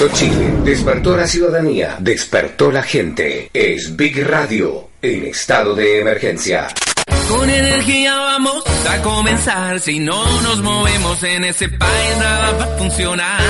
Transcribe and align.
Despertó 0.00 0.18
Chile, 0.18 0.52
despertó 0.64 1.14
la 1.14 1.26
ciudadanía, 1.26 1.96
despertó 1.98 2.72
la 2.72 2.82
gente. 2.82 3.50
Es 3.52 3.94
Big 3.96 4.26
Radio 4.26 4.88
en 5.02 5.26
estado 5.26 5.74
de 5.74 6.00
emergencia. 6.00 6.68
Con 7.28 7.50
energía 7.50 8.16
vamos 8.16 8.64
a 8.88 9.02
comenzar. 9.02 9.78
Si 9.78 9.98
no 9.98 10.24
nos 10.40 10.62
movemos 10.62 11.22
en 11.22 11.44
ese 11.44 11.68
país, 11.68 12.16
nada 12.18 12.52
va 12.52 12.64
a 12.64 12.78
funcionar. 12.78 13.40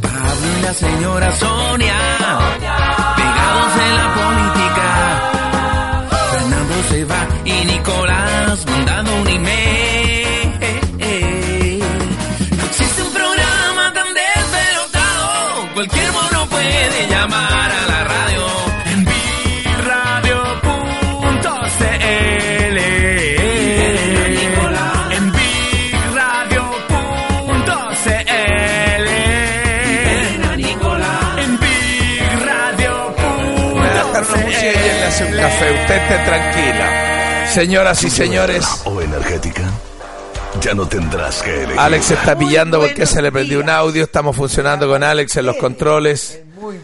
Pablo 0.00 0.58
y 0.58 0.62
la 0.62 0.72
señora 0.72 1.36
Sonia, 1.36 1.98
hace 35.08 35.24
un 35.24 35.36
café. 35.36 35.72
Usted 35.80 35.96
esté 35.96 36.18
tranquila. 36.24 37.46
Señoras 37.48 38.02
y 38.04 38.10
señores, 38.10 38.66
o 38.84 39.00
energética, 39.00 39.62
ya 40.60 40.74
no 40.74 40.86
tendrás 40.86 41.42
que 41.42 41.62
elegir. 41.62 41.78
Alex 41.80 42.10
está 42.10 42.36
pillando 42.36 42.78
porque 42.80 43.06
se 43.06 43.22
le 43.22 43.32
prendió 43.32 43.60
un 43.60 43.70
audio. 43.70 44.04
Estamos 44.04 44.36
funcionando 44.36 44.86
con 44.86 45.02
Alex 45.02 45.36
en 45.36 45.46
los 45.46 45.56
controles. 45.56 46.40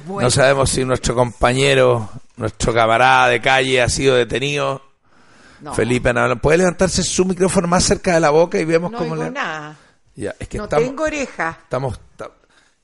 No 0.06 0.30
sabemos 0.30 0.70
si 0.70 0.84
nuestro 0.84 1.14
compañero, 1.14 2.08
nuestro 2.36 2.72
camarada 2.72 3.28
de 3.28 3.40
calle 3.42 3.82
ha 3.82 3.88
sido 3.90 4.16
detenido. 4.16 4.80
No, 5.60 5.74
Felipe, 5.74 6.12
no, 6.12 6.36
¿puede 6.40 6.58
levantarse 6.58 7.02
su 7.02 7.24
micrófono 7.24 7.68
más 7.68 7.84
cerca 7.84 8.14
de 8.14 8.20
la 8.20 8.30
boca 8.30 8.58
y 8.58 8.64
vemos 8.64 8.90
no 8.90 8.98
cómo 8.98 9.12
oigo 9.12 9.24
le... 9.24 9.30
nada. 9.30 9.76
Ya, 10.14 10.34
es 10.38 10.48
que 10.48 10.58
No 10.58 10.64
estamos, 10.64 10.86
tengo 10.86 11.04
oreja. 11.04 11.58
estamos... 11.62 12.00
ta- 12.16 12.30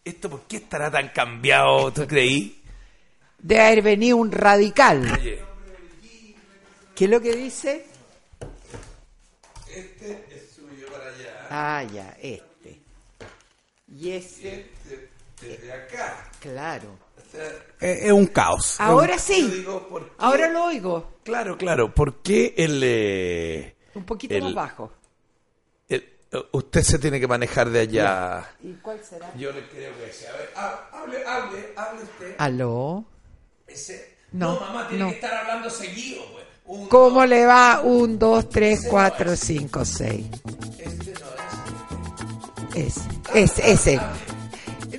¿Esto 0.02 0.30
por 0.30 0.40
qué 0.42 0.56
estará 0.56 0.90
tan 0.90 1.08
cambiado? 1.10 1.92
¿Tú 1.92 2.06
creí? 2.06 2.59
De 3.42 3.60
haber 3.60 3.82
venido 3.82 4.16
un 4.16 4.30
radical. 4.32 5.10
Oye, 5.18 5.40
¿Qué 6.94 7.04
es 7.04 7.10
lo 7.10 7.20
que 7.20 7.34
dice? 7.34 7.86
este 9.74 10.24
es 10.30 10.50
suyo 10.54 10.86
para 10.92 11.06
allá. 11.06 11.46
Ah, 11.50 11.82
ya, 11.84 12.16
este. 12.20 12.80
Y 13.88 14.10
ese, 14.12 14.66
Desde 15.40 15.72
acá. 15.72 16.30
claro. 16.40 16.98
Es, 17.80 18.02
es 18.04 18.12
un 18.12 18.26
caos. 18.26 18.78
Ahora 18.80 19.16
sí. 19.18 19.48
digo, 19.50 19.86
¿por 19.88 20.04
qué? 20.06 20.12
Ahora 20.18 20.48
lo 20.50 20.64
oigo. 20.64 21.12
Claro, 21.22 21.56
claro. 21.56 21.94
¿Por 21.94 22.22
qué 22.22 22.54
el... 22.56 22.80
eh, 22.84 23.76
Un 23.94 24.04
poquito 24.04 24.34
el- 24.34 24.42
más 24.44 24.54
bajo. 24.54 24.92
el- 25.88 26.04
usted 26.52 26.82
se 26.82 26.98
tiene 26.98 27.18
que 27.20 27.26
manejar 27.28 27.70
de 27.70 27.80
allá? 27.80 28.50
¿Y 28.62 28.72
cuál 28.74 29.02
será? 29.04 29.32
Yo 29.36 29.52
le 29.52 29.66
creo 29.68 29.96
que 29.96 30.12
sí. 30.12 30.24
A 30.26 30.32
ver, 30.36 30.50
ha- 30.56 30.88
hable, 30.92 31.24
hable, 31.24 31.72
hable 31.76 32.02
usted. 32.02 32.34
¿Aló? 32.38 33.04
Ese- 33.72 34.16
No, 34.32 34.54
No, 34.54 34.60
mamá, 34.60 34.88
tiene 34.88 35.04
no. 35.04 35.10
que 35.10 35.16
estar 35.16 35.34
hablando 35.34 35.70
seguido, 35.70 36.22
pues. 36.32 36.44
Un, 36.66 36.88
¿Cómo 36.88 37.26
le 37.26 37.46
va? 37.46 37.80
Un, 37.82 38.18
dos, 38.18 38.48
tres, 38.48 38.86
cuatro, 38.88 39.34
cinco, 39.36 39.84
seis. 39.84 40.26
Ese, 42.74 43.00
ese, 43.34 43.72
ese. 43.72 44.00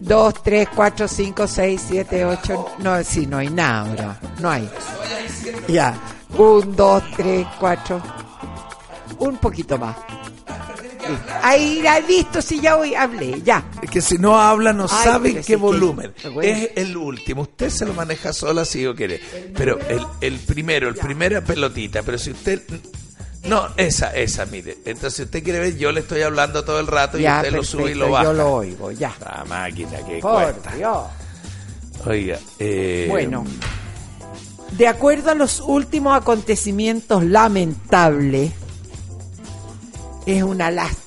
Dos, 0.02 0.34
tres, 0.44 0.68
cuatro, 0.76 1.08
cinco, 1.08 1.48
seis, 1.48 1.82
siete, 1.88 2.26
ocho. 2.26 2.66
No, 2.80 3.02
sí, 3.04 3.26
no 3.26 3.38
hay 3.38 3.50
nada 3.50 3.90
ahora. 3.90 4.20
No 4.40 4.50
hay. 4.50 4.70
Ya. 5.68 5.98
Un, 6.38 6.76
dos, 6.76 7.04
tres, 7.16 7.48
cuatro. 7.60 8.02
Un 9.20 9.38
poquito 9.38 9.78
más. 9.78 9.96
Ahí, 11.42 11.82
ya, 11.84 12.00
listo, 12.00 12.42
sí, 12.42 12.60
ya 12.62 12.78
hoy 12.78 12.96
hablé, 12.96 13.42
ya. 13.42 13.64
Es 13.82 13.90
que 13.90 14.02
si 14.02 14.18
no 14.18 14.40
habla 14.40 14.74
no 14.74 14.84
Ay, 14.90 15.04
sabe 15.04 15.30
sí 15.30 15.36
qué 15.36 15.42
que- 15.44 15.56
volumen. 15.56 16.14
bueno. 16.34 16.42
Es 16.42 16.70
el 16.76 16.96
último. 16.98 17.44
Usted 17.44 17.70
se 17.70 17.86
lo 17.86 17.94
maneja 17.94 18.34
sola 18.34 18.66
si 18.66 18.82
yo 18.82 18.96
quiere. 18.96 19.20
Pero 19.56 19.80
el, 19.90 20.06
el 20.22 20.40
primero, 20.40 20.88
el 20.90 20.96
primera 20.96 21.42
pelotita. 21.42 22.04
Pero 22.04 22.18
si 22.18 22.32
usted... 22.32 22.62
No, 23.44 23.70
esa, 23.76 24.16
esa, 24.16 24.46
mire. 24.46 24.78
Entonces, 24.86 25.16
si 25.16 25.22
usted 25.24 25.44
quiere 25.44 25.60
ver, 25.60 25.76
yo 25.78 25.92
le 25.92 26.02
estoy 26.02 26.22
hablando 26.22 26.64
todo 26.64 26.80
el 26.80 26.86
rato 26.88 27.18
y 27.18 27.24
Ya, 27.24 27.38
usted 27.38 27.52
lo 27.54 27.64
sube 27.64 27.92
y 27.92 27.96
lo 27.96 28.12
baja. 28.12 28.26
yo 28.26 28.34
lo 28.34 28.52
oigo, 28.54 28.92
ya. 28.92 29.12
La 29.20 29.44
máquina 29.48 29.98
que 30.06 30.20
Por 30.20 30.44
cuesta. 30.44 30.72
Dios. 30.76 30.98
Oiga, 32.06 32.38
eh, 32.60 33.08
Bueno, 33.10 33.44
de 34.74 34.88
acuerdo 34.88 35.32
a 35.32 35.36
los 35.36 35.60
últimos 35.60 36.16
acontecimientos 36.16 37.24
lamentables, 37.26 38.52
es 40.26 40.44
una 40.44 40.70
lástima. 40.72 41.01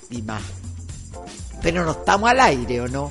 Pero 1.63 1.85
no 1.85 1.93
estamos 1.93 2.31
al 2.31 2.41
aire, 2.41 2.81
¿o 2.83 2.89
no? 2.89 3.11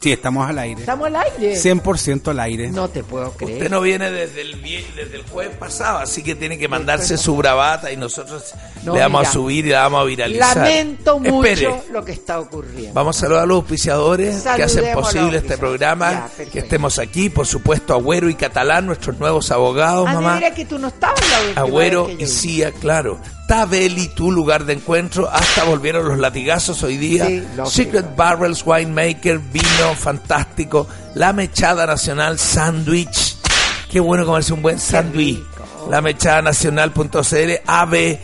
Sí, 0.00 0.10
estamos 0.10 0.48
al 0.50 0.58
aire. 0.58 0.80
¿Estamos 0.80 1.06
al 1.06 1.14
aire? 1.14 1.54
100% 1.54 2.26
al 2.26 2.40
aire. 2.40 2.70
No 2.72 2.88
te 2.88 3.04
puedo 3.04 3.30
creer. 3.34 3.52
Usted 3.58 3.70
no 3.70 3.80
viene 3.80 4.10
desde 4.10 4.40
el, 4.40 4.60
vie- 4.60 4.84
desde 4.96 5.14
el 5.18 5.22
jueves 5.22 5.54
pasado, 5.56 5.98
así 5.98 6.24
que 6.24 6.34
tiene 6.34 6.58
que 6.58 6.66
mandarse 6.66 7.16
su 7.16 7.36
bravata 7.36 7.92
y 7.92 7.96
nosotros 7.96 8.52
No, 8.82 8.94
le 8.94 9.00
vamos 9.00 9.20
mira. 9.20 9.30
a 9.30 9.32
subir 9.32 9.66
y 9.66 9.68
la 9.70 9.82
vamos 9.82 10.00
a 10.00 10.04
viralizar. 10.04 10.56
Lamento 10.56 11.20
mucho 11.20 11.44
Espere. 11.46 11.82
lo 11.92 12.04
que 12.04 12.10
está 12.10 12.40
ocurriendo. 12.40 12.92
Vamos 12.94 13.16
a 13.16 13.20
saludar 13.20 13.44
a 13.44 13.46
los 13.46 13.58
auspiciadores 13.58 14.42
que 14.42 14.62
hacen 14.64 14.92
posible 14.92 15.38
este 15.38 15.56
programa, 15.56 16.28
Ya, 16.36 16.44
que 16.46 16.58
estemos 16.58 16.98
aquí, 16.98 17.30
por 17.30 17.46
supuesto, 17.46 17.94
Agüero 17.94 18.28
y 18.28 18.34
Catalán, 18.34 18.86
nuestros 18.86 19.16
nuevos 19.20 19.52
abogados, 19.52 20.08
Ah, 20.08 20.14
mamá. 20.14 20.34
mira 20.34 20.52
que 20.52 20.64
tú 20.64 20.80
no 20.80 20.88
estabas 20.88 21.20
la 21.54 21.60
Agüero 21.62 22.08
y 22.08 22.12
yo 22.14 22.18
vi. 22.18 22.26
Claro. 23.52 23.68
Tabeli, 23.68 24.08
tu 24.08 24.32
lugar 24.32 24.64
de 24.64 24.72
encuentro. 24.72 25.28
Hasta 25.30 25.64
volvieron 25.64 26.08
los 26.08 26.18
latigazos 26.18 26.82
hoy 26.82 26.96
día. 26.96 27.26
Sí. 27.26 27.44
Secret 27.66 28.16
Barrels 28.16 28.62
Winemaker, 28.64 29.38
vino 29.38 29.94
fantástico. 29.94 30.88
La 31.14 31.32
Mechada 31.32 31.86
Nacional 31.86 32.38
Sandwich. 32.38 33.36
Qué 33.90 34.00
bueno 34.00 34.24
comerse 34.24 34.54
un 34.54 34.62
buen 34.62 34.78
sándwich. 34.78 35.42
La 35.90 36.00
Mechada 36.00 36.40
Nacional.cl, 36.40 37.50
AVE, 37.66 38.20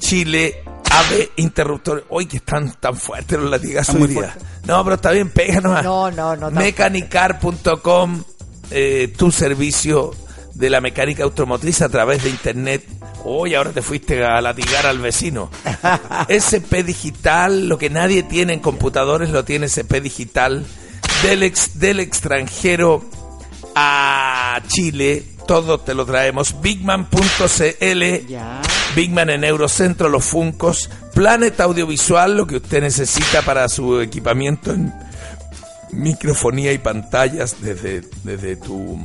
Chile, 0.00 0.64
AVE 0.90 1.30
Interruptor. 1.36 2.04
Hoy 2.08 2.26
que 2.26 2.38
están 2.38 2.72
tan 2.80 2.96
fuertes 2.96 3.38
los 3.38 3.50
latigazos 3.50 3.94
hoy 3.94 4.08
día. 4.08 4.36
No, 4.64 4.82
pero 4.82 4.96
está 4.96 5.12
bien, 5.12 5.30
péganos. 5.30 5.82
No, 5.84 6.10
no, 6.10 6.34
no, 6.34 6.50
no. 6.50 6.58
Mecanicar.com, 6.58 8.24
eh, 8.70 9.12
tu 9.16 9.30
servicio 9.30 10.12
de 10.54 10.70
la 10.70 10.80
mecánica 10.80 11.22
automotriz 11.24 11.82
a 11.82 11.88
través 11.88 12.24
de 12.24 12.30
internet. 12.30 12.84
Hoy 13.24 13.54
ahora 13.54 13.70
te 13.70 13.82
fuiste 13.82 14.24
a 14.24 14.40
latigar 14.40 14.86
al 14.86 14.98
vecino. 14.98 15.50
SP 16.28 16.82
Digital, 16.82 17.68
lo 17.68 17.78
que 17.78 17.88
nadie 17.90 18.22
tiene 18.22 18.54
en 18.54 18.60
computadores 18.60 19.30
lo 19.30 19.44
tiene 19.44 19.66
SP 19.70 20.00
Digital. 20.02 20.64
Del, 21.22 21.42
ex- 21.44 21.78
del 21.78 22.00
extranjero 22.00 23.04
a 23.76 24.60
Chile, 24.66 25.22
todo 25.46 25.78
te 25.78 25.94
lo 25.94 26.04
traemos. 26.04 26.60
Bigman.cl. 26.60 28.02
Bigman 28.96 29.30
en 29.30 29.44
Eurocentro, 29.44 30.08
los 30.08 30.24
Funcos, 30.24 30.90
Planet 31.14 31.58
Audiovisual, 31.60 32.36
lo 32.36 32.46
que 32.46 32.56
usted 32.56 32.82
necesita 32.82 33.42
para 33.42 33.68
su 33.68 34.00
equipamiento 34.00 34.72
en 34.72 34.92
microfonía 35.92 36.72
y 36.72 36.78
pantallas 36.78 37.56
desde, 37.60 38.02
desde 38.24 38.56
tu... 38.56 38.98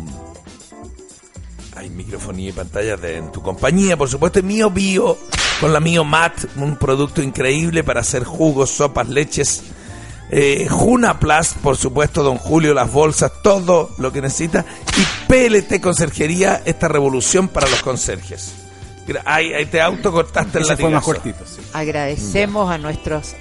Hay 1.77 1.89
microfonía 1.89 2.49
y 2.49 2.53
pantallas 2.53 2.99
de, 3.01 3.17
en 3.17 3.31
tu 3.31 3.41
compañía, 3.41 3.95
por 3.97 4.09
supuesto, 4.09 4.41
Mío 4.41 4.69
Bio, 4.71 5.17
con 5.61 5.71
la 5.73 5.79
Mío 5.79 6.03
Mat, 6.03 6.33
un 6.55 6.75
producto 6.77 7.21
increíble 7.21 7.83
para 7.83 8.01
hacer 8.01 8.23
jugos, 8.23 8.71
sopas, 8.71 9.07
leches. 9.07 9.63
Eh, 10.31 10.67
Juna 10.69 11.19
Plus, 11.19 11.49
por 11.61 11.77
supuesto, 11.77 12.23
Don 12.23 12.37
Julio, 12.37 12.73
las 12.73 12.91
bolsas, 12.91 13.31
todo 13.43 13.91
lo 13.97 14.11
que 14.11 14.21
necesita. 14.21 14.65
Y 14.97 15.27
PLT 15.31 15.79
Conserjería, 15.79 16.61
esta 16.65 16.87
revolución 16.87 17.47
para 17.47 17.69
los 17.69 17.81
conserjes. 17.81 18.53
Ahí, 19.23 19.53
ahí 19.53 19.67
te 19.67 19.79
autocortaste 19.79 20.57
el 20.57 20.63
Ese 20.65 20.75
fue 20.75 20.89
más 20.89 21.05
latigazo. 21.07 21.21
cortito, 21.33 21.45
sí. 21.45 21.61
Agradecemos 21.73 22.69
a 22.69 22.77
nuestros 22.77 23.35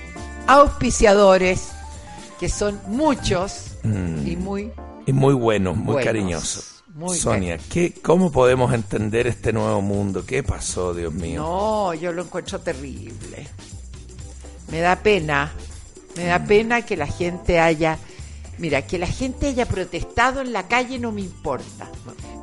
auspiciadores, 0.46 1.68
que 2.38 2.48
son 2.48 2.80
muchos 2.86 3.62
Mm. 3.82 4.26
y 4.26 4.36
muy 4.36 4.70
Y 5.06 5.12
muy 5.12 5.34
bueno, 5.34 5.74
muy 5.74 5.94
Buenos, 5.94 6.04
cariñoso. 6.04 6.60
Muy 6.96 7.16
Sonia, 7.18 7.58
¿qué, 7.70 7.92
¿cómo 8.02 8.32
podemos 8.32 8.72
entender 8.72 9.26
este 9.26 9.52
nuevo 9.52 9.80
mundo? 9.82 10.24
¿Qué 10.26 10.42
pasó, 10.42 10.94
Dios 10.94 11.12
mío? 11.12 11.42
No, 11.42 11.94
yo 11.94 12.10
lo 12.12 12.22
encuentro 12.22 12.58
terrible. 12.60 13.46
Me 14.70 14.80
da 14.80 14.96
pena, 14.96 15.52
me 16.16 16.24
da 16.24 16.38
Mm. 16.38 16.46
pena 16.46 16.82
que 16.86 16.96
la 16.96 17.06
gente 17.06 17.60
haya, 17.60 17.98
mira, 18.58 18.82
que 18.86 18.98
la 18.98 19.06
gente 19.06 19.48
haya 19.48 19.66
protestado 19.66 20.40
en 20.40 20.52
la 20.52 20.66
calle 20.68 20.98
no 20.98 21.12
me 21.12 21.20
importa, 21.20 21.88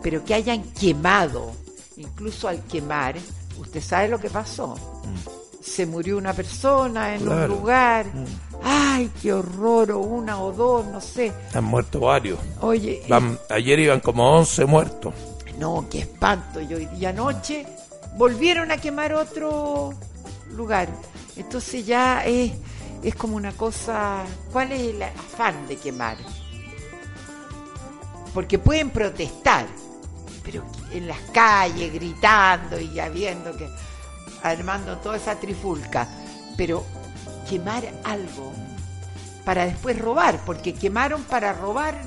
pero 0.02 0.24
que 0.24 0.34
hayan 0.36 0.64
quemado, 0.64 1.52
incluso 1.98 2.48
al 2.48 2.64
quemar, 2.66 3.16
usted 3.58 3.82
sabe 3.82 4.08
lo 4.08 4.20
que 4.20 4.30
pasó. 4.30 4.76
Se 5.64 5.86
murió 5.86 6.18
una 6.18 6.34
persona 6.34 7.16
en 7.16 7.22
Mm. 7.24 7.26
Claro. 7.26 7.40
Mm. 7.48 7.52
un 7.54 7.60
lugar. 7.60 8.06
ay, 8.64 9.12
qué 9.22 9.34
horror, 9.34 9.92
o 9.92 10.00
una 10.00 10.40
o 10.42 10.52
dos, 10.52 10.86
no 10.88 11.00
sé. 11.02 11.32
Han 11.54 11.64
muerto 11.66 12.00
varios. 12.02 12.40
Oye, 12.62 13.04
Van- 13.10 13.38
ayer 13.50 13.80
iban 13.80 14.00
como 14.00 14.30
11 14.38 14.66
muertos. 14.66 15.14
No, 15.58 15.86
qué 15.90 16.00
espanto. 16.00 16.60
Y 16.62 16.74
hoy 16.74 16.86
día 16.88 17.10
anoche 17.10 17.66
volvieron 18.18 18.72
a 18.72 18.78
quemar 18.78 19.14
otro 19.14 19.92
lugar. 20.52 20.88
Entonces 21.36 21.86
ya 21.86 22.24
es, 22.26 22.52
es 23.02 23.16
como 23.16 23.36
una 23.36 23.52
cosa... 23.54 24.24
¿Cuál 24.52 24.72
es 24.74 24.82
el 24.82 25.02
afán 25.04 25.68
de 25.68 25.78
quemar? 25.78 26.18
Porque 28.34 28.58
pueden 28.58 28.90
protestar, 28.90 29.66
pero 30.44 30.64
en 30.92 31.08
las 31.08 31.20
calles 31.32 31.94
gritando 31.94 32.80
y 32.80 32.92
ya 32.94 33.10
viendo 33.10 33.56
que... 33.56 33.68
armando 34.44 34.98
toda 34.98 35.18
esa 35.18 35.40
trifulca. 35.40 36.08
Pero 36.56 36.86
quemar 37.50 37.84
algo 38.04 38.54
para 39.46 39.66
después 39.66 40.00
robar, 40.00 40.40
porque 40.46 40.74
quemaron 40.74 41.24
para 41.24 41.54
robar 41.54 42.00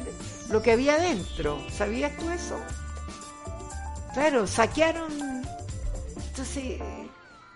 lo 0.50 0.62
que 0.62 0.72
había 0.72 0.98
dentro. 0.98 1.60
¿Sabías 1.70 2.16
tú 2.16 2.30
eso? 2.30 2.58
Claro, 4.14 4.46
saquearon. 4.46 5.42
Entonces, 6.28 6.80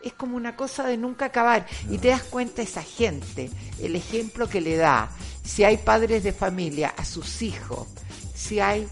es 0.03 0.13
como 0.15 0.37
una 0.37 0.57
cosa 0.57 0.87
de 0.87 0.97
nunca 0.97 1.27
acabar. 1.27 1.67
Y 1.89 1.99
te 1.99 2.09
das 2.09 2.23
cuenta 2.25 2.63
esa 2.63 2.83
gente, 2.83 3.51
el 3.79 3.97
ejemplo 3.97 4.49
que 4.49 4.61
le 4.61 4.77
da. 4.77 5.11
Si 5.43 5.65
hay 5.65 5.79
padres 5.79 6.23
de 6.23 6.33
familia 6.33 6.95
a 6.97 7.05
sus 7.05 7.43
hijos, 7.43 7.87
si 8.35 8.61
hay 8.61 8.87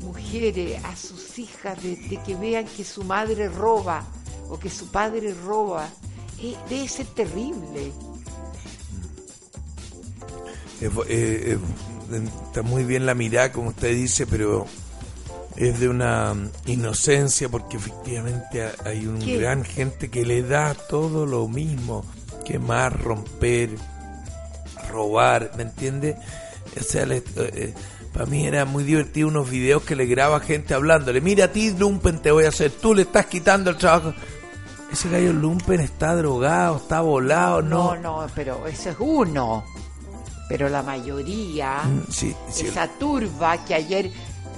mujeres 0.00 0.84
a 0.84 0.94
sus 0.94 1.38
hijas, 1.38 1.82
de, 1.82 1.96
de 1.96 2.22
que 2.22 2.34
vean 2.34 2.66
que 2.66 2.84
su 2.84 3.02
madre 3.04 3.48
roba 3.48 4.04
o 4.48 4.58
que 4.58 4.70
su 4.70 4.86
padre 4.88 5.34
roba, 5.44 5.88
eh, 6.40 6.54
debe 6.68 6.88
ser 6.88 7.06
terrible. 7.06 7.92
Eh, 10.80 10.90
eh, 11.08 11.58
está 12.46 12.62
muy 12.62 12.84
bien 12.84 13.06
la 13.06 13.14
mirada, 13.14 13.52
como 13.52 13.70
usted 13.70 13.94
dice, 13.94 14.26
pero 14.26 14.66
es 15.56 15.80
de 15.80 15.88
una 15.88 16.34
mm, 16.34 16.50
inocencia 16.66 17.48
porque 17.48 17.78
efectivamente 17.78 18.62
ha- 18.62 18.74
hay 18.84 19.06
un 19.06 19.18
¿Qué? 19.18 19.38
gran 19.38 19.64
gente 19.64 20.10
que 20.10 20.26
le 20.26 20.42
da 20.42 20.74
todo 20.74 21.24
lo 21.24 21.48
mismo, 21.48 22.04
quemar, 22.44 23.02
romper, 23.02 23.70
robar, 24.90 25.52
¿me 25.56 25.62
entiende? 25.62 26.16
O 26.78 26.82
sea, 26.84 27.06
le- 27.06 27.22
eh, 27.36 27.72
para 28.12 28.26
mí 28.26 28.46
era 28.46 28.66
muy 28.66 28.84
divertido 28.84 29.28
unos 29.28 29.48
videos 29.48 29.82
que 29.82 29.96
le 29.96 30.04
graba 30.06 30.40
gente 30.40 30.74
hablándole, 30.74 31.20
mira 31.22 31.46
a 31.46 31.52
ti 31.52 31.70
Lumpen 31.70 32.20
te 32.20 32.30
voy 32.30 32.44
a 32.44 32.48
hacer, 32.50 32.70
tú 32.70 32.94
le 32.94 33.02
estás 33.02 33.26
quitando 33.26 33.70
el 33.70 33.76
trabajo. 33.78 34.12
Ese 34.92 35.08
gallo 35.10 35.32
Lumpen 35.32 35.80
está 35.80 36.14
drogado, 36.14 36.76
está 36.76 37.00
volado, 37.00 37.60
no. 37.62 37.94
No, 37.96 38.22
no, 38.22 38.26
pero 38.34 38.66
eso 38.66 38.90
es 38.90 38.96
uno. 38.98 39.64
Pero 40.48 40.68
la 40.68 40.82
mayoría, 40.82 41.82
Mm, 41.84 42.04
Sí, 42.10 42.34
sí, 42.50 42.66
esa 42.66 42.86
turba 42.88 43.64
que 43.64 43.74
ayer 43.74 44.10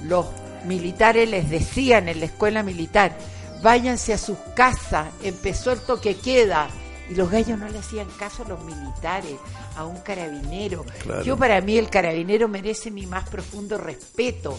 los 0.03 0.27
militares 0.65 1.29
les 1.29 1.49
decían 1.49 2.07
en 2.09 2.19
la 2.19 2.25
escuela 2.27 2.61
militar, 2.63 3.17
váyanse 3.63 4.13
a 4.13 4.17
sus 4.17 4.37
casas, 4.55 5.07
empezó 5.23 5.71
el 5.71 5.79
toque 5.79 6.15
queda. 6.17 6.69
Y 7.09 7.15
los 7.15 7.31
gallos 7.31 7.57
no 7.57 7.67
le 7.67 7.79
hacían 7.79 8.07
caso 8.19 8.43
a 8.43 8.49
los 8.49 8.63
militares, 8.63 9.33
a 9.75 9.83
un 9.83 9.97
carabinero. 10.01 10.85
Claro. 11.01 11.23
Yo 11.23 11.35
para 11.37 11.59
mí 11.59 11.75
el 11.77 11.89
carabinero 11.89 12.47
merece 12.47 12.91
mi 12.91 13.07
más 13.07 13.27
profundo 13.27 13.79
respeto. 13.79 14.55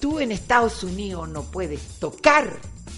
Tú 0.00 0.18
en 0.18 0.32
Estados 0.32 0.82
Unidos 0.82 1.28
no 1.28 1.42
puedes 1.44 1.80
tocar 2.00 2.50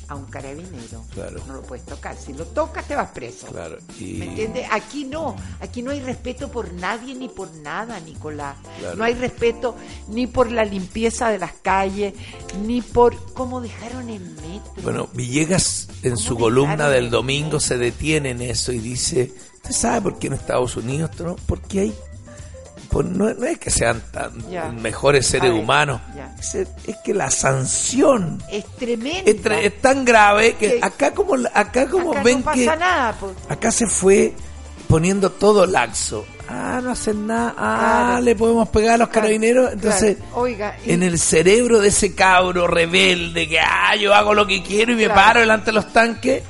a 0.09 0.15
un 0.17 0.25
carabinero. 0.27 1.05
Claro. 1.15 1.41
No 1.47 1.55
lo 1.55 1.63
puedes 1.63 1.85
tocar. 1.87 2.17
Si 2.17 2.33
lo 2.33 2.45
tocas 2.47 2.87
te 2.89 2.97
vas 2.97 3.11
preso. 3.11 3.47
Claro, 3.49 3.77
y- 3.99 4.15
¿Me 4.15 4.27
entiendes? 4.27 4.67
Aquí 4.71 5.05
no. 5.05 5.37
Aquí 5.61 5.83
no 5.83 5.91
hay 5.91 6.01
respeto 6.01 6.51
por 6.51 6.73
nadie 6.73 7.15
ni 7.15 7.29
por 7.29 7.53
nada, 7.57 8.01
Nicolás. 8.01 8.57
Claro. 8.79 8.97
No 8.97 9.05
hay 9.05 9.15
respeto 9.15 9.77
ni 10.09 10.27
por 10.27 10.51
la 10.51 10.65
limpieza 10.65 11.29
de 11.31 11.39
las 11.39 11.53
calles, 11.63 12.15
ni 12.65 12.81
por 12.83 13.17
cómo 13.35 13.61
dejaron 13.61 14.09
el 14.09 14.23
metro. 14.23 14.83
Bueno, 14.83 15.09
Villegas 15.13 15.89
en 16.03 16.15
¿Cómo 16.15 16.17
su 16.17 16.37
columna 16.39 16.89
del 16.89 17.05
el 17.07 17.11
domingo 17.11 17.61
se 17.61 17.79
detiene 17.79 18.31
en 18.31 18.43
eso 18.43 18.73
y 18.73 18.79
dice, 18.81 19.33
¿usted 19.57 19.73
sabe 19.73 20.01
por 20.03 20.19
qué 20.19 20.27
en 20.29 20.33
Estados 20.35 20.77
Unidos? 20.77 21.11
no? 21.21 21.37
Porque 21.47 21.81
hay... 21.81 21.95
por- 22.90 23.05
no, 23.05 23.32
no 23.35 23.46
es 23.46 23.58
que 23.58 23.70
sean 23.70 24.02
tan 24.12 24.32
mejores 24.81 25.26
seres 25.26 25.50
ver, 25.52 25.61
humanos, 25.61 26.00
es, 26.40 26.55
es 26.55 26.96
que 27.05 27.12
la 27.14 27.31
sanción 27.31 28.43
Es 28.50 28.64
tremenda. 28.76 29.31
es, 29.31 29.43
tre- 29.43 29.62
es 29.64 29.81
tan 29.81 30.05
grave 30.05 30.55
que 30.55 30.75
Que- 30.75 30.81
acá 30.82 31.12
como 31.12 31.35
acá 31.55 31.88
como 31.88 32.12
Acá 32.12 32.23
ven 32.23 32.38
no 32.38 32.44
pasa 32.44 32.56
que 32.58 32.67
nada. 32.67 33.17
pues. 33.20 33.32
acá 33.49 33.70
se 33.70 33.87
fue 33.87 34.32
poniendo 34.88 35.31
todo 35.31 35.67
laxo. 35.67 36.25
Ah, 36.49 36.81
no 36.82 36.93
hacen 36.93 37.26
nada. 37.26 37.55
Ah, 37.58 38.05
Claro. 38.08 38.25
le 38.25 38.35
podemos 38.35 38.69
pegar 38.70 38.94
a 38.94 38.96
los 38.96 39.08
Claro, 39.08 39.20
carabineros. 39.20 39.73
Entonces, 39.75 40.17
claro. 40.17 40.32
Oiga, 40.37 40.76
y- 40.87 40.93
en 40.93 41.02
el 41.02 41.19
cerebro 41.19 41.79
de 41.81 41.88
ese 41.88 42.14
cabro 42.14 42.67
rebelde 42.67 43.46
que, 43.50 43.61
ah, 43.61 43.94
yo 43.96 44.14
hago 44.14 44.32
lo 44.32 44.46
que 44.46 44.62
quiero 44.62 44.93
y 44.93 44.96
me 44.96 45.11
paro 45.11 45.40
delante 45.40 45.67
de 45.67 45.73
los 45.73 45.93
tanques, 45.93 46.43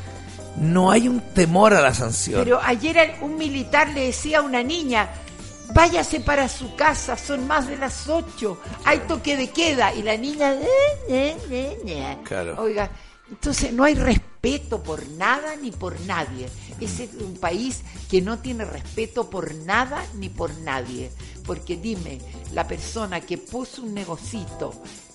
no 0.56 0.93
hay 0.93 1.08
un 1.08 1.20
temor 1.35 1.75
a 1.75 1.81
la 1.81 1.93
sanción. 1.94 2.43
Pero 2.44 2.61
ayer 2.62 3.17
un 3.23 3.37
militar 3.37 3.88
le 3.88 4.06
decía 4.06 4.38
a 4.38 4.43
una 4.43 4.62
niña, 4.62 5.08
váyase 5.75 6.20
para 6.20 6.49
su 6.49 6.75
casa, 6.76 7.17
son 7.17 7.47
más 7.47 7.69
de 7.69 7.76
las 7.76 8.09
ocho, 8.09 8.59
hay 8.85 8.99
toque 9.00 9.37
de 9.37 9.50
queda. 9.50 9.94
Y 9.94 10.03
la 10.03 10.17
niña, 10.17 10.53
"Eh, 10.55 10.67
eh, 11.09 11.37
eh, 11.50 11.79
eh". 11.87 12.17
Claro. 12.25 12.56
oiga, 12.61 12.91
entonces 13.31 13.73
no 13.73 13.85
hay 13.85 13.94
respeto 13.94 14.82
por 14.82 15.06
nada 15.11 15.56
ni 15.56 15.70
por 15.70 16.00
nadie. 16.03 16.49
Ese 16.81 17.05
es 17.05 17.15
un 17.15 17.37
país 17.37 17.82
que 18.11 18.23
no 18.23 18.38
tiene 18.38 18.65
respeto 18.65 19.29
por 19.29 19.55
nada 19.55 20.05
ni 20.15 20.29
por 20.29 20.56
nadie. 20.61 21.11
Porque 21.44 21.76
dime, 21.76 22.21
la 22.53 22.67
persona 22.67 23.21
que 23.21 23.37
puso 23.38 23.82
un 23.82 23.94
negocito, 23.94 24.73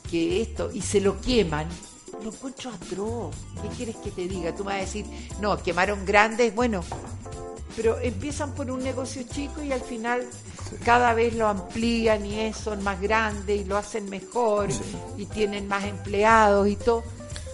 que 0.10 0.42
esto, 0.42 0.70
y 0.72 0.82
se 0.82 1.00
lo 1.00 1.20
queman, 1.22 1.68
lo 2.22 2.30
encuentro 2.32 2.72
atroz. 2.72 3.36
¿Qué 3.62 3.68
quieres 3.70 3.96
que 3.98 4.12
te 4.12 4.28
diga? 4.28 4.56
Tú 4.56 4.64
me 4.64 4.72
vas 4.72 4.82
a 4.82 4.86
decir, 4.86 5.06
no, 5.40 5.62
quemaron 5.62 6.06
grandes, 6.06 6.54
bueno, 6.54 6.84
pero 7.76 8.00
empiezan 8.00 8.54
por 8.54 8.70
un 8.70 8.84
negocio 8.84 9.24
chico 9.24 9.64
y 9.64 9.72
al 9.72 9.82
final 9.82 10.26
cada 10.84 11.14
vez 11.14 11.34
lo 11.36 11.48
amplían 11.48 12.26
y 12.26 12.40
es, 12.42 12.58
son 12.58 12.84
más 12.84 13.02
grandes 13.02 13.62
y 13.62 13.66
lo 13.66 13.78
hacen 13.78 14.10
mejor 14.10 14.70
y 15.18 15.26
tienen 15.26 15.68
más 15.68 15.84
empleados 15.86 16.68
y 16.68 16.76
todo. 16.76 17.04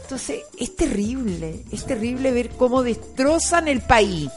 Entonces 0.04 0.42
es 0.58 0.76
terrible, 0.76 1.64
es 1.72 1.86
terrible 1.86 2.32
ver 2.32 2.50
cómo 2.50 2.84
destrozan 2.84 3.68
el 3.68 3.82
país. 3.82 4.30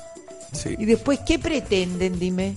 Sí. 0.52 0.76
Y 0.78 0.84
después, 0.84 1.20
¿qué 1.20 1.38
pretenden? 1.38 2.18
Dime. 2.18 2.56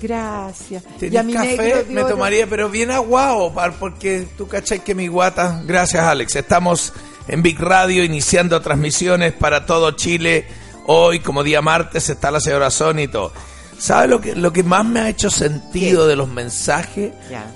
Gracias. 0.00 0.82
Y 0.96 0.98
¿Tenés 0.98 1.20
a 1.20 1.22
mi 1.22 1.32
café? 1.32 1.56
negro 1.56 1.84
Me 1.90 2.04
tomaría, 2.04 2.46
pero 2.46 2.68
bien 2.68 2.90
aguado, 2.90 3.52
porque 3.78 4.26
tú 4.36 4.48
cachai 4.48 4.80
que 4.80 4.94
mi 4.94 5.08
guata. 5.08 5.62
Gracias, 5.64 6.04
Alex. 6.04 6.36
Estamos 6.36 6.92
en 7.28 7.42
Big 7.42 7.58
Radio 7.58 8.04
iniciando 8.04 8.60
transmisiones 8.60 9.32
para 9.32 9.66
todo 9.66 9.92
Chile. 9.92 10.46
Hoy, 10.86 11.20
como 11.20 11.42
día 11.42 11.62
martes, 11.62 12.10
está 12.10 12.30
la 12.30 12.40
señora 12.40 12.70
Sonito. 12.70 13.32
¿Sabe 13.78 14.08
lo 14.08 14.20
que, 14.20 14.34
lo 14.34 14.52
que 14.52 14.62
más 14.62 14.84
me 14.84 15.00
ha 15.00 15.08
hecho 15.08 15.30
sentido 15.30 16.02
¿Qué? 16.02 16.08
de 16.08 16.16
los 16.16 16.28
mensajes? 16.28 17.12
Ya. 17.30 17.46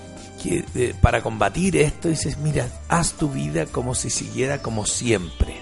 Que 0.42 0.64
eh, 0.74 0.94
para 1.00 1.22
combatir 1.22 1.76
esto 1.76 2.08
dices, 2.08 2.38
mira, 2.38 2.68
haz 2.88 3.14
tu 3.14 3.30
vida 3.30 3.66
como 3.66 3.94
si 3.94 4.10
siguiera 4.10 4.58
como 4.62 4.86
siempre. 4.86 5.54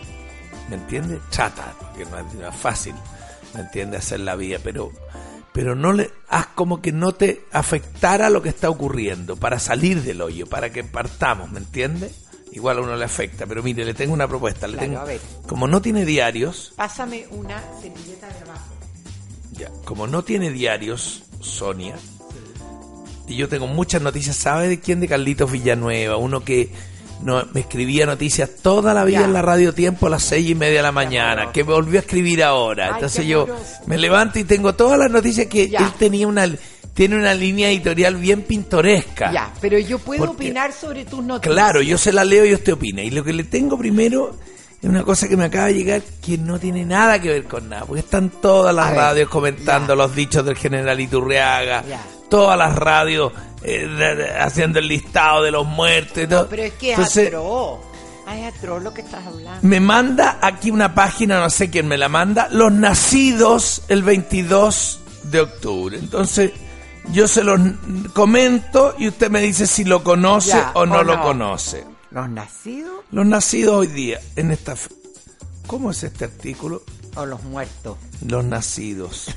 ¿Me 0.68 0.76
entiendes? 0.76 1.20
Trata, 1.30 1.74
porque 1.78 2.04
no 2.04 2.18
es, 2.18 2.34
no 2.34 2.48
es 2.48 2.56
fácil, 2.56 2.94
¿me 3.54 3.60
entiendes? 3.60 4.00
Hacer 4.00 4.20
la 4.20 4.36
vida, 4.36 4.58
pero 4.62 4.92
pero 5.56 5.74
no 5.74 5.94
le 5.94 6.10
haz 6.28 6.48
como 6.48 6.82
que 6.82 6.92
no 6.92 7.12
te 7.12 7.46
afectara 7.50 8.28
lo 8.28 8.42
que 8.42 8.50
está 8.50 8.68
ocurriendo 8.68 9.36
para 9.36 9.58
salir 9.58 10.02
del 10.02 10.20
hoyo, 10.20 10.46
para 10.46 10.68
que 10.70 10.84
partamos, 10.84 11.50
¿me 11.50 11.58
entiendes? 11.60 12.12
Igual 12.52 12.76
a 12.76 12.80
uno 12.82 12.94
le 12.94 13.06
afecta, 13.06 13.46
pero 13.46 13.62
mire, 13.62 13.82
le 13.86 13.94
tengo 13.94 14.12
una 14.12 14.28
propuesta, 14.28 14.66
le 14.66 14.74
Claro, 14.74 14.86
tengo 14.90 15.00
a 15.00 15.04
ver. 15.06 15.20
como 15.48 15.66
no 15.66 15.80
tiene 15.80 16.04
diarios, 16.04 16.74
Pásame 16.76 17.26
una 17.30 17.58
servilleta 17.80 18.26
de 18.28 18.38
abajo. 18.42 18.74
ya, 19.52 19.70
como 19.86 20.06
no 20.06 20.22
tiene 20.24 20.50
diarios, 20.50 21.22
Sonia, 21.40 21.96
y 23.26 23.36
yo 23.36 23.48
tengo 23.48 23.66
muchas 23.66 24.02
noticias, 24.02 24.36
¿sabe 24.36 24.68
de 24.68 24.78
quién? 24.78 25.00
De 25.00 25.08
Carlitos 25.08 25.50
Villanueva, 25.50 26.18
uno 26.18 26.44
que 26.44 26.70
no, 27.22 27.44
me 27.52 27.60
escribía 27.60 28.06
noticias 28.06 28.48
toda 28.62 28.92
la 28.94 29.04
vida 29.04 29.20
Ya. 29.20 29.24
en 29.26 29.32
la 29.32 29.42
radio 29.42 29.72
tiempo 29.72 30.06
a 30.06 30.10
las 30.10 30.22
seis 30.22 30.48
y 30.50 30.54
media 30.54 30.78
de 30.78 30.82
la 30.82 30.92
mañana, 30.92 31.50
que 31.52 31.64
me 31.64 31.72
volvió 31.72 31.98
a 31.98 32.02
escribir 32.02 32.42
ahora. 32.42 32.86
Ay, 32.86 32.92
Entonces 32.96 33.26
yo 33.26 33.42
amoroso. 33.42 33.64
me 33.86 33.98
levanto 33.98 34.38
y 34.38 34.44
tengo 34.44 34.74
todas 34.74 34.98
las 34.98 35.10
noticias 35.10 35.46
que 35.46 35.68
Ya. 35.68 35.78
él 35.80 35.92
tenía 35.98 36.26
una 36.28 36.46
tiene 36.94 37.16
una 37.16 37.34
línea 37.34 37.68
editorial 37.70 38.16
bien 38.16 38.40
pintoresca. 38.42 39.30
Ya, 39.30 39.52
pero 39.60 39.78
yo 39.78 39.98
puedo 39.98 40.24
Porque- 40.26 40.44
opinar 40.46 40.72
sobre 40.72 41.04
tus 41.04 41.22
noticias. 41.22 41.52
Claro, 41.54 41.82
yo 41.82 41.98
se 41.98 42.10
la 42.10 42.24
leo 42.24 42.46
y 42.46 42.54
usted 42.54 42.72
opina. 42.72 43.02
Y 43.02 43.10
lo 43.10 43.22
que 43.22 43.34
le 43.34 43.44
tengo 43.44 43.76
primero 43.76 44.34
es 44.82 44.88
una 44.88 45.02
cosa 45.04 45.28
que 45.28 45.36
me 45.36 45.44
acaba 45.44 45.66
de 45.66 45.74
llegar 45.74 46.00
que 46.24 46.38
no 46.38 46.58
tiene 46.58 46.86
nada 46.86 47.20
que 47.20 47.28
ver 47.28 47.44
con 47.44 47.68
nada. 47.68 47.84
Porque 47.84 48.00
están 48.00 48.30
todas 48.30 48.74
las 48.74 48.86
A 48.86 48.90
ver, 48.92 48.98
radios 48.98 49.28
comentando 49.28 49.88
ya. 49.92 49.96
los 49.96 50.14
dichos 50.16 50.42
del 50.46 50.56
general 50.56 50.98
Iturriaga. 50.98 51.84
Ya. 51.86 52.00
Todas 52.28 52.58
las 52.58 52.74
radios 52.74 53.32
eh, 53.62 53.86
de- 53.86 54.14
de- 54.16 54.30
haciendo 54.38 54.78
el 54.78 54.88
listado 54.88 55.42
de 55.42 55.50
los 55.50 55.66
muertos 55.66 56.18
y 56.22 56.26
todo. 56.26 56.48
Pero 56.48 56.62
es 56.62 56.72
que 56.74 56.92
es 56.92 56.98
Entonces, 56.98 57.28
atroz. 57.28 57.80
Ay, 58.26 58.42
es 58.44 58.54
atroz 58.56 58.82
lo 58.82 58.92
que 58.92 59.00
estás 59.02 59.24
hablando. 59.26 59.60
me 59.62 59.78
manda 59.80 60.38
aquí 60.42 60.70
una 60.70 60.94
página, 60.94 61.40
no 61.40 61.48
sé 61.50 61.70
quién 61.70 61.86
me 61.88 61.96
la 61.96 62.08
manda, 62.08 62.48
los 62.50 62.72
nacidos 62.72 63.82
el 63.88 64.02
22 64.02 65.00
de 65.24 65.40
octubre. 65.40 65.98
Entonces, 65.98 66.52
Yo 67.12 67.28
se 67.28 67.44
los 67.44 67.60
comento 68.14 68.96
y 68.98 69.06
usted 69.06 69.30
me 69.30 69.40
dice 69.40 69.68
si 69.68 69.84
lo 69.84 70.02
conoce 70.02 70.48
Ya, 70.50 70.72
o 70.74 70.86
no 70.86 70.96
o 70.98 71.02
lo 71.04 71.16
no. 71.18 71.22
conoce. 71.22 71.84
¿Los 72.10 72.28
nacidos 72.28 73.04
Los 73.12 73.24
nacidos 73.26 73.76
hoy 73.76 73.86
día 73.86 74.18
en 74.34 74.50
esta... 74.50 74.74
¿Cómo 75.68 75.92
es 75.92 76.02
este 76.02 76.24
artículo? 76.24 76.82
o 77.14 77.24
los 77.24 77.44
muertos? 77.44 77.96
Los 78.26 78.44
nacidos. 78.44 79.28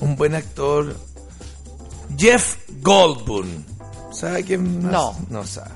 Un 0.00 0.14
buen 0.16 0.34
actor. 0.34 0.94
Jeff 2.16 2.56
Goldblum. 2.80 3.64
¿Sabe 4.12 4.44
quién 4.44 4.82
más? 4.82 4.92
No. 4.92 5.16
No 5.30 5.44
sabe. 5.46 5.70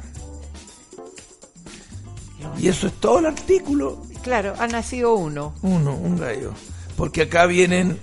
Y 2.58 2.68
eso 2.68 2.86
es 2.86 2.92
todo 2.94 3.18
el 3.20 3.26
artículo. 3.26 3.98
Claro, 4.22 4.54
ha 4.58 4.66
nacido 4.66 5.14
uno. 5.14 5.54
Uno, 5.62 5.94
un 5.94 6.18
gallo. 6.18 6.52
Porque 6.96 7.22
acá 7.22 7.46
vienen 7.46 8.00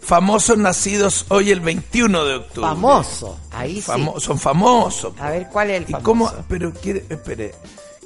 famosos 0.00 0.56
nacidos 0.56 1.26
hoy 1.28 1.50
el 1.50 1.60
21 1.60 2.24
de 2.24 2.34
octubre. 2.36 2.68
Famoso. 2.68 3.38
Ahí 3.50 3.80
sí. 3.82 3.92
Son 4.18 4.38
famosos. 4.38 5.12
A 5.20 5.30
ver, 5.30 5.48
¿cuál 5.50 5.70
es 5.70 5.76
el 5.78 5.82
¿Y 5.84 5.92
famoso? 5.92 6.04
cómo? 6.04 6.32
Pero 6.48 6.72
quiere, 6.72 7.04
espere, 7.08 7.54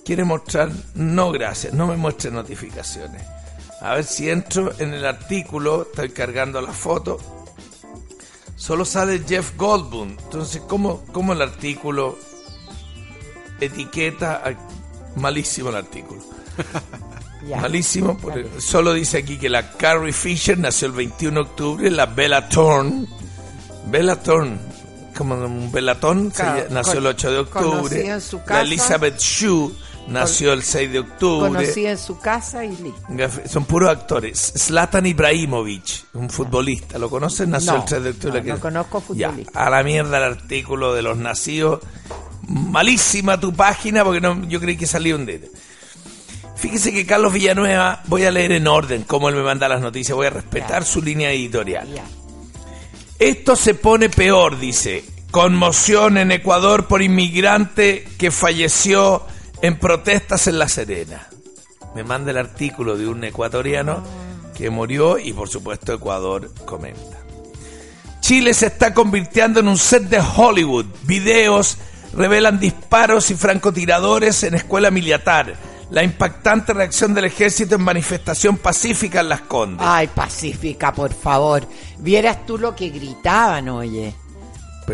quiere 0.04 0.24
mostrar, 0.24 0.70
no 0.94 1.30
gracias, 1.30 1.72
no 1.74 1.86
me 1.86 1.96
muestre 1.96 2.30
notificaciones. 2.30 3.22
A 3.80 3.94
ver 3.94 4.04
si 4.04 4.30
entro 4.30 4.72
en 4.78 4.94
el 4.94 5.04
artículo, 5.06 5.82
estoy 5.82 6.10
cargando 6.10 6.60
la 6.60 6.72
foto. 6.72 7.18
Solo 8.62 8.84
sale 8.84 9.22
Jeff 9.26 9.56
Goldblum. 9.56 10.10
Entonces, 10.22 10.62
¿cómo, 10.68 11.04
cómo 11.12 11.32
el 11.32 11.42
artículo 11.42 12.16
etiqueta? 13.60 14.40
a- 14.44 15.18
malísimo 15.18 15.70
el 15.70 15.76
artículo. 15.76 16.22
Malísimo, 17.60 18.16
porque 18.18 18.48
solo 18.60 18.92
dice 18.92 19.18
aquí 19.18 19.36
que 19.36 19.48
la 19.48 19.72
Carrie 19.72 20.12
Fisher 20.12 20.56
nació 20.56 20.86
el 20.86 20.92
21 20.92 21.34
de 21.34 21.40
octubre, 21.50 21.90
la 21.90 22.06
Bella 22.06 22.48
Thorne, 22.48 23.06
Bella 23.86 24.14
Thorne, 24.22 24.58
como 25.16 25.34
un 25.34 25.72
Belatón, 25.72 26.30
se 26.30 26.36
Claro, 26.42 26.66
nació 26.70 26.92
el 26.94 26.98
con- 27.00 27.06
8 27.08 27.30
de 27.32 27.38
octubre, 27.38 27.64
conocida 27.66 28.14
en 28.14 28.20
su 28.20 28.40
la. 28.44 28.62
Elizabeth 28.68 29.18
Shue 29.18 29.72
nació 30.08 30.52
el 30.52 30.62
6 30.62 30.92
de 30.92 30.98
octubre, 31.00 31.48
Conocí 31.50 31.86
en 31.86 31.98
su 31.98 32.18
casa 32.18 32.64
y 32.64 32.76
listo. 32.76 33.48
son 33.48 33.64
puros 33.64 33.90
actores, 33.90 34.52
Zlatan 34.56 35.06
Ibrahimovic, 35.06 36.04
un 36.14 36.28
futbolista, 36.30 36.98
¿lo 36.98 37.08
conocen? 37.08 37.50
Nació 37.50 37.72
No, 37.72 37.78
el 37.78 37.84
3 37.84 38.02
de 38.02 38.10
octubre. 38.10 38.38
no, 38.40 38.44
que- 38.44 38.50
no 38.52 38.60
conozco 38.60 39.02
Ya, 39.14 39.28
futbolista. 39.30 39.64
a 39.66 39.70
la 39.70 39.82
mierda 39.82 40.18
el 40.18 40.24
artículo 40.24 40.94
de 40.94 41.02
los 41.02 41.16
nacidos, 41.16 41.80
malísima 42.48 43.38
tu 43.38 43.52
página 43.54 44.04
porque 44.04 44.20
no, 44.20 44.42
yo 44.48 44.60
creí 44.60 44.76
que 44.76 44.86
salía 44.86 45.14
un 45.16 45.24
dedo. 45.26 45.46
Fíjese 46.56 46.92
que 46.92 47.06
Carlos 47.06 47.32
Villanueva, 47.32 48.02
voy 48.06 48.24
a 48.24 48.30
leer 48.30 48.52
en 48.52 48.66
orden 48.68 49.02
cómo 49.02 49.28
él 49.28 49.34
me 49.34 49.42
manda 49.42 49.68
las 49.68 49.80
noticias, 49.80 50.14
voy 50.14 50.26
a 50.28 50.30
respetar 50.30 50.82
Ya. 50.82 50.88
su 50.88 51.02
línea 51.02 51.30
editorial. 51.32 51.88
Ya. 51.92 52.04
Esto 53.18 53.56
se 53.56 53.74
pone 53.74 54.08
peor, 54.08 54.58
dice. 54.58 55.04
Conmoción 55.30 56.18
en 56.18 56.30
Ecuador 56.30 56.86
por 56.86 57.00
inmigrante 57.02 58.06
que 58.18 58.30
falleció 58.30 59.22
en 59.62 59.78
protestas 59.78 60.48
en 60.48 60.58
La 60.58 60.68
Serena. 60.68 61.28
Me 61.94 62.04
manda 62.04 62.32
el 62.32 62.38
artículo 62.38 62.96
de 62.96 63.06
un 63.06 63.22
ecuatoriano 63.24 64.02
que 64.56 64.70
murió 64.70 65.18
y 65.18 65.32
por 65.32 65.48
supuesto 65.48 65.94
Ecuador 65.94 66.50
comenta. 66.66 67.18
Chile 68.20 68.54
se 68.54 68.66
está 68.66 68.92
convirtiendo 68.92 69.60
en 69.60 69.68
un 69.68 69.78
set 69.78 70.04
de 70.04 70.20
Hollywood. 70.20 70.86
Videos 71.04 71.78
revelan 72.12 72.58
disparos 72.58 73.30
y 73.30 73.34
francotiradores 73.34 74.42
en 74.42 74.54
escuela 74.54 74.90
militar. 74.90 75.54
La 75.90 76.02
impactante 76.02 76.72
reacción 76.72 77.12
del 77.14 77.26
ejército 77.26 77.74
en 77.74 77.82
manifestación 77.82 78.56
pacífica 78.56 79.20
en 79.20 79.28
Las 79.28 79.42
Condes. 79.42 79.86
Ay, 79.86 80.08
Pacífica, 80.08 80.92
por 80.92 81.12
favor. 81.12 81.66
Vieras 81.98 82.46
tú 82.46 82.56
lo 82.56 82.74
que 82.74 82.88
gritaban, 82.88 83.68
oye. 83.68 84.14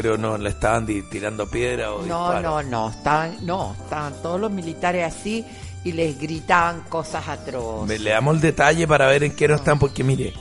Pero 0.00 0.16
no 0.16 0.38
le 0.38 0.50
estaban 0.50 0.86
tirando 1.10 1.48
piedra 1.50 1.92
o 1.92 2.06
No, 2.06 2.30
disparos. 2.32 2.64
no, 2.66 2.70
no. 2.70 2.90
Estaban, 2.90 3.36
no, 3.44 3.74
estaban 3.82 4.12
todos 4.22 4.40
los 4.40 4.48
militares 4.52 5.04
así 5.04 5.44
y 5.82 5.90
les 5.90 6.16
gritaban 6.20 6.82
cosas 6.88 7.26
atroces. 7.26 7.88
Me 7.88 7.98
leamos 7.98 8.36
el 8.36 8.40
detalle 8.40 8.86
para 8.86 9.08
ver 9.08 9.24
en 9.24 9.34
qué 9.34 9.48
no 9.48 9.56
están, 9.56 9.76
porque 9.76 10.04
mire, 10.04 10.32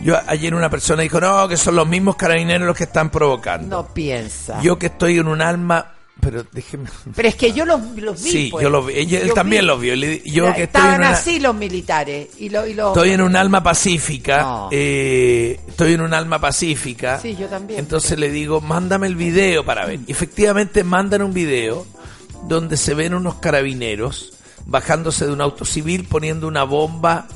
yo 0.00 0.16
ayer 0.28 0.54
una 0.54 0.70
persona 0.70 1.02
dijo, 1.02 1.20
no, 1.20 1.48
que 1.48 1.56
son 1.56 1.74
los 1.74 1.88
mismos 1.88 2.14
carabineros 2.14 2.68
los 2.68 2.76
que 2.76 2.84
están 2.84 3.10
provocando. 3.10 3.82
No 3.82 3.88
piensa. 3.92 4.60
Yo 4.62 4.78
que 4.78 4.86
estoy 4.86 5.18
en 5.18 5.26
un 5.26 5.42
alma, 5.42 5.86
pero 6.20 6.44
déjeme... 6.52 6.88
Pero 7.14 7.28
es 7.28 7.34
que 7.34 7.52
yo 7.52 7.64
los, 7.64 7.80
los 7.96 8.22
vi. 8.22 8.30
Sí, 8.30 8.48
pues. 8.50 8.62
yo 8.62 8.70
lo 8.70 8.84
vi, 8.84 8.94
él 8.94 9.08
Yo 9.08 9.34
también 9.34 9.62
vi. 9.62 9.66
lo 9.68 9.78
vio. 9.78 9.94
Yo 9.94 10.04
que 10.04 10.18
estoy 10.50 10.62
Estaban 10.64 10.94
en 10.94 11.00
una, 11.00 11.10
así 11.10 11.40
los 11.40 11.54
militares. 11.54 12.28
Y 12.38 12.48
lo, 12.48 12.66
y 12.66 12.74
lo- 12.74 12.88
estoy 12.88 13.10
en 13.10 13.20
un 13.22 13.34
alma 13.36 13.62
pacífica, 13.62 14.42
No. 14.42 14.68
eh, 14.70 15.58
estoy 15.68 15.94
en 15.94 16.00
un 16.02 16.14
alma 16.14 16.40
pacífica. 16.40 17.18
Sí, 17.20 17.36
yo 17.36 17.46
también. 17.48 17.80
Entonces 17.80 18.18
le 18.18 18.30
digo, 18.30 18.60
mándame 18.60 19.06
el 19.06 19.16
video 19.16 19.64
para 19.64 19.86
ver. 19.86 20.00
Y 20.06 20.12
efectivamente 20.12 20.84
mandan 20.84 21.22
un 21.22 21.32
video 21.34 21.86
donde 22.46 22.76
se 22.76 22.94
ven 22.94 23.14
unos 23.14 23.36
carabineros 23.36 24.34
bajándose 24.66 25.26
de 25.26 25.32
un 25.32 25.40
auto 25.40 25.64
civil 25.64 26.04
poniendo 26.08 26.46
una 26.46 26.64
bomba 26.64 27.26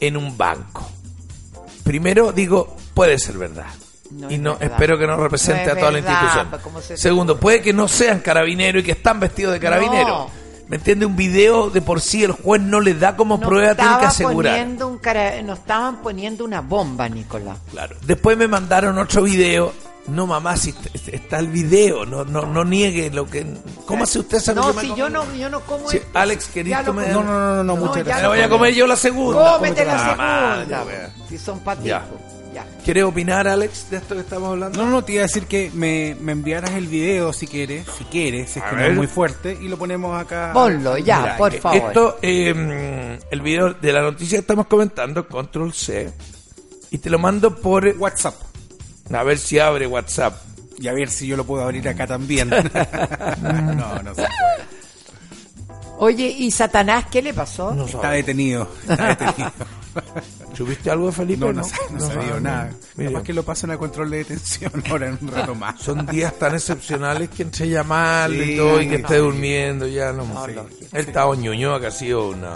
en 0.00 0.16
un 0.16 0.36
banco. 0.36 0.88
Primero 1.84 2.32
digo, 2.32 2.76
puede 2.94 3.18
ser 3.18 3.38
verdad. 3.38 3.66
No 4.10 4.30
y 4.30 4.34
es 4.34 4.40
no 4.40 4.52
verdad. 4.56 4.72
espero 4.72 4.98
que 4.98 5.06
no 5.06 5.16
represente 5.16 5.66
No 5.66 5.72
a 5.72 5.76
toda 5.76 5.90
la 5.92 5.98
institución. 5.98 6.46
pues, 6.50 6.62
¿cómo 6.62 6.80
se 6.80 6.88
te 6.94 6.96
Segundo, 6.96 7.32
ocurre? 7.34 7.42
puede 7.42 7.62
que 7.62 7.72
no 7.72 7.88
sean 7.88 8.20
carabineros 8.20 8.82
y 8.82 8.86
que 8.86 8.92
están 8.92 9.20
vestidos 9.20 9.52
de 9.52 9.60
carabineros. 9.60 10.08
No. 10.08 10.30
¿Me 10.68 10.76
entiende? 10.76 11.06
Un 11.06 11.16
video 11.16 11.70
de 11.70 11.80
por 11.80 12.00
sí 12.02 12.24
el 12.24 12.32
juez 12.32 12.60
no 12.60 12.80
le 12.80 12.92
da 12.94 13.16
como 13.16 13.38
no 13.38 13.46
prueba, 13.46 13.74
tiene 13.74 13.98
que 14.00 14.04
asegurar. 14.06 14.54
Poniendo 14.58 14.88
un 14.88 14.98
cara- 14.98 15.40
no 15.42 15.54
estaban 15.54 16.02
poniendo 16.02 16.44
una 16.44 16.60
bomba, 16.60 17.08
Nicolás. 17.08 17.58
Claro. 17.70 17.96
Después 18.06 18.36
me 18.36 18.48
mandaron 18.48 18.98
otro 18.98 19.22
video. 19.22 19.72
No, 20.08 20.26
mamá, 20.26 20.56
si 20.56 20.70
est- 20.70 21.08
está 21.08 21.38
el 21.38 21.48
video, 21.48 22.06
no, 22.06 22.24
no, 22.24 22.46
no 22.46 22.64
niegue 22.64 23.10
lo 23.10 23.26
que. 23.26 23.46
¿Cómo 23.86 24.04
hace 24.04 24.18
usted 24.20 24.40
sabe 24.40 24.58
No, 24.60 24.74
que 24.74 24.80
si 24.80 24.94
yo 24.94 25.10
no, 25.10 25.22
yo 25.34 25.50
no 25.50 25.60
como 25.60 25.90
esto. 25.90 26.06
Alex, 26.14 26.46
¿querés 26.52 26.70
Ya 26.70 26.80
lo 26.80 26.86
comer? 26.94 27.12
No, 27.12 27.22
no, 27.22 27.56
no, 27.56 27.64
no, 27.64 27.76
muchas 27.76 28.04
gracias. 28.04 28.22
Me 28.22 28.28
voy 28.28 28.40
a 28.40 28.48
comer 28.48 28.74
yo 28.74 28.86
la 28.86 28.96
segunda. 28.96 29.56
Cómete 29.58 29.84
la 29.84 29.94
Ah, 29.94 30.54
segunda. 30.58 30.78
madre. 30.84 31.08
Si 31.28 31.36
son 31.38 31.58
ti, 31.60 31.90
Ya. 32.54 32.66
¿Quieres 32.84 33.04
opinar, 33.04 33.46
Alex, 33.46 33.90
de 33.90 33.98
esto 33.98 34.14
que 34.14 34.22
estamos 34.22 34.50
hablando? 34.50 34.82
No, 34.82 34.90
no, 34.90 35.04
te 35.04 35.12
iba 35.12 35.22
a 35.22 35.26
decir 35.26 35.46
que 35.46 35.70
me, 35.74 36.16
me 36.20 36.32
enviaras 36.32 36.70
el 36.70 36.86
video 36.86 37.32
si 37.32 37.46
quieres, 37.46 37.86
si 37.98 38.04
quieres, 38.04 38.50
si 38.50 38.58
es 38.58 38.64
A 38.64 38.70
que 38.70 38.76
no 38.76 38.84
es 38.84 38.96
muy 38.96 39.06
fuerte, 39.06 39.58
y 39.60 39.68
lo 39.68 39.76
ponemos 39.76 40.18
acá. 40.18 40.52
Ponlo, 40.54 40.96
ya, 40.96 41.20
Mira, 41.20 41.36
por 41.36 41.54
eh, 41.54 41.60
favor. 41.60 41.78
Esto, 41.78 42.18
eh, 42.22 43.18
el 43.30 43.40
video 43.42 43.74
de 43.74 43.92
la 43.92 44.02
noticia 44.02 44.38
que 44.38 44.40
estamos 44.40 44.66
comentando, 44.66 45.28
control 45.28 45.72
C, 45.74 46.10
y 46.90 46.98
te 46.98 47.10
lo 47.10 47.18
mando 47.18 47.54
por. 47.54 47.86
WhatsApp. 47.98 48.34
A 49.12 49.22
ver 49.22 49.38
si 49.38 49.58
abre 49.58 49.86
WhatsApp. 49.86 50.34
Y 50.78 50.86
a 50.86 50.92
ver 50.92 51.10
si 51.10 51.26
yo 51.26 51.36
lo 51.36 51.44
puedo 51.44 51.64
abrir 51.64 51.88
acá 51.88 52.06
también. 52.06 52.48
no, 53.42 54.02
no 54.02 54.14
se 54.14 54.22
puede. 54.22 54.78
Oye, 55.98 56.28
¿y 56.28 56.50
Satanás 56.52 57.06
qué 57.10 57.20
le 57.20 57.34
pasó? 57.34 57.74
No 57.74 57.86
Está 57.86 58.12
detenido. 58.12 58.68
Está 58.88 59.08
detenido. 59.08 59.52
¿Subiste 60.54 60.90
algo, 60.90 61.12
Felipe? 61.12 61.40
No, 61.46 61.52
no, 61.52 61.64
sa- 61.64 61.76
no, 61.90 62.00
sabía 62.00 62.28
sabe. 62.28 62.40
nada. 62.40 62.70
Mira, 62.96 63.10
Capaz 63.12 63.24
que 63.24 63.32
lo 63.32 63.42
pasen 63.44 63.70
a 63.70 63.78
control 63.78 64.10
de 64.10 64.18
detención 64.18 64.72
ahora 64.90 65.08
en 65.08 65.18
un 65.20 65.28
rato 65.28 65.54
más. 65.54 65.80
Son 65.80 66.04
días 66.06 66.36
tan 66.38 66.54
excepcionales 66.54 67.28
que 67.30 67.42
entre 67.44 67.68
llamarle 67.68 68.44
Sí, 68.44 68.52
y 68.52 68.56
todo 68.56 68.80
y 68.80 68.88
que 68.88 68.96
sí. 68.96 69.02
esté 69.02 69.16
durmiendo, 69.18 69.86
ya 69.86 70.12
no, 70.12 70.24
No, 70.24 70.44
sé. 70.46 70.54
lógico. 70.54 70.84
Él 70.92 71.04
está 71.06 71.26
oñoño, 71.26 71.78
que 71.80 71.86
ha 71.86 71.90
sido 71.90 72.28
una. 72.28 72.54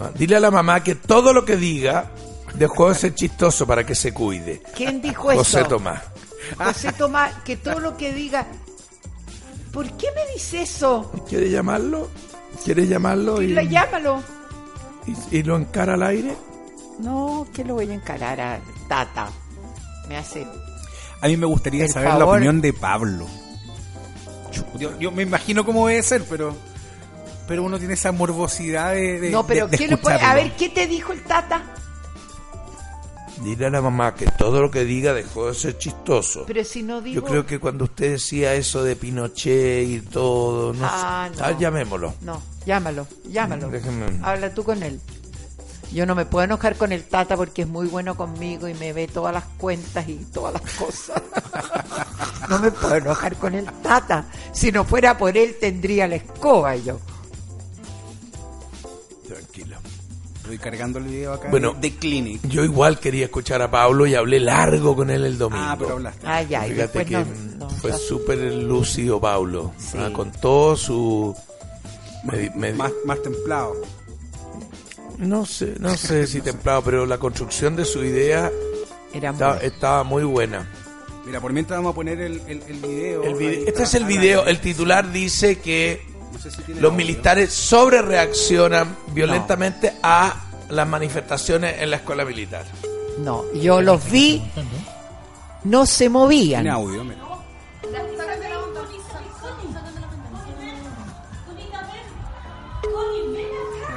Ah, 0.00 0.10
Dile 0.16 0.36
a 0.36 0.40
la 0.40 0.50
mamá 0.50 0.82
que 0.82 0.94
todo 0.96 1.32
lo 1.32 1.44
que 1.44 1.56
diga 1.56 2.10
dejó 2.54 2.88
de 2.88 2.94
ser 2.94 3.14
chistoso 3.14 3.66
para 3.66 3.84
que 3.84 3.94
se 3.94 4.12
cuide. 4.12 4.62
¿Quién 4.76 5.00
dijo 5.00 5.30
eso? 5.32 5.38
José 5.40 5.64
Tomás. 5.64 6.02
José 6.58 6.92
Tomás, 6.92 7.32
que 7.44 7.56
todo 7.56 7.80
lo 7.80 7.96
que 7.96 8.12
diga. 8.12 8.46
¿Por 9.72 9.90
qué 9.96 10.06
me 10.14 10.32
dice 10.32 10.62
eso? 10.62 11.10
¿Quiere 11.28 11.50
llamarlo? 11.50 12.08
¿Quiere 12.64 12.86
llamarlo 12.86 13.42
y, 13.42 13.54
llámalo. 13.68 14.22
Y- 15.06 15.38
y 15.38 15.42
lo 15.42 15.56
encara 15.56 15.94
al 15.94 16.02
aire? 16.02 16.36
No, 16.98 17.46
que 17.52 17.64
lo 17.64 17.74
voy 17.74 17.90
a 17.90 17.94
encarar 17.94 18.40
a 18.40 18.60
Tata. 18.88 19.28
Me 20.08 20.16
hace. 20.16 20.46
A 21.20 21.26
mí 21.28 21.36
me 21.36 21.46
gustaría 21.46 21.88
saber 21.88 22.14
la 22.14 22.26
opinión 22.26 22.60
de 22.60 22.72
Pablo. 22.72 23.26
Yo, 24.78 24.96
yo 24.98 25.10
me 25.10 25.22
imagino 25.22 25.64
cómo 25.64 25.86
debe 25.88 26.02
ser, 26.02 26.24
pero 26.28 26.54
pero 27.48 27.62
uno 27.62 27.78
tiene 27.78 27.94
esa 27.94 28.10
morbosidad 28.12 28.92
de, 28.94 29.20
de- 29.20 29.30
No, 29.30 29.46
pero 29.46 29.66
de- 29.66 29.72
de 29.72 29.78
¿qué 29.78 29.88
le 29.88 29.96
puede- 29.98 30.16
A 30.20 30.34
ver, 30.34 30.52
¿qué 30.56 30.68
te 30.68 30.86
dijo 30.86 31.12
el 31.12 31.22
Tata? 31.24 31.62
Dile 33.42 33.66
a 33.66 33.70
la 33.70 33.82
mamá 33.82 34.14
que 34.14 34.26
todo 34.26 34.62
lo 34.62 34.70
que 34.70 34.84
diga 34.84 35.12
dejó 35.12 35.48
de 35.48 35.54
ser 35.54 35.76
chistoso. 35.76 36.44
Pero 36.46 36.62
si 36.64 36.82
no 36.82 37.00
digo. 37.02 37.20
Yo 37.20 37.26
creo 37.26 37.44
que 37.44 37.58
cuando 37.58 37.84
usted 37.84 38.12
decía 38.12 38.54
eso 38.54 38.84
de 38.84 38.94
Pinochet 38.96 39.88
y 39.88 40.00
todo, 40.00 40.72
no 40.72 40.86
Ah, 40.88 41.28
sé. 41.34 41.40
no. 41.40 41.46
Ah, 41.46 41.58
llamémoslo. 41.58 42.14
No, 42.22 42.40
llámalo, 42.66 43.06
llámalo. 43.28 43.70
Déjeme- 43.70 44.20
Habla 44.22 44.52
tú 44.54 44.64
con 44.64 44.82
él. 44.82 45.00
Yo 45.92 46.06
no 46.06 46.14
me 46.16 46.26
puedo 46.26 46.44
enojar 46.44 46.76
con 46.76 46.90
el 46.92 47.04
Tata 47.04 47.36
porque 47.36 47.62
es 47.62 47.68
muy 47.68 47.86
bueno 47.86 48.16
conmigo 48.16 48.66
y 48.66 48.74
me 48.74 48.92
ve 48.92 49.06
todas 49.06 49.32
las 49.32 49.44
cuentas 49.58 50.08
y 50.08 50.16
todas 50.32 50.54
las 50.54 50.62
cosas. 50.72 51.22
No 52.48 52.58
me 52.58 52.70
puedo 52.70 52.96
enojar 52.96 53.36
con 53.36 53.54
el 53.54 53.64
Tata. 53.64 54.26
Si 54.52 54.70
no 54.70 54.84
fuera 54.84 55.16
por 55.16 55.34
él 55.34 55.56
tendría 55.58 56.06
la 56.06 56.16
escoba 56.16 56.76
yo. 56.76 57.00
Tranquilo. 59.26 59.76
Estoy 60.36 60.58
cargando 60.58 60.98
el 60.98 61.06
video 61.06 61.32
acá 61.32 61.48
Bueno, 61.48 61.72
de, 61.72 61.80
de 61.90 61.96
Clinic. 61.96 62.46
Yo 62.48 62.62
igual 62.64 62.98
quería 63.00 63.24
escuchar 63.24 63.62
a 63.62 63.70
Pablo 63.70 64.06
y 64.06 64.14
hablé 64.14 64.40
largo 64.40 64.94
con 64.94 65.08
él 65.08 65.24
el 65.24 65.38
domingo. 65.38 65.64
Ah, 65.66 65.76
pero 65.78 65.92
hablaste. 65.92 66.26
Ah, 66.26 66.42
ya, 66.42 66.62
Fíjate 66.64 67.04
que 67.06 67.14
no- 67.14 67.24
no- 67.60 67.70
fue 67.70 67.92
no- 67.92 67.96
súper 67.98 68.38
lúcido 68.52 69.18
Pablo. 69.20 69.72
Sí. 69.78 69.96
ah, 69.98 70.10
con 70.12 70.30
todo 70.32 70.76
su... 70.76 71.34
me- 72.24 72.50
me- 72.56 72.72
Más, 72.72 72.92
más 73.04 73.22
templado. 73.22 73.74
no 75.18 75.46
sé, 75.46 75.74
no 75.78 75.96
sé 75.96 76.26
si 76.26 76.40
templado, 76.40 76.82
pero 76.82 77.06
la 77.06 77.18
construcción 77.18 77.76
de 77.76 77.84
su 77.84 78.04
idea 78.04 78.50
Era 79.12 79.30
muy- 79.32 79.36
estaba, 79.40 79.58
estaba 79.58 80.04
muy 80.04 80.24
buena. 80.24 80.68
Mira, 81.26 81.40
por 81.40 81.52
mientras 81.52 81.78
vamos 81.78 81.92
a 81.92 81.94
poner 81.94 82.20
el, 82.20 82.42
el, 82.46 82.62
el 82.68 82.76
video. 82.80 83.22
El 83.24 83.34
vide- 83.36 83.56
ahí 83.58 83.64
este 83.68 83.82
es 83.84 83.94
el 83.94 84.04
video, 84.04 84.44
el 84.46 84.58
titular 84.60 85.10
dice 85.10 85.58
que 85.60 86.02
no 86.32 86.38
sé 86.38 86.50
si 86.50 86.62
tiene 86.62 86.80
los 86.80 86.90
audio. 86.92 87.06
militares 87.06 87.52
sobre 87.52 88.02
reaccionan 88.02 88.94
violentamente 89.12 89.94
a 90.02 90.44
las 90.68 90.86
manifestaciones 90.88 91.80
en 91.80 91.90
la 91.90 91.96
escuela 91.96 92.24
militar. 92.24 92.64
No, 93.20 93.44
yo 93.54 93.80
los 93.80 94.10
vi, 94.10 94.42
no 95.64 95.86
se 95.86 95.98
Tiene 96.04 96.10
movían. 96.10 96.68
audio, 96.68 97.04
mira. 97.04 97.23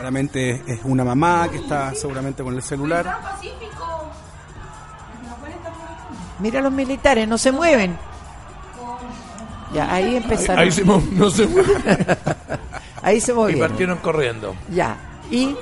Claramente 0.08 0.64
es 0.68 0.80
una 0.86 1.04
mamá 1.04 1.50
que 1.52 1.58
está 1.58 1.94
seguramente 1.94 2.42
con 2.42 2.56
el 2.56 2.64
celular. 2.64 3.20
Mira 6.40 6.62
los 6.62 6.72
militares, 6.72 7.28
no 7.28 7.38
se 7.38 7.52
mueven. 7.52 7.98
Ya, 9.74 9.94
ahí 9.94 10.16
empezaron. 10.16 10.60
Ahí 10.64 10.72
se 10.72 10.86
mo- 10.86 11.04
no 11.12 11.30
se 11.30 11.46
mueve. 11.46 12.18
Ahí 13.04 13.20
se 13.20 13.34
Y 13.34 13.36
movieron. 13.36 13.68
partieron 13.68 13.98
corriendo. 13.98 14.56
Ya. 14.72 14.96
Y. 15.30 15.54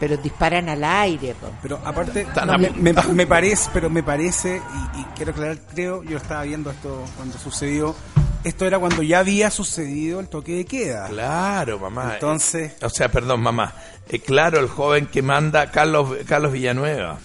Pero 0.00 0.16
disparan 0.16 0.68
al 0.68 0.82
aire, 0.82 1.36
po. 1.40 1.46
Pero 1.62 1.78
aparte, 1.84 2.26
no, 2.44 2.58
me, 2.58 2.70
me- 2.70 2.92
me 2.92 3.26
parece, 3.28 3.70
pero 3.72 3.88
me 3.88 4.02
parece, 4.02 4.60
y, 4.96 5.00
y 5.00 5.04
quiero 5.14 5.30
aclarar, 5.30 5.58
creo, 5.72 6.02
yo 6.02 6.16
estaba 6.16 6.42
viendo 6.42 6.72
esto 6.72 7.04
cuando 7.16 7.38
sucedió, 7.38 7.94
esto 8.44 8.66
era 8.66 8.78
cuando 8.78 9.02
ya 9.02 9.20
había 9.20 9.50
sucedido 9.50 10.20
el 10.20 10.28
toque 10.28 10.52
de 10.56 10.64
queda. 10.64 11.08
Claro, 11.08 11.78
mamá. 11.78 12.14
Entonces, 12.14 12.74
O 12.82 12.88
sea, 12.90 13.10
perdón, 13.10 13.40
mamá. 13.40 13.74
Eh, 14.08 14.18
claro, 14.20 14.58
el 14.60 14.68
joven 14.68 15.06
que 15.06 15.22
manda 15.22 15.70
Carlos, 15.70 16.16
Carlos 16.26 16.52
Villanueva. 16.52 17.18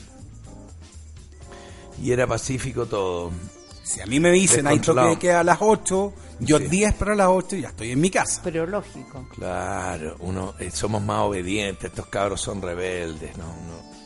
Y 2.01 2.11
era 2.11 2.27
pacífico 2.27 2.85
todo. 2.85 3.31
si 3.83 4.01
a 4.01 4.05
mí 4.05 4.19
me 4.19 4.31
dicen 4.31 4.67
hay 4.67 4.79
toque 4.79 5.01
de 5.01 5.17
queda 5.17 5.39
a 5.39 5.43
las 5.43 5.57
8, 5.61 6.13
yo 6.41 6.57
Sí. 6.59 6.67
10 6.67 6.93
para 6.93 7.15
las 7.15 7.27
8 7.29 7.55
y 7.55 7.61
ya 7.61 7.69
estoy 7.69 7.91
en 7.91 8.01
mi 8.01 8.09
casa. 8.11 8.41
Pero 8.43 8.67
lógico. 8.67 9.27
Claro, 9.33 10.15
uno 10.19 10.53
eh, 10.59 10.69
somos 10.71 11.01
más 11.01 11.21
obedientes, 11.21 11.85
estos 11.85 12.05
cabros 12.07 12.41
son 12.41 12.61
rebeldes, 12.61 13.35
no, 13.37 13.45
no, 13.45 13.96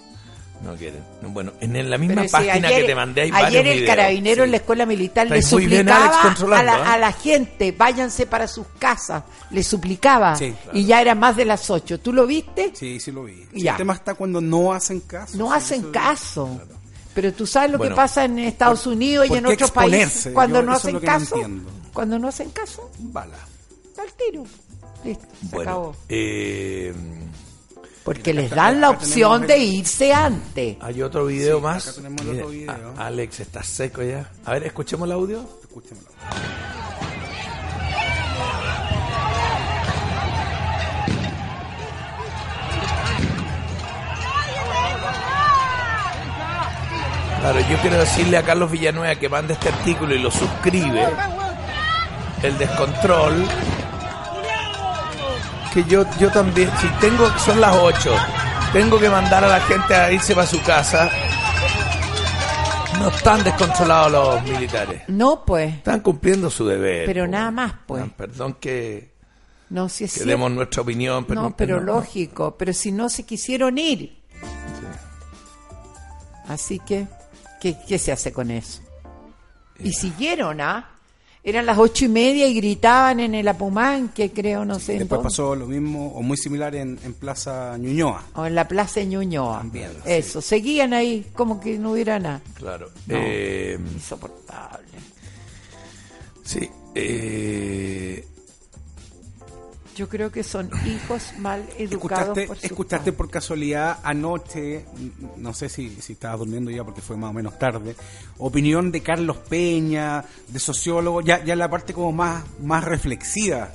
no 0.64 0.76
quieren. 0.76 1.02
Bueno, 1.24 1.54
en, 1.60 1.76
en 1.76 1.90
la 1.90 1.98
misma 1.98 2.24
página 2.32 2.68
ayer, 2.68 2.82
que 2.82 2.88
te 2.88 2.96
mandé 2.96 3.22
hay 3.24 3.32
ayer 3.32 3.66
el 3.68 3.74
videos. 3.80 3.96
carabinero 3.96 4.36
Sí. 4.44 4.46
en 4.46 4.52
la 4.52 4.58
escuela 4.58 4.86
militar 4.86 5.28
le 5.28 5.34
bien, 5.40 5.44
Alex, 5.44 5.50
suplicaba 5.50 6.20
a, 6.20 6.22
controlando, 6.22 6.66
la, 6.72 6.78
¿eh? 6.78 6.84
a 6.88 6.98
la 7.00 7.12
gente, 7.12 7.72
váyanse 7.72 8.26
para 8.28 8.48
sus 8.48 8.68
casas, 8.78 9.24
le 9.50 9.64
suplicaba. 9.64 10.36
Sí, 10.36 10.54
claro. 10.64 10.78
Y 10.78 10.86
ya 10.86 11.02
era 11.02 11.16
más 11.16 11.36
de 11.36 11.46
las 11.46 11.70
8. 11.70 12.00
¿Tú 12.00 12.14
lo 12.14 12.28
viste? 12.28 12.72
Sí, 12.76 13.00
sí 13.00 13.12
lo 13.12 13.24
vi. 13.24 13.48
Ya. 13.54 13.72
El 13.72 13.78
tema 13.78 13.94
está 13.94 14.14
cuando 14.14 14.40
no 14.42 14.72
hacen 14.74 15.00
caso. 15.02 15.38
No 15.38 15.52
hacen 15.52 15.82
eso- 15.82 15.92
caso. 15.92 16.62
Pero 17.14 17.34
tú 17.34 17.46
sabes 17.46 17.72
lo 17.72 17.78
Bueno, 17.78 17.94
que 17.94 17.98
pasa 17.98 18.24
en 18.24 18.40
Estados 18.40 18.88
Unidos 18.88 19.28
y 19.30 19.34
en 19.34 19.46
otros 19.46 19.70
exponerse? 19.70 20.06
países 20.06 20.34
cuando 20.34 20.60
Yo 20.62 20.66
no 20.66 20.72
hacen 20.74 20.94
no 20.94 21.02
caso. 21.02 21.36
cuando 21.92 22.20
no 22.20 22.28
hacen 22.30 22.50
caso, 22.52 22.90
Bala. 23.00 23.36
al 24.02 24.14
tiro. 24.14 24.46
Listo, 25.04 25.26
se 25.42 25.48
Bueno, 25.56 25.72
acabó. 25.72 25.96
eh, 26.08 26.94
Porque 28.04 28.34
les 28.34 28.50
dan 28.50 28.82
la 28.82 28.90
opción 28.90 29.46
de 29.46 29.56
el- 29.56 29.62
irse 29.76 30.12
antes. 30.14 30.78
hay 30.82 31.02
otro 31.04 31.26
video 31.26 31.58
Sí, 31.58 31.64
más. 31.64 31.88
acá 31.88 31.96
tenemos 31.98 32.22
el 32.22 32.30
otro 32.30 32.50
video. 32.50 32.72
a- 32.98 33.06
Alex 33.08 33.40
está 33.42 33.62
seco 33.64 34.02
ya. 34.02 34.30
A 34.46 34.54
ver, 34.54 34.64
escuchemos 34.64 35.06
el 35.08 35.12
audio. 35.14 35.46
Escúchamelo. 35.62 36.08
Claro, 47.40 47.60
yo 47.62 47.78
quiero 47.82 47.98
decirle 47.98 48.38
a 48.38 48.44
Carlos 48.44 48.70
Villanueva 48.70 49.16
que 49.16 49.28
mande 49.28 49.54
este 49.54 49.70
artículo 49.70 50.14
y 50.14 50.20
lo 50.20 50.30
suscribe. 50.30 51.08
El 52.44 52.58
descontrol. 52.58 53.48
Que 55.74 55.84
yo, 55.86 56.06
yo 56.20 56.30
también, 56.32 56.70
si 56.80 56.88
tengo, 57.00 57.30
son 57.40 57.62
las 57.62 57.76
8, 57.76 58.14
tengo 58.74 59.00
que 59.00 59.10
mandar 59.10 59.44
a 59.44 59.48
la 59.48 59.62
gente 59.62 59.96
a 59.96 60.12
irse 60.12 60.36
para 60.36 60.46
su 60.48 60.62
casa. 60.64 61.10
No 63.00 63.08
están 63.10 63.44
descontrolados 63.44 64.12
los 64.12 64.44
militares. 64.44 65.04
No, 65.08 65.44
pues. 65.46 65.74
Están 65.76 66.02
cumpliendo 66.02 66.50
su 66.50 66.68
deber. 66.68 67.06
Pero 67.06 67.24
po. 67.26 67.32
nada 67.32 67.52
más, 67.52 67.74
pues. 67.88 68.04
Ah, 68.06 68.10
Perdón 68.16 68.54
que, 68.60 69.14
No, 69.70 69.90
si 69.90 70.04
es 70.04 70.20
que 70.20 70.26
demos 70.26 70.52
nuestra 70.52 70.82
opinión, 70.84 71.26
pero 71.26 71.42
no, 71.42 71.56
pero 71.58 71.80
no. 71.80 71.94
lógico. 71.94 72.56
Pero 72.58 72.74
si 72.74 72.92
no 72.92 73.10
se 73.10 73.26
quisieron 73.26 73.78
ir. 73.78 74.22
Así 76.48 76.80
que, 76.80 77.08
¿qué, 77.62 77.78
qué 77.88 77.98
se 77.98 78.12
hace 78.12 78.34
con 78.34 78.52
eso? 78.52 78.82
Y 79.80 79.94
siguieron, 79.94 80.60
¿ah? 80.62 80.91
Eran 81.44 81.66
las 81.66 81.80
ocho 81.80 82.06
y 82.06 82.08
media 82.08 82.48
y 82.48 82.54
gritaban 82.54 83.20
en 83.20 83.34
el 83.34 83.48
Apumán, 83.48 84.10
que 84.10 84.32
creo, 84.32 84.64
no 84.64 84.80
sé, 84.80 85.00
Después 85.00 85.22
pasó 85.22 85.56
lo 85.56 85.66
mismo 85.66 86.10
o 86.14 86.22
muy 86.22 86.38
similar 86.38 86.76
en, 86.76 87.00
en 87.04 87.14
Plaza 87.16 87.76
Ñuñoa. 87.80 88.24
o 88.36 88.46
en 88.46 88.54
la 88.54 88.68
Plaza 88.68 89.00
de 89.00 89.08
Ñuñoa. 89.08 89.58
También, 89.58 89.90
Eso, 90.06 90.40
seguían 90.40 90.94
ahí 90.94 91.26
como 91.34 91.60
que 91.60 91.80
no 91.80 91.94
hubiera 91.94 92.20
nada. 92.20 92.42
Claro. 92.54 92.90
No. 93.08 93.16
Eh, 93.18 93.80
Insoportable. 93.96 94.86
sí. 96.44 96.70
eh, 96.94 98.28
Yo 99.96 100.08
creo 100.08 100.32
que 100.32 100.44
son 100.44 100.70
hijos 100.86 101.34
mal 101.38 101.68
educados 101.78 102.38
¿Escuchaste, 102.38 102.48
por 102.48 102.58
escuchaste 102.64 103.14
casualidad 103.30 104.00
anoche, 104.04 104.86
no 105.38 105.54
sé 105.54 105.70
si, 105.70 105.90
si 106.02 106.14
estabas 106.14 106.40
durmiendo 106.40 106.72
ya 106.72 106.84
porque 106.84 107.02
fue 107.02 107.18
más 107.18 107.32
o 107.32 107.34
menos 107.34 107.58
tarde, 107.60 107.96
opinión 108.38 108.92
de 108.92 109.02
Carlos 109.02 109.38
Peña, 109.38 110.24
de 110.48 110.60
sociólogo, 110.60 111.22
ya, 111.22 111.44
ya 111.44 111.56
la 111.56 111.70
parte 111.70 111.94
como 111.94 112.12
más, 112.12 112.44
más 112.62 112.84
reflexiva, 112.84 113.72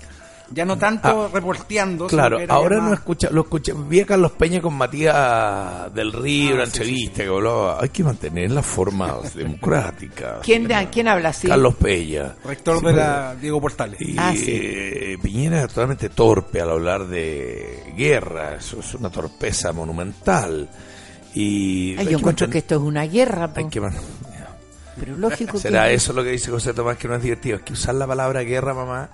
ya 0.50 0.64
no 0.64 0.76
tanto 0.78 1.28
reporteando. 1.32 2.08
sino 2.08 2.20
Claro, 2.22 2.38
ahora 2.48 2.76
no 2.80 2.92
escucha, 2.94 3.28
lo 3.30 3.42
escuché, 3.42 3.72
vi 3.74 4.00
a 4.00 4.06
Carlos 4.06 4.32
Peña 4.32 4.60
con 4.60 4.74
Matías 4.74 5.92
del 5.94 6.12
Río, 6.12 6.50
Ah, 6.52 6.54
una 6.54 6.66
sí, 6.66 6.72
entrevista 6.78 7.22
que 7.24 7.28
hablaba, 7.28 7.78
hay 7.82 7.88
que 7.88 8.04
mantener 8.04 8.50
las 8.50 8.64
formas 8.66 9.34
democráticas. 9.34 10.38
¿Quién, 10.44 10.68
da- 10.68 10.88
¿Quién 10.90 11.08
habla 11.08 11.30
así? 11.30 11.48
Carlos 11.48 11.74
Peña. 11.74 12.34
Rector 12.44 12.78
Sí, 12.80 12.86
de 12.86 12.92
pero- 12.92 13.06
la 13.06 13.34
Diego 13.36 13.60
Portales. 13.60 14.00
Y 14.00 14.16
Ah, 14.18 14.32
sí. 14.34 14.44
eh, 14.48 15.18
Piñera 15.22 15.62
es 15.62 15.68
totalmente 15.68 16.08
torpe 16.10 16.60
al 16.60 16.70
hablar 16.70 17.06
de 17.06 17.92
guerra, 17.96 18.54
eso 18.56 18.80
es 18.80 18.94
una 18.94 19.10
torpeza 19.10 19.72
monumental. 19.72 20.68
Y 21.34 21.96
Ay, 21.98 22.06
yo 22.08 22.18
encuentro 22.18 22.48
que 22.48 22.58
esto 22.58 22.76
es 22.76 22.80
una 22.80 23.04
guerra, 23.06 23.48
po. 23.52 23.60
hay 23.60 23.68
que 23.68 23.80
pero 24.98 25.14
lógico 25.16 25.58
¿Será 25.58 25.88
que... 25.88 25.94
eso 25.94 26.12
lo 26.14 26.22
que 26.24 26.30
dice 26.30 26.50
José 26.50 26.72
Tomás 26.72 26.96
que 26.96 27.06
no 27.08 27.16
es 27.16 27.22
divertido? 27.22 27.56
Es 27.56 27.62
que 27.62 27.74
usar 27.74 27.94
la 27.94 28.06
palabra 28.06 28.40
guerra, 28.42 28.72
mamá, 28.72 29.10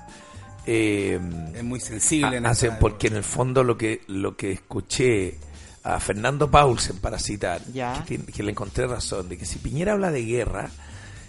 eh, 0.66 1.18
Es 1.54 1.64
muy 1.64 1.80
sensible. 1.80 2.36
en 2.36 2.46
hace- 2.46 2.66
esta- 2.68 2.78
porque 2.78 3.08
en 3.08 3.16
el 3.16 3.24
fondo 3.24 3.64
lo 3.64 3.76
que 3.76 4.02
lo 4.08 4.36
que 4.36 4.52
escuché 4.52 5.38
a 5.84 5.98
Fernando 5.98 6.50
Paulsen 6.50 6.98
para 6.98 7.18
citar 7.18 7.60
Ya. 7.72 7.94
que, 7.94 8.00
tiene- 8.02 8.24
que 8.26 8.42
le 8.42 8.52
encontré 8.52 8.86
razón 8.86 9.28
de 9.28 9.36
que 9.38 9.44
si 9.44 9.58
Piñera 9.58 9.92
habla 9.92 10.10
de 10.12 10.24
guerra 10.24 10.70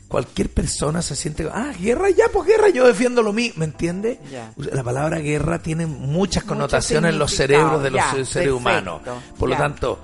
cualquier 0.07 0.49
persona 0.49 1.01
se 1.01 1.15
siente 1.15 1.49
ah 1.51 1.71
guerra 1.81 2.11
ya 2.11 2.25
pues 2.31 2.47
guerra 2.47 2.69
yo 2.69 2.85
defiendo 2.85 3.23
lo 3.23 3.33
mío 3.33 3.51
¿me 3.55 3.65
entiende? 3.65 4.19
Ya. 4.31 4.53
la 4.57 4.83
palabra 4.83 5.17
guerra 5.17 5.57
tiene 5.57 5.87
muchas 5.87 6.43
Mucho 6.43 6.53
connotaciones 6.53 7.13
en 7.13 7.17
los 7.19 7.33
cerebros 7.33 7.81
de 7.81 7.89
los 7.89 7.99
ya, 7.99 8.11
seres 8.11 8.29
perfecto, 8.29 8.57
humanos 8.57 9.01
por 9.39 9.49
ya. 9.49 9.55
lo 9.55 9.61
tanto 9.63 9.99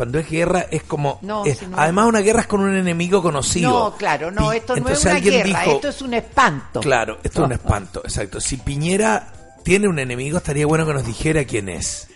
cuando 0.00 0.18
es 0.18 0.30
guerra 0.30 0.66
es 0.70 0.82
como 0.84 1.18
No, 1.20 1.44
es- 1.44 1.58
si 1.58 1.66
no- 1.66 1.76
además 1.78 2.06
una 2.06 2.20
guerra 2.20 2.40
es 2.40 2.46
con 2.46 2.62
un 2.62 2.74
enemigo 2.74 3.20
conocido 3.22 3.70
No, 3.90 3.96
claro, 3.98 4.30
no, 4.30 4.50
esto 4.50 4.74
no 4.76 4.88
es 4.88 5.04
una 5.04 5.16
guerra, 5.20 5.44
dijo- 5.44 5.72
esto 5.76 5.88
es 5.90 6.00
un 6.00 6.14
espanto. 6.14 6.80
Claro, 6.80 7.18
esto 7.22 7.42
es 7.42 7.46
un 7.46 7.52
espanto, 7.60 8.00
exacto. 8.02 8.40
Si 8.40 8.56
Piñera 8.56 9.30
tiene 9.62 9.88
un 9.88 9.98
enemigo, 9.98 10.38
estaría 10.38 10.64
bueno 10.66 10.86
que 10.86 10.94
nos 10.94 11.04
dijera 11.04 11.44
quién 11.44 11.68
es. 11.68 12.08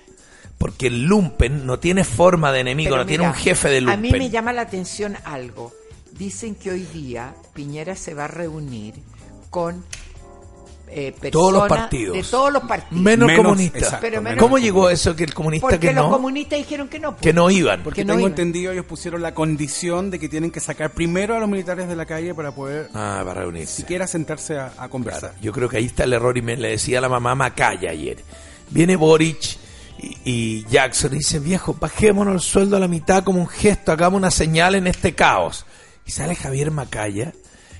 Porque 0.57 0.87
el 0.87 1.05
lumpen 1.05 1.66
no 1.66 1.79
tiene 1.79 2.05
forma 2.05 2.53
de 2.53 2.61
enemigo, 2.61 2.92
Pero 2.92 3.03
no 3.03 3.07
tiene 3.07 3.27
un 3.27 3.35
jefe 3.35 3.68
de 3.68 3.77
A 3.77 3.81
lumpen. 3.83 4.01
mí 4.01 4.12
me 4.12 4.31
llama 4.31 4.55
la 4.55 4.62
atención 4.62 5.14
algo. 5.27 5.75
Dicen 6.12 6.55
que 6.55 6.70
hoy 6.70 6.85
día 6.90 7.35
Piñera 7.53 7.97
se 7.97 8.14
va 8.14 8.25
a 8.25 8.29
reunir 8.29 8.94
con 9.51 9.85
eh, 10.95 11.13
personas 11.13 11.33
Todos 11.33 11.53
los 11.53 11.69
partidos. 11.69 12.17
de 12.17 12.23
todos 12.23 12.53
los 12.53 12.63
partidos. 12.65 13.03
Menos, 13.03 13.27
Menos, 13.27 13.43
comunistas. 13.45 13.83
exacto, 13.83 13.99
Pero 14.03 14.23
menos 14.23 14.39
¿Cómo 14.43 14.59
llegó 14.59 14.89
eso 14.91 15.17
que 15.17 15.25
el 15.25 15.35
comunista 15.35 15.67
Porque 15.67 15.89
que 15.89 15.93
los 15.93 16.05
no? 16.05 16.11
comunistas 16.13 16.59
dijeron 16.59 16.89
que 16.89 16.99
no. 17.01 17.11
pues. 17.13 17.23
Que 17.23 17.33
no 17.33 17.51
iban. 17.51 17.83
Porque 17.83 18.03
Que 18.03 18.05
no 18.05 18.13
tengo 18.15 18.21
iban. 18.29 18.33
entendido, 18.33 18.73
ellos 18.73 18.85
pusieron 18.87 19.21
la 19.23 19.35
condición 19.35 20.11
de 20.11 20.19
que 20.19 20.29
tienen 20.29 20.51
que 20.51 20.61
sacar 20.61 20.93
primero 20.93 21.35
a 21.37 21.41
los 21.41 21.49
militares 21.49 21.89
de 21.89 21.97
la 21.97 22.07
calle 22.07 22.35
para 22.35 22.55
poder 22.55 22.89
Ah, 22.95 23.23
para 23.25 23.41
reunirse. 23.41 23.75
siquiera 23.75 24.07
sentarse 24.07 24.57
a, 24.59 24.73
a 24.79 24.89
conversar. 24.89 25.31
Claro, 25.31 25.39
yo 25.43 25.53
creo 25.53 25.69
que 25.69 25.79
ahí 25.79 25.87
está 25.87 26.05
el 26.05 26.13
error 26.13 26.39
y 26.39 26.43
me 26.43 26.57
le 26.57 26.69
decía 26.69 26.99
a 26.99 27.01
la 27.01 27.09
mamá 27.09 27.35
Macaya 27.35 27.91
ayer. 27.91 28.19
Viene 28.71 28.97
Boric 28.97 29.57
y, 29.99 30.17
y 30.25 30.65
Jackson 30.71 31.13
y 31.15 31.19
dice, 31.19 31.39
viejo, 31.39 31.75
bajémonos 31.79 32.35
el 32.35 32.41
sueldo 32.41 32.77
a 32.77 32.81
la 32.81 32.89
mitad 32.89 33.25
como 33.25 33.41
un 33.41 33.49
gesto, 33.49 33.93
hagamos 33.93 34.19
una 34.19 34.31
señal 34.31 34.75
en 34.75 34.87
este 34.87 35.15
caos. 35.15 35.67
Y 36.07 36.11
sale 36.11 36.35
Javier 36.35 36.71
Macaya 36.71 37.33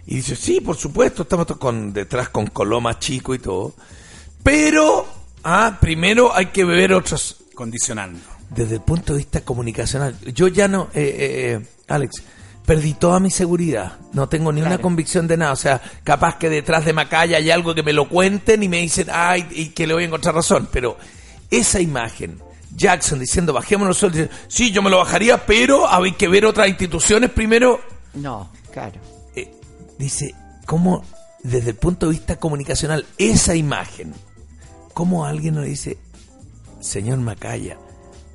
y 0.07 0.17
dice, 0.17 0.37
sí, 0.37 0.61
por 0.61 0.77
supuesto, 0.77 1.23
estamos 1.23 1.47
con, 1.47 1.93
detrás 1.93 2.29
con 2.29 2.47
Coloma 2.49 2.99
chico 2.99 3.35
y 3.35 3.39
todo. 3.39 3.75
Pero, 4.43 5.07
ah, 5.45 5.79
primero 5.81 6.35
hay 6.35 6.47
que 6.47 6.65
beber 6.65 6.93
otros, 6.93 7.37
Condicionando. 7.55 8.19
desde 8.51 8.75
el 8.75 8.83
punto 8.83 9.15
de 9.15 9.19
vista 9.19 9.41
comunicacional, 9.41 10.17
yo 10.35 10.49
ya 10.49 10.69
no, 10.69 10.89
eh, 10.95 11.03
eh, 11.03 11.53
eh, 11.53 11.67
Alex, 11.89 12.23
perdí 12.67 12.95
toda 12.95 13.21
mi 13.21 13.31
seguridad. 13.31 13.99
No 14.13 14.29
tengo 14.29 14.53
ni 14.53 14.61
una 14.61 14.79
convicción 14.79 15.27
de 15.27 15.37
nada. 15.37 15.53
O 15.53 15.57
sea, 15.57 15.81
capaz 16.03 16.37
que 16.37 16.51
detrás 16.51 16.85
de 16.85 16.93
Macaya 16.93 17.39
hay 17.39 17.51
algo 17.51 17.75
que 17.75 17.83
me 17.83 17.93
lo 17.93 18.09
cuenten 18.09 18.63
y 18.63 18.69
me 18.69 18.79
dicen, 18.81 19.09
ay, 19.13 19.47
y 19.51 19.69
que 19.71 19.87
le 19.87 19.95
voy 19.95 20.05
a 20.05 20.07
encontrar 20.07 20.35
razón. 20.35 20.69
Pero 20.73 20.97
esa 21.51 21.81
imagen, 21.81 22.41
Jackson 22.75 23.19
diciendo, 23.19 23.53
bajémonos 23.53 23.89
los 23.89 23.99
sueldos, 23.99 24.29
sí, 24.49 24.71
yo 24.71 24.83
me 24.83 24.91
lo 24.91 24.99
bajaría, 24.99 25.45
pero 25.47 25.91
hay 25.91 26.13
que 26.13 26.29
ver 26.29 26.47
otras 26.47 26.69
instituciones 26.69 27.31
primero. 27.31 27.81
No, 28.15 28.51
claro. 28.73 29.14
Dice, 30.05 30.35
¿cómo, 30.67 31.03
desde 31.43 31.71
el 31.71 31.77
punto 31.77 32.07
de 32.07 32.13
vista 32.13 32.37
comunicacional, 32.37 33.07
esa 33.17 33.55
imagen, 33.55 34.13
cómo 34.93 35.25
alguien 35.25 35.55
nos 35.55 35.65
dice, 35.65 35.97
señor 36.81 37.19
Macaya, 37.21 37.79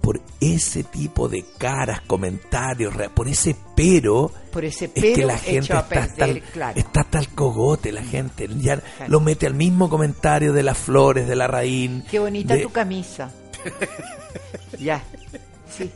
por 0.02 0.20
ese 0.42 0.84
tipo 0.84 1.30
de 1.30 1.46
caras, 1.60 2.02
comentarios, 2.02 2.96
por 3.14 3.28
ese 3.28 3.56
pero, 3.76 4.32
Por 4.52 4.66
ese 4.66 4.90
es 4.96 5.04
que 5.16 5.26
la 5.26 5.38
gente 5.38 5.60
está, 5.74 5.88
perder, 5.88 6.30
el- 6.30 6.42
claro. 6.42 6.80
está 6.80 7.20
el 7.20 7.28
cogote, 7.30 7.92
la 7.92 8.04
gente 8.04 8.50
ya 8.58 8.82
lo 9.08 9.20
mete 9.20 9.46
al 9.46 9.54
mismo 9.54 9.90
comentario 9.90 10.52
de 10.54 10.64
las 10.64 10.78
flores, 10.78 11.28
de 11.28 11.36
la 11.36 11.46
raíz, 11.46 12.04
Qué 12.10 12.18
bonita 12.18 12.56
de- 12.56 12.64
tu 12.64 12.72
camisa. 12.72 13.32
ya. 14.80 15.04
Sí. 15.78 15.92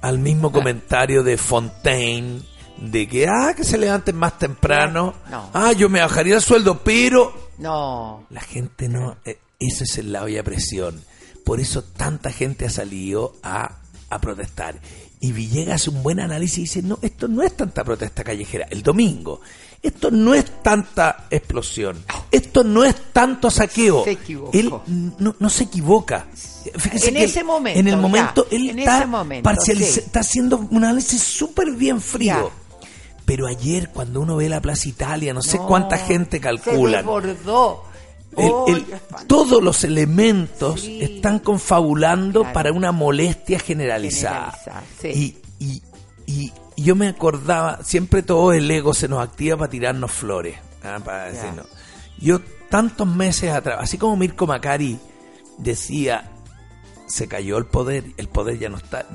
al 0.00 0.18
mismo 0.18 0.50
comentario 0.52 1.22
de 1.22 1.36
Fontaine, 1.36 2.40
de 2.80 3.08
que, 3.08 3.26
ah, 3.28 3.54
que 3.56 3.64
se 3.64 3.78
levanten 3.78 4.16
más 4.16 4.38
temprano, 4.38 5.14
No. 5.30 5.50
ah, 5.52 5.72
yo 5.72 5.88
me 5.88 6.00
bajaría 6.00 6.36
el 6.36 6.42
sueldo, 6.42 6.80
pero 6.82 7.50
No. 7.58 8.24
La 8.30 8.40
gente 8.40 8.88
no, 8.88 9.16
eh, 9.24 9.38
eso 9.58 9.84
es 9.84 9.98
el 9.98 10.12
lado 10.12 10.26
a 10.38 10.42
presión. 10.42 11.02
Por 11.44 11.60
eso 11.60 11.82
tanta 11.82 12.30
gente 12.30 12.66
ha 12.66 12.70
salido 12.70 13.34
a, 13.42 13.76
a 14.10 14.18
protestar. 14.20 14.78
Y 15.20 15.32
Villegas 15.32 15.82
hace 15.82 15.90
un 15.90 16.02
buen 16.04 16.20
análisis 16.20 16.58
y 16.58 16.60
dice, 16.62 16.82
no, 16.82 16.98
esto 17.02 17.26
no 17.26 17.42
es 17.42 17.56
tanta 17.56 17.82
protesta 17.82 18.22
callejera. 18.22 18.68
El 18.70 18.84
domingo, 18.84 19.40
esto 19.82 20.12
no 20.12 20.32
es 20.34 20.44
tanta 20.62 21.26
explosión. 21.30 22.04
Esto 22.30 22.62
no 22.62 22.84
es 22.84 22.94
tanto 23.12 23.50
saqueo. 23.50 24.04
Se. 24.04 24.16
Él 24.52 24.72
no, 25.18 25.34
no 25.40 25.50
se 25.50 25.64
equivoca. 25.64 26.26
Fíjese 26.76 27.08
En 27.08 27.14
que 27.14 27.24
ese 27.24 27.42
momento, 27.42 27.80
En 27.80 27.88
el 27.88 27.94
ya. 27.94 28.00
momento, 28.00 28.46
él 28.50 28.70
En 28.70 28.78
está, 28.78 28.98
ese 28.98 29.06
momento, 29.06 29.50
sí. 29.60 29.72
está 29.82 30.20
haciendo 30.20 30.58
un 30.70 30.84
análisis 30.84 31.20
súper 31.22 31.72
bien 31.72 32.00
frío. 32.00 32.52
Ya. 32.52 32.67
Pero 33.28 33.46
ayer, 33.46 33.90
cuando 33.90 34.20
uno 34.22 34.36
ve 34.36 34.48
la 34.48 34.60
Plaza 34.62 34.88
Italia, 34.88 35.34
no 35.34 35.42
sé 35.42 35.58
cuánta 35.58 35.98
gente 35.98 36.40
calcula. 36.40 37.02
Se 37.02 37.06
desbordó. 37.06 37.84
El- 38.36 38.74
el- 38.76 38.84
qué 38.86 38.94
espanto. 38.96 39.26
todos 39.26 39.62
los 39.62 39.84
elementos 39.84 40.80
Sí. 40.80 41.02
están 41.02 41.38
confabulando 41.38 42.40
Claro. 42.40 42.54
para 42.54 42.72
una 42.72 42.90
molestia 42.92 43.58
generalizada. 43.58 44.56
Sí. 45.00 45.36
y, 45.58 45.64
y, 45.64 45.82
y- 46.26 46.52
y 46.76 46.82
yo 46.84 46.94
me 46.96 47.08
acordaba, 47.08 47.80
siempre 47.84 48.22
todo 48.22 48.52
el 48.52 48.70
ego 48.70 48.94
se 48.94 49.08
nos 49.08 49.22
activa 49.22 49.56
para 49.58 49.70
tirarnos 49.70 50.10
flores. 50.10 50.56
ah, 50.84 50.98
para. 51.04 51.30
Yo 52.18 52.40
tantos 52.70 53.06
meses 53.06 53.50
atrás, 53.52 53.78
así 53.80 53.98
como 53.98 54.16
Mirko 54.16 54.46
Macari 54.46 54.98
decía, 55.58 56.30
se 57.08 57.26
cayó 57.26 57.56
el 57.58 57.64
poder, 57.66 58.04
el 58.16 58.28
poder 58.28 58.58
ya 58.58 58.68
no 58.68 58.76
está. 58.76 59.06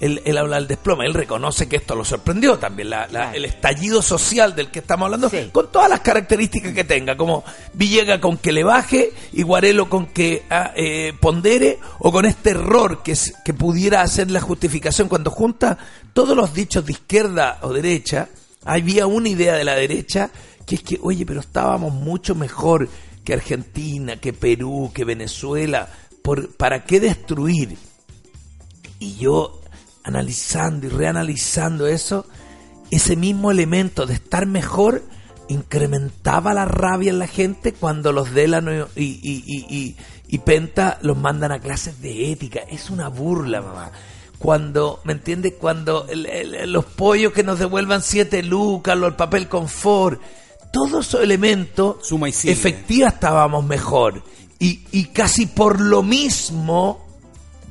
él, 0.00 0.20
él 0.24 0.36
habla 0.38 0.56
del 0.56 0.66
desplome, 0.66 1.06
él 1.06 1.14
reconoce 1.14 1.68
que 1.68 1.76
esto 1.76 1.94
lo 1.94 2.04
sorprendió 2.04 2.58
también, 2.58 2.90
la- 2.90 3.02
la- 3.02 3.08
Claro. 3.08 3.36
el 3.36 3.44
estallido 3.44 4.02
social 4.02 4.54
del 4.54 4.70
que 4.70 4.80
estamos 4.80 5.06
hablando, 5.06 5.30
Sí. 5.30 5.48
con 5.52 5.70
todas 5.70 5.88
las 5.88 6.00
características 6.00 6.72
que 6.72 6.84
tenga, 6.84 7.16
como 7.16 7.44
Villega 7.72 8.20
con 8.20 8.36
que 8.36 8.52
le 8.52 8.64
baje 8.64 9.12
y 9.32 9.42
Guarelo 9.42 9.88
con 9.88 10.06
que 10.06 10.42
ah, 10.50 10.72
eh, 10.76 11.12
pondere, 11.20 11.78
o 12.00 12.10
con 12.12 12.24
este 12.26 12.50
error 12.50 13.02
que, 13.02 13.12
es- 13.12 13.34
que 13.44 13.54
pudiera 13.54 14.02
hacer 14.02 14.30
la 14.30 14.40
justificación 14.40 15.08
cuando 15.08 15.30
junta 15.30 15.78
todos 16.12 16.36
los 16.36 16.52
dichos 16.52 16.84
de 16.84 16.92
izquierda 16.92 17.58
o 17.62 17.72
derecha, 17.72 18.28
había 18.64 19.06
una 19.06 19.28
idea 19.28 19.54
de 19.54 19.64
la 19.64 19.74
derecha 19.76 20.30
que 20.66 20.74
es 20.74 20.82
que, 20.82 20.98
oye, 21.00 21.24
pero 21.24 21.38
estábamos 21.40 21.92
mucho 21.94 22.34
mejor 22.34 22.88
que 23.24 23.34
Argentina, 23.34 24.16
que 24.16 24.32
Perú, 24.32 24.90
que 24.94 25.04
Venezuela, 25.04 25.88
por, 26.26 26.48
¿para 26.56 26.84
qué 26.84 26.98
destruir? 26.98 27.76
Y 28.98 29.14
yo, 29.16 29.60
analizando 30.02 30.86
y 30.86 30.90
reanalizando 30.90 31.86
eso, 31.86 32.26
ese 32.90 33.14
mismo 33.14 33.50
elemento 33.52 34.06
de 34.06 34.14
estar 34.14 34.44
mejor 34.46 35.02
incrementaba 35.48 36.52
la 36.52 36.64
rabia 36.64 37.10
en 37.10 37.20
la 37.20 37.28
gente 37.28 37.72
cuando 37.72 38.10
los 38.12 38.32
Delano 38.34 38.88
y, 38.96 39.02
y, 39.02 39.42
y, 39.46 39.66
y- 39.76 39.96
y 40.28 40.38
Penta 40.38 40.98
los 41.02 41.16
mandan 41.16 41.52
a 41.52 41.60
clases 41.60 42.00
de 42.02 42.32
ética. 42.32 42.60
Es 42.68 42.90
una 42.90 43.06
burla, 43.08 43.62
mamá. 43.62 43.92
Cuando, 44.40 45.00
¿me 45.04 45.12
entiendes? 45.12 45.54
Cuando 45.60 46.06
el- 46.08 46.26
el- 46.26 46.72
los 46.72 46.84
pollos 46.84 47.32
que 47.32 47.44
nos 47.44 47.60
devuelvan 47.60 48.02
siete 48.02 48.42
lucas, 48.42 48.98
el 49.00 49.14
papel 49.14 49.48
confort, 49.48 50.20
todos 50.72 51.06
esos 51.06 51.22
elementos, 51.22 52.08
efectiva 52.50 53.08
estábamos 53.08 53.64
mejor. 53.64 54.24
Y, 54.58 54.86
y 54.92 55.04
casi 55.06 55.46
por 55.46 55.80
lo 55.80 56.02
mismo, 56.02 57.06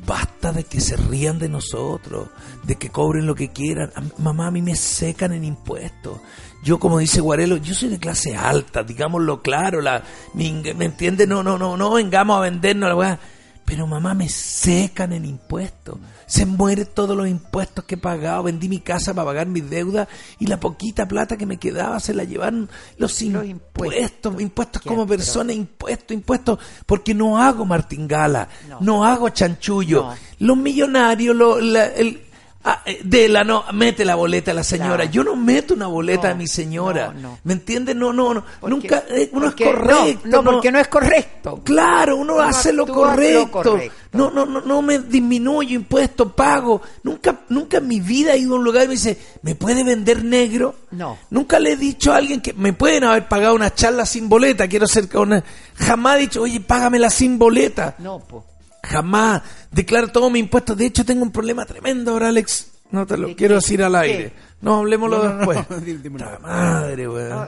basta 0.05 0.51
de 0.51 0.63
que 0.63 0.79
se 0.79 0.95
rían 0.95 1.39
de 1.39 1.49
nosotros, 1.49 2.29
de 2.63 2.75
que 2.75 2.89
cobren 2.89 3.25
lo 3.25 3.35
que 3.35 3.51
quieran. 3.51 3.91
Mamá, 4.17 4.47
a 4.47 4.51
mí 4.51 4.61
me 4.61 4.75
secan 4.75 5.33
en 5.33 5.43
impuestos. 5.43 6.19
Yo, 6.63 6.79
como 6.79 6.99
dice 6.99 7.21
Guarelo, 7.21 7.57
yo 7.57 7.73
soy 7.73 7.89
de 7.89 7.99
clase 7.99 8.35
alta, 8.35 8.83
digámoslo 8.83 9.41
claro, 9.41 9.81
la, 9.81 10.03
¿me 10.33 10.85
entiende? 10.85 11.27
No, 11.27 11.43
no, 11.43 11.57
no, 11.57 11.77
no 11.77 11.91
vengamos 11.91 12.37
a 12.37 12.41
vendernos 12.41 12.89
la 12.89 12.95
weá. 12.95 13.19
Pero 13.65 13.87
mamá, 13.87 14.13
me 14.13 14.29
secan 14.29 15.13
en 15.13 15.25
impuestos. 15.25 15.97
Se 16.27 16.45
mueren 16.45 16.87
todos 16.93 17.15
los 17.15 17.27
impuestos 17.27 17.85
que 17.85 17.95
he 17.95 17.97
pagado. 17.97 18.43
Vendí 18.43 18.67
mi 18.69 18.79
casa 18.79 19.13
para 19.13 19.25
pagar 19.27 19.47
mis 19.47 19.69
deudas 19.69 20.07
y 20.39 20.47
la 20.47 20.59
poquita 20.59 21.07
plata 21.07 21.37
que 21.37 21.45
me 21.45 21.57
quedaba 21.57 21.99
se 21.99 22.13
la 22.13 22.23
llevaron 22.23 22.69
los, 22.97 23.21
Los 23.21 23.45
impuestos. 23.45 24.41
impuestos. 24.41 24.81
Como 24.81 25.05
persona, 25.05 25.53
impuestos, 25.53 26.11
impuestos. 26.15 26.59
Porque 26.85 27.13
no 27.13 27.39
hago 27.41 27.65
martingala, 27.65 28.49
no, 28.69 28.79
No. 28.81 29.05
hago 29.05 29.29
chanchullo. 29.29 30.03
No. 30.03 30.15
Los 30.39 30.57
millonarios, 30.57 31.35
lo, 31.35 31.59
la- 31.61 31.85
el, 31.87 32.24
ah, 32.65 32.81
eh, 32.85 32.99
Dela 33.03 33.43
no 33.45 33.63
mete 33.73 34.03
la 34.03 34.15
boleta 34.15 34.51
a 34.51 34.53
la 34.53 34.63
señora. 34.63 34.95
Claro. 34.97 35.11
Yo 35.11 35.23
no 35.23 35.35
meto 35.37 35.73
una 35.73 35.87
boleta 35.87 36.27
No, 36.29 36.33
a 36.33 36.37
mi 36.37 36.47
señora. 36.47 37.13
no, 37.13 37.21
no. 37.21 37.39
¿Me 37.43 37.53
entiendes? 37.53 37.95
No, 37.95 38.11
no, 38.11 38.33
no. 38.33 38.43
Nunca, 38.67 39.03
eh, 39.09 39.29
uno 39.31 39.45
porque- 39.47 39.63
es 39.63 39.69
correcto. 39.71 40.27
No, 40.27 40.41
no, 40.41 40.51
porque 40.51 40.71
no 40.71 40.79
es 40.79 40.87
correcto. 40.87 41.61
Claro, 41.63 42.17
uno, 42.17 42.33
Uno 42.33 42.43
hace 42.43 42.73
lo 42.73 42.85
correcto. 42.85 43.51
correcto. 43.63 43.95
No, 44.11 44.31
no, 44.31 44.45
no, 44.45 44.61
no 44.61 44.81
me 44.81 44.99
disminuyo 44.99 45.75
impuestos, 45.75 46.31
pago. 46.33 46.81
Nunca, 47.03 47.41
nunca 47.49 47.77
en 47.77 47.87
mi 47.87 47.99
vida 47.99 48.33
he 48.33 48.39
ido 48.39 48.55
a 48.55 48.57
un 48.57 48.63
lugar 48.63 48.85
y 48.85 48.87
me 48.87 48.93
dice, 48.93 49.17
¿me 49.41 49.55
puede 49.55 49.83
vender 49.83 50.23
negro? 50.23 50.75
No. 50.91 51.17
Nunca 51.29 51.59
le 51.59 51.73
he 51.73 51.77
dicho 51.77 52.13
a 52.13 52.17
alguien 52.17 52.41
que 52.41 52.53
me 52.53 52.73
pueden 52.73 53.03
haber 53.03 53.27
pagado 53.27 53.55
una 53.55 53.73
charla 53.73 54.05
sin 54.05 54.29
boleta. 54.29 54.67
Quiero 54.67 54.87
ser 54.87 55.09
una. 55.17 55.43
Jamás 55.75 56.15
he 56.17 56.19
dicho, 56.21 56.41
oye, 56.41 56.61
págamela 56.61 57.09
sin 57.09 57.37
boleta. 57.37 57.95
No, 57.99 58.19
pues. 58.19 58.43
Jamás. 58.85 59.41
Declaro 59.71 60.07
todos 60.09 60.31
mis 60.31 60.41
impuestos. 60.43 60.77
De 60.77 60.85
hecho, 60.85 61.05
tengo 61.05 61.23
un 61.23 61.31
problema 61.31 61.65
tremendo 61.65 62.11
ahora, 62.11 62.29
Alex. 62.29 62.71
No 62.91 63.05
te 63.05 63.17
lo 63.17 63.27
¿De 63.27 63.35
quiero 63.35 63.53
qué? 63.53 63.61
decir 63.61 63.83
al 63.83 63.93
¿Qué? 63.93 63.97
aire. 63.97 64.33
No, 64.61 64.75
hablemoslo 64.77 65.23
No, 65.23 65.35
después. 65.37 65.59
no, 65.69 65.77
dí- 65.81 66.09
madre, 66.41 67.07
weón. 67.09 67.47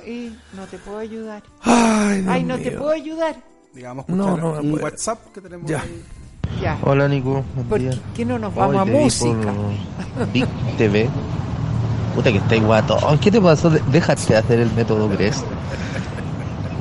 No 0.54 0.66
te 0.66 0.78
puedo 0.80 0.98
ayudar. 0.98 1.44
Ay, 1.62 2.22
Dios 2.22 2.34
Ay, 2.34 2.44
no 2.44 2.58
te 2.58 2.72
puedo 2.72 2.90
ayudar. 2.92 3.36
Digamos, 3.74 4.08
No, 4.10 4.26
escuchar 4.26 4.44
no, 4.44 4.56
no 4.56 4.62
un 4.62 4.72
puede. 4.72 4.84
WhatsApp 4.84 5.20
que 5.34 5.42
tenemos 5.42 5.70
Ya. 5.70 5.82
ahí. 5.82 6.04
Ya. 6.62 6.80
Hola 6.82 7.08
Nico, 7.08 7.44
¿Por 7.70 7.80
día. 7.80 7.92
qué- 7.92 8.00
qué 8.16 8.26
no 8.26 8.40
nos 8.40 8.52
Hoy 8.54 8.60
vamos 8.60 8.82
a 8.82 8.86
te 8.86 8.92
vi 8.92 8.98
música? 9.04 9.54
por 10.18 10.32
Big 10.32 10.48
TV. 10.78 11.10
Puta 12.16 12.32
que 12.32 12.38
está 12.40 12.56
guato. 12.56 12.98
¿Qué 13.22 13.30
te 13.30 13.40
pasó? 13.40 13.70
Déjate 13.70 14.36
hacer 14.36 14.60
el 14.62 14.72
método 14.74 15.08
Gres. 15.10 15.44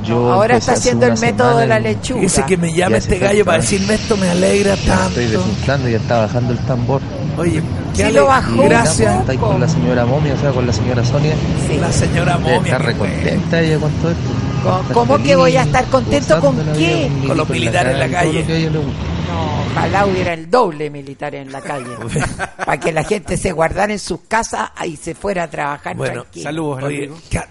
Yo 0.07 0.33
Ahora 0.33 0.57
está 0.57 0.73
haciendo 0.73 1.07
el 1.07 1.19
método 1.19 1.59
de 1.59 1.67
la 1.67 1.81
y 1.81 1.83
lechuga. 1.83 2.21
Dice 2.21 2.45
que 2.47 2.57
me 2.57 2.73
llame 2.73 2.99
este 2.99 3.19
gallo 3.19 3.45
para 3.45 3.59
está- 3.59 3.71
decirme 3.73 3.95
esto 3.95 4.17
me 4.17 4.29
alegra 4.31 4.75
Ya 4.75 4.75
estoy 4.75 4.89
tanto. 4.97 5.21
desinflando, 5.21 5.89
ya 5.89 5.97
está 5.97 6.19
bajando 6.21 6.53
el 6.53 6.59
tambor. 6.61 7.01
Oye, 7.39 7.61
Sí 7.93 8.03
qué 8.03 8.13
lo 8.13 8.31
ale- 8.31 8.41
bajó. 8.43 8.63
Gracias. 8.65 9.21
Está 9.21 9.33
ahí 9.33 9.39
con 9.39 9.61
la 9.61 9.69
señora 9.69 10.07
Momia, 10.07 10.35
o 10.35 10.39
sea, 10.39 10.51
con 10.53 10.67
la 10.67 10.73
señora 10.73 11.05
Sonia. 11.05 11.35
Sí. 11.69 11.77
La 11.79 11.91
señora 11.93 12.39
momia. 12.39 12.59
bueno. 12.61 12.79
recontenta 12.79 13.61
ella 13.61 13.79
con 13.79 13.91
todo 13.93 14.11
esto. 14.11 14.23
¿Cómo- 14.63 14.81
Está 14.81 14.95
cómo 14.95 15.19
que 15.23 15.37
voy 15.37 15.57
a 15.57 15.63
estar 15.63 15.85
contento 15.87 16.41
con 16.41 16.57
qué? 16.75 17.11
Con 17.27 17.37
los 17.37 17.49
militares 17.49 17.93
en 17.95 17.99
la 18.01 18.07
lo 18.07 18.13
calle. 18.13 18.45
que 18.45 18.53
a 18.53 18.57
ella 18.57 18.71
le 18.71 18.79
gusta. 18.79 19.01
No, 19.29 19.63
ojalá 19.73 20.07
hubiera 20.07 20.33
el 20.35 20.51
doble 20.51 20.89
militar 20.91 21.35
en 21.35 21.53
la 21.53 21.61
calle. 21.61 21.87
para 22.57 22.81
que 22.81 22.93
la 22.93 23.05
gente 23.05 23.37
se 23.37 23.53
guardara 23.53 23.93
en 23.93 23.99
sus 23.99 24.21
casas 24.29 24.71
y 24.87 24.97
se 24.97 25.15
fuera 25.15 25.45
a 25.45 25.51
trabajar 25.51 25.97
Bueno, 25.97 26.23
tranquilo. 26.23 26.45
Saludos, 26.45 26.83
Oye, 26.85 27.11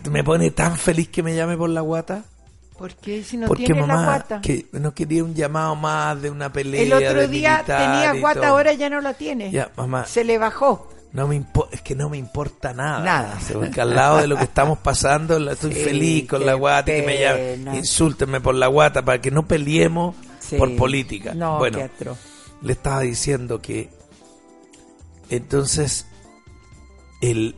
me 0.10 0.24
pone 0.24 0.52
tan 0.52 0.76
feliz 0.78 1.10
que 1.10 1.22
me 1.24 1.36
llame 1.36 1.58
por 1.58 1.70
la 1.70 1.82
guata. 1.82 2.24
¿Por 2.78 2.94
qué 2.96 3.24
si 3.24 3.38
no 3.38 3.48
porque 3.48 3.66
tiene 3.66 3.82
la 3.82 3.88
mamá, 3.88 4.06
guata? 4.06 4.42
que 4.42 4.66
no 4.74 4.94
quería 4.94 5.24
un 5.24 5.34
llamado 5.34 5.76
más 5.76 6.22
de 6.22 6.30
una 6.30 6.52
pelea. 6.52 6.82
El 6.82 6.92
otro 6.94 7.28
día 7.28 7.64
tenía 7.66 8.14
guata, 8.20 8.50
ahora 8.50 8.74
ya 8.74 8.90
no 8.90 9.00
la 9.02 9.14
tiene. 9.14 9.50
Ya, 9.52 9.72
mamá. 9.78 10.06
Se 10.06 10.24
le 10.24 10.38
bajó. 10.38 10.90
No 11.14 11.28
me 11.30 11.42
es 11.72 11.82
que 11.82 11.96
no 11.96 12.10
me 12.10 12.18
importa 12.18 12.74
nada. 12.74 13.00
Nada. 13.00 13.38
Porque 13.54 13.80
al 13.80 13.96
lado 13.96 14.18
de 14.18 14.28
lo 14.28 14.36
que 14.36 14.44
estamos 14.44 14.80
pasando, 14.80 15.40
la- 15.40 15.54
estoy 15.54 15.74
Sí, 15.74 15.80
feliz 15.86 16.28
con 16.28 16.46
la 16.46 16.56
guata 16.56 16.92
y 16.92 17.00
que 17.00 17.08
me 17.08 17.14
pena. 17.16 17.32
llamen. 17.64 17.76
Insúltenme 17.78 18.42
por 18.42 18.54
la 18.56 18.68
guata 18.68 19.06
para 19.06 19.22
que 19.22 19.32
no 19.32 19.48
peleemos 19.48 20.14
Sí. 20.40 20.58
por 20.58 20.76
política. 20.76 21.34
No, 21.34 21.58
bueno, 21.58 21.80
le 22.62 22.74
estaba 22.74 23.00
diciendo 23.02 23.62
que 23.62 23.90
entonces 25.30 26.06
el 27.22 27.56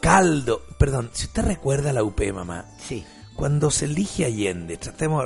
caldo, 0.00 0.62
perdón, 0.78 1.10
si 1.12 1.26
usted 1.26 1.44
recuerda 1.44 1.92
la 1.92 2.02
UP, 2.04 2.20
mamá, 2.32 2.64
Sí. 2.78 3.04
Cuando 3.36 3.70
se 3.70 3.84
elige 3.84 4.24
Allende, 4.24 4.76
tratemos 4.78 5.24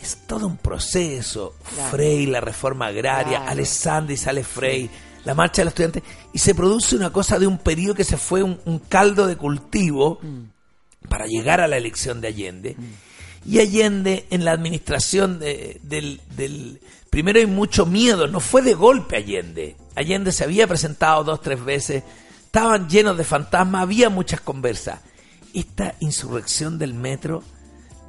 es 0.00 0.18
todo 0.26 0.46
un 0.46 0.56
proceso. 0.56 1.54
Claro. 1.74 1.90
Frey, 1.90 2.26
la 2.26 2.40
reforma 2.40 2.86
agraria, 2.86 3.38
Claro. 3.38 3.50
Alessandri 3.50 4.16
sale 4.16 4.44
Frey, 4.44 4.88
la 5.24 5.34
marcha 5.34 5.60
de 5.62 5.64
los 5.66 5.72
estudiantes, 5.72 6.02
y 6.32 6.38
se 6.38 6.54
produce 6.54 6.94
una 6.96 7.10
cosa 7.10 7.38
de 7.38 7.46
un 7.46 7.58
periodo 7.58 7.94
que 7.94 8.04
se 8.04 8.16
fue 8.16 8.42
un, 8.42 8.60
un 8.64 8.78
caldo 8.78 9.26
de 9.26 9.36
cultivo 9.36 10.18
Mm. 10.22 11.08
para 11.08 11.26
llegar 11.26 11.60
a 11.60 11.66
la 11.68 11.76
elección 11.76 12.20
de 12.20 12.28
Allende. 12.28 12.76
Y 13.44 13.58
Allende 13.60 14.26
en 14.30 14.44
la 14.44 14.52
administración 14.52 15.38
de- 15.38 15.80
del, 15.82 16.20
del... 16.36 16.80
Primero 17.10 17.38
hay 17.38 17.46
mucho 17.46 17.86
miedo, 17.86 18.26
no 18.28 18.40
fue 18.40 18.60
de 18.62 18.74
golpe 18.74 19.16
Allende. 19.16 19.76
Allende 19.94 20.30
se 20.32 20.44
había 20.44 20.66
presentado 20.66 21.24
dos, 21.24 21.40
tres 21.40 21.64
veces, 21.64 22.02
estaban 22.44 22.88
llenos 22.88 23.16
de 23.16 23.24
fantasmas, 23.24 23.82
había 23.82 24.10
muchas 24.10 24.40
conversas. 24.40 25.00
Esta 25.58 25.94
insurrección 26.00 26.78
del 26.78 26.92
metro 26.94 27.42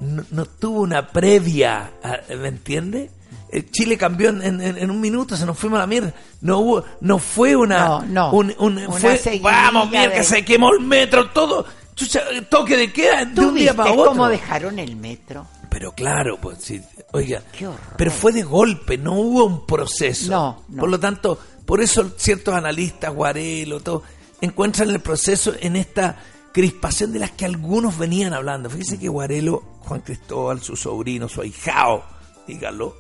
no, 0.02 0.24
no 0.32 0.46
tuvo 0.46 0.82
una 0.82 1.08
previa, 1.08 1.94
a- 2.04 2.20
¿me 2.36 2.50
entiende? 2.50 3.10
El 3.52 3.72
Chile 3.72 3.98
cambió 3.98 4.30
en, 4.30 4.42
en- 4.44 4.62
en 4.78 4.92
un 4.92 5.00
minuto, 5.00 5.36
se 5.38 5.46
nos 5.46 5.58
fuimos 5.58 5.78
a 5.78 5.82
la 5.82 5.88
mierda. 5.88 6.14
No 6.42 6.60
hubo, 6.60 6.84
no 7.02 7.18
fue 7.20 7.56
una, 7.56 7.86
No, 7.88 8.02
no. 8.06 8.32
un- 8.32 8.54
un- 8.60 8.78
Una 8.78 8.92
fue, 8.92 9.40
vamos, 9.42 9.90
mira 9.90 10.12
que 10.12 10.24
se 10.24 10.44
quemó 10.44 10.72
el 10.74 10.82
metro, 10.82 11.30
todo, 11.32 11.66
chucha, 11.96 12.22
toque 12.50 12.76
de 12.76 12.92
queda 12.92 13.24
de 13.26 13.34
¿Tú 13.34 13.48
un 13.50 13.56
día 13.56 13.74
para 13.74 13.92
otro. 13.94 14.06
cómo 14.08 14.28
dejaron 14.28 14.78
el 14.80 14.96
metro? 14.98 15.48
Pero 15.70 15.94
claro, 15.94 16.38
pues 16.42 16.58
sí, 16.62 16.82
oiga, 17.14 17.42
Qué 17.58 17.68
pero 17.98 18.12
fue 18.12 18.34
de 18.34 18.44
golpe, 18.44 18.98
no 18.98 19.14
hubo 19.14 19.46
un 19.46 19.66
proceso. 19.66 20.30
No, 20.32 20.64
no. 20.68 20.80
Por 20.82 20.90
lo 20.90 21.00
tanto, 21.00 21.40
por 21.66 21.82
eso 21.82 22.12
ciertos 22.18 22.54
analistas, 22.54 23.14
Guarelo, 23.14 23.80
todo, 23.80 24.04
encuentran 24.42 24.90
el 24.90 25.00
proceso 25.00 25.54
en 25.60 25.76
esta 25.78 26.18
crispación 26.58 27.14
de 27.14 27.20
las 27.20 27.30
que 27.32 27.46
algunos 27.46 28.00
venían 28.00 28.34
hablando. 28.34 28.68
Fíjese 28.72 28.98
que 28.98 29.08
Guarelo, 29.10 29.62
Juan 29.82 30.02
Cristóbal, 30.02 30.60
su 30.60 30.76
sobrino, 30.76 31.30
su 31.30 31.42
ahijao, 31.42 32.04
dígalo, 32.48 32.96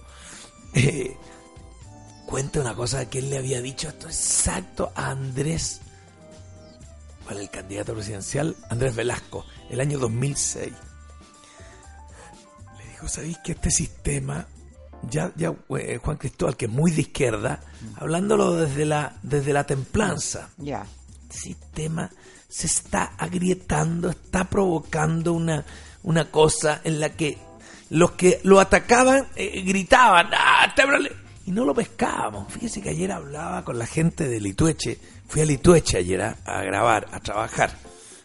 eh, 0.75 1.17
cuenta 2.27 2.61
una 2.61 2.75
cosa 2.75 3.09
que 3.09 3.17
él 3.17 3.31
le 3.31 3.39
había 3.39 3.59
dicho 3.59 3.87
esto 3.89 4.05
exacto 4.05 4.91
a 4.95 5.09
Andrés, 5.09 5.81
¿cuál 7.25 7.37
es 7.37 7.43
el 7.45 7.49
candidato 7.49 7.95
presidencial? 7.95 8.55
Andrés 8.69 8.95
Velasco, 8.95 9.43
el 9.71 9.79
año 9.81 9.97
2006. 9.97 10.71
Le 12.77 12.89
dijo, 12.91 13.07
¿sabéis 13.07 13.39
que 13.43 13.53
este 13.53 13.71
sistema, 13.71 14.45
ya, 15.09 15.31
ya 15.35 15.51
eh, 15.79 15.99
Juan 16.03 16.17
Cristóbal, 16.17 16.55
que 16.55 16.65
es 16.65 16.71
muy 16.71 16.91
de 16.91 17.01
izquierda, 17.01 17.61
hablándolo 17.95 18.53
desde 18.55 18.85
la, 18.85 19.17
desde 19.23 19.51
la 19.51 19.63
templanza, 19.65 20.49
Ya. 20.59 20.85
este 21.23 21.39
sistema 21.39 22.11
se 22.47 22.67
está 22.67 23.13
agrietando, 23.17 24.09
está 24.09 24.45
provocando 24.45 25.33
una, 25.33 25.65
una 26.03 26.31
cosa 26.31 26.81
en 26.83 26.99
la 26.99 27.09
que 27.09 27.37
los 27.89 28.11
que 28.11 28.39
lo 28.43 28.59
atacaban 28.59 29.27
eh, 29.35 29.61
gritaban, 29.61 30.29
¡ah, 30.33 30.73
y 31.45 31.51
no 31.51 31.63
lo 31.63 31.73
pescábamos. 31.73 32.51
Fíjese 32.51 32.81
que 32.81 32.89
ayer 32.89 33.11
hablaba 33.11 33.63
con 33.63 33.79
la 33.79 33.85
gente 33.85 34.27
de 34.27 34.39
Litueche, 34.41 34.99
fui 35.27 35.41
a 35.41 35.45
Litueche 35.45 35.97
ayer 35.97 36.21
a, 36.21 36.37
a 36.45 36.61
grabar, 36.63 37.07
a 37.11 37.19
trabajar, 37.19 37.71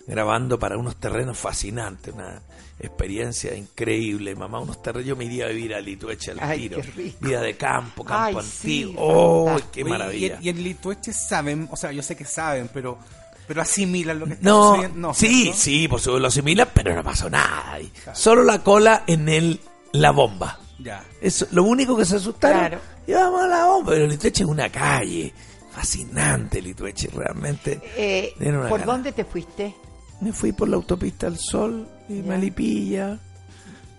grabando 0.07 0.59
para 0.59 0.77
unos 0.77 0.97
terrenos 0.97 1.39
fascinantes, 1.39 2.13
una 2.13 2.43
experiencia 2.81 3.55
increíble, 3.55 4.35
mamá, 4.35 4.59
unos 4.59 4.83
terrenos, 4.83 5.07
yo 5.07 5.15
me 5.15 5.25
iría 5.27 5.45
a 5.45 5.49
vivir 5.49 5.73
a 5.75 5.81
Litueche 5.81 6.33
al 6.33 6.39
Ay, 6.41 6.69
tiro, 6.69 6.83
vida 7.21 7.41
de 7.41 7.57
campo, 7.57 8.05
campo 8.05 8.41
Ay, 8.41 8.47
sí, 8.51 8.83
antiguo, 8.83 8.95
¡oh, 8.99 9.47
fantástico. 9.47 9.73
qué 9.73 9.85
maravilla! 9.85 10.39
Y, 10.41 10.47
y 10.47 10.49
en 10.49 10.63
Litueche 10.65 11.13
saben, 11.13 11.69
o 11.71 11.77
sea, 11.77 11.93
yo 11.93 12.03
sé 12.03 12.17
que 12.17 12.25
saben, 12.25 12.69
pero 12.75 12.99
pero 13.47 13.63
asimilan 13.63 14.19
lo 14.19 14.27
que 14.27 14.33
está 14.35 14.45
No, 14.49 14.71
sucediendo. 14.71 15.09
No, 15.09 15.15
sí, 15.15 15.53
sí, 15.55 15.89
por 15.89 16.01
supuesto 16.01 16.21
lo 16.21 16.29
asimilan, 16.29 16.69
pero 16.73 16.95
no 16.95 17.03
pasó 17.03 17.29
nada. 17.31 17.73
ahí. 17.73 17.93
Solo 18.15 18.43
la 18.45 18.63
cola 18.63 19.05
en 19.07 19.29
el, 19.29 19.61
la 19.93 20.11
bomba. 20.11 20.59
Ya. 20.79 21.05
Eso, 21.21 21.47
lo 21.53 21.65
único 21.65 21.97
que 21.97 22.05
se 22.05 22.17
asustaron. 22.17 22.59
Claro. 22.59 22.79
Y 23.07 23.13
vamos 23.13 23.43
a 23.43 23.47
la 23.49 23.65
bomba. 23.67 23.91
Pero 23.93 24.07
Litueche 24.07 24.43
es 24.45 24.49
una 24.49 24.69
calle. 24.71 25.33
Fascinante 25.73 26.61
Litueche, 26.61 27.09
realmente. 27.15 27.81
Eh, 27.97 28.35
¿Por 28.69 28.81
gana. 28.81 28.85
dónde 28.93 29.13
te 29.13 29.25
fuiste? 29.25 29.75
Me 30.21 30.33
fui 30.33 30.53
por 30.53 30.69
la 30.69 30.77
autopista 30.77 31.27
al 31.27 31.39
Sol 31.39 31.89
y 32.09 32.21
Ya. 32.23 33.19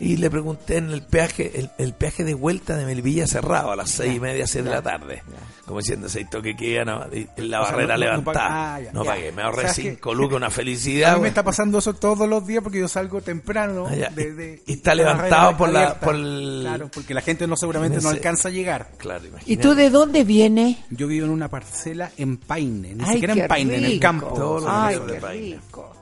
Y 0.06 0.18
le 0.18 0.30
pregunté 0.30 0.78
en 0.78 0.90
el 0.90 1.02
peaje, 1.02 1.52
el, 1.56 1.70
el 1.78 1.94
peaje 1.94 2.24
de 2.26 2.34
vuelta 2.34 2.76
de 2.76 2.86
Melipilla 2.86 3.26
cerrado 3.26 3.72
a 3.72 3.76
las 3.78 3.90
seis 3.90 4.16
y 4.16 4.20
media, 4.20 4.46
seis 4.48 4.66
de 4.66 4.72
la 4.72 4.82
tarde. 4.82 5.24
Como 5.66 5.80
diciendo, 5.80 6.10
seis 6.10 6.30
toque 6.30 6.56
que 6.58 6.74
ya 6.74 6.84
no, 6.84 7.06
y 7.14 7.28
la 7.42 7.62
O 7.62 7.66
sea, 7.66 7.72
barrera 7.76 7.94
no- 7.96 8.00
no 8.04 8.06
levantada. 8.12 8.34
pag- 8.80 8.88
ah, 8.88 8.90
no 8.92 9.06
pagué, 9.06 9.32
me 9.32 9.42
ahorré 9.44 9.62
sea, 9.62 9.74
cinco 9.74 10.14
lucas, 10.14 10.36
una 10.36 10.50
felicidad. 10.50 11.14
A 11.14 11.16
mí 11.16 11.22
me 11.22 11.28
está 11.30 11.42
pasando 11.44 11.78
eso 11.80 11.94
todos 11.94 12.28
los 12.28 12.46
días 12.46 12.62
porque 12.62 12.80
yo 12.80 12.88
salgo 12.90 13.22
temprano. 13.22 13.86
Ah, 13.88 14.10
de- 14.14 14.34
de- 14.34 14.62
Y 14.66 14.74
está 14.74 14.94
la 14.94 15.04
levantado 15.04 15.56
por 15.56 15.70
la- 15.72 15.98
por 16.00 16.16
el- 16.16 16.60
Claro, 16.64 16.90
porque 16.94 17.14
la 17.14 17.22
gente 17.22 17.48
no 17.48 17.56
seguramente 17.56 17.98
en 18.00 18.04
no 18.04 18.10
alcanza 18.10 18.50
a 18.50 18.52
llegar. 18.52 18.90
Claro, 18.98 19.24
¿Y 19.24 19.28
imagínate. 19.30 19.64
tú 19.64 19.74
de 19.76 19.90
dónde 19.90 20.24
vienes? 20.26 20.78
Yo 20.90 21.08
vivo 21.08 21.26
en 21.26 21.32
una 21.32 21.48
parcela 21.50 22.12
en 22.18 22.36
Paine, 22.38 22.94
ni 22.96 23.04
Ay, 23.06 23.14
siquiera 23.14 23.34
qué 23.36 23.42
en 23.42 23.48
Paine, 23.48 23.78
en 23.78 23.84
el 23.86 23.92
rico. 23.92 24.02
campo. 24.02 24.34
Todos 24.34 24.64
los 24.64 24.72
Ay, 24.74 24.96
días 24.96 25.08
de 25.08 25.14
qué 25.14 25.20
Paine. 25.22 25.56
rico. 25.56 25.96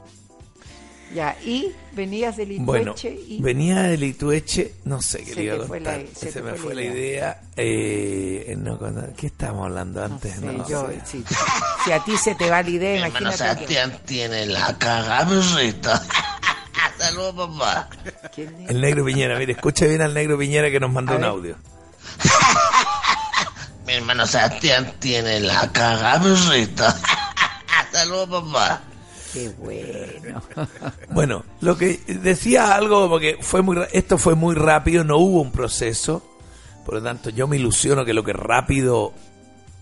Ya, 1.13 1.35
y 1.43 1.71
venías 1.91 2.37
de 2.37 2.45
Bueno, 2.59 2.91
Litueche 2.93 3.19
y... 3.27 3.41
venía 3.41 3.81
de 3.81 3.97
Litueche, 3.97 4.75
no 4.85 5.01
sé 5.01 5.19
qué 5.23 5.29
Se 5.31 5.35
le 5.35 5.43
iba 5.43 5.55
a 5.55 5.67
contar. 5.67 5.99
la- 6.01 6.31
se 6.31 6.41
me 6.41 6.53
fue 6.53 6.73
la 6.73 6.81
idea. 6.83 7.41
Eh, 7.57 8.55
no, 8.57 8.77
cuando- 8.77 9.13
¿Qué 9.17 9.27
estábamos 9.27 9.65
hablando 9.67 9.99
No 10.07 10.13
antes? 10.15 10.33
sé, 10.35 10.39
No, 10.45 10.67
yo, 10.69 10.87
sé. 10.87 11.01
si, 11.05 11.23
si 11.83 11.91
a 11.91 11.99
ti 12.03 12.15
se 12.17 12.35
te 12.35 12.49
va 12.49 12.61
la 12.63 12.69
idea, 12.69 12.95
Hermano 13.07 13.19
imagínate 13.27 13.65
que... 13.65 13.73
Sebastián 13.73 13.99
tiene 14.05 14.45
la 14.45 14.77
cagada. 14.77 15.27
Saludos, 16.97 17.35
papá. 17.57 17.89
El 18.69 18.79
negro 18.79 19.03
Piñera, 19.03 19.37
mire, 19.37 19.53
escuche 19.53 19.87
bien 19.87 20.01
al 20.01 20.13
negro 20.13 20.37
Piñera 20.37 20.69
que 20.69 20.79
nos 20.79 20.91
mandó 20.91 21.13
A 21.13 21.15
un 21.15 21.21
ver. 21.21 21.29
audio. 21.29 21.55
Mi 23.87 23.93
hermano 23.93 24.25
Sebastián 24.27 24.93
tiene 24.99 25.39
la 25.39 25.71
cagada. 25.71 26.21
Saludos, 27.91 28.29
papá. 28.43 28.81
Qué 29.33 29.49
bueno. 29.57 30.41
Bueno, 31.11 31.43
lo 31.61 31.77
que 31.77 31.99
decía 32.07 32.73
algo 32.75 33.09
porque 33.09 33.37
fue 33.41 33.61
muy 33.61 33.75
ra- 33.75 33.87
esto 33.91 34.17
fue 34.17 34.35
muy 34.35 34.55
rápido, 34.55 35.03
no 35.03 35.17
hubo 35.17 35.41
un 35.41 35.51
proceso, 35.51 36.23
por 36.85 36.95
lo 36.95 37.03
tanto 37.03 37.29
yo 37.29 37.47
me 37.47 37.57
ilusiono 37.57 38.05
que 38.05 38.13
lo 38.13 38.23
que 38.23 38.33
rápido 38.33 39.13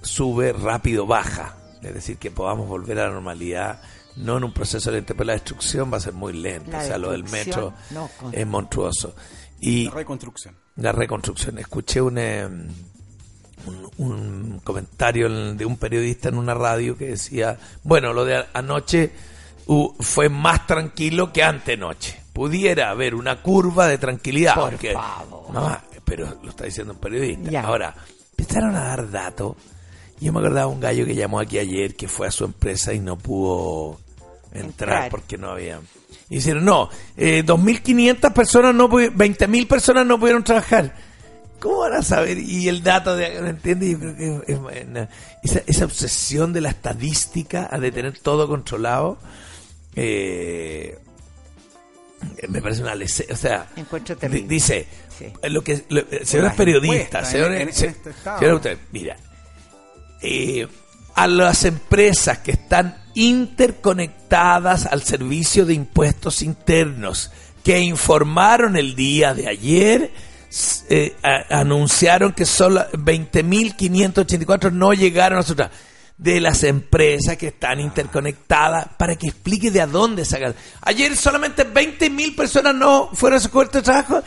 sube, 0.01 0.53
rápido 0.53 1.05
baja, 1.05 1.55
es 1.81 1.93
decir, 1.93 2.17
que 2.17 2.31
podamos 2.31 2.67
volver 2.67 2.99
a 2.99 3.07
la 3.07 3.13
normalidad, 3.13 3.81
no 4.17 4.37
en 4.37 4.43
un 4.43 4.53
proceso 4.53 4.91
lento, 4.91 5.13
pero 5.13 5.25
la 5.27 5.33
destrucción 5.33 5.91
va 5.93 5.97
a 5.97 6.01
ser 6.01 6.13
muy 6.13 6.33
lenta, 6.33 6.71
La 6.71 6.83
o 6.83 6.87
sea, 6.87 6.97
lo 6.97 7.11
del 7.11 7.23
metro 7.25 7.73
no, 7.91 8.09
con- 8.19 8.33
es 8.33 8.47
monstruoso. 8.47 9.15
Y 9.61 9.85
La 9.85 9.91
reconstrucción. 9.91 10.55
la 10.77 10.91
reconstrucción. 10.93 11.57
Escuché 11.59 12.01
un, 12.01 12.17
eh, 12.17 12.45
un, 12.45 13.89
un 13.97 14.61
comentario 14.63 15.27
en- 15.27 15.57
de 15.57 15.65
un 15.65 15.77
periodista 15.77 16.29
en 16.29 16.37
una 16.37 16.53
radio 16.53 16.97
que 16.97 17.07
decía, 17.09 17.57
bueno, 17.83 18.13
lo 18.13 18.25
de 18.25 18.45
anoche 18.53 19.11
uh, 19.69 19.93
fue 19.99 20.29
más 20.29 20.65
tranquilo 20.67 21.31
que 21.31 21.43
antenoche. 21.43 22.19
Pudiera 22.33 22.89
haber 22.89 23.15
una 23.15 23.41
curva 23.41 23.87
de 23.87 23.97
tranquilidad. 23.97 24.55
Por 24.55 24.69
aunque- 24.73 24.93
favor. 24.93 25.51
Mamá, 25.53 25.83
pero 26.05 26.37
lo 26.43 26.49
está 26.49 26.65
diciendo 26.65 26.93
un 26.93 26.99
periodista. 26.99 27.49
Ya. 27.51 27.61
Ahora, 27.61 27.93
empezaron 28.37 28.75
a 28.75 28.83
dar 28.85 29.09
datos. 29.11 29.55
Yo 30.21 30.33
me 30.33 30.39
acordaba 30.39 30.67
de 30.67 30.73
un 30.75 30.79
gallo 30.81 31.05
que 31.05 31.15
llamó 31.15 31.39
aquí 31.39 31.57
ayer 31.59 31.95
que 31.95 32.07
fue 32.07 32.27
a 32.27 32.31
su 32.31 32.43
empresa 32.45 32.93
y 32.93 32.99
no 32.99 33.17
pudo 33.17 33.99
entrar, 34.51 34.63
Entrar. 34.65 35.09
porque 35.09 35.37
no 35.37 35.49
había. 35.51 35.79
Y 36.29 36.35
dijeron, 36.35 36.65
no, 36.65 36.89
eh, 37.17 37.43
2.500 37.45 38.33
personas 38.33 38.75
no 38.75 38.89
pudi- 38.89 39.11
20.000 39.13 39.67
personas 39.67 40.05
no 40.05 40.19
pudieron 40.19 40.43
trabajar. 40.43 40.93
¿Cómo 41.59 41.79
van 41.79 41.93
a 41.93 42.01
saber? 42.03 42.37
Y 42.37 42.67
el 42.69 42.83
dato 42.83 43.15
de, 43.15 43.41
¿no 43.41 43.47
entiendes? 43.47 43.89
Yo 43.91 43.99
creo 43.99 44.15
que 44.15 44.51
es- 44.53 44.59
es- 44.77 44.87
na- 44.87 45.09
esa, 45.43 45.61
esa 45.67 45.85
obsesión 45.85 46.53
de 46.53 46.61
la 46.61 46.69
estadística, 46.69 47.67
a 47.71 47.79
de 47.79 47.91
tener 47.91 48.17
todo 48.19 48.47
controlado, 48.47 49.17
eh, 49.95 50.97
me 52.47 52.61
parece 52.61 52.81
una 52.81 52.95
lese- 52.95 53.31
o 53.31 53.35
sea, 53.35 53.67
Encuentro 53.75 54.15
dice, 54.47 54.87
Sí. 55.17 55.25
eh, 55.41 55.49
lo 55.49 55.63
que, 55.63 55.83
lo- 55.89 56.01
eh, 56.11 56.21
señoras 56.23 56.55
periodistas, 56.55 57.29
señores, 57.29 57.55
en- 57.61 57.67
en- 57.67 57.69
este 57.69 58.13
señora 58.13 58.55
usted, 58.55 58.77
mira, 58.91 59.17
eh, 60.21 60.67
a 61.15 61.27
las 61.27 61.65
empresas 61.65 62.37
que 62.39 62.51
están 62.51 62.97
interconectadas 63.15 64.85
al 64.85 65.01
servicio 65.03 65.65
de 65.65 65.73
impuestos 65.73 66.41
internos, 66.41 67.31
que 67.63 67.79
informaron 67.79 68.77
el 68.77 68.95
día 68.95 69.33
de 69.33 69.47
ayer, 69.49 70.11
eh, 70.89 71.15
a- 71.21 71.59
anunciaron 71.59 72.31
que 72.33 72.45
solo 72.45 72.85
20.584 72.93 74.71
no 74.71 74.93
llegaron 74.93 75.39
a 75.39 75.43
su 75.43 75.55
tra- 75.55 75.69
de 76.19 76.39
las 76.41 76.63
empresas 76.63 77.37
que 77.37 77.47
están 77.47 77.79
interconectadas 77.79 78.89
para 78.97 79.15
que 79.15 79.27
explique 79.27 79.71
de 79.71 79.81
a 79.81 79.87
dónde 79.87 80.25
sacan. 80.25 80.53
Ayer 80.81 81.15
solamente 81.15 81.65
20.000 81.65 82.35
personas 82.35 82.75
no 82.75 83.09
fueron 83.13 83.37
a 83.37 83.41
su 83.41 83.49
puesto 83.49 83.77
de 83.79 83.83
trabajo 83.85 84.21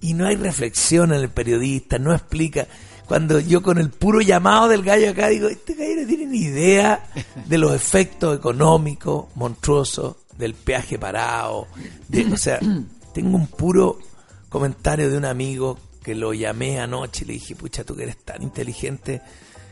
y 0.00 0.12
no 0.14 0.26
hay 0.26 0.36
reflexión 0.36 1.12
en 1.12 1.20
el 1.20 1.30
periodista, 1.30 1.98
no 1.98 2.12
explica. 2.12 2.66
Cuando 3.06 3.38
yo 3.38 3.62
con 3.62 3.78
el 3.78 3.90
puro 3.90 4.20
llamado 4.20 4.66
del 4.68 4.82
gallo 4.82 5.10
acá 5.10 5.28
digo, 5.28 5.48
este 5.48 5.74
gallo 5.74 6.02
no 6.02 6.06
tiene 6.08 6.26
ni 6.26 6.38
idea 6.38 7.06
de 7.46 7.58
los 7.58 7.72
efectos 7.72 8.36
económicos 8.36 9.26
monstruosos 9.36 10.16
del 10.36 10.54
peaje 10.54 10.98
parado. 10.98 11.68
de- 12.08 12.24
o 12.32 12.36
sea, 12.36 12.58
tengo 13.14 13.36
un 13.36 13.46
puro 13.46 14.00
comentario 14.48 15.08
de 15.08 15.16
un 15.16 15.24
amigo 15.24 15.78
que 16.02 16.16
lo 16.16 16.34
llamé 16.34 16.80
anoche 16.80 17.24
y 17.24 17.28
le 17.28 17.32
dije, 17.34 17.54
pucha, 17.54 17.84
tú 17.84 17.94
que 17.94 18.02
eres 18.02 18.18
tan 18.24 18.42
inteligente, 18.42 19.22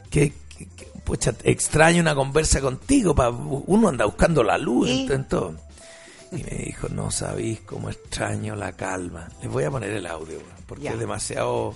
que, 0.09 0.33
que- 0.57 0.67
que, 0.67 0.87
pucha, 1.05 1.35
extraño 1.45 2.01
una 2.01 2.14
conversa 2.14 2.61
contigo, 2.61 3.14
pa, 3.14 3.29
uno 3.31 3.88
anda 3.88 4.05
buscando 4.07 4.43
la 4.43 4.59
luz 4.59 4.88
en, 4.90 5.12
en 5.12 5.25
todo. 5.29 5.55
Y 6.33 6.43
me 6.43 6.64
dijo, 6.64 6.88
no 6.88 7.11
sabéis 7.11 7.61
cómo 7.61 7.90
extraño 7.90 8.57
la 8.57 8.73
calma. 8.73 9.29
Les 9.43 9.51
voy 9.51 9.64
a 9.64 9.71
poner 9.71 9.90
el 9.90 10.07
audio, 10.07 10.38
porque 10.67 10.85
Ya. 10.85 10.93
es 10.93 10.99
demasiado... 10.99 11.75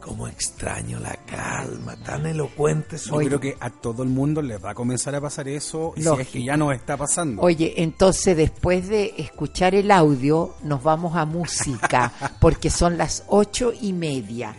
Cómo 0.00 0.26
extraño 0.28 0.98
la 0.98 1.14
calma, 1.26 1.94
tan 2.02 2.24
elocuente. 2.24 2.96
su- 2.96 3.10
Yo 3.20 3.26
creo 3.26 3.38
que 3.38 3.56
a 3.60 3.68
todo 3.68 4.02
el 4.02 4.08
mundo 4.08 4.40
le 4.40 4.56
va 4.56 4.70
a 4.70 4.74
comenzar 4.74 5.14
a 5.14 5.20
pasar 5.20 5.46
eso 5.46 5.92
y 5.94 6.02
si 6.02 6.08
es 6.08 6.28
que 6.28 6.42
ya 6.42 6.56
nos 6.56 6.72
está 6.74 6.96
pasando. 6.96 7.42
Oye, 7.42 7.74
entonces 7.76 8.34
después 8.34 8.88
de 8.88 9.12
escuchar 9.18 9.74
el 9.74 9.90
audio, 9.90 10.54
nos 10.62 10.82
vamos 10.82 11.16
a 11.16 11.26
música, 11.26 12.12
porque 12.40 12.70
son 12.70 12.96
las 12.96 13.24
ocho 13.28 13.74
y 13.78 13.92
media. 13.92 14.54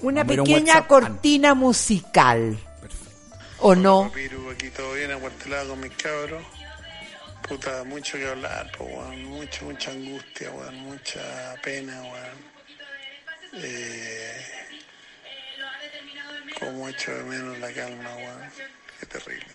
Una 0.00 0.20
un 0.20 0.28
pequeña 0.28 0.86
cortina 0.86 1.54
musical. 1.54 2.56
¿O 3.58 3.74
no? 3.74 4.10
Piru, 4.12 4.50
aquí 4.50 4.68
todo 4.70 4.92
bien, 4.94 5.10
aguantelado 5.10 5.70
con 5.70 5.80
mis 5.80 5.92
cabros. 5.92 6.44
Puta, 7.48 7.84
mucho 7.84 8.18
que 8.18 8.26
hablar, 8.26 8.70
po, 8.76 8.84
weón. 8.84 9.24
Mucha, 9.24 9.64
mucha 9.64 9.90
angustia, 9.90 10.50
weón. 10.50 10.74
Mucha 10.76 11.54
pena, 11.62 12.02
weón. 12.02 12.54
Eh, 13.54 14.44
como 16.58 16.88
echo 16.88 17.14
de 17.14 17.22
menos 17.24 17.58
la 17.58 17.72
calma, 17.72 18.14
weón. 18.16 18.50
Qué 19.00 19.06
terrible. 19.06 19.53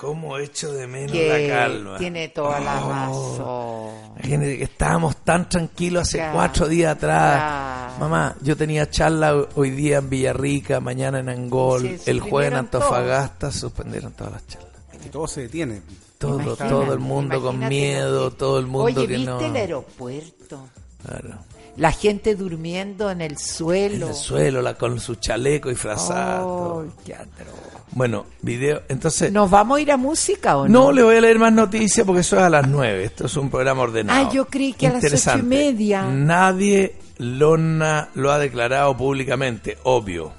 Cómo 0.00 0.38
echo 0.38 0.72
de 0.72 0.86
menos 0.86 1.12
Que 1.12 1.46
la 1.48 1.54
calma. 1.54 1.98
tiene 1.98 2.28
toda 2.30 2.58
la 2.58 2.82
Oh. 2.82 2.88
razón. 2.88 4.12
Imagínate 4.16 4.56
que 4.56 4.64
estábamos 4.64 5.16
tan 5.18 5.46
tranquilos 5.46 6.02
hace 6.08 6.16
Claro, 6.16 6.32
cuatro 6.36 6.68
días 6.68 6.96
atrás. 6.96 7.36
claro. 7.36 7.98
Mamá, 8.00 8.34
yo 8.40 8.56
tenía 8.56 8.88
charla 8.88 9.36
ho- 9.36 9.48
hoy 9.56 9.70
día 9.72 9.98
en 9.98 10.08
Villarrica, 10.08 10.80
mañana 10.80 11.18
en 11.20 11.28
Angol, 11.28 11.82
Sí, 11.82 12.10
el 12.10 12.20
jueves 12.20 12.52
en. 12.52 12.56
Antofagasta, 12.60 13.52
suspendieron 13.52 14.12
todas 14.12 14.32
las 14.32 14.46
charlas. 14.46 14.70
Y 15.04 15.08
todo 15.10 15.26
se 15.28 15.42
detiene. 15.42 15.82
Todo, 16.16 16.56
todo 16.56 16.94
el 16.94 16.98
mundo 16.98 17.42
con 17.42 17.58
miedo, 17.58 18.30
que- 18.30 18.36
todo 18.38 18.58
el 18.58 18.66
mundo 18.66 18.84
Oye, 18.86 19.06
que 19.06 19.16
¿viste 19.18 19.26
no. 19.30 19.40
el 19.40 19.54
aeropuerto? 19.56 20.66
Claro. 21.04 21.34
La 21.76 21.92
gente 21.92 22.34
durmiendo 22.34 23.10
en 23.10 23.20
el 23.20 23.32
En 23.32 23.38
suelo. 23.38 24.08
el 24.08 24.14
suelo, 24.14 24.60
la, 24.62 24.74
con 24.74 24.98
su 25.00 25.14
chaleco 25.14 25.68
disfrazado. 25.70 26.44
todo. 26.44 26.80
Ay, 26.82 26.90
qué 27.04 27.14
atroz. 27.14 27.54
Bueno, 27.92 28.26
video. 28.42 28.82
Entonces, 28.88 29.32
¿Nos 29.32 29.50
vamos 29.50 29.78
a 29.78 29.80
ir 29.80 29.90
a 29.90 29.96
música 29.96 30.56
o 30.58 30.68
no 30.68 30.84
no? 30.86 30.92
le 30.92 31.02
voy 31.02 31.16
a 31.16 31.20
leer 31.20 31.38
más 31.38 31.52
noticias 31.52 32.06
porque 32.06 32.20
eso 32.20 32.36
es 32.36 32.42
a 32.42 32.50
las 32.50 32.68
nueve. 32.68 33.04
Esto 33.04 33.26
es 33.26 33.36
un 33.36 33.50
programa 33.50 33.82
ordenado. 33.82 34.28
Ah, 34.28 34.32
yo 34.32 34.46
creí 34.46 34.72
que 34.74 34.86
a 34.88 34.92
las 34.92 35.04
ocho 35.04 35.38
y 35.38 35.42
media. 35.42 36.02
Nadie 36.04 36.96
lo, 37.18 37.56
na- 37.56 38.08
lo 38.14 38.30
ha 38.30 38.38
declarado 38.38 38.96
públicamente, 38.96 39.78
obvio. 39.84 40.32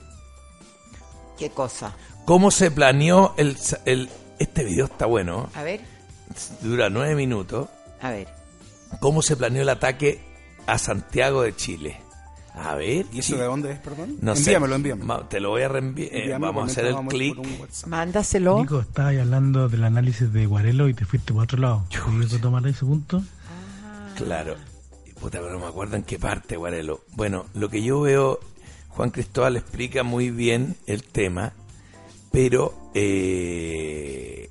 ¿Qué 1.38 1.50
cosa? 1.50 1.94
¿Cómo 2.26 2.52
se 2.52 2.72
planeó 2.72 3.34
el, 3.38 3.58
el 3.86 4.10
este 4.40 4.64
video 4.64 4.86
está 4.86 5.06
bueno, 5.06 5.50
A 5.56 5.64
ver, 5.64 5.82
dura 6.62 6.90
nueve 6.90 7.16
minutos. 7.16 7.68
a 8.02 8.12
ver. 8.12 8.28
¿Cómo 9.00 9.22
se 9.22 9.36
planeó 9.36 9.62
el 9.64 9.70
ataque 9.70 10.22
a 10.68 10.78
Santiago 10.78 11.42
de 11.44 11.56
Chile? 11.56 11.98
A 12.54 12.76
ver. 12.76 13.06
¿Y 13.14 13.20
eso 13.20 13.34
sí. 13.34 13.40
de 13.40 13.46
dónde 13.46 13.72
es, 13.72 13.80
perdón? 13.80 14.18
No 14.22 14.36
sé. 14.36 14.42
envíamelo, 14.42 14.76
envíamelo. 14.76 15.06
Ma- 15.08 15.30
Te 15.30 15.40
lo 15.40 15.50
voy 15.52 15.62
a 15.62 15.70
reenviar. 15.70 16.10
eh, 16.14 16.20
Envíamelo, 16.20 16.54
vamos 16.54 16.70
a 16.70 16.72
hacer 16.72 16.86
el 16.86 16.96
clic. 17.08 17.38
Mándaselo. 17.88 18.60
Nico, 18.60 18.82
estabas 18.82 19.16
hablando 19.18 19.70
del 19.70 19.84
análisis 19.86 20.32
de 20.34 20.46
Guarelo 20.46 20.90
y 20.90 20.94
te 20.94 21.06
fuiste 21.06 21.32
por 21.34 21.44
otro 21.44 21.58
lado. 21.60 21.86
¿Puedes 22.12 22.32
retomar 22.32 22.68
ese 22.68 22.86
punto? 22.86 23.24
Claro. 24.18 24.56
Puta, 25.20 25.40
pero 25.40 25.54
no 25.54 25.60
me 25.60 25.68
acuerdo 25.68 25.96
en 25.96 26.04
qué 26.04 26.20
parte, 26.20 26.58
Guarelo. 26.58 27.02
Bueno, 27.14 27.46
lo 27.54 27.70
que 27.70 27.82
yo 27.84 28.02
veo, 28.02 28.40
Juan 28.90 29.12
Cristóbal 29.12 29.56
explica 29.56 30.04
muy 30.04 30.30
bien 30.32 30.76
el 30.88 31.04
tema, 31.04 31.54
pero 32.32 32.90
eh, 32.94 34.50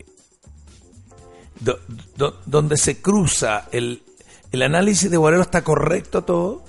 do- 1.61 1.81
do- 2.17 2.41
donde 2.47 2.77
se 2.77 3.03
cruza 3.03 3.69
el, 3.73 4.03
el 4.53 4.63
análisis 4.63 5.11
de 5.11 5.17
Guarelo 5.17 5.43
está 5.43 5.63
correcto 5.63 6.23
todo, 6.23 6.65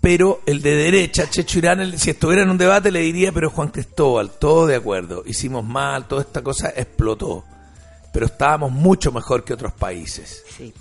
pero 0.00 0.40
el 0.46 0.62
de 0.62 0.74
derecha, 0.76 1.28
Checho 1.28 1.58
Irán, 1.58 1.80
el- 1.80 1.98
si 1.98 2.10
estuviera 2.10 2.42
en 2.42 2.50
un 2.50 2.58
debate 2.58 2.90
le 2.90 3.00
diría, 3.00 3.32
pero 3.32 3.50
Juan 3.50 3.68
Cristóbal, 3.68 4.30
todo 4.38 4.66
de 4.66 4.76
acuerdo, 4.76 5.22
hicimos 5.26 5.64
mal, 5.64 6.06
toda 6.08 6.22
esta 6.22 6.42
cosa 6.42 6.70
explotó, 6.70 7.44
pero 8.12 8.26
estábamos 8.26 8.72
mucho 8.72 9.12
mejor 9.12 9.44
que 9.44 9.52
otros 9.52 9.72
países. 9.72 10.42
Sí. 10.56 10.72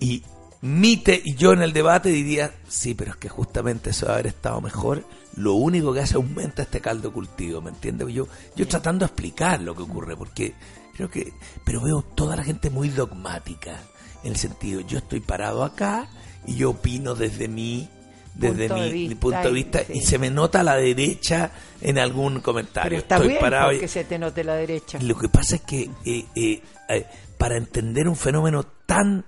Y 0.00 0.22
Mite 0.60 1.20
y 1.24 1.34
yo 1.36 1.52
en 1.52 1.62
el 1.62 1.72
debate 1.72 2.08
diría, 2.08 2.52
sí, 2.68 2.94
pero 2.94 3.12
es 3.12 3.16
que 3.16 3.28
justamente 3.28 3.90
eso 3.90 4.06
de 4.06 4.12
haber 4.12 4.26
estado 4.28 4.60
mejor, 4.60 5.04
lo 5.36 5.52
único 5.54 5.92
que 5.92 6.00
hace 6.00 6.16
aumenta 6.16 6.62
este 6.62 6.80
caldo 6.80 7.12
cultivo, 7.12 7.60
¿me 7.60 7.70
entiendes? 7.70 8.08
Yo, 8.08 8.26
yo 8.56 8.66
tratando 8.66 9.04
de 9.04 9.06
explicar 9.06 9.60
lo 9.60 9.76
que 9.76 9.82
ocurre, 9.82 10.16
porque 10.16 10.54
creo 10.96 11.08
que, 11.10 11.32
pero 11.64 11.80
veo 11.80 12.02
toda 12.02 12.34
la 12.34 12.42
gente 12.42 12.70
muy 12.70 12.88
dogmática, 12.88 13.78
en 14.24 14.32
el 14.32 14.36
sentido, 14.36 14.80
yo 14.80 14.98
estoy 14.98 15.20
parado 15.20 15.64
acá 15.64 16.08
y 16.46 16.56
yo 16.56 16.70
opino 16.70 17.14
desde 17.14 17.48
mi 17.48 17.88
desde 18.34 18.68
Punto 18.68 18.82
de 18.84 18.90
mi, 18.92 19.08
vista 19.08 19.20
punto 19.20 19.38
de 19.42 19.50
y- 19.50 19.52
vista 19.54 19.78
sí. 19.84 19.92
y 19.94 20.00
se 20.02 20.18
me 20.18 20.30
nota 20.30 20.60
a 20.60 20.62
la 20.62 20.76
derecha 20.76 21.50
en 21.80 21.98
algún 21.98 22.34
Pero 22.34 22.42
comentario. 22.44 22.98
está 22.98 23.16
estoy 23.16 23.28
bien 23.30 23.40
parado 23.40 23.72
y- 23.72 23.88
se 23.88 24.04
te 24.04 24.16
note 24.18 24.44
la 24.44 24.54
derecha. 24.54 24.98
lo 25.00 25.18
que 25.18 25.28
pasa 25.28 25.56
es 25.56 25.62
que 25.62 25.90
eh, 26.04 26.24
eh, 26.36 26.62
eh, 26.88 27.06
para 27.36 27.56
entender 27.56 28.06
un 28.08 28.14
fenómeno 28.16 28.64
tan 28.86 29.24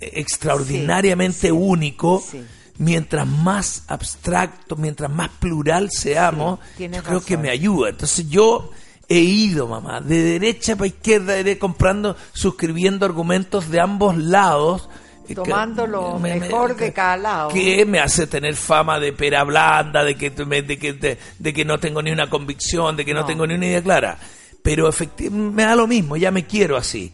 extraordinariamente 0.00 1.40
Sí, 1.40 1.46
sí, 1.46 1.50
único, 1.52 2.22
mientras 2.78 3.26
más 3.26 3.84
abstracto, 3.88 4.76
mientras 4.76 5.10
más 5.10 5.30
plural 5.40 5.88
seamos, 5.90 6.58
yo 6.78 7.02
creo 7.02 7.20
que 7.24 7.36
me 7.36 7.50
ayuda. 7.50 7.90
Entonces 7.90 8.28
yo 8.28 8.70
he 9.08 9.18
ido, 9.20 9.66
mamá, 9.68 10.00
de 10.00 10.22
derecha 10.22 10.76
para 10.76 10.88
izquierda, 10.88 11.38
iré 11.38 11.58
comprando, 11.58 12.16
suscribiendo 12.32 13.06
argumentos 13.06 13.70
de 13.70 13.80
ambos 13.80 14.16
lados. 14.16 14.88
eh, 15.28 15.34
Tomando 15.34 15.86
lo 15.86 16.18
me- 16.18 16.34
me- 16.34 16.40
mejor 16.40 16.74
de 16.76 16.92
cada 16.92 17.16
lado. 17.16 17.48
que 17.50 17.84
me 17.84 18.00
hace 18.00 18.26
tener 18.26 18.54
fama 18.56 18.98
de 18.98 19.12
pera 19.12 19.44
blanda, 19.44 20.02
de 20.04 20.14
que, 20.16 20.30
me- 20.46 20.62
de 20.62 20.78
que, 20.78 20.92
de, 20.94 21.18
de 21.38 21.52
que 21.52 21.64
no 21.66 21.78
tengo 21.78 22.00
ni 22.02 22.10
una 22.10 22.30
convicción, 22.30 22.96
de 22.96 23.04
que 23.04 23.12
no, 23.14 23.20
No. 23.20 23.26
tengo 23.26 23.46
ni 23.46 23.54
una 23.54 23.66
idea 23.66 23.82
clara. 23.82 24.18
Pero 24.62 24.88
efectivamente 24.88 25.54
me 25.54 25.62
da 25.64 25.74
lo 25.76 25.86
mismo, 25.86 26.16
ya 26.16 26.30
me 26.30 26.46
quiero 26.46 26.76
así. 26.76 27.12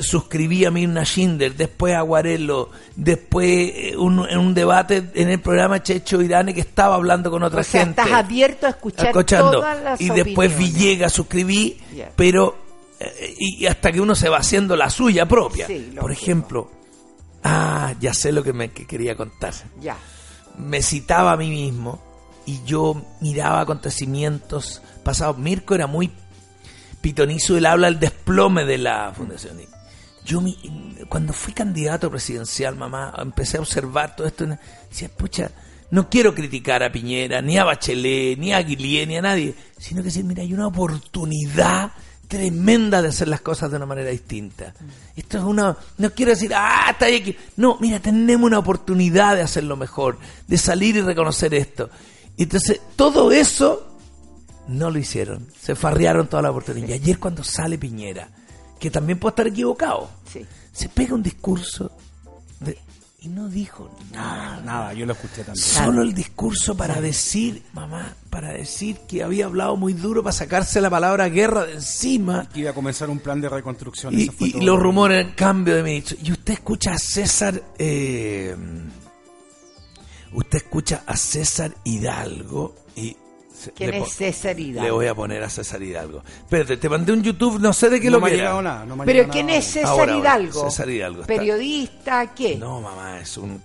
Suscribí 0.00 0.64
a 0.64 0.70
Mirna 0.70 1.04
Schindler, 1.04 1.54
después 1.56 1.94
a 1.94 2.00
Guarelo, 2.02 2.70
después 2.96 3.48
eh, 3.74 3.96
un- 3.96 4.26
en 4.28 4.38
un 4.38 4.54
debate 4.54 5.10
en 5.14 5.28
el 5.28 5.40
programa 5.40 5.82
Checho 5.82 6.22
Irane 6.22 6.54
que 6.54 6.60
estaba 6.60 6.94
hablando 6.94 7.30
con 7.30 7.42
otra 7.42 7.60
o 7.60 7.64
sea, 7.64 7.84
gente. 7.84 8.00
estás 8.00 8.14
abierto 8.16 8.66
a 8.66 8.70
escuchar 8.70 9.06
escuchando. 9.08 9.50
todas 9.52 9.82
las 9.82 10.00
y 10.00 10.10
después 10.10 10.52
opiniones. 10.52 10.74
Villegas 10.78 11.12
suscribí, 11.12 11.80
pero 12.16 12.56
eh, 13.00 13.34
y, 13.38 13.66
hasta 13.66 13.90
que 13.90 14.00
uno 14.00 14.14
se 14.14 14.28
va 14.28 14.38
haciendo 14.38 14.76
la 14.76 14.88
suya 14.90 15.26
propia. 15.26 15.66
Sí, 15.66 15.92
Por 16.00 16.12
ejemplo, 16.12 16.70
ah, 17.42 17.94
ya 18.00 18.14
sé 18.14 18.30
lo 18.32 18.42
que 18.44 18.52
me 18.52 18.70
que 18.70 18.86
quería 18.86 19.16
contar 19.16 19.52
Ya. 19.80 19.96
me 20.56 20.82
citaba 20.82 21.32
a 21.32 21.36
mí 21.36 21.50
mismo 21.50 22.00
y 22.46 22.60
yo 22.64 23.02
miraba 23.20 23.60
acontecimientos 23.62 24.82
pasados. 25.02 25.36
Mirko 25.36 25.74
era 25.74 25.88
muy 25.88 26.10
pitonizo, 27.00 27.56
él 27.58 27.66
habla 27.66 27.88
del 27.88 27.98
desplome 28.00 28.64
de 28.64 28.78
la 28.78 29.12
fundación. 29.14 29.58
Yo 30.24 30.40
mi- 30.40 30.58
cuando 31.08 31.32
fui 31.32 31.52
candidato 31.52 32.10
presidencial, 32.10 32.76
mamá, 32.76 33.12
empecé 33.18 33.58
a 33.58 33.60
observar 33.60 34.16
todo 34.16 34.26
esto. 34.26 34.46
Decía, 34.88 35.08
pucha, 35.16 35.50
no 35.90 36.08
quiero 36.08 36.34
criticar 36.34 36.82
a 36.82 36.90
Piñera, 36.90 37.42
ni 37.42 37.58
a 37.58 37.64
Bachelet, 37.64 38.38
ni 38.38 38.52
a 38.52 38.60
Guillier, 38.62 39.06
ni 39.06 39.16
a 39.16 39.22
nadie, 39.22 39.54
sino 39.78 40.00
que 40.02 40.06
decir, 40.08 40.24
mira, 40.24 40.42
hay 40.42 40.52
una 40.54 40.66
oportunidad 40.66 41.92
tremenda 42.26 43.02
de 43.02 43.08
hacer 43.08 43.28
las 43.28 43.42
cosas 43.42 43.70
de 43.70 43.76
una 43.76 43.86
manera 43.86 44.10
distinta. 44.10 44.74
Esto 45.14 45.38
es 45.38 45.44
una, 45.44 45.76
no 45.98 46.10
quiero 46.12 46.30
decir, 46.32 46.52
ah, 46.54 46.88
está 46.90 47.04
ahí 47.06 47.16
aquí. 47.16 47.36
No, 47.56 47.76
mira, 47.80 48.00
tenemos 48.00 48.46
una 48.46 48.58
oportunidad 48.58 49.36
de 49.36 49.42
hacerlo 49.42 49.76
mejor, 49.76 50.18
de 50.48 50.58
salir 50.58 50.96
y 50.96 51.02
reconocer 51.02 51.54
esto. 51.54 51.90
Entonces, 52.36 52.80
todo 52.96 53.30
eso 53.30 53.86
no 54.66 54.90
lo 54.90 54.98
hicieron. 54.98 55.46
Se 55.60 55.76
farrearon 55.76 56.26
toda 56.26 56.42
la 56.42 56.50
oportunidad. 56.50 56.88
Y 56.88 56.92
ayer 56.94 57.18
cuando 57.20 57.44
sale 57.44 57.78
Piñera, 57.78 58.28
que 58.78 58.90
también 58.90 59.18
puede 59.18 59.30
estar 59.32 59.46
equivocado, 59.46 60.10
Sí. 60.32 60.44
se 60.72 60.88
pega 60.88 61.14
un 61.14 61.22
discurso 61.22 61.90
de- 62.60 62.78
y 63.20 63.28
no 63.28 63.48
dijo 63.48 63.90
nada. 64.12 64.60
Nada, 64.60 64.92
yo 64.92 65.06
lo 65.06 65.14
escuché 65.14 65.44
también. 65.44 65.56
Solo 65.64 66.02
el 66.02 66.12
discurso 66.12 66.76
para 66.76 67.00
decir, 67.00 67.62
mamá, 67.72 68.14
para 68.28 68.52
decir 68.52 68.98
que 69.08 69.22
había 69.22 69.46
hablado 69.46 69.76
muy 69.76 69.94
duro 69.94 70.22
para 70.22 70.32
sacarse 70.34 70.80
la 70.82 70.90
palabra 70.90 71.28
guerra 71.30 71.64
de 71.64 71.74
encima. 71.74 72.46
Que 72.52 72.60
iba 72.60 72.70
a 72.72 72.74
comenzar 72.74 73.08
un 73.08 73.20
plan 73.20 73.40
de 73.40 73.48
reconstrucción. 73.48 74.12
Y, 74.18 74.24
eso 74.24 74.32
fue 74.32 74.48
y 74.48 74.52
todo. 74.52 74.62
los 74.64 74.78
rumores 74.78 75.26
en 75.26 75.32
cambio 75.32 75.74
de 75.74 75.82
ministro. 75.82 76.18
Y 76.22 76.32
usted 76.32 76.52
escucha 76.54 76.92
a 76.92 76.98
César, 76.98 77.62
eh, 77.78 78.54
usted 80.34 80.58
escucha 80.58 81.04
a 81.06 81.16
César 81.16 81.74
Hidalgo 81.84 82.74
y 82.96 83.16
¿Quién 83.74 83.90
le 83.92 83.98
es 83.98 84.08
César 84.12 84.58
Hidalgo? 84.58 84.82
Le 84.84 84.90
voy 84.90 85.06
a 85.06 85.14
poner 85.14 85.42
a 85.42 85.48
César 85.50 85.82
Hidalgo. 85.82 86.22
Espérate, 86.26 86.76
te 86.76 86.88
mandé 86.88 87.12
un 87.12 87.22
YouTube, 87.22 87.60
no 87.60 87.72
sé 87.72 87.88
de 87.90 88.00
qué 88.00 88.06
No 88.10 88.18
lo 88.18 88.20
me 88.20 88.28
ha 88.28 88.30
que 88.34 88.38
era. 88.40 88.62
nada, 88.62 88.84
no 88.84 88.96
me 88.96 89.02
ha 89.02 89.06
Pero 89.06 89.28
¿quién 89.28 89.46
nada. 89.46 89.58
es 89.58 89.64
César 89.66 89.88
Ahora, 89.90 90.12
ahora, 90.14 90.18
Hidalgo? 90.38 90.70
César 90.70 90.90
Hidalgo 90.90 91.20
está- 91.22 91.34
¿Periodista 91.34 92.34
qué? 92.34 92.56
No, 92.56 92.80
mamá, 92.80 93.20
es 93.20 93.36
un, 93.38 93.60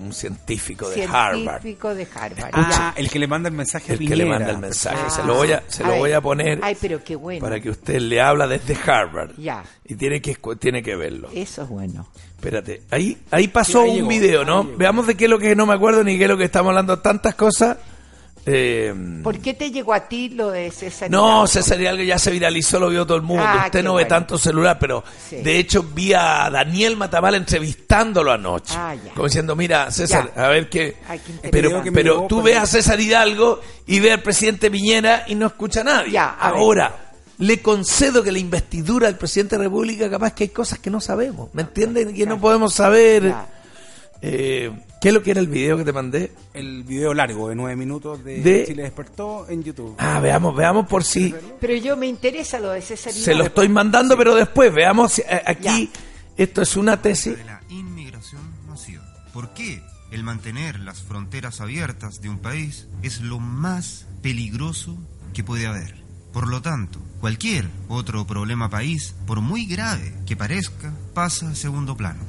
un 0.00 0.12
científico 0.12 0.88
de 0.88 1.04
Harvard. 1.04 1.60
Científico 1.62 1.94
de 1.94 2.06
Harvard. 2.14 2.50
Ah, 2.52 2.92
el 2.96 3.08
que 3.08 3.18
le 3.20 3.26
manda 3.28 3.48
el 3.48 3.54
mensaje 3.54 3.92
a 3.92 3.94
El 3.94 4.00
que 4.08 4.16
le 4.16 4.24
manda 4.24 4.50
el 4.50 4.58
mensaje. 4.58 4.98
Ah. 5.06 5.10
se 5.10 5.22
lo 5.24 5.34
voy 5.34 5.52
a, 5.52 5.62
se 5.68 5.84
lo 5.84 5.94
voy 5.96 6.10
a 6.12 6.20
poner 6.20 6.58
Ay, 6.62 6.76
pero 6.80 7.02
qué 7.04 7.14
bueno. 7.16 7.40
para 7.40 7.60
que 7.60 7.70
usted 7.70 8.00
le 8.00 8.20
habla 8.20 8.48
desde 8.48 8.76
Harvard. 8.84 9.30
Ya. 9.38 9.62
Y 9.84 9.94
tiene 9.94 10.20
que, 10.20 10.36
tiene 10.58 10.82
que 10.82 10.96
verlo. 10.96 11.28
Eso 11.34 11.62
es 11.62 11.68
bueno. 11.68 12.08
Espérate, 12.36 12.82
ahí, 12.90 13.18
ahí 13.30 13.48
pasó 13.48 13.82
Sí, 13.84 13.90
ahí 13.90 14.02
un 14.02 14.08
llegó, 14.08 14.08
video, 14.08 14.44
¿no? 14.44 14.64
Veamos 14.64 15.06
de 15.06 15.14
qué 15.14 15.24
es 15.24 15.30
lo 15.30 15.38
que 15.38 15.54
no 15.54 15.66
me 15.66 15.74
acuerdo 15.74 16.02
ni 16.02 16.16
qué 16.16 16.24
es 16.24 16.30
lo 16.30 16.38
que 16.38 16.44
estamos 16.44 16.70
hablando. 16.70 16.98
Tantas 16.98 17.34
cosas. 17.34 17.76
Eh, 18.46 18.94
¿Por 19.22 19.38
qué 19.38 19.52
te 19.54 19.70
llegó 19.70 19.92
a 19.92 20.08
ti 20.08 20.30
lo 20.30 20.50
de 20.50 20.70
César 20.70 21.10
no? 21.10 21.46
César 21.46 21.78
Hidalgo 21.80 22.02
ya 22.02 22.18
se 22.18 22.30
viralizó, 22.30 22.80
lo 22.80 22.88
vio 22.88 23.04
todo 23.06 23.16
el 23.18 23.22
mundo. 23.22 23.44
Ah, 23.46 23.64
Usted 23.66 23.82
no 23.84 23.90
ve 23.94 24.04
bueno. 24.04 24.08
tanto 24.08 24.38
celular, 24.38 24.78
pero 24.80 25.04
Sí. 25.28 25.36
de 25.36 25.58
hecho 25.58 25.82
vi 25.82 26.14
a 26.14 26.48
Daniel 26.50 26.96
Matamala 26.96 27.36
entrevistándolo 27.36 28.32
anoche. 28.32 28.74
Ah, 28.76 28.94
ya. 28.94 29.12
Como 29.12 29.26
diciendo, 29.26 29.54
mira, 29.54 29.90
César, 29.90 30.32
Ya. 30.34 30.44
a 30.46 30.48
ver 30.48 30.68
qué... 30.70 30.96
Ay, 31.08 31.18
qué 31.24 31.32
interesante. 31.32 31.50
Pero, 31.50 31.82
que 31.82 31.92
pero 31.92 32.26
tú 32.28 32.40
ves 32.42 32.56
a 32.56 32.66
César 32.66 32.98
Hidalgo 32.98 33.60
y 33.86 34.00
ves 34.00 34.12
al 34.12 34.22
presidente 34.22 34.70
Piñera 34.70 35.24
y 35.26 35.34
no 35.34 35.46
escucha 35.46 35.82
a 35.82 35.84
nadie. 35.84 36.12
Ya, 36.12 36.30
a 36.30 36.50
ver. 36.52 36.60
Ahora, 36.60 36.96
le 37.38 37.60
concedo 37.60 38.22
que 38.22 38.32
la 38.32 38.38
investidura 38.38 39.06
del 39.06 39.16
presidente 39.16 39.56
de 39.56 39.58
la 39.58 39.64
República, 39.64 40.08
capaz 40.10 40.32
que 40.32 40.44
hay 40.44 40.50
cosas 40.50 40.78
que 40.78 40.90
no 40.90 41.00
sabemos. 41.00 41.50
¿Me 41.52 41.62
entienden? 41.62 42.14
Que 42.14 42.24
no 42.26 42.40
podemos 42.40 42.74
saber. 42.74 43.24
Ya. 43.24 43.46
Eh, 44.22 44.70
¿Qué 45.00 45.08
es 45.08 45.14
lo 45.14 45.22
que 45.22 45.30
era 45.30 45.40
el 45.40 45.46
video 45.48 45.78
que 45.78 45.84
te 45.84 45.92
mandé? 45.94 46.32
El 46.52 46.84
video 46.84 47.14
largo 47.14 47.48
de 47.48 47.54
nueve 47.54 47.74
minutos 47.74 48.22
de, 48.22 48.40
De- 48.42 48.64
Chile 48.66 48.82
Despertó 48.82 49.48
en 49.48 49.62
YouTube. 49.64 49.94
Ah, 49.98 50.20
veamos, 50.20 50.54
veamos 50.54 50.86
por 50.86 51.04
si 51.04 51.34
Pero 51.58 51.74
yo 51.76 51.96
me 51.96 52.06
interesa 52.06 52.58
lo 52.60 52.70
de 52.70 52.82
César 52.82 53.12
se 53.12 53.34
lo 53.34 53.44
estoy 53.44 53.68
mandando, 53.70 54.16
pero 54.18 54.34
después 54.34 54.72
veamos. 54.74 55.12
si- 55.12 55.22
eh, 55.22 55.42
Aquí, 55.46 55.90
esto 56.36 56.60
es 56.60 56.76
una 56.76 57.00
tesis. 57.00 57.36
de 57.38 57.44
la 57.44 57.62
inmigración 57.70 58.42
masiva. 58.68 59.02
¿Por 59.32 59.54
qué 59.54 59.82
el 60.10 60.22
mantener 60.22 60.80
las 60.80 61.00
fronteras 61.02 61.60
abiertas 61.62 62.20
de 62.20 62.28
un 62.28 62.38
país 62.40 62.88
es 63.02 63.22
lo 63.22 63.38
más 63.38 64.06
peligroso 64.20 64.98
que 65.32 65.42
puede 65.44 65.66
haber? 65.66 65.94
Por 66.34 66.46
lo 66.46 66.60
tanto, 66.60 67.00
cualquier 67.20 67.68
otro 67.88 68.26
problema 68.26 68.68
país, 68.68 69.14
por 69.26 69.40
muy 69.40 69.64
grave 69.66 70.12
que 70.26 70.36
parezca, 70.36 70.92
pasa 71.14 71.50
a 71.50 71.54
segundo 71.54 71.96
plano. 71.96 72.20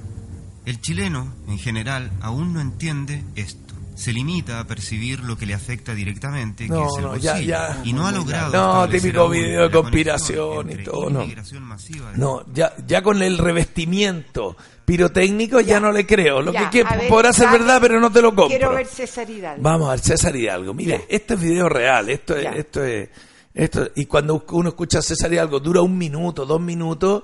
El 0.66 0.80
chileno, 0.82 1.34
en 1.48 1.58
general, 1.58 2.12
aún 2.22 2.54
no 2.54 2.62
entiende 2.62 3.24
esto. 3.36 3.60
Se 3.96 4.14
limita 4.14 4.60
a 4.60 4.64
percibir 4.66 5.20
lo 5.20 5.38
que 5.38 5.46
le 5.46 5.54
afecta 5.54 5.94
directamente, 5.94 6.64
que 6.66 6.70
No, 6.72 6.88
es 6.88 6.98
el 6.98 7.04
no, 7.04 7.18
ya, 7.18 7.32
bolsillo, 7.34 7.50
ya. 7.52 7.82
y 7.84 7.94
no 7.94 8.08
ha 8.08 8.12
logrado 8.12 8.52
No, 8.52 8.90
típico 8.90 9.30
video 9.30 9.64
de 9.64 9.72
conspiración 9.72 10.72
y 10.72 10.84
todo, 10.84 11.10
no. 11.10 11.26
masiva 11.62 12.12
de 12.12 12.18
No, 12.18 12.44
ya, 12.54 12.74
ya 12.88 13.04
con 13.04 13.22
el 13.22 13.38
revestimiento 13.38 14.56
pirotécnico 14.86 15.60
ya, 15.62 15.80
no 15.80 15.92
le 15.92 16.06
creo. 16.08 16.42
Lo 16.42 16.52
Ya, 16.52 16.70
que, 16.70 16.84
que 16.84 16.96
ver, 16.98 17.10
podrá 17.10 17.32
ser 17.34 17.50
verdad, 17.50 17.80
pero 17.82 18.00
no 18.00 18.12
te 18.12 18.22
lo 18.22 18.30
compro. 18.30 18.48
Quiero 18.48 18.74
ver 18.74 18.88
César 18.88 19.30
Hidalgo. 19.30 19.62
Vamos 19.62 19.88
a 19.90 19.92
ver, 19.92 20.00
César 20.00 20.36
Hidalgo. 20.36 20.74
Mire, 20.74 20.98
Ya. 21.00 21.04
este 21.16 21.34
es 21.36 21.42
video 21.42 21.70
real. 21.70 22.10
Esto 22.10 22.36
es, 22.36 22.48
esto 22.56 22.84
es, 22.84 23.10
esto 23.54 23.88
y 23.96 24.06
cuando 24.06 24.44
uno 24.52 24.70
escucha 24.70 25.00
a 25.00 25.02
César 25.02 25.32
Hidalgo 25.32 25.60
dura 25.60 25.82
un 25.82 25.98
minuto, 25.98 26.46
dos 26.46 26.62
minutos 26.62 27.24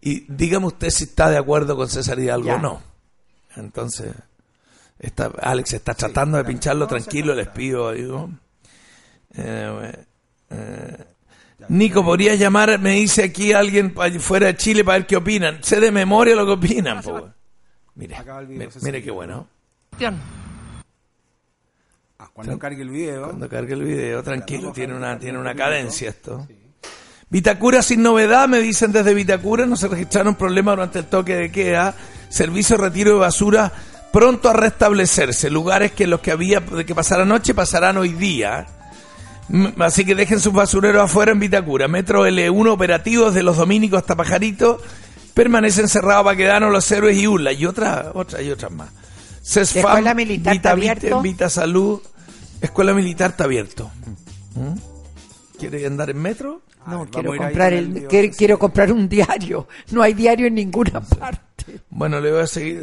y 0.00 0.24
dígame 0.32 0.66
usted 0.66 0.90
si 0.90 1.04
está 1.04 1.30
de 1.30 1.38
acuerdo 1.38 1.76
con 1.76 1.88
César 1.88 2.18
Hidalgo 2.18 2.46
Ya. 2.46 2.54
o 2.56 2.58
no. 2.58 2.82
Entonces, 3.56 4.12
está, 4.98 5.32
Alex 5.40 5.72
está 5.74 5.94
tratando 5.94 6.36
de 6.38 6.44
pincharlo 6.44 6.86
tranquilo, 6.86 7.34
les 7.34 7.48
pido, 7.48 7.92
digo. 7.92 8.30
Eh, 9.34 10.04
eh, 10.50 11.04
Nico, 11.68 12.04
¿podría 12.04 12.34
llamar? 12.34 12.78
Me 12.78 12.92
dice 12.92 13.24
aquí 13.24 13.52
alguien 13.52 13.94
fuera 14.20 14.46
de 14.48 14.56
Chile 14.56 14.84
para 14.84 14.98
ver 14.98 15.06
qué 15.06 15.16
opinan. 15.16 15.62
Sé 15.62 15.80
de 15.80 15.90
memoria 15.90 16.36
lo 16.36 16.44
que 16.46 16.52
opinan. 16.52 17.02
po. 17.02 17.30
César 17.94 18.16
mire 18.82 19.02
qué 19.02 19.10
bueno. 19.10 19.48
Ah, 22.18 22.30
cuando 22.32 22.58
cargue 22.58 22.82
el 22.82 22.90
video. 22.90 23.24
Cuando 23.24 23.48
cargue 23.48 23.74
el 23.74 23.82
video, 23.82 24.22
tranquilo, 24.22 24.72
tiene 24.72 24.94
una, 24.94 25.18
tiene 25.18 25.38
una 25.38 25.54
cadencia 25.54 26.10
esto. 26.10 26.46
Vitacura 27.28 27.82
sin 27.82 28.02
novedad, 28.02 28.46
me 28.48 28.60
dicen 28.60 28.92
desde 28.92 29.12
Vitacura, 29.14 29.66
no 29.66 29.76
se 29.76 29.88
registraron 29.88 30.36
problemas 30.36 30.76
durante 30.76 31.00
el 31.00 31.06
toque 31.06 31.34
de 31.36 31.50
queda. 31.50 31.94
Servicio 32.28 32.76
de 32.76 32.84
retiro 32.84 33.14
de 33.14 33.18
basura 33.20 33.72
pronto 34.12 34.48
a 34.48 34.52
restablecerse. 34.52 35.50
Lugares 35.50 35.92
que 35.92 36.06
los 36.06 36.20
que 36.20 36.30
había 36.30 36.60
de 36.60 36.86
que 36.86 36.94
pasar 36.94 37.20
anoche 37.20 37.52
pasarán 37.54 37.96
hoy 37.96 38.10
día. 38.10 38.66
M- 39.50 39.74
Así 39.78 40.04
que 40.04 40.14
dejen 40.14 40.40
sus 40.40 40.52
basureros 40.52 41.02
afuera 41.02 41.32
en 41.32 41.40
Vitacura. 41.40 41.88
Metro 41.88 42.26
L1 42.26 42.68
operativo 42.70 43.26
desde 43.26 43.42
los 43.42 43.56
dominicos 43.56 43.98
hasta 44.00 44.14
Pajarito. 44.16 44.80
Permanecen 45.34 45.88
cerrados 45.88 46.24
Baquedano, 46.24 46.70
Los 46.70 46.90
Héroes 46.90 47.16
y 47.18 47.26
Urla. 47.26 47.52
Y 47.52 47.66
otras, 47.66 48.06
otras 48.14 48.42
y 48.42 48.50
otras 48.50 48.70
más. 48.72 48.88
CESFAM, 49.42 49.84
Escuela 49.84 50.14
Militar 50.14 50.54
Vita 50.54 50.70
está 50.70 50.70
abierto? 50.72 51.22
Vita 51.22 51.50
Salud. 51.50 52.00
Escuela 52.60 52.94
Militar 52.94 53.30
está 53.32 53.44
abierto. 53.44 53.90
¿Mm? 54.54 54.78
¿Quiere 55.58 55.84
andar 55.86 56.10
en 56.10 56.18
metro? 56.22 56.62
No, 56.86 57.00
ver, 57.00 57.08
quiero 57.10 57.36
comprar 57.36 57.72
el, 57.72 58.06
quiero, 58.08 58.32
sí. 58.32 58.38
quiero 58.38 58.58
comprar 58.58 58.92
un 58.92 59.08
diario. 59.08 59.68
No 59.90 60.02
hay 60.02 60.14
diario 60.14 60.46
en 60.46 60.54
ninguna 60.54 61.00
parte. 61.00 61.80
Bueno, 61.90 62.20
le 62.20 62.30
voy 62.30 62.40
a 62.40 62.46
seguir. 62.46 62.82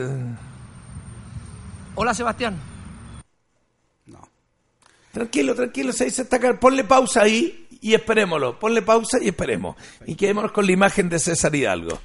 Hola 1.96 2.14
Sebastián. 2.14 2.74
Tranquilo, 5.12 5.54
tranquilo, 5.54 5.94
se 5.94 6.06
dice 6.06 6.24
atacar. 6.24 6.60
Ponle 6.60 6.84
pausa 6.84 7.22
ahí 7.22 7.68
y 7.80 7.94
esperémoslo. 7.94 8.58
Ponle 8.58 8.82
pausa 8.82 9.20
y 9.22 9.28
esperemos. 9.28 9.76
Y 10.08 10.16
quedémonos 10.16 10.52
con 10.52 10.66
la 10.66 10.72
imagen 10.72 11.08
de 11.08 11.20
César 11.20 11.54
Hidalgo. 11.54 12.00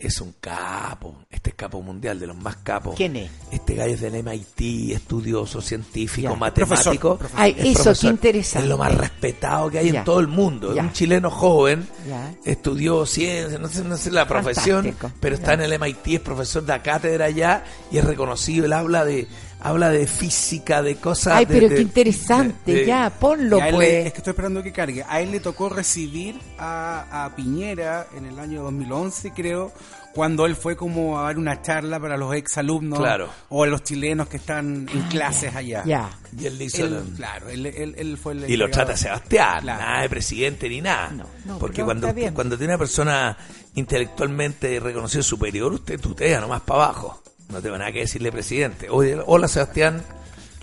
Es 0.00 0.18
un 0.22 0.34
capo, 0.40 1.14
este 1.30 1.50
es 1.50 1.56
capo 1.56 1.82
mundial, 1.82 2.18
de 2.18 2.26
los 2.26 2.34
más 2.36 2.56
capos. 2.56 2.94
¿Quién 2.96 3.16
es? 3.16 3.30
Este 3.52 3.74
gallo 3.74 3.92
es 3.92 4.00
del 4.00 4.14
MIT, 4.24 4.92
estudioso, 4.96 5.60
científico, 5.60 6.30
Ya. 6.30 6.34
matemático. 6.36 7.18
Profesor, 7.18 7.18
profesor. 7.18 7.38
Ay, 7.40 7.50
Es 7.58 7.64
eso, 7.66 7.82
profesor. 7.84 7.96
qué 8.00 8.06
interesante. 8.08 8.64
Es 8.64 8.70
lo 8.70 8.78
más 8.78 8.94
respetado 8.96 9.70
que 9.70 9.78
hay 9.78 9.92
Ya. 9.92 9.98
en 9.98 10.04
todo 10.06 10.20
el 10.20 10.28
mundo. 10.28 10.74
Ya. 10.74 10.80
Es 10.80 10.86
un 10.88 10.92
chileno 10.94 11.30
joven, 11.30 11.86
Ya. 12.08 12.34
estudió 12.46 13.04
ciencia, 13.04 13.58
no 13.58 13.68
sé, 13.68 13.84
no 13.84 13.96
sé 13.98 14.10
la 14.10 14.26
profesión, 14.26 14.84
Fantástico. 14.84 15.12
pero 15.20 15.34
está 15.34 15.52
en 15.52 15.60
el 15.60 15.72
MIT, 15.74 16.14
es 16.14 16.20
profesor 16.20 16.62
de 16.62 16.68
la 16.72 16.82
cátedra 16.82 17.26
allá 17.26 17.64
y 17.92 17.98
es 17.98 18.04
reconocido. 18.04 18.64
Él 18.64 18.72
habla 18.72 19.04
de 19.04 19.28
habla 19.62 19.90
de 19.90 20.06
física, 20.06 20.82
de 20.82 20.96
cosas. 20.96 21.34
Ay, 21.36 21.44
de- 21.44 21.54
pero 21.54 21.68
de- 21.68 21.74
qué 21.76 21.82
interesante. 21.82 22.72
de- 22.72 22.78
de- 22.80 22.86
ya, 22.86 23.10
ponlo 23.10 23.58
le- 23.60 23.72
pues. 23.72 24.06
es 24.06 24.12
que 24.12 24.18
estoy 24.18 24.30
esperando 24.32 24.62
que 24.62 24.72
cargue. 24.72 25.04
A 25.08 25.20
él 25.20 25.30
le 25.32 25.40
tocó 25.40 25.68
recibir 25.68 26.38
a, 26.58 27.24
a 27.26 27.36
Piñera 27.36 28.06
en 28.16 28.26
el 28.26 28.38
año 28.38 28.62
2011, 28.62 29.32
creo, 29.32 29.72
cuando 30.14 30.44
él 30.46 30.56
fue 30.56 30.74
como 30.76 31.20
a 31.20 31.22
dar 31.24 31.38
una 31.38 31.62
charla 31.62 32.00
para 32.00 32.16
los 32.16 32.34
exalumnos 32.34 32.98
Claro. 32.98 33.28
o 33.48 33.62
a 33.62 33.66
los 33.68 33.84
chilenos 33.84 34.26
que 34.28 34.38
están 34.38 34.88
en 34.92 35.02
clases 35.08 35.54
allá. 35.54 35.84
Ya. 35.86 36.10
Y 36.36 36.46
él 36.46 36.58
le 36.58 36.64
hizo 36.64 36.84
Él, 36.84 37.00
claro, 37.16 37.48
él, 37.48 37.66
él- 37.66 37.94
él 37.96 38.18
fue 38.18 38.32
el 38.32 38.50
Y 38.50 38.56
lo 38.56 38.68
trata 38.70 38.96
Sebastián, 38.96 39.60
Claro. 39.62 39.80
nada 39.82 40.02
de 40.02 40.08
presidente 40.10 40.68
ni 40.68 40.80
nada. 40.80 41.10
No, 41.12 41.26
no, 41.44 41.58
Porque 41.58 41.84
cuando, 41.84 42.12
cuando 42.34 42.58
tiene 42.58 42.72
una 42.72 42.78
persona 42.78 43.36
intelectualmente 43.74 44.80
reconocida 44.80 45.22
superior, 45.22 45.72
usted 45.72 46.00
tutea 46.00 46.40
nomás 46.40 46.62
para 46.62 46.84
abajo. 46.84 47.22
No 47.50 47.60
tengo 47.60 47.76
nada 47.78 47.92
que 47.92 48.00
decirle 48.00 48.30
presidente. 48.32 48.88
Oye, 48.90 49.18
hola 49.26 49.48
Sebastián, 49.48 50.02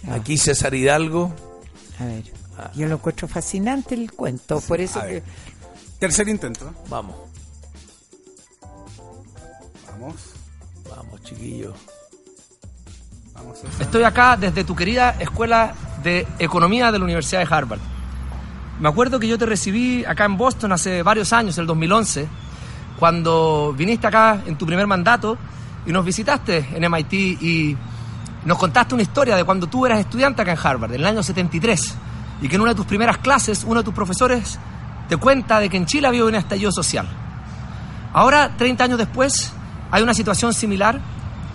Claro. 0.02 0.22
aquí 0.22 0.38
César 0.38 0.74
Hidalgo. 0.74 1.34
A 2.00 2.06
ver. 2.06 2.24
Yo 2.76 2.88
lo 2.88 2.96
encuentro 2.96 3.28
fascinante 3.28 3.94
el 3.96 4.12
cuento. 4.12 4.60
Por 4.62 4.82
eso 4.82 5.02
que. 5.02 5.22
Tercer 6.00 6.28
intento. 6.30 6.72
Vamos. 6.90 7.16
Vamos. 9.92 10.16
Vamos, 10.96 11.24
chiquillos. 11.24 11.74
Vamos, 13.34 13.60
César. 13.60 13.82
Estoy 13.82 14.04
acá 14.04 14.38
desde 14.38 14.64
tu 14.64 14.76
querida 14.76 15.16
Escuela 15.20 15.74
de 16.04 16.26
Economía 16.40 16.92
de 16.92 17.00
la 17.00 17.04
Universidad 17.06 17.46
de 17.48 17.54
Harvard. 17.54 17.80
Me 18.80 18.90
acuerdo 18.90 19.20
que 19.20 19.28
yo 19.28 19.38
te 19.38 19.46
recibí 19.46 20.06
acá 20.06 20.26
en 20.26 20.38
Boston 20.38 20.72
hace 20.72 21.02
varios 21.02 21.34
años, 21.34 21.58
el 21.58 21.66
2011, 21.66 22.28
cuando 23.00 23.74
viniste 23.76 24.06
acá 24.08 24.42
en 24.46 24.56
tu 24.58 24.66
primer 24.68 24.86
mandato 24.86 25.38
y 25.88 25.92
nos 25.94 26.06
visitaste 26.06 26.68
en 26.74 26.92
MIT 26.92 27.14
y 27.14 27.78
nos 28.46 28.58
contaste 28.58 28.94
una 28.94 29.04
historia 29.04 29.38
de 29.38 29.46
cuando 29.46 29.68
tú 29.68 29.86
eras 29.86 30.00
estudiante 30.00 30.42
acá 30.42 30.52
en 30.52 30.60
Harvard, 30.62 30.94
en 30.94 31.00
el 31.00 31.08
año 31.08 31.24
73, 31.24 31.96
y 32.42 32.50
que 32.50 32.56
en 32.56 32.62
una 32.62 32.72
de 32.72 32.76
tus 32.76 32.86
primeras 32.86 33.18
clases 33.20 33.64
uno 33.66 33.80
de 33.80 33.86
tus 33.86 33.94
profesores 33.94 34.60
te 35.08 35.16
cuenta 35.16 35.60
de 35.60 35.70
que 35.70 35.78
en 35.78 35.86
Chile 35.86 36.08
había 36.08 36.26
un 36.26 36.36
estallido 36.36 36.74
social. 36.74 37.08
Ahora, 38.14 38.52
30 38.58 38.84
años 38.84 38.98
después, 38.98 39.54
hay 39.90 40.04
una 40.04 40.14
situación 40.14 40.54
similar, 40.54 41.00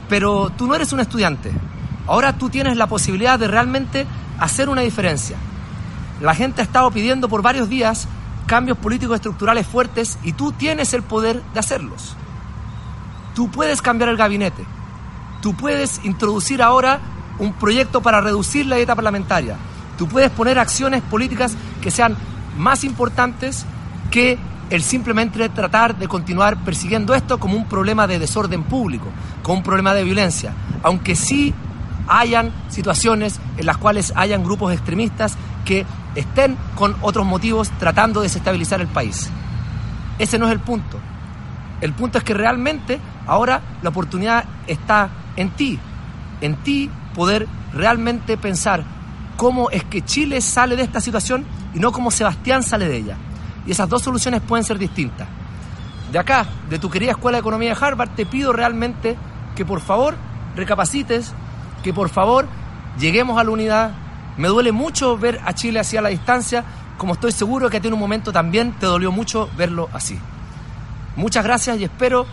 pero 0.08 0.50
tú 0.50 0.66
no 0.66 0.74
eres 0.74 0.94
un 0.94 1.00
estudiante. 1.00 1.52
Ahora 2.06 2.32
tú 2.32 2.48
tienes 2.48 2.78
la 2.78 2.86
posibilidad 2.86 3.38
de 3.38 3.48
realmente 3.48 4.06
hacer 4.38 4.70
una 4.70 4.80
diferencia. 4.80 5.36
La 6.22 6.34
gente 6.34 6.62
ha 6.62 6.64
estado 6.64 6.90
pidiendo 6.90 7.28
por 7.28 7.42
varios 7.42 7.68
días 7.68 8.08
cambios 8.46 8.78
políticos 8.78 9.16
estructurales 9.16 9.66
fuertes 9.66 10.18
y 10.22 10.32
tú 10.32 10.52
tienes 10.52 10.94
el 10.94 11.02
poder 11.02 11.42
de 11.52 11.60
hacerlos. 11.60 12.16
Tú 13.34 13.50
puedes 13.50 13.82
cambiar 13.82 14.10
el 14.10 14.16
gabinete. 14.16 14.64
Tú 15.40 15.54
puedes 15.54 16.04
introducir 16.04 16.62
ahora 16.62 17.00
un 17.38 17.52
proyecto 17.54 18.00
para 18.02 18.20
reducir 18.20 18.66
la 18.66 18.76
dieta 18.76 18.94
parlamentaria. 18.94 19.56
Tú 19.98 20.06
puedes 20.06 20.30
poner 20.30 20.58
acciones 20.58 21.02
políticas 21.02 21.56
que 21.80 21.90
sean 21.90 22.16
más 22.56 22.84
importantes 22.84 23.64
que 24.10 24.38
el 24.70 24.82
simplemente 24.82 25.48
tratar 25.48 25.98
de 25.98 26.08
continuar 26.08 26.64
persiguiendo 26.64 27.14
esto 27.14 27.38
como 27.38 27.56
un 27.56 27.66
problema 27.66 28.06
de 28.06 28.18
desorden 28.18 28.62
público, 28.62 29.08
como 29.42 29.58
un 29.58 29.64
problema 29.64 29.92
de 29.94 30.04
violencia. 30.04 30.54
Aunque 30.82 31.14
sí 31.14 31.54
hayan 32.08 32.52
situaciones 32.68 33.40
en 33.56 33.66
las 33.66 33.76
cuales 33.76 34.12
hayan 34.16 34.44
grupos 34.44 34.72
extremistas 34.72 35.36
que 35.64 35.86
estén 36.14 36.56
con 36.74 36.96
otros 37.00 37.26
motivos 37.26 37.70
tratando 37.78 38.20
de 38.20 38.26
desestabilizar 38.26 38.80
el 38.80 38.88
país. 38.88 39.30
Ese 40.18 40.38
no 40.38 40.46
es 40.46 40.52
el 40.52 40.60
punto. 40.60 40.98
El 41.82 41.92
punto 41.94 42.16
es 42.16 42.24
que 42.24 42.32
realmente 42.32 43.00
ahora 43.26 43.60
la 43.82 43.90
oportunidad 43.90 44.44
está 44.68 45.10
en 45.36 45.50
ti, 45.50 45.78
en 46.40 46.56
ti 46.62 46.88
poder 47.14 47.48
realmente 47.74 48.38
pensar 48.38 48.84
cómo 49.36 49.68
es 49.68 49.82
que 49.84 50.04
Chile 50.04 50.40
sale 50.40 50.76
de 50.76 50.84
esta 50.84 51.00
situación 51.00 51.44
y 51.74 51.80
no 51.80 51.90
cómo 51.90 52.12
Sebastián 52.12 52.62
sale 52.62 52.88
de 52.88 52.98
ella. 52.98 53.16
Y 53.66 53.72
esas 53.72 53.88
dos 53.88 54.00
soluciones 54.00 54.40
pueden 54.42 54.64
ser 54.64 54.78
distintas. 54.78 55.26
De 56.12 56.18
acá, 56.20 56.46
de 56.70 56.78
tu 56.78 56.88
querida 56.88 57.10
Escuela 57.10 57.38
de 57.38 57.40
Economía 57.40 57.74
de 57.74 57.84
Harvard, 57.84 58.10
te 58.10 58.26
pido 58.26 58.52
realmente 58.52 59.16
que 59.56 59.64
por 59.64 59.80
favor 59.80 60.14
recapacites, 60.54 61.32
que 61.82 61.92
por 61.92 62.10
favor 62.10 62.46
lleguemos 62.96 63.40
a 63.40 63.44
la 63.44 63.50
unidad. 63.50 63.90
Me 64.36 64.46
duele 64.46 64.70
mucho 64.70 65.18
ver 65.18 65.40
a 65.44 65.52
Chile 65.52 65.80
así 65.80 65.96
a 65.96 66.02
la 66.02 66.10
distancia, 66.10 66.64
como 66.96 67.14
estoy 67.14 67.32
seguro 67.32 67.68
que 67.68 67.78
a 67.78 67.80
ti 67.80 67.88
en 67.88 67.94
un 67.94 68.00
momento 68.00 68.32
también 68.32 68.70
te 68.72 68.86
dolió 68.86 69.10
mucho 69.10 69.50
verlo 69.56 69.88
así. 69.92 70.16
Muchas 71.16 71.44
gracias 71.44 71.78
y 71.78 71.84
espero 71.84 72.26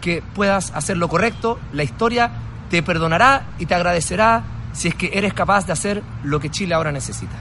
que 0.00 0.22
puedas 0.34 0.70
hacer 0.72 0.96
lo 0.96 1.08
correcto. 1.08 1.58
La 1.72 1.82
historia 1.82 2.30
te 2.70 2.82
perdonará 2.82 3.48
y 3.58 3.66
te 3.66 3.74
agradecerá 3.74 4.42
si 4.72 4.88
es 4.88 4.94
que 4.94 5.10
eres 5.14 5.34
capaz 5.34 5.66
de 5.66 5.72
hacer 5.72 6.02
lo 6.24 6.40
que 6.40 6.50
Chile 6.50 6.74
ahora 6.74 6.92
necesita. 6.92 7.32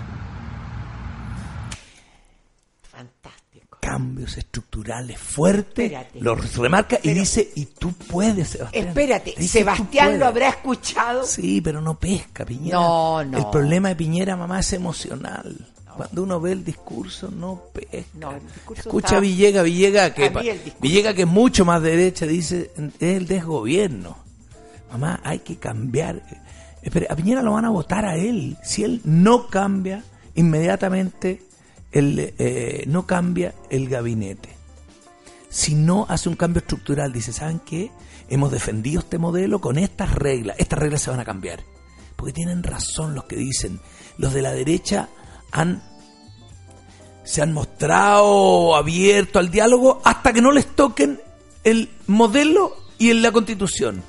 Fantástico. 2.84 3.78
Cambios 3.80 4.38
estructurales 4.38 5.18
fuertes, 5.20 5.86
Espérate. 5.92 6.20
los 6.22 6.56
remarca 6.56 7.00
y 7.02 7.14
dice, 7.14 7.52
y 7.56 7.66
tú 7.66 7.94
puedes, 7.94 8.50
Sebastián. 8.50 8.88
Espérate, 8.88 9.34
Dice, 9.38 9.60
"Tú 9.60 9.66
Sebastián 9.66 10.06
puedes". 10.08 10.20
lo 10.20 10.26
habrá 10.28 10.50
escuchado. 10.50 11.24
Sí, 11.26 11.62
pero 11.62 11.82
no 11.82 11.98
pesca, 11.98 12.46
Piñera. 12.46 12.78
No, 12.78 13.24
no. 13.24 13.38
El 13.38 13.46
problema 13.50 13.90
de 13.90 13.96
Piñera, 13.96 14.36
mamá, 14.36 14.60
es 14.60 14.74
emocional. 14.74 15.68
Cuando 15.96 16.24
uno 16.24 16.40
ve 16.40 16.54
el 16.54 16.64
discurso, 16.64 17.30
no 17.30 17.62
pesca. 17.74 18.08
No, 18.14 18.32
el 18.32 18.46
discurso 18.46 18.90
Escucha 18.90 19.18
a 19.18 19.20
Villega, 19.20 19.62
Villega 19.62 20.14
que, 20.14 20.30
Villega 20.80 21.14
que 21.14 21.24
es 21.24 21.28
mucho 21.28 21.66
más 21.66 21.82
derecha, 21.82 22.26
dice, 22.26 22.72
es 22.76 23.18
el 23.18 23.28
desgobierno. 23.28 24.18
Mamá, 24.92 25.20
hay 25.24 25.40
que 25.40 25.58
cambiar. 25.58 26.22
Espera, 26.82 27.08
a 27.10 27.16
Piñera 27.16 27.42
lo 27.42 27.54
van 27.54 27.66
a 27.66 27.70
votar 27.70 28.06
a 28.06 28.16
él. 28.16 28.58
Si 28.64 28.84
él 28.84 29.02
no 29.04 29.48
cambia, 29.48 30.04
inmediatamente 30.36 31.44
el, 31.92 32.34
eh, 32.38 32.84
no 32.88 33.06
cambia 33.06 33.54
el 33.70 33.88
gabinete. 33.88 34.50
Si 35.50 35.76
no 35.76 36.06
hace 36.10 36.30
un 36.30 36.36
cambio 36.36 36.62
estructural, 36.62 37.12
dice, 37.12 37.34
¿saben 37.34 37.60
qué? 37.60 37.92
Hemos 38.30 38.52
defendido 38.52 39.00
este 39.00 39.18
modelo 39.18 39.60
con 39.60 39.78
estas 39.78 40.16
reglas. 40.16 40.56
Estas 40.60 40.80
reglas 40.80 41.02
se 41.02 41.10
van 41.10 41.20
a 41.20 41.26
cambiar. 41.26 41.60
Porque 42.16 42.34
tienen 42.34 42.64
razón 42.64 43.16
los 43.16 43.26
que 43.26 43.36
dicen. 43.36 43.80
Los 44.18 44.34
de 44.34 44.42
la 44.42 44.52
derecha 44.52 45.10
han 45.52 45.82
se 47.24 47.42
han 47.42 47.54
mostrado 47.54 48.76
abiertos 48.76 49.40
al 49.40 49.52
diálogo 49.52 50.02
hasta 50.04 50.34
que 50.34 50.42
no 50.42 50.52
les 50.52 50.68
toquen 50.76 51.22
el 51.64 51.90
modelo 52.08 52.76
y 52.98 53.14
la 53.14 53.32
constitución. 53.32 54.04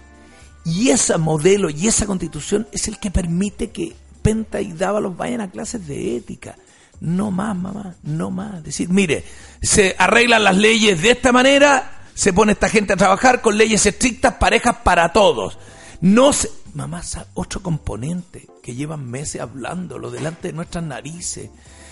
Y 0.64 0.90
ese 0.90 1.16
modelo 1.18 1.70
y 1.70 1.86
esa 1.86 2.06
constitución 2.06 2.66
es 2.72 2.88
el 2.88 2.98
que 2.98 3.10
permite 3.10 3.70
que 3.70 3.94
Penta 4.22 4.60
y 4.60 4.72
Dávalos 4.72 5.16
vayan 5.16 5.40
a 5.40 5.50
clases 5.50 5.86
de 5.86 6.16
ética. 6.16 6.56
No 7.00 7.30
más, 7.32 7.56
mamá, 7.56 7.96
no 8.04 8.30
más. 8.30 8.62
Decir, 8.62 8.88
mire, 8.88 9.24
se 9.60 9.96
arreglan 9.98 10.44
las 10.44 10.56
leyes 10.56 11.02
de 11.02 11.10
esta 11.10 11.32
manera, 11.32 12.04
se 12.14 12.32
pone 12.32 12.52
esta 12.52 12.68
gente 12.68 12.92
a 12.92 12.96
trabajar 12.96 13.40
con 13.40 13.58
leyes 13.58 13.84
estrictas, 13.86 14.34
parejas 14.34 14.76
para 14.84 15.12
todos. 15.12 15.58
No 16.00 16.32
se... 16.32 16.48
Mamá, 16.74 17.02
otro 17.34 17.62
componente 17.62 18.48
que 18.62 18.74
llevan 18.74 19.10
meses 19.10 19.40
hablándolo 19.40 20.10
delante 20.10 20.48
de 20.48 20.54
nuestras 20.54 20.82
narices. 20.84 21.50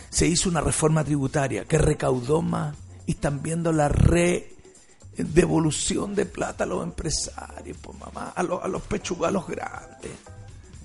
Se 0.09 0.27
hizo 0.27 0.49
una 0.49 0.61
reforma 0.61 1.05
tributaria 1.05 1.65
que 1.67 1.79
recaudó 1.79 2.41
más 2.43 2.75
y 3.07 3.13
están 3.13 3.43
viendo 3.43 3.73
la 3.73 3.89
re 3.89 4.55
devolución 5.17 6.15
de 6.15 6.25
plata 6.27 6.65
a 6.65 6.67
los 6.67 6.83
empresarios, 6.83 7.77
pues 7.81 7.99
mamá, 7.99 8.33
a 8.35 8.43
los, 8.43 8.63
a 8.63 8.69
los 8.69 8.83
pechugalos 8.83 9.47
grandes. 9.47 10.13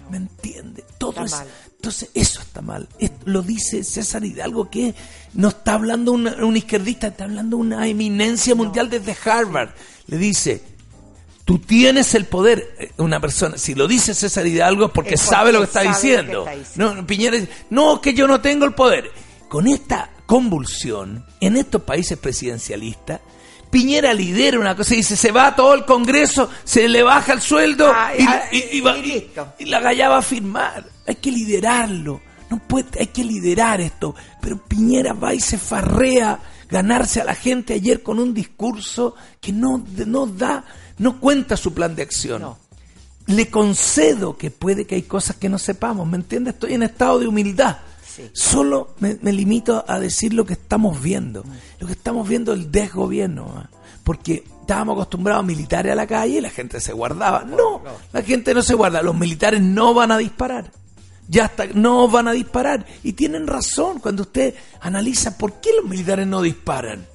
¿Me 0.09 0.17
entiende? 0.17 0.83
Todo 0.99 1.11
Está 1.11 1.25
es, 1.25 1.31
mal. 1.31 1.47
entonces 1.77 2.09
eso 2.13 2.41
está 2.41 2.61
mal. 2.61 2.87
Esto 2.99 3.23
lo 3.25 3.41
dice 3.41 3.83
César 3.83 4.23
Hidalgo 4.23 4.69
que 4.69 4.93
no 5.33 5.47
está 5.47 5.73
hablando 5.73 6.11
un, 6.11 6.27
un 6.27 6.57
izquierdista, 6.57 7.07
está 7.07 7.23
hablando 7.23 7.57
una 7.57 7.87
eminencia 7.87 8.53
mundial 8.53 8.89
desde 8.89 9.17
Harvard. 9.25 9.69
Le 10.07 10.17
dice, 10.17 10.61
tú 11.45 11.59
tienes 11.59 12.13
el 12.15 12.25
poder. 12.25 12.75
Eh, 12.79 12.91
Una 12.97 13.19
persona, 13.19 13.57
si 13.57 13.75
lo 13.75 13.87
dice 13.87 14.13
César 14.13 14.45
Hidalgo 14.47 14.85
es 14.87 14.91
porque, 14.91 15.13
Es 15.15 15.21
porque 15.21 15.35
sabe 15.35 15.51
lo 15.53 15.59
que 15.59 15.65
está 15.65 15.79
sabe 15.83 15.85
lo 15.89 15.91
que 15.93 15.97
diciendo. 16.07 16.39
está 16.47 16.55
diciendo. 16.57 16.95
No, 16.95 17.07
Piñera 17.07 17.37
dice, 17.37 17.49
no, 17.69 18.01
que 18.01 18.13
yo 18.13 18.27
no 18.27 18.41
tengo 18.41 18.65
el 18.65 18.73
poder. 18.73 19.11
Con 19.47 19.67
esta 19.67 20.09
convulsión, 20.25 21.25
en 21.39 21.55
estos 21.55 21.81
países 21.83 22.17
presidencialistas, 22.17 23.21
Piñera 23.69 24.13
lidera 24.13 24.59
una 24.59 24.75
cosa 24.75 24.93
y 24.93 24.97
dice, 24.97 25.17
se 25.17 25.31
va 25.31 25.55
todo 25.55 25.73
el 25.73 25.85
Congreso, 25.85 26.49
se 26.63 26.87
le 26.87 27.03
baja 27.03 27.33
el 27.33 27.41
sueldo 27.41 27.91
Ah, 27.93 28.11
y, 28.17 28.23
ah, 28.23 28.43
y- 28.51 28.79
va- 28.81 28.97
y 29.59 29.65
la 29.65 29.79
galla 29.81 30.09
va 30.09 30.17
a 30.19 30.21
firmar. 30.21 30.85
Hay 31.07 31.15
que 31.15 31.31
liderarlo. 31.31 32.21
No 32.49 32.59
puede, 32.67 32.87
hay 32.99 33.07
que 33.07 33.23
liderar 33.23 33.81
esto. 33.81 34.15
Pero 34.41 34.57
Piñera 34.63 35.13
va 35.13 35.33
y 35.33 35.39
se 35.41 35.57
farrea 35.57 36.39
ganarse 36.69 37.19
a 37.21 37.25
la 37.25 37.35
gente 37.35 37.73
ayer 37.73 38.01
con 38.01 38.19
un 38.19 38.33
discurso 38.33 39.15
que 39.41 39.51
no, 39.51 39.83
no 40.05 40.25
da, 40.27 40.63
no 40.97 41.19
cuenta 41.19 41.57
su 41.57 41.73
plan 41.73 41.95
de 41.95 42.03
acción. 42.03 42.55
Le 43.27 43.49
concedo 43.49 44.37
que 44.37 44.51
puede 44.51 44.85
que 44.85 44.95
hay 44.95 45.01
cosas 45.03 45.35
que 45.35 45.49
no 45.49 45.57
sepamos, 45.57 46.07
¿me 46.07 46.17
entiendes? 46.17 46.53
Estoy 46.53 46.73
en 46.73 46.83
estado 46.83 47.19
de 47.19 47.27
humildad. 47.27 47.77
Solo 48.33 48.95
me, 48.99 49.17
me 49.21 49.33
limito 49.33 49.83
a 49.87 49.99
decir 49.99 50.33
lo 50.33 50.45
que 50.45 50.53
estamos 50.53 51.01
viendo. 51.01 51.43
Lo 51.79 51.87
que 51.87 51.93
estamos 51.93 52.27
viendo 52.27 52.53
es 52.53 52.59
el 52.59 52.71
desgobierno. 52.71 53.67
Porque 54.03 54.43
estábamos 54.61 54.93
acostumbrados 54.93 55.43
a 55.43 55.47
militares 55.47 55.91
a 55.91 55.95
la 55.95 56.07
calle 56.07 56.37
y 56.37 56.41
la 56.41 56.49
gente 56.49 56.79
se 56.79 56.93
guardaba. 56.93 57.43
No, 57.43 57.81
la 58.13 58.21
gente 58.21 58.53
no 58.53 58.61
se 58.61 58.75
guarda. 58.75 59.01
Los 59.01 59.15
militares 59.15 59.61
no 59.61 59.93
van 59.93 60.11
a 60.11 60.17
disparar. 60.17 60.71
Ya 61.27 61.45
está, 61.45 61.65
no 61.73 62.07
van 62.07 62.27
a 62.27 62.31
disparar. 62.31 62.85
Y 63.03 63.13
tienen 63.13 63.47
razón 63.47 63.99
cuando 63.99 64.23
usted 64.23 64.53
analiza 64.81 65.37
por 65.37 65.53
qué 65.59 65.71
los 65.75 65.89
militares 65.89 66.27
no 66.27 66.41
disparan. 66.41 67.07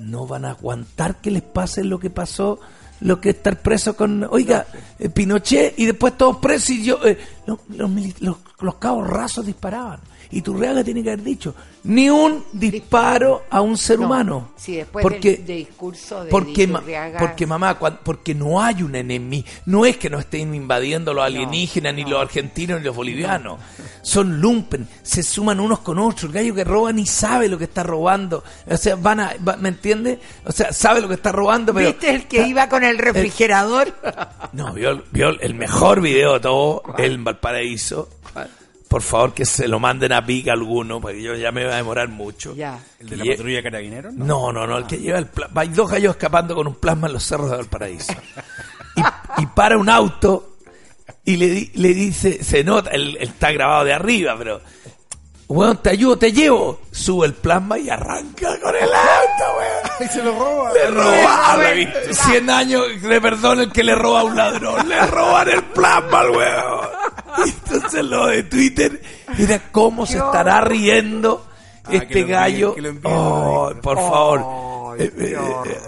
No 0.00 0.26
van 0.26 0.44
a 0.44 0.50
aguantar 0.50 1.20
que 1.20 1.30
les 1.30 1.42
pase 1.42 1.84
lo 1.84 2.00
que 2.00 2.10
pasó, 2.10 2.58
lo 3.00 3.20
que 3.20 3.30
estar 3.30 3.60
preso 3.60 3.94
con, 3.96 4.24
oiga, 4.24 4.66
eh, 4.98 5.08
Pinochet 5.08 5.78
y 5.78 5.86
después 5.86 6.16
todos 6.16 6.38
presos 6.38 6.70
y 6.70 6.84
yo, 6.84 6.98
eh, 7.06 7.18
los, 7.46 7.58
los 7.68 7.90
los 8.20 8.36
los 8.60 8.74
cabos 8.76 9.06
rasos 9.06 9.46
disparaban. 9.46 10.00
Y 10.32 10.42
Turriaga 10.42 10.84
tiene 10.84 11.02
que 11.02 11.10
haber 11.10 11.24
dicho, 11.24 11.54
ni 11.84 12.08
un 12.08 12.44
disparo 12.52 13.42
a 13.50 13.60
un 13.62 13.76
ser 13.76 13.98
No. 13.98 14.06
humano. 14.06 14.50
Sí, 14.56 14.76
después 14.76 15.02
porque, 15.02 15.36
del, 15.38 15.46
del 15.46 15.56
discurso 15.66 16.24
de 16.24 16.30
porque, 16.30 16.64
Iturriaga- 16.68 17.18
porque 17.18 17.46
mamá, 17.46 17.78
porque 17.78 18.34
no 18.34 18.62
hay 18.62 18.82
un 18.82 18.94
enemigo. 18.94 19.46
No 19.66 19.84
es 19.86 19.96
que 19.96 20.08
nos 20.08 20.20
estén 20.20 20.54
invadiendo 20.54 21.12
los 21.12 21.24
alienígenas, 21.24 21.94
ni 21.94 22.04
los 22.04 22.20
argentinos, 22.20 22.78
ni 22.78 22.86
los 22.86 22.94
bolivianos. 22.94 23.58
Son 24.02 24.40
lumpen, 24.40 24.86
se 25.02 25.22
suman 25.22 25.58
unos 25.60 25.80
con 25.80 25.98
otros. 25.98 26.24
El 26.24 26.32
gallo 26.32 26.54
que 26.54 26.64
roba 26.64 26.92
ni 26.92 27.06
sabe 27.06 27.48
lo 27.48 27.58
que 27.58 27.64
está 27.64 27.82
robando. 27.82 28.44
O 28.70 28.76
sea, 28.76 28.94
van 28.96 29.20
a, 29.20 29.34
va- 29.46 29.56
¿me 29.56 29.70
entiendes? 29.70 30.18
O 30.44 30.52
sea, 30.52 30.72
sabe 30.72 31.00
lo 31.00 31.08
que 31.08 31.14
está 31.14 31.32
robando, 31.32 31.74
pero... 31.74 31.88
¿Viste 31.88 32.10
el 32.10 32.26
que 32.28 32.46
iba 32.46 32.68
con 32.68 32.84
el 32.84 32.98
refrigerador? 32.98 33.92
No, 34.52 34.72
vio, 34.72 35.02
vio 35.12 35.28
el 35.40 35.54
mejor 35.54 36.00
video 36.00 36.34
de 36.34 36.40
todo, 36.40 36.82
el 36.98 37.12
en 37.14 37.24
Valparaíso. 37.24 38.08
Por 38.90 39.02
favor, 39.02 39.32
que 39.32 39.44
se 39.46 39.68
lo 39.68 39.78
manden 39.78 40.10
a 40.12 40.26
Pica 40.26 40.52
alguno, 40.52 41.00
porque 41.00 41.22
yo 41.22 41.36
ya 41.36 41.52
me 41.52 41.64
va 41.64 41.74
a 41.74 41.76
demorar 41.76 42.08
mucho. 42.08 42.56
Ya. 42.56 42.76
¿El 42.98 43.08
de 43.08 43.16
la 43.18 43.24
Y- 43.24 43.28
patrulla 43.30 43.56
de 43.58 43.62
carabineros? 43.62 44.14
No, 44.14 44.50
no, 44.52 44.66
no, 44.66 44.78
el 44.78 44.86
que 44.86 44.98
lleva 44.98 45.18
el 45.20 45.26
pla- 45.26 45.48
Hay 45.54 45.68
dos 45.68 45.88
gallos 45.88 46.10
escapando 46.16 46.56
con 46.56 46.66
un 46.66 46.74
plasma 46.74 47.06
en 47.06 47.12
los 47.12 47.22
cerros 47.22 47.50
de 47.52 47.56
Valparaíso. 47.58 48.12
Y, 48.96 49.42
y 49.42 49.46
para 49.46 49.78
un 49.78 49.88
auto 49.88 50.56
y 51.24 51.36
le, 51.36 51.46
di- 51.50 51.70
le 51.74 51.94
dice, 51.94 52.42
se 52.42 52.64
nota, 52.64 52.90
él, 52.90 53.16
él 53.20 53.28
está 53.28 53.52
grabado 53.52 53.84
de 53.84 53.92
arriba, 53.92 54.34
pero. 54.36 54.60
Weón, 55.46 55.78
te 55.78 55.90
ayudo, 55.90 56.16
te 56.16 56.32
llevo. 56.32 56.80
Sube 56.92 57.26
el 57.26 57.34
plasma 57.34 57.76
y 57.78 57.90
arranca 57.90 58.58
con 58.60 58.74
el 58.74 58.82
auto, 58.84 59.58
weón. 59.58 59.80
Y 60.00 60.04
se 60.08 60.22
lo 60.22 60.32
roba. 60.38 60.72
Le 60.72 60.86
roban, 60.90 61.60
100 62.12 62.50
años 62.50 62.82
de 63.02 63.20
perdón 63.20 63.60
el 63.60 63.70
que 63.72 63.84
le 63.84 63.94
roba 63.94 64.20
a 64.20 64.24
un 64.24 64.34
ladrón. 64.36 64.88
Le 64.88 65.06
roban 65.06 65.48
el 65.48 65.62
plasma 65.64 66.20
al 66.20 66.30
weón. 66.30 66.80
Entonces 67.90 68.04
lo 68.10 68.26
de 68.28 68.42
Twitter, 68.44 69.02
mira 69.36 69.60
cómo 69.72 70.06
se 70.06 70.18
estará 70.18 70.60
riendo 70.60 71.46
Ah, 71.84 71.90
que 71.90 71.96
este 71.96 72.20
envíe, 72.20 72.32
gallo. 72.32 72.74
envíe. 72.76 73.00
Oh, 73.04 73.72
por 73.82 73.96
favor. 73.96 74.96
Eh, 74.98 75.10
eh, 75.18 75.36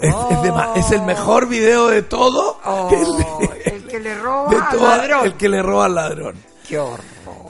es, 0.00 0.14
es 0.30 0.42
de 0.42 0.50
ma- 0.53 0.72
es 0.74 0.90
el 0.90 1.03
mejor 1.03 1.46
video 1.48 1.88
de 1.88 2.03
todo. 2.03 2.59
el, 2.90 3.72
el 3.74 3.84
que 3.86 4.00
le 4.00 4.14
roba 4.18 4.48
de 4.50 4.57
al 4.57 4.68
toda- 4.70 4.96
ladrón. 4.96 5.26
el 5.26 5.34
que 5.34 5.48
le 5.48 5.62
roba 5.62 5.84
al 5.86 5.94
ladrón. 5.94 6.34
Qué 6.66 6.78
horror. 6.78 7.00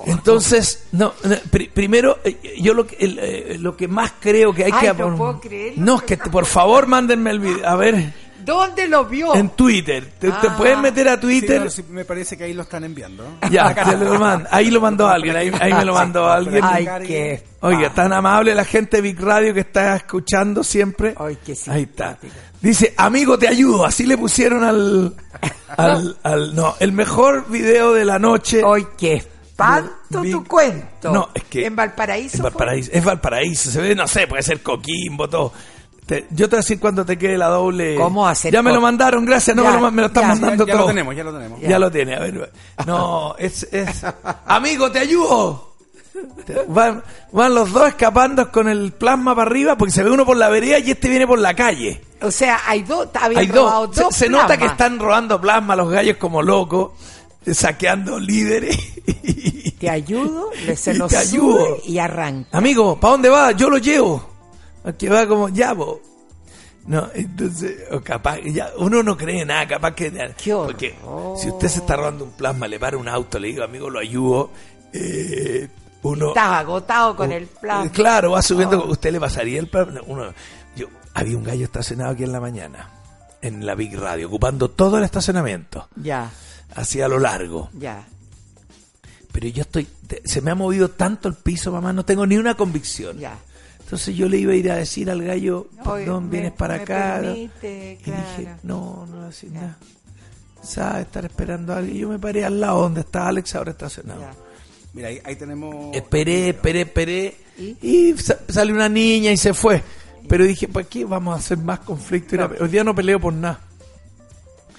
Entonces, 0.07 0.85
no, 0.93 1.13
no, 1.25 1.37
pri- 1.51 1.69
primero, 1.69 2.19
eh, 2.25 2.57
yo 2.61 2.75
lo 2.75 2.87
que, 2.87 2.97
el, 2.99 3.19
eh, 3.23 3.57
lo 3.59 3.77
que 3.77 3.87
más 3.89 4.13
creo 4.21 4.53
que 4.53 4.65
hay 4.65 4.73
Ay, 4.75 4.89
que... 4.89 4.95
no 4.95 5.17
puedo 5.17 5.41
creer 5.41 5.75
No, 5.77 5.97
es 5.97 6.03
que 6.03 6.17
por 6.17 6.45
favor 6.47 6.87
mándenme 6.89 7.31
el 7.31 7.39
video. 7.41 7.67
A 7.69 7.77
ver, 7.77 8.13
¿Dónde 8.45 8.89
lo 8.89 9.05
vio? 9.05 9.35
en 9.35 9.51
Twitter. 9.51 10.05
¿Te, 10.19 10.31
te 10.31 10.47
Ah. 10.49 10.55
puedes 10.57 10.79
meter 10.79 11.09
a 11.09 11.15
Sí, 11.15 11.21
Twitter? 11.21 11.63
no, 11.65 11.71
sí, 11.71 11.85
me 11.89 12.05
parece 12.05 12.37
que 12.37 12.45
ahí 12.45 12.53
lo 12.53 12.63
están 12.63 12.85
enviando. 12.85 13.25
Ya, 13.51 13.75
se 13.85 13.97
lo 13.97 14.47
ahí 14.51 14.71
lo 14.71 14.81
mandó 14.81 15.09
alguien, 15.09 15.37
ahí, 15.37 15.53
ahí 15.61 15.73
me 15.75 15.85
lo 15.85 15.95
mandó 15.95 16.29
alguien. 16.29 16.63
Ay, 16.65 16.87
qué 17.07 17.45
Oiga, 17.61 17.91
tan 17.95 18.13
amable 18.13 18.55
la 18.55 18.65
gente 18.65 18.97
de 18.97 19.03
Big 19.03 19.21
Radio 19.21 19.55
que 19.55 19.61
está 19.61 19.95
escuchando 19.97 20.65
siempre. 20.65 21.15
Ay, 21.19 21.39
qué 21.45 21.55
Ahí 21.69 21.83
está. 21.83 22.19
Dice, 22.61 22.95
amigo, 22.97 23.39
te 23.39 23.49
ayudo. 23.49 23.85
Así 23.85 24.05
le 24.07 24.17
pusieron 24.19 24.65
al, 24.65 25.15
al, 25.77 26.17
al- 26.23 26.55
no, 26.55 26.75
el 26.81 26.93
mejor 26.93 27.49
video 27.49 27.93
de 27.93 28.05
la 28.05 28.19
noche. 28.19 28.63
Ay, 28.67 28.87
qué 28.99 29.15
espanto 29.15 30.21
Big- 30.23 30.33
tu 30.33 30.45
cuento. 30.45 31.13
No, 31.13 31.29
es 31.35 31.45
que- 31.45 31.67
En 31.67 31.77
Valparaíso. 31.77 32.37
En 32.37 32.43
fue? 32.43 32.51
Valparaíso, 32.51 32.91
es 32.93 33.05
Valparaíso, 33.05 33.71
se 33.71 33.81
ve, 33.81 33.95
no 33.95 34.07
sé, 34.09 34.27
puede 34.27 34.43
ser 34.43 34.61
Coquimbo, 34.63 35.29
todo. 35.29 35.53
Te- 36.07 36.27
yo 36.31 36.49
te 36.49 36.57
voy 36.57 36.59
a 36.59 36.63
decir 36.63 36.81
cuando 36.81 37.05
te 37.07 37.17
quede 37.17 37.39
la 37.39 37.47
doble. 37.49 37.95
¿Cómo 37.97 38.27
hacer 38.27 38.53
Ya 38.53 38.61
me 38.63 38.73
lo 38.73 38.81
mandaron, 38.81 39.25
gracias, 39.25 39.57
no 39.57 39.63
Ya, 39.63 39.73
me, 39.73 39.81
lo, 39.81 39.91
me 39.93 40.03
lo 40.03 40.09
están 40.09 40.23
ya, 40.25 40.29
mandando 40.29 40.67
ya 40.67 40.73
lo 40.75 40.79
todo. 40.81 40.89
tenemos, 40.89 41.17
ya 41.17 41.25
lo 41.25 41.33
tenemos. 41.33 41.61
Ya, 41.61 41.79
lo 41.79 41.91
tiene, 41.91 42.15
a 42.17 42.21
ver. 42.21 42.53
No, 42.87 43.35
es, 43.39 43.63
es. 43.73 44.03
Amigo, 44.47 44.91
te 44.91 44.99
ayudo. 44.99 45.71
Van, 46.69 47.03
van 47.33 47.55
los 47.55 47.73
dos 47.73 47.89
escapando 47.89 48.51
con 48.53 48.69
el 48.69 48.93
plasma 48.93 49.35
para 49.35 49.51
arriba 49.51 49.77
porque 49.79 49.93
se 49.93 50.03
ve 50.03 50.11
uno 50.11 50.27
por 50.27 50.37
la 50.37 50.49
vereda 50.51 50.79
y 50.79 50.91
este 50.91 51.09
viene 51.09 51.27
por 51.27 51.39
la 51.39 51.55
calle. 51.55 52.03
O 52.21 52.31
sea, 52.31 52.61
hay 52.67 52.83
dos. 52.83 53.09
Habían 53.15 53.41
Hay 53.41 53.47
robado 53.49 53.87
dos. 53.87 53.97
Se, 53.97 54.03
dos. 54.03 54.17
se 54.17 54.29
nota 54.29 54.57
que 54.59 54.67
están 54.67 54.99
robando 54.99 55.41
plasma 55.41 55.75
los 55.75 55.89
gallos 55.91 56.17
como 56.19 56.43
locos, 56.43 56.93
saqueando 57.51 58.19
líderes. 58.19 58.77
Te 59.79 59.89
ayudo, 59.89 60.51
le 60.67 60.77
se 60.77 60.95
Y 60.95 60.99
te 61.09 61.17
ayudo. 61.17 61.79
y 61.85 61.99
arranca. 61.99 62.57
Amigo, 62.59 62.99
¿para 63.01 63.13
dónde 63.13 63.29
va? 63.31 63.53
Yo 63.53 63.71
lo 63.71 63.79
llevo. 63.79 64.32
Que 64.99 65.09
va 65.09 65.27
como, 65.27 65.49
ya, 65.49 65.73
vos. 65.75 65.99
No, 66.87 67.09
entonces, 67.15 67.85
o 67.93 68.01
capaz, 68.01 68.41
ya, 68.41 68.71
uno 68.79 69.05
no 69.05 69.17
cree 69.17 69.45
nada, 69.45 69.69
capaz 69.69 69.95
que... 69.95 70.11
porque 70.45 70.97
si 71.41 71.49
usted 71.49 71.69
se 71.69 71.79
está 71.79 71.95
robando 71.95 72.25
un 72.25 72.33
plasma, 72.33 72.67
le 72.67 72.81
para 72.81 72.97
un 72.97 73.07
auto, 73.07 73.39
le 73.39 73.49
digo, 73.49 73.63
amigo, 73.63 73.89
lo 73.89 74.01
ayudo, 74.01 74.51
eh, 74.93 75.69
uno... 76.03 76.29
Estaba 76.31 76.59
agotado 76.59 77.15
con 77.15 77.31
el 77.31 77.47
plasma. 77.47 77.87
eh, 77.87 77.91
Claro, 77.93 78.33
va 78.33 78.43
subiendo. 78.43 78.83
Oh. 78.85 78.91
¿Usted 78.91 79.13
le 79.13 79.21
pasaría 79.21 79.61
el 79.61 79.69
plasma? 79.69 80.01
Uno, 80.09 80.35
yo, 80.75 80.89
había 81.15 81.37
un 81.37 81.45
gallo 81.45 81.63
estacionado 81.65 82.11
aquí 82.11 82.25
en 82.25 82.33
la 82.33 82.41
mañana, 82.41 82.91
en 83.41 83.65
la 83.65 83.77
Big 83.77 83.97
Radio, 83.97 84.27
ocupando 84.27 84.69
todo 84.69 84.99
el 84.99 85.05
estacionamiento, 85.05 85.89
Ya, 85.95 86.33
así 86.75 87.01
a 87.01 87.07
lo 87.07 87.21
largo. 87.21 87.71
ya. 87.79 88.05
Pero 89.31 89.47
yo 89.49 89.63
estoy, 89.63 89.87
se 90.25 90.41
me 90.43 90.51
ha 90.51 90.55
movido 90.57 90.91
tanto 90.91 91.29
el 91.29 91.37
piso, 91.37 91.71
mamá, 91.73 91.93
no 91.93 92.05
tengo 92.05 92.27
ni 92.27 92.37
una 92.37 92.55
convicción. 92.57 93.19
Ya. 93.19 93.39
Entonces 93.93 94.17
yo 94.17 94.27
le 94.27 94.39
iba 94.39 94.53
a 94.53 94.57
ir 94.57 94.71
a 94.73 94.77
decir 94.77 95.11
al 95.11 95.23
gallo, 95.23 95.69
Oye, 95.85 96.07
¿dónde 96.07 96.29
me- 96.29 96.33
vienes 96.41 96.53
para 96.53 96.77
me 96.79 96.83
acá? 96.83 97.19
permite, 97.21 97.93
y 97.93 97.97
dije, 97.97 98.03
claro. 98.43 98.59
no, 98.63 99.07
no 99.07 99.17
voy 99.17 99.25
a 99.25 99.27
decir 99.27 99.51
nada. 99.53 99.77
Sabe 100.63 101.03
estar 101.03 101.23
esperando 101.27 101.75
a 101.75 101.77
alguien. 101.77 101.99
Yo 101.99 102.09
me 102.09 102.19
paré 102.19 102.43
al 102.43 102.59
lado 102.59 102.81
donde 102.81 103.03
está 103.03 103.29
Alex 103.29 103.55
ahora 103.55 103.73
estacionado. 103.73 104.23
Mira, 104.95 105.09
ahí, 105.09 105.21
ahí 105.25 105.37
tenemos. 105.37 105.95
Esperé, 105.95 106.49
esperé, 106.49 106.81
esperé. 106.81 107.37
Y, 107.83 108.15
sa- 108.17 108.39
salió 108.49 108.75
una 108.75 108.89
niña 108.89 109.31
y 109.31 109.37
se 109.37 109.53
fue. 109.53 109.83
Pero 110.27 110.45
dije, 110.47 110.69
¿para 110.69 110.89
qué 110.89 111.05
vamos 111.05 111.35
a 111.35 111.39
hacer 111.39 111.59
más 111.59 111.81
conflicto? 111.81 112.35
No. 112.39 112.51
Hoy 112.61 112.69
día 112.69 112.85
no 112.85 112.95
peleo 112.95 113.21
por 113.21 113.35
nada. 113.35 113.61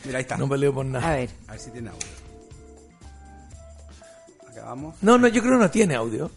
Mira, 0.06 0.18
ahí 0.18 0.24
está. 0.24 0.38
No 0.38 0.50
peleo 0.50 0.74
por 0.74 0.88
nada. 0.88 1.08
A 1.08 1.16
ver. 1.18 1.30
A 1.48 1.52
ver 1.52 1.60
si 1.60 1.70
tiene 1.70 1.90
audio. 1.90 2.08
Acá 4.50 4.64
vamos. 4.66 4.96
No, 5.04 5.20
no, 5.20 5.28
yo 5.28 5.40
creo 5.44 5.54
que 5.60 5.64
no 5.66 5.70
tiene 5.70 5.94
audio. 5.94 6.32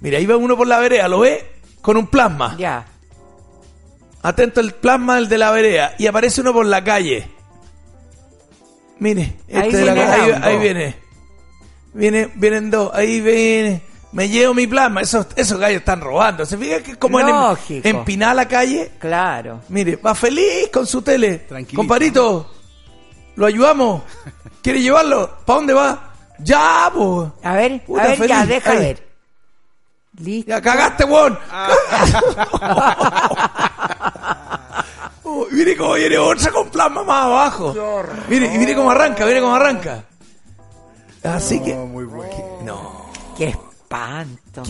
Mira, 0.00 0.20
iba 0.20 0.36
uno 0.36 0.56
por 0.56 0.68
la 0.68 0.78
vereda, 0.78 1.08
¿lo 1.08 1.18
ve? 1.18 1.52
Con 1.84 1.98
un 1.98 2.06
plasma. 2.06 2.56
Ya. 2.58 2.82
Atento 4.22 4.62
el 4.62 4.72
plasma 4.72 5.16
del 5.16 5.28
de 5.28 5.36
la 5.36 5.50
vereda. 5.50 5.94
Y 5.98 6.06
aparece 6.06 6.40
uno 6.40 6.54
por 6.54 6.64
la 6.64 6.82
calle. 6.82 7.28
Mire, 9.00 9.36
Ahí 9.52 9.68
este 9.68 9.76
de 9.76 9.84
la 9.84 9.92
viene 9.92 10.08
calle, 10.10 10.30
el 10.32 10.42
ahí, 10.44 10.58
viene. 10.58 10.96
Viene, 11.92 12.30
vienen 12.36 12.70
dos, 12.70 12.90
ahí 12.94 13.20
viene. 13.20 13.82
Me 14.12 14.30
llevo 14.30 14.54
mi 14.54 14.66
plasma. 14.66 15.02
Esos, 15.02 15.26
esos 15.36 15.58
gallos 15.58 15.80
están 15.80 16.00
robando. 16.00 16.46
¿Se 16.46 16.56
fija 16.56 16.80
que 16.80 16.92
es 16.92 16.96
como 16.96 17.20
en, 17.20 17.26
Lógico. 17.26 17.86
empinar 17.86 18.34
la 18.34 18.48
calle? 18.48 18.92
Claro. 18.98 19.60
Mire, 19.68 19.96
va 19.96 20.14
feliz 20.14 20.70
con 20.72 20.86
su 20.86 21.02
tele. 21.02 21.40
Tranquilito. 21.40 21.76
Comparito, 21.76 22.50
¿lo 23.36 23.44
ayudamos? 23.44 24.04
¿Quiere 24.62 24.80
llevarlo? 24.80 25.36
¿Para 25.44 25.58
dónde 25.58 25.74
va? 25.74 26.14
Ya, 26.38 26.90
pues. 26.94 27.28
A 27.42 27.52
ver, 27.56 27.84
Puta, 27.84 28.04
a 28.04 28.06
ver, 28.16 28.26
ya, 28.26 28.46
deja 28.46 28.70
Ahí. 28.70 28.78
ver. 28.78 29.03
Listo. 30.18 30.48
Ya 30.50 30.60
cagaste, 30.60 31.04
weón. 31.04 31.38
Oh, 35.26 35.46
mire 35.50 35.74
cómo 35.74 35.94
viene 35.94 36.18
otra 36.18 36.52
con 36.52 36.68
plasma 36.68 37.02
más 37.02 37.24
abajo. 37.24 37.74
Mire, 38.28 38.54
y 38.54 38.58
mire 38.58 38.76
cómo 38.76 38.90
arranca, 38.90 39.24
mire 39.24 39.40
cómo 39.40 39.54
arranca. 39.54 40.04
Así 41.24 41.60
que. 41.60 41.74
muy 41.74 42.04
bueno. 42.04 42.30
No. 42.62 43.06
Qué 43.36 43.56
espanto. 43.94 44.62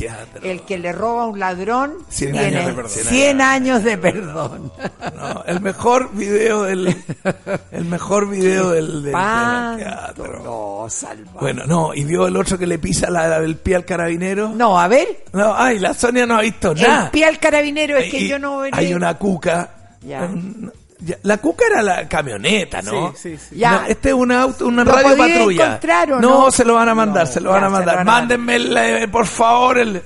El 0.42 0.62
que 0.62 0.78
le 0.78 0.92
roba 0.92 1.22
a 1.22 1.26
un 1.26 1.38
ladrón 1.38 1.94
Cien 2.08 2.32
tiene 2.32 2.56
años 2.58 2.66
de 2.66 2.72
perdón. 2.74 2.90
100 2.90 3.40
años 3.40 3.84
de 3.84 3.98
perdón. 3.98 4.72
No, 5.16 5.44
el 5.46 5.60
mejor 5.60 6.10
video 6.12 6.62
del. 6.64 6.96
El 7.72 7.84
mejor 7.84 8.28
video 8.28 8.70
del. 8.70 9.02
teatro. 9.04 10.42
No, 10.42 10.86
salva. 10.88 11.40
Bueno, 11.40 11.64
no, 11.66 11.94
y 11.94 12.04
vio 12.04 12.26
el 12.26 12.36
otro 12.36 12.58
que 12.58 12.66
le 12.66 12.78
pisa 12.78 13.10
la, 13.10 13.26
la 13.28 13.40
del 13.40 13.56
pie 13.56 13.76
al 13.76 13.84
carabinero. 13.84 14.48
No, 14.50 14.78
a 14.78 14.88
ver. 14.88 15.24
No, 15.32 15.54
ay, 15.54 15.78
la 15.78 15.94
Sonia 15.94 16.26
no 16.26 16.36
ha 16.36 16.42
visto 16.42 16.74
nada. 16.74 17.04
El 17.06 17.10
pie 17.10 17.24
al 17.26 17.38
carabinero 17.38 17.96
es 17.96 18.10
que 18.10 18.20
Y 18.20 18.28
yo 18.28 18.38
no 18.38 18.58
veré. 18.58 18.76
Hay 18.76 18.94
una 18.94 19.14
cuca. 19.18 19.70
Ya. 20.02 20.22
Un- 20.22 20.70
ya, 20.70 20.83
La 21.22 21.38
cuca 21.38 21.66
era 21.66 21.82
la 21.82 22.08
camioneta, 22.08 22.80
¿no? 22.80 23.12
Sí, 23.16 23.36
sí, 23.36 23.46
sí. 23.50 23.56
Ya. 23.56 23.72
No, 23.72 23.86
este 23.86 24.08
es 24.10 24.14
un 24.14 24.32
auto, 24.32 24.66
una 24.66 24.84
¿Lo 24.84 24.92
radio 24.92 25.16
patrulla. 25.16 25.80
no, 26.08 26.20
no? 26.20 26.50
se 26.50 26.64
lo 26.64 26.74
van 26.74 26.88
a 26.88 26.94
mandar, 26.94 27.26
No, 27.26 27.32
se 27.32 27.40
lo 27.40 27.50
ya, 27.50 27.54
van 27.60 27.64
a 27.64 27.66
se 27.66 27.70
lo 27.70 27.76
mandar. 27.78 27.96
van 27.96 28.08
a 28.08 28.10
mandar. 28.12 28.20
Mándenme, 28.38 28.56
el, 28.56 28.76
eh, 28.76 29.08
por 29.08 29.26
favor, 29.26 29.78
el, 29.78 30.02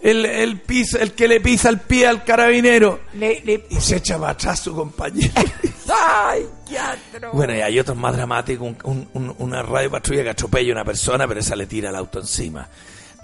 el, 0.00 0.26
el, 0.26 0.60
piso, 0.60 0.98
el 0.98 1.12
que 1.12 1.28
le 1.28 1.40
pisa 1.40 1.68
el 1.68 1.78
pie 1.78 2.06
al 2.08 2.24
carabinero. 2.24 3.00
Le- 3.14 3.40
le- 3.44 3.66
Y 3.70 3.76
se 3.80 3.96
echa 3.96 4.18
para 4.18 4.32
atrás 4.32 4.58
su 4.60 4.74
compañero. 4.74 5.32
¡Ay, 5.94 6.46
qué 6.68 6.78
atroz! 6.78 7.32
bueno, 7.34 7.54
y 7.54 7.60
hay 7.60 7.78
otros 7.78 7.96
más 7.96 8.16
dramáticos. 8.16 8.66
Un, 8.66 8.76
un- 8.84 9.08
un- 9.14 9.34
una 9.38 9.62
radio 9.62 9.90
patrulla 9.90 10.24
que 10.24 10.30
atropella 10.30 10.70
a 10.70 10.72
una 10.76 10.84
persona, 10.84 11.28
pero 11.28 11.38
esa 11.40 11.54
le 11.54 11.66
tira 11.66 11.90
el 11.90 11.96
auto 11.96 12.18
encima. 12.20 12.66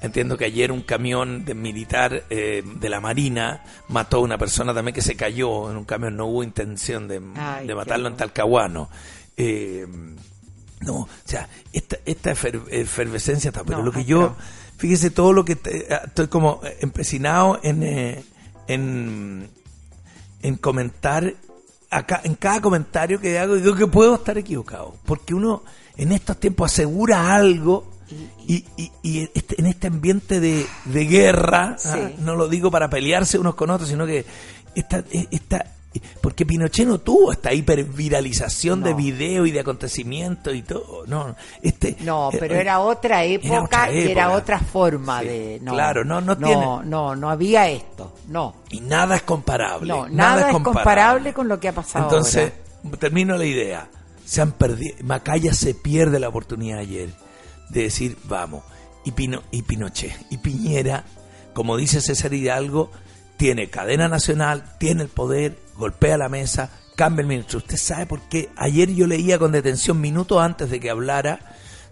Entiendo 0.00 0.36
que 0.38 0.44
ayer 0.44 0.70
un 0.70 0.82
camión 0.82 1.44
de 1.44 1.54
militar 1.54 2.22
eh, 2.30 2.62
de 2.64 2.88
la 2.88 3.00
Marina 3.00 3.64
mató 3.88 4.18
a 4.18 4.20
una 4.20 4.38
persona 4.38 4.72
también 4.72 4.94
que 4.94 5.02
se 5.02 5.16
cayó 5.16 5.70
en 5.70 5.76
un 5.76 5.84
camión. 5.84 6.16
No 6.16 6.26
hubo 6.26 6.42
intención 6.44 7.08
de, 7.08 7.20
Ay, 7.36 7.66
de 7.66 7.74
matarlo 7.74 8.08
en. 8.08 8.16
Talcahuano. 8.16 8.88
Eh, 9.36 9.86
No, 10.80 10.94
o 11.00 11.08
sea, 11.24 11.48
esta, 11.72 11.96
esta 12.04 12.30
efer- 12.32 12.62
efervescencia 12.70 13.48
está, 13.48 13.64
pero 13.64 13.78
No, 13.78 13.84
lo 13.86 13.90
que 13.92 13.98
ah, 14.00 14.02
yo, 14.06 14.18
claro. 14.18 14.36
fíjese 14.76 15.10
todo 15.10 15.32
lo 15.32 15.44
que 15.44 15.56
te- 15.56 15.86
ah, 15.92 16.02
estoy 16.06 16.28
como 16.28 16.60
empecinado 16.80 17.58
en, 17.64 17.82
eh, 17.82 18.24
en, 18.68 19.50
en 20.42 20.56
comentar, 20.58 21.34
acá, 21.90 22.20
en 22.22 22.36
cada 22.36 22.60
comentario 22.60 23.20
que 23.20 23.36
hago, 23.40 23.56
digo 23.56 23.74
que 23.74 23.88
puedo 23.88 24.14
estar 24.14 24.38
equivocado, 24.38 24.94
porque 25.04 25.34
uno 25.34 25.64
en 25.96 26.12
estos 26.12 26.38
tiempos 26.38 26.70
asegura 26.72 27.34
algo 27.34 27.90
y, 28.46 28.64
y, 28.76 28.90
y 29.02 29.30
este- 29.34 29.60
en 29.60 29.66
este 29.66 29.86
ambiente 29.88 30.40
de, 30.40 30.66
de 30.86 31.04
guerra, 31.06 31.76
Sí. 31.78 31.88
ah, 31.92 32.10
no 32.18 32.36
lo 32.36 32.48
digo 32.48 32.70
para 32.70 32.88
pelearse 32.88 33.38
unos 33.38 33.54
con 33.54 33.70
otros, 33.70 33.88
sino 33.88 34.06
que 34.06 34.24
esta, 34.74 35.02
esta 35.30 35.64
porque 36.20 36.44
Pinochet 36.46 36.86
no 36.86 36.98
tuvo 36.98 37.32
esta 37.32 37.52
hiperviralización 37.52 38.82
de 38.82 38.90
No. 38.90 38.96
video 38.96 39.46
y 39.46 39.50
de 39.50 39.60
acontecimientos 39.60 40.54
y 40.54 40.62
todo, 40.62 41.04
no, 41.06 41.34
este 41.62 41.96
No, 42.00 42.28
pero 42.38 42.54
eh, 42.54 42.60
era 42.60 42.80
otra 42.80 43.24
época, 43.24 43.62
otra 43.64 43.92
y 43.92 44.10
era 44.10 44.30
otra 44.30 44.60
forma 44.60 45.20
Sí, 45.20 45.26
de... 45.26 45.60
No, 45.62 45.72
claro, 45.72 46.04
no- 46.04 46.20
no 46.20 46.34
no, 46.34 46.46
tiene- 46.46 46.66
no, 46.84 47.16
no 47.16 47.30
había 47.30 47.68
esto, 47.68 48.14
no. 48.28 48.54
y 48.70 48.80
nada 48.80 49.16
es 49.16 49.22
comparable. 49.22 49.88
No, 49.88 50.08
nada, 50.08 50.50
es 50.50 50.58
comparable 50.58 51.32
con 51.32 51.48
lo 51.48 51.58
que 51.58 51.68
ha 51.68 51.72
pasado 51.72 52.04
Entonces, 52.04 52.52
ahora. 52.84 52.96
termino 52.98 53.36
la 53.36 53.44
idea. 53.46 53.88
Se 54.24 54.42
han 54.42 54.52
perdido, 54.52 54.94
Macaya 55.04 55.54
se 55.54 55.74
pierde 55.74 56.20
la 56.20 56.28
oportunidad 56.28 56.80
ayer 56.80 57.08
de 57.70 57.82
decir, 57.82 58.16
vamos, 58.24 58.64
y, 59.04 59.12
Pino, 59.12 59.42
y 59.50 59.62
Pinochet, 59.62 60.14
y 60.30 60.38
Piñera, 60.38 61.04
como 61.54 61.76
dice 61.76 62.00
César 62.00 62.32
Hidalgo, 62.34 62.90
tiene 63.36 63.68
cadena 63.68 64.08
nacional, 64.08 64.76
tiene 64.78 65.02
el 65.02 65.08
poder, 65.08 65.58
golpea 65.76 66.18
la 66.18 66.28
mesa, 66.28 66.70
cambia 66.96 67.22
el 67.22 67.28
ministro. 67.28 67.58
¿Usted 67.58 67.76
sabe 67.76 68.06
por 68.06 68.20
qué? 68.22 68.48
Ayer 68.56 68.92
yo 68.92 69.06
leía 69.06 69.38
con 69.38 69.52
detención 69.52 70.00
minutos 70.00 70.42
antes 70.42 70.70
de 70.70 70.80
que 70.80 70.90
hablara, 70.90 71.38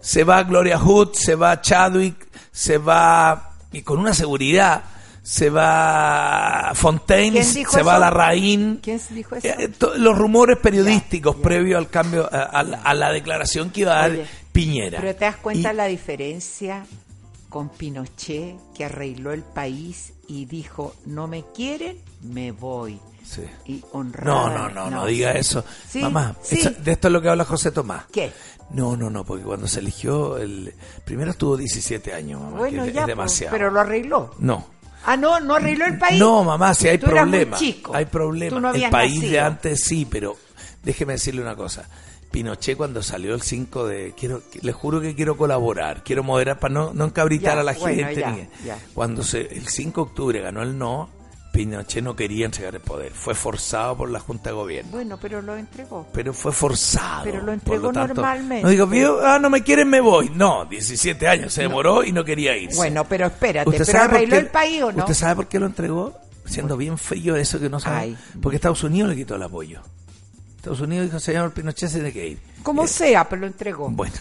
se 0.01 0.23
va 0.23 0.43
Gloria 0.43 0.77
Hood, 0.77 1.13
se 1.13 1.35
va 1.35 1.61
Chadwick, 1.61 2.27
se 2.51 2.77
va, 2.77 3.51
y 3.71 3.81
con 3.81 3.99
una 3.99 4.13
seguridad, 4.13 4.83
se 5.23 5.49
va 5.49 6.71
Fontaine, 6.75 7.39
¿Quién 7.41 7.53
dijo 7.53 7.71
se 7.73 7.83
va? 7.83 7.99
Larraín. 7.99 8.79
¿Quién 8.81 8.99
dijo 9.11 9.35
eso? 9.35 9.47
Eh, 9.47 9.71
los 9.97 10.17
rumores 10.17 10.57
periodísticos 10.57 11.35
previos 11.37 11.77
al 11.77 11.89
cambio, 11.89 12.29
a, 12.31 12.43
a 12.43 12.63
la- 12.63 12.81
a 12.81 12.93
la 12.93 13.11
declaración 13.11 13.69
que 13.69 13.81
iba 13.81 13.93
a 13.93 14.01
dar 14.01 14.11
Oye, 14.11 14.25
Piñera. 14.65 14.99
Pero 14.99 15.15
te 15.15 15.25
das 15.25 15.37
cuenta 15.37 15.71
Y- 15.71 15.75
la 15.75 15.85
diferencia 15.85 16.85
con 17.49 17.69
Pinochet, 17.69 18.55
que 18.75 18.85
arregló 18.85 19.31
el 19.31 19.43
país 19.43 20.13
y 20.27 20.45
dijo, 20.45 20.93
no 21.05 21.27
me 21.27 21.45
quieren, 21.55 21.97
me 22.23 22.51
voy. 22.51 22.99
Sí. 23.23 23.43
Y 23.65 23.73
No, 23.81 23.87
honrada. 23.93 24.49
no, 24.49 24.69
no, 24.69 24.89
no, 24.89 25.05
diga 25.05 25.33
sí. 25.33 25.39
eso. 25.39 25.65
Sí, 25.89 25.99
Mamá, 26.01 26.35
eso- 26.49 26.71
de 26.71 26.91
esto 26.91 27.07
es 27.07 27.11
lo 27.11 27.21
que 27.21 27.29
habla 27.29 27.45
José 27.45 27.71
Tomás. 27.71 28.05
¿Qué? 28.11 28.31
No, 28.71 28.97
no, 28.97 29.09
no, 29.09 29.23
porque 29.23 29.43
cuando 29.45 29.67
se 29.67 29.79
eligió, 29.79 30.37
el 30.37 30.73
primero 31.05 31.31
estuvo 31.31 31.55
17 31.55 32.13
años, 32.13 32.41
mamá, 32.41 32.57
Bueno, 32.57 32.83
que 32.83 32.91
ya, 32.91 33.01
es 33.01 33.05
pues, 33.05 33.07
demasiado. 33.07 33.51
pero 33.53 33.71
lo 33.71 33.79
arregló. 33.79 34.35
No. 34.39 34.67
Ah, 35.05 35.15
no, 35.15 35.39
no 35.39 35.55
arregló 35.55 35.85
el 35.85 35.97
país. 35.97 36.19
No, 36.19 36.43
mamá, 36.43 36.73
si 36.73 36.87
hay 36.89 36.97
problemas. 36.97 37.59
chico. 37.59 37.95
Hay 37.95 38.05
problemas. 38.05 38.61
no 38.61 38.73
el 38.73 38.89
país 38.89 39.21
de 39.21 39.39
antes 39.39 39.83
sí, 39.85 40.05
pero 40.09 40.35
déjeme 40.83 41.13
decirle 41.13 41.41
una 41.41 41.55
cosa. 41.55 41.87
Pinochet 42.37 42.77
cuando 42.77 43.01
salió 43.01 43.33
el 43.33 43.41
5 43.41 43.87
de... 43.87 44.13
quiero 44.15 44.43
Le 44.61 44.71
juro 44.71 45.01
que 45.01 45.15
quiero 45.15 45.35
colaborar, 45.37 46.03
quiero 46.03 46.21
moderar 46.23 46.59
para 46.59 46.71
no, 46.71 46.93
no 46.93 47.05
encabritar 47.05 47.55
Ya, 47.55 47.61
a 47.61 47.63
la 47.63 47.73
bueno, 47.73 48.05
gente. 48.05 48.21
ya, 48.21 48.31
ni- 48.31 48.47
ya. 48.63 48.77
Cuando 48.93 49.23
se, 49.23 49.41
el 49.41 49.67
5 49.67 50.01
de 50.03 50.07
octubre 50.11 50.41
ganó 50.41 50.61
el 50.61 50.77
no, 50.77 51.09
Pinochet 51.51 52.03
no 52.03 52.15
quería 52.15 52.45
entregar 52.45 52.75
el 52.75 52.81
poder. 52.81 53.11
Fue 53.13 53.33
forzado 53.33 53.97
por 53.97 54.11
la 54.11 54.19
Junta 54.19 54.51
de 54.51 54.55
Gobierno. 54.55 54.91
Bueno, 54.91 55.17
pero 55.19 55.41
lo 55.41 55.55
entregó. 55.57 56.05
Pero 56.13 56.31
fue 56.31 56.51
forzado. 56.51 57.23
Pero 57.23 57.41
lo 57.41 57.51
entregó 57.53 57.91
tanto, 57.91 58.13
normalmente. 58.13 58.61
No 58.63 58.69
digo, 58.69 58.85
"Vio, 58.85 59.25
ah, 59.25 59.39
no 59.39 59.49
me 59.49 59.63
quieren, 59.63 59.89
me 59.89 59.99
voy. 59.99 60.29
No, 60.29 60.65
17 60.65 61.27
años, 61.27 61.51
se 61.51 61.63
demoró 61.63 62.03
y 62.03 62.11
no 62.11 62.23
quería 62.23 62.55
irse. 62.55 62.75
Bueno, 62.77 63.03
pero 63.05 63.25
espérate, 63.25 63.67
¿Usted 63.67 63.85
¿pero 63.87 63.99
arregló 64.03 64.35
qué- 64.35 64.37
el 64.41 64.47
país 64.49 64.83
o 64.83 64.91
no? 64.91 64.99
¿Usted 64.99 65.15
sabe 65.15 65.35
por 65.37 65.47
qué 65.47 65.59
lo 65.59 65.65
entregó? 65.65 66.13
Siendo 66.45 66.77
bien 66.77 66.99
feo 66.99 67.35
eso 67.35 67.59
que 67.59 67.69
no 67.69 67.79
sabe. 67.79 67.97
Ay. 67.97 68.17
Porque 68.39 68.57
Estados 68.57 68.83
Unidos 68.83 69.09
le 69.09 69.15
quitó 69.15 69.35
el 69.35 69.41
apoyo. 69.43 69.81
Estados 70.67 70.81
Unidos 70.87 71.05
dijo, 71.07 71.19
señor 71.19 71.51
Pinochet 71.53 71.89
se 71.89 71.95
tiene 71.95 72.11
que 72.13 72.27
ir. 72.27 72.39
Como 72.63 72.83
Eh, 72.83 72.87
sea, 72.87 73.27
pero 73.27 73.41
lo 73.41 73.47
entregó. 73.47 73.89
Bueno, 73.89 74.13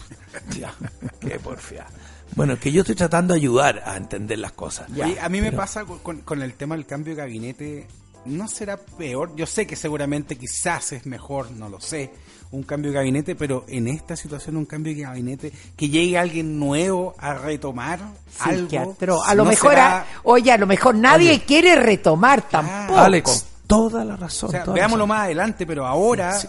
ya, 0.58 0.72
qué 1.20 1.38
porfia. 1.38 1.86
Bueno, 2.34 2.52
es 2.54 2.60
que 2.60 2.70
yo 2.70 2.82
estoy 2.82 2.94
tratando 2.94 3.34
de 3.34 3.40
ayudar 3.40 3.82
a 3.84 3.96
entender 3.96 4.38
las 4.38 4.52
cosas. 4.52 4.88
Oye, 4.90 5.18
a 5.20 5.28
mí 5.28 5.40
me 5.40 5.50
pasa 5.52 5.84
con, 5.84 6.42
el 6.42 6.54
tema 6.54 6.76
del 6.76 6.86
cambio 6.86 7.14
de 7.14 7.22
gabinete. 7.22 7.86
¿No 8.26 8.46
será 8.48 8.76
peor? 8.76 9.34
Yo 9.36 9.46
sé 9.46 9.66
que 9.66 9.74
seguramente 9.76 10.36
quizás 10.36 10.92
es 10.92 11.06
mejor, 11.06 11.50
no 11.52 11.68
lo 11.68 11.80
sé, 11.80 12.10
un 12.50 12.62
cambio 12.62 12.90
de 12.90 12.96
gabinete, 12.96 13.34
pero 13.36 13.64
en 13.68 13.88
esta 13.88 14.16
situación 14.16 14.56
un 14.56 14.66
cambio 14.66 14.94
de 14.94 15.02
gabinete, 15.02 15.52
que 15.76 15.88
llegue 15.88 16.18
alguien 16.18 16.58
nuevo 16.58 17.14
a 17.18 17.34
retomar 17.34 18.00
Sí, 18.30 18.50
algo. 18.50 18.92
atroz. 18.92 19.26
A 19.26 19.34
lo 19.34 19.44
¿no 19.44 19.50
mejor, 19.50 19.70
será- 19.70 19.98
a- 20.00 20.06
oye, 20.24 20.52
a 20.52 20.58
lo 20.58 20.66
mejor 20.66 20.94
nadie 20.96 21.30
Oye. 21.30 21.44
quiere 21.44 21.76
retomar 21.76 22.42
tampoco. 22.42 22.98
Alex, 22.98 23.46
toda 23.68 24.04
la 24.04 24.16
razón. 24.16 24.48
O 24.48 24.50
sea, 24.52 24.64
veámoslo 24.64 25.04
razón. 25.04 25.08
más 25.08 25.20
adelante, 25.26 25.64
pero 25.66 25.86
ahora... 25.86 26.32
Sí, 26.34 26.48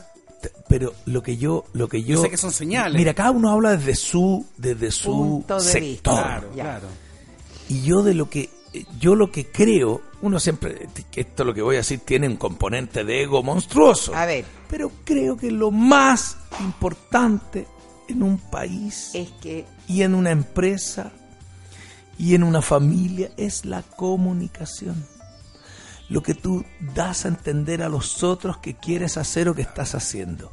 pero 0.69 0.93
lo 1.05 1.21
que 1.21 1.35
yo 1.35 1.65
lo 1.73 1.89
que 1.89 2.01
yo, 2.03 2.15
Yo 2.15 2.21
sé 2.21 2.29
que 2.29 2.37
son 2.37 2.53
señales. 2.53 2.97
mira 2.97 3.13
cada 3.13 3.31
uno 3.31 3.49
habla 3.51 3.75
desde 3.75 3.93
su 3.95 4.45
desde 4.55 4.89
su 4.89 5.11
Punto 5.11 5.55
de 5.55 5.61
sector 5.61 5.81
vista. 5.83 6.11
Claro, 6.11 6.47
Ya. 6.55 6.63
claro. 6.63 6.87
y 7.67 7.81
yo 7.81 8.01
de 8.03 8.13
lo 8.13 8.29
que 8.29 8.49
yo 8.99 9.15
lo 9.15 9.31
que 9.31 9.47
creo 9.47 9.99
uno 10.21 10.39
siempre 10.39 10.87
esto 11.13 11.43
lo 11.43 11.53
que 11.53 11.61
voy 11.61 11.75
a 11.75 11.79
decir 11.79 11.99
tiene 12.05 12.25
un 12.27 12.37
componente 12.37 13.03
de 13.03 13.23
ego 13.23 13.43
monstruoso 13.43 14.15
A 14.15 14.25
ver, 14.25 14.45
pero 14.69 14.89
creo 15.03 15.35
que 15.35 15.51
lo 15.51 15.71
más 15.71 16.37
importante 16.61 17.67
en 18.07 18.23
un 18.23 18.37
país 18.37 19.11
es 19.13 19.29
que 19.41 19.65
y 19.89 20.03
en 20.03 20.15
una 20.15 20.31
empresa 20.31 21.11
y 22.17 22.33
en 22.35 22.43
una 22.43 22.61
familia 22.61 23.29
es 23.35 23.65
la 23.65 23.81
comunicación. 23.81 25.05
Lo 26.09 26.23
que 26.23 26.33
tú 26.33 26.65
das 26.95 27.25
a 27.25 27.29
entender 27.29 27.83
a 27.83 27.89
los 27.89 28.23
otros 28.23 28.57
que 28.57 28.75
quieres 28.75 29.17
hacer 29.17 29.47
o 29.47 29.55
que 29.55 29.61
estás 29.61 29.95
haciendo. 29.95 30.51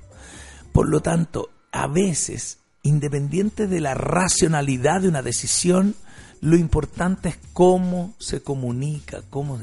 Por 0.73 0.89
lo 0.89 1.01
tanto, 1.01 1.51
a 1.73 1.87
veces, 1.87 2.59
independiente 2.83 3.67
de 3.67 3.81
la 3.81 3.95
racionalidad 3.95 5.01
de 5.01 5.09
una 5.09 5.23
decisión, 5.23 5.95
lo 6.41 6.57
importante 6.57 7.31
es 7.31 7.39
cómo 7.53 8.15
se 8.19 8.43
comunica, 8.43 9.23
cómo 9.31 9.59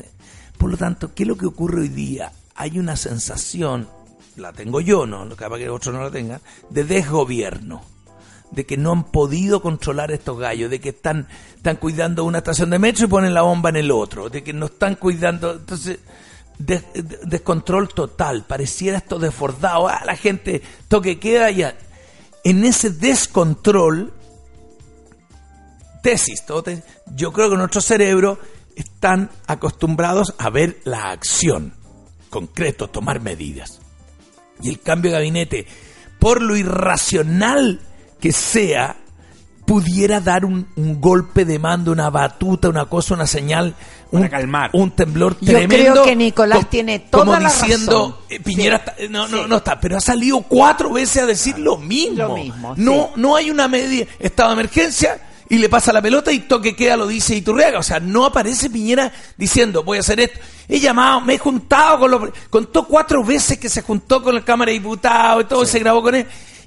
Por 0.58 0.72
lo 0.72 0.78
tanto, 0.78 1.14
¿qué 1.14 1.24
es 1.24 1.30
lo 1.30 1.38
que 1.38 1.46
ocurre 1.46 1.82
hoy 1.82 1.90
día? 1.90 2.32
Hay 2.56 2.80
una 2.80 2.96
sensación, 2.96 3.88
la 4.36 4.52
tengo 4.54 4.82
yo, 4.82 5.06
no, 5.06 5.28
capaz 5.36 5.58
que 5.58 5.70
otros 5.70 5.94
no 5.94 6.02
la 6.02 6.12
tengan, 6.12 6.42
de 6.72 6.84
desgobierno 6.84 7.93
de 8.54 8.66
que 8.66 8.78
no 8.78 8.92
han 8.92 9.04
podido 9.06 9.62
controlar 9.62 10.12
estos 10.12 10.38
gallos, 10.38 10.70
de 10.70 10.80
que 10.80 10.90
están, 10.90 11.28
están 11.56 11.78
cuidando 11.78 12.24
una 12.24 12.38
estación 12.38 12.70
de 12.70 12.80
metro 12.80 13.06
y 13.06 13.10
ponen 13.10 13.34
la 13.34 13.42
bomba 13.42 13.70
en 13.70 13.78
el 13.78 13.92
otro, 13.92 14.30
de 14.30 14.44
que 14.44 14.54
no 14.54 14.68
están 14.68 14.96
cuidando, 14.96 15.54
entonces, 15.54 16.00
des- 16.60 16.86
de- 16.94 17.20
descontrol 17.24 17.90
total, 17.90 18.46
pareciera 18.46 19.00
esto 19.00 19.18
desbordado, 19.18 19.88
ah, 19.88 20.04
la 20.06 20.16
gente 20.16 20.62
toque 20.88 21.20
queda 21.20 21.50
ya. 21.50 21.76
En 22.44 22.64
ese 22.64 22.92
descontrol, 22.92 24.14
tesis, 26.02 26.46
todo 26.46 26.72
yo 27.16 27.32
creo 27.34 27.50
que 27.50 27.58
nuestro 27.58 27.82
cerebro 27.82 28.38
están 28.76 29.30
acostumbrados 29.48 30.36
a 30.38 30.50
ver 30.50 30.80
la 30.84 31.12
acción, 31.12 31.74
concreto, 32.30 32.90
tomar 32.90 33.20
medidas. 33.22 33.80
Y 34.62 34.70
el 34.70 34.80
cambio 34.80 35.12
de 35.12 35.18
gabinete, 35.18 35.68
por 36.20 36.42
lo 36.42 36.56
irracional 36.56 37.80
que 38.24 38.32
sea, 38.32 38.96
pudiera 39.66 40.22
dar 40.22 40.46
un, 40.46 40.66
un 40.78 41.02
golpe 41.02 41.44
de 41.44 41.60
mando, 41.60 41.92
una 41.92 42.10
batuta, 42.10 42.70
una 42.70 42.86
cosa, 42.86 43.16
una 43.16 43.28
señal, 43.28 43.76
un, 44.12 44.28
calmar. 44.30 44.70
un 44.72 44.92
temblor 44.92 45.36
Yo 45.42 45.52
tremendo. 45.52 45.92
creo 45.92 46.04
que 46.06 46.16
Nicolás 46.16 46.60
com- 46.60 46.68
tiene 46.70 47.00
toda 47.00 47.26
como 47.26 47.38
la 47.38 47.50
diciendo, 47.50 48.18
razón. 48.22 48.26
eh, 48.30 48.40
Piñera 48.40 48.78
Sí. 48.78 48.84
está- 48.86 49.04
eh, 49.04 49.10
no, 49.10 49.28
no, 49.28 49.44
Sí. 49.44 49.50
no 49.50 49.58
está, 49.58 49.78
pero 49.82 49.98
ha 49.98 50.02
salido 50.02 50.40
cuatro 50.42 50.94
veces 50.94 51.24
a 51.24 51.26
decir 51.26 51.60
lo 51.60 51.78
mismo. 51.78 52.16
Lo 52.30 52.36
mismo, 52.38 52.74
no, 52.78 52.94
sí. 52.94 53.12
no 53.22 53.36
hay 53.36 53.50
una 53.52 53.68
media, 53.68 54.08
estado 54.20 54.50
de 54.52 54.54
emergencia 54.62 55.20
y 55.50 55.58
le 55.58 55.68
pasa 55.68 55.92
la 55.92 56.02
pelota 56.02 56.32
y 56.32 56.40
toque 56.40 56.78
queda 56.78 56.96
lo 56.96 57.08
dice 57.08 57.36
Iturriaga. 57.36 57.80
O 57.80 57.84
sea, 57.84 58.00
no 58.00 58.26
aparece 58.26 58.70
Piñera 58.70 59.12
diciendo 59.38 59.84
voy 59.84 59.98
a 59.98 60.00
hacer 60.02 60.22
esto. 60.22 60.40
He 60.70 60.80
llamado, 60.80 61.20
me 61.20 61.34
he 61.34 61.38
juntado 61.38 62.00
con 62.00 62.12
los... 62.12 62.22
Contó 62.50 62.88
cuatro 62.88 63.22
veces 63.24 63.58
que 63.58 63.68
se 63.68 63.82
juntó 63.82 64.24
con 64.24 64.34
la 64.36 64.46
Cámara 64.46 64.70
de 64.72 64.80
Diputados 64.80 65.44
y 65.44 65.48
todo, 65.48 65.66
se 65.66 65.80
grabó 65.80 66.02
con 66.02 66.16
él. 66.16 66.26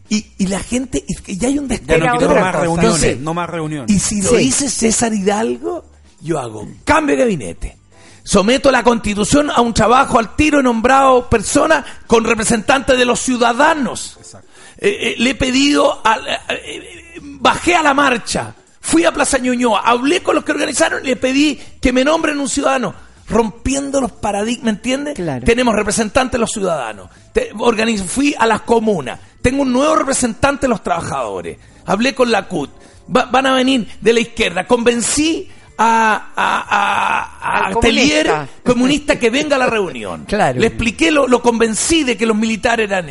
Y, 0.09 0.26
y 0.38 0.46
la 0.46 0.61
gente, 0.61 1.04
que 1.24 1.36
ya 1.36 1.48
hay 1.48 1.59
un 1.59 1.68
Ya 1.68 1.76
descontrol. 1.78 2.00
no 2.11 2.16
quiero 2.18 2.32
otra 2.32 2.40
más 2.42 2.52
cosa. 2.52 2.62
reuniones, 2.62 2.84
Entonces, 2.94 3.20
no 3.20 3.34
más 3.34 3.50
reuniones. 3.50 3.90
y 3.94 3.98
si 3.98 4.22
lo 4.22 4.30
Sí. 4.30 4.36
dice 4.36 4.70
César 4.70 5.12
Hidalgo, 5.14 5.84
yo 6.20 6.38
hago 6.38 6.66
cambio 6.84 7.16
de 7.16 7.22
gabinete. 7.22 7.76
Someto 8.22 8.70
la 8.72 8.82
constitución 8.82 9.50
a 9.50 9.61
un 9.61 9.72
trabajo 9.72 10.18
al 10.18 10.34
tiro, 10.34 10.59
he 10.61 10.62
nombrado 10.62 11.28
personas 11.30 11.84
con 12.07 12.24
representantes 12.24 12.98
de 12.98 13.04
los 13.04 13.20
ciudadanos. 13.20 14.18
Eh, 14.78 14.88
eh, 15.00 15.14
le 15.18 15.30
he 15.30 15.34
pedido, 15.34 16.00
a- 16.04 16.18
eh, 16.48 16.80
bajé 17.22 17.76
a 17.76 17.82
la 17.82 17.94
marcha, 17.94 18.54
fui 18.80 19.04
a 19.04 19.12
Plaza 19.12 19.38
Ñuñoa, 19.38 19.80
hablé 19.84 20.22
con 20.22 20.34
los 20.34 20.44
que 20.44 20.52
organizaron 20.52 21.04
y 21.04 21.09
le 21.09 21.16
pedí 21.16 21.59
que 21.80 21.92
me 21.92 22.04
nombren 22.04 22.38
un 22.40 22.48
ciudadano. 22.48 22.94
Rompiendo 23.28 24.00
los 24.00 24.12
paradigmas, 24.12 24.74
¿entiendes? 24.74 25.14
Claro. 25.16 25.44
Tenemos 25.44 25.74
representantes 25.74 26.32
de 26.32 26.38
los 26.38 26.50
ciudadanos. 26.52 27.11
Te- 27.32 27.52
organiz- 27.54 28.04
fui 28.04 28.34
a 28.38 28.46
las 28.46 28.61
comunas. 28.62 29.18
Tengo 29.51 29.62
un 29.62 29.72
nuevo 29.72 29.94
representante 29.94 30.62
de 30.62 30.68
los 30.70 30.82
trabajadores. 30.82 31.57
Hablé 31.84 32.16
con 32.16 32.32
la 32.32 32.49
CUT. 32.49 32.68
Va- 33.14 33.26
van 33.26 33.47
a 33.47 33.55
venir 33.55 33.86
de 34.01 34.12
la 34.12 34.18
izquierda. 34.18 34.66
Convencí 34.66 35.49
a, 35.78 36.32
a, 36.34 36.61
a, 36.68 37.38
a 37.62 37.66
Al 37.68 37.78
Telier, 37.78 38.26
comunista. 38.26 38.62
comunista, 38.64 39.18
que 39.20 39.30
venga 39.38 39.55
a 39.55 39.59
la 39.61 39.66
reunión. 39.68 40.24
Claro. 40.24 40.59
Le 40.59 40.66
expliqué, 40.66 41.12
lo, 41.12 41.28
lo 41.28 41.40
convencí 41.42 42.03
de 42.03 42.16
que 42.16 42.26
los 42.26 42.36
militares 42.36 42.90
eran... 42.90 43.07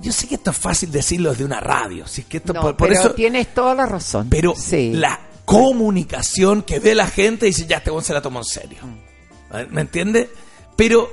Yo 0.00 0.10
sé 0.10 0.26
que 0.26 0.34
esto 0.34 0.50
es 0.50 0.56
fácil 0.56 0.90
decirlo 0.90 1.30
desde 1.30 1.44
una 1.44 1.60
radio. 1.60 2.06
Es 2.06 2.24
que 2.24 2.38
esto, 2.38 2.52
No, 2.52 2.60
por, 2.60 2.76
por 2.76 2.88
pero 2.88 3.00
eso, 3.00 3.10
tienes 3.14 3.54
toda 3.54 3.72
la 3.76 3.86
razón. 3.86 4.26
pero 4.30 4.54
Sí. 4.56 4.90
la 4.94 5.20
comunicación 5.44 6.62
que 6.62 6.80
ve 6.80 6.96
la 6.96 7.06
gente 7.06 7.46
dice, 7.46 7.66
ya, 7.68 7.76
este 7.76 7.92
weón 7.92 8.02
se 8.02 8.12
la 8.14 8.20
tomó 8.20 8.40
en 8.40 8.44
serio. 8.44 8.78
Mm. 8.82 9.72
¿Me 9.72 9.82
entiende? 9.82 10.28
Pero 10.76 11.08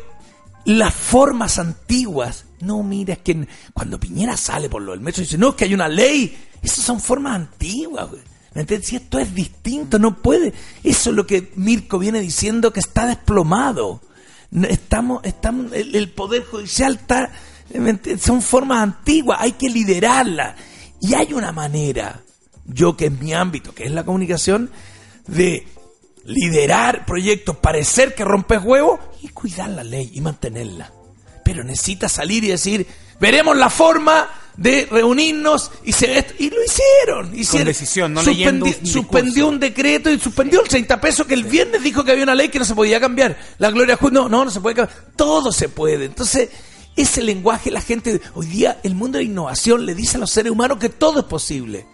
las 0.66 0.94
formas 0.96 1.60
antiguas, 1.60 2.46
no, 2.62 2.84
mira, 2.84 3.14
es 3.14 3.20
que 3.20 3.48
cuando 3.74 4.00
Piñera 4.00 4.36
sale 4.36 4.70
por 4.70 4.82
lo 4.82 4.92
del 4.92 5.02
metro 5.02 5.22
dice, 5.22 5.38
no, 5.38 5.50
es 5.50 5.56
que 5.56 5.66
hay 5.66 5.74
una 5.74 5.88
ley. 5.88 6.38
Esas 6.62 6.84
son 6.84 7.00
formas 7.00 7.36
antiguas, 7.36 8.10
güey. 8.10 8.22
¿Me 8.54 8.62
entiendes? 8.62 8.90
Si 8.90 8.96
esto 8.96 9.20
es 9.20 9.34
distinto, 9.34 10.00
no 10.00 10.22
puede. 10.22 10.54
Eso 10.84 11.12
es 11.12 11.16
lo 11.16 11.26
que 11.26 11.52
Mirko 11.56 12.00
viene 12.00 12.20
diciendo 12.20 12.74
que 12.74 12.80
está 12.80 13.06
desplomado. 13.06 14.02
Estamos, 14.52 15.24
estamos, 15.24 15.72
el, 15.74 16.10
poder 16.10 16.44
judicial 16.44 16.96
está, 16.96 17.32
son 18.20 18.42
formas 18.42 18.82
antiguas, 18.82 19.40
hay 19.42 19.54
que 19.54 19.70
liderarlas. 19.70 20.56
Y 21.02 21.14
hay 21.14 21.34
una 21.34 21.52
manera, 21.52 22.22
yo 22.66 22.98
que 22.98 23.06
es 23.06 23.20
mi 23.20 23.34
ámbito, 23.34 23.74
que 23.74 23.86
es 23.86 23.92
la 23.92 24.04
comunicación, 24.04 24.72
de 25.28 25.68
liderar 26.26 27.06
proyectos, 27.06 27.58
parecer 27.58 28.16
que 28.16 28.26
rompes 28.26 28.62
huevos 28.64 29.00
y 29.22 29.30
cuidar 29.30 29.70
la 29.70 29.84
ley 29.84 30.12
y 30.14 30.22
mantenerla. 30.22 30.92
Pero 31.52 31.64
necesitas 31.64 32.12
salir 32.12 32.44
y 32.44 32.48
decir, 32.50 32.86
veremos 33.20 33.56
la 33.58 33.70
forma 33.70 34.30
de 34.58 34.88
reunirnos 34.92 35.72
y 35.86 35.94
se 35.94 36.26
y 36.38 36.50
lo 36.50 36.58
hicieron. 36.64 37.40
hicieron. 37.40 37.68
decisión, 37.68 38.14
no 38.14 38.22
leyendo 38.22 38.66
un 38.66 38.72
discurso. 38.72 38.94
suspendió 38.94 39.48
un 39.48 39.60
decreto 39.60 40.10
y 40.12 40.20
suspendió 40.20 40.62
el 40.62 40.68
30 40.68 41.00
pesos 41.00 41.26
que 41.26 41.34
el 41.34 41.46
viernes 41.46 41.82
dijo 41.82 42.04
que 42.04 42.12
había 42.12 42.24
una 42.26 42.36
ley 42.36 42.50
que 42.50 42.60
no 42.60 42.66
se 42.66 42.76
podía 42.76 43.00
cambiar. 43.00 43.38
La 43.58 43.72
Gloria 43.72 43.98
Ju- 43.98 44.12
no, 44.12 44.28
no, 44.28 44.44
no 44.46 44.52
se 44.52 44.60
puede 44.60 44.76
cambiar. 44.76 44.98
Todo 45.16 45.52
se 45.54 45.70
puede. 45.70 46.06
Entonces, 46.06 46.50
ese 46.96 47.22
lenguaje, 47.24 47.72
la 47.72 47.80
gente, 47.82 48.20
hoy 48.34 48.48
día 48.48 48.80
el 48.84 48.96
mundo 48.96 49.18
de 49.18 49.24
la 49.24 49.30
innovación 49.30 49.86
le 49.86 49.96
dice 49.96 50.18
a 50.18 50.20
los 50.20 50.30
seres 50.32 50.52
humanos 50.52 50.78
que 50.78 50.90
todo 50.90 51.20
es 51.20 51.26
posible. 51.26 51.86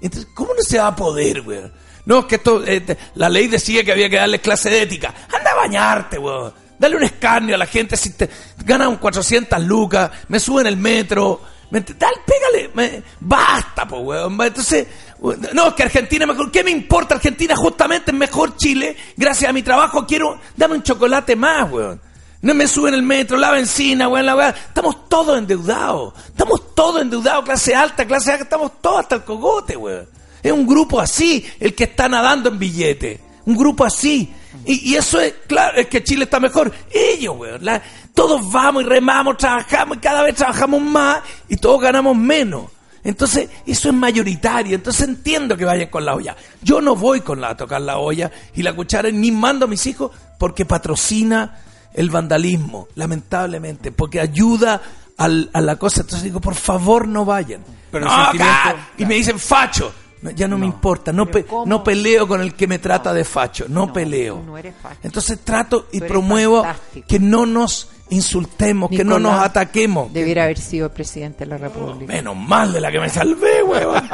Entonces, 0.00 0.30
¿cómo 0.34 0.54
no 0.54 0.62
se 0.62 0.78
va 0.78 0.88
a 0.88 0.96
poder, 0.96 1.42
güey? 1.42 1.60
No, 2.04 2.20
es 2.20 2.24
que 2.26 2.34
esto, 2.36 2.64
eh, 2.64 2.84
la 3.16 3.28
ley 3.28 3.48
decía 3.48 3.82
que 3.82 3.90
había 3.92 4.08
que 4.08 4.16
darles 4.16 4.40
clase 4.40 4.70
de 4.70 4.82
ética. 4.82 5.12
Anda 5.36 5.50
a 5.52 5.54
bañarte, 5.56 6.18
güey. 6.18 6.52
Dale 6.82 6.96
un 6.96 7.04
escarnio 7.04 7.54
a 7.54 7.58
la 7.58 7.66
gente. 7.66 7.96
Si 7.96 8.10
te 8.10 8.28
ganan 8.64 8.96
400 8.96 9.62
lucas, 9.62 10.10
me 10.26 10.40
suben 10.40 10.66
el 10.66 10.76
metro. 10.76 11.40
Me, 11.70 11.78
dale, 11.80 12.16
pégale. 12.26 12.70
me- 12.74 13.02
basta, 13.20 13.86
pues, 13.86 14.02
weón. 14.02 14.36
Entonces, 14.42 14.88
weón, 15.20 15.46
no, 15.52 15.68
es 15.68 15.74
que 15.74 15.84
Argentina 15.84 16.24
es 16.24 16.28
mejor. 16.28 16.50
¿Qué 16.50 16.64
me 16.64 16.72
importa? 16.72 17.14
Argentina 17.14 17.54
justamente 17.54 18.10
es 18.10 18.16
mejor 18.16 18.56
Chile. 18.56 18.96
Gracias 19.16 19.48
a 19.48 19.52
mi 19.52 19.62
trabajo 19.62 20.04
quiero, 20.04 20.40
dame 20.56 20.74
un 20.74 20.82
chocolate 20.82 21.36
más, 21.36 21.70
weón. 21.70 22.00
No 22.40 22.52
me 22.52 22.66
suben 22.66 22.94
el 22.94 23.04
metro, 23.04 23.36
la 23.36 23.52
benzina, 23.52 24.08
weón, 24.08 24.26
la 24.26 24.34
weá. 24.34 24.48
Estamos 24.48 25.08
todos 25.08 25.38
endeudados. 25.38 26.14
Estamos 26.26 26.74
todos 26.74 27.00
endeudados, 27.00 27.44
clase 27.44 27.76
alta, 27.76 28.04
clase 28.04 28.32
alta, 28.32 28.42
estamos 28.42 28.72
todos 28.82 28.98
hasta 29.02 29.14
el 29.14 29.22
cogote, 29.22 29.76
weón. 29.76 30.08
Es 30.42 30.50
un 30.50 30.66
grupo 30.66 30.98
así 31.00 31.46
el 31.60 31.76
que 31.76 31.84
está 31.84 32.08
nadando 32.08 32.48
en 32.48 32.58
billetes. 32.58 33.20
Un 33.46 33.56
grupo 33.56 33.84
así. 33.84 34.34
Y, 34.66 34.90
y 34.92 34.94
eso 34.96 35.20
es, 35.20 35.34
claro, 35.46 35.76
es 35.78 35.86
que 35.88 36.02
Chile 36.04 36.24
está 36.24 36.38
mejor. 36.40 36.72
Ellos, 36.92 37.34
weón. 37.36 37.64
la- 37.64 37.82
todos 38.14 38.52
vamos 38.52 38.82
y 38.82 38.86
remamos, 38.86 39.36
trabajamos 39.38 39.96
y 39.96 40.00
cada 40.00 40.22
vez 40.22 40.34
trabajamos 40.34 40.82
más 40.82 41.20
y 41.48 41.56
todos 41.56 41.80
ganamos 41.80 42.16
menos. 42.16 42.64
Entonces, 43.04 43.48
eso 43.66 43.88
es 43.88 43.94
mayoritario. 43.94 44.74
Entonces 44.76 45.08
entiendo 45.08 45.56
que 45.56 45.64
vayan 45.64 45.88
con 45.88 46.04
la 46.04 46.14
olla. 46.14 46.36
Yo 46.62 46.80
no 46.80 46.94
voy 46.94 47.20
con 47.22 47.40
la 47.40 47.48
a 47.50 47.56
tocar 47.56 47.80
la 47.80 47.98
olla 47.98 48.30
y 48.54 48.62
la 48.62 48.74
cuchara, 48.74 49.10
ni 49.10 49.32
mando 49.32 49.64
a 49.64 49.68
mis 49.68 49.86
hijos 49.86 50.12
porque 50.38 50.64
patrocina 50.66 51.58
el 51.94 52.10
vandalismo, 52.10 52.86
lamentablemente, 52.94 53.90
porque 53.92 54.20
ayuda 54.20 54.80
al- 55.18 55.50
a 55.52 55.60
la 55.60 55.76
cosa. 55.76 56.02
Entonces 56.02 56.22
digo, 56.24 56.40
por 56.40 56.54
favor, 56.54 57.08
no 57.08 57.24
vayan. 57.24 57.64
Pero 57.90 58.04
el 58.06 58.10
No, 58.10 58.24
sentimiento-. 58.24 58.76
Y 58.98 59.06
me 59.06 59.14
dicen 59.14 59.38
facho. 59.38 59.92
No, 60.22 60.30
ya 60.30 60.46
no, 60.48 60.56
me 60.56 60.66
importa, 60.66 61.12
no, 61.12 61.26
pe- 61.26 61.44
no 61.66 61.82
peleo 61.82 62.28
con 62.28 62.40
el 62.40 62.54
que 62.54 62.66
me 62.68 62.78
trata 62.78 63.12
de 63.12 63.24
facho, 63.24 63.66
no, 63.68 63.92
peleo. 63.92 64.40
no 64.46 64.56
eres 64.56 64.74
facho. 64.80 64.98
Entonces 65.02 65.40
trato 65.44 65.86
y 65.92 66.00
promuevo 66.00 66.62
fantástico. 66.62 67.06
que 67.08 67.18
no 67.18 67.44
nos 67.44 67.88
insultemos, 68.10 68.88
que 68.90 69.04
no 69.04 69.18
nos 69.18 69.34
ataquemos. 69.40 70.12
Debiera 70.12 70.44
haber 70.44 70.58
sido 70.58 70.90
presidente 70.92 71.40
de 71.40 71.46
la 71.46 71.58
República. 71.58 72.12
Menos 72.12 72.36
mal 72.36 72.72
de 72.72 72.80
la 72.80 72.92
que 72.92 73.00
me 73.00 73.08
salvé, 73.08 73.62
huevón. 73.64 74.08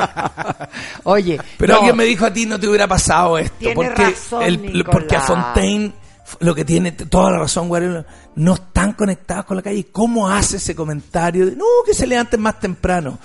Oye, 1.05 1.39
Pero 1.59 1.77
alguien 1.77 1.97
me 1.97 2.05
dijo 2.05 2.25
a 2.27 2.33
ti 2.33 2.47
no 2.47 2.59
te 2.59 2.69
hubiera 2.69 2.87
pasado 2.87 3.37
esto. 3.39 3.69
Porque, 3.75 3.91
razón, 3.95 4.43
el- 4.43 4.85
porque 4.85 5.17
a 5.17 5.21
Fontaine, 5.21 5.93
lo 6.41 6.55
que 6.55 6.65
tiene 6.65 6.93
toda 6.93 7.33
la 7.33 7.39
razón, 7.41 7.69
Guarelo, 7.69 8.05
no 8.37 8.55
están 8.55 8.93
conectados 8.93 9.45
con 9.47 9.57
la 9.57 9.63
calle. 9.63 9.89
¿Cómo 9.93 10.29
hace 10.29 10.57
ese 10.59 10.75
comentario? 10.75 11.47
de, 11.47 11.57
no, 11.57 11.65
que 11.85 11.93
se 11.95 12.07
levanten 12.07 12.41
más 12.41 12.59
temprano. 12.61 13.19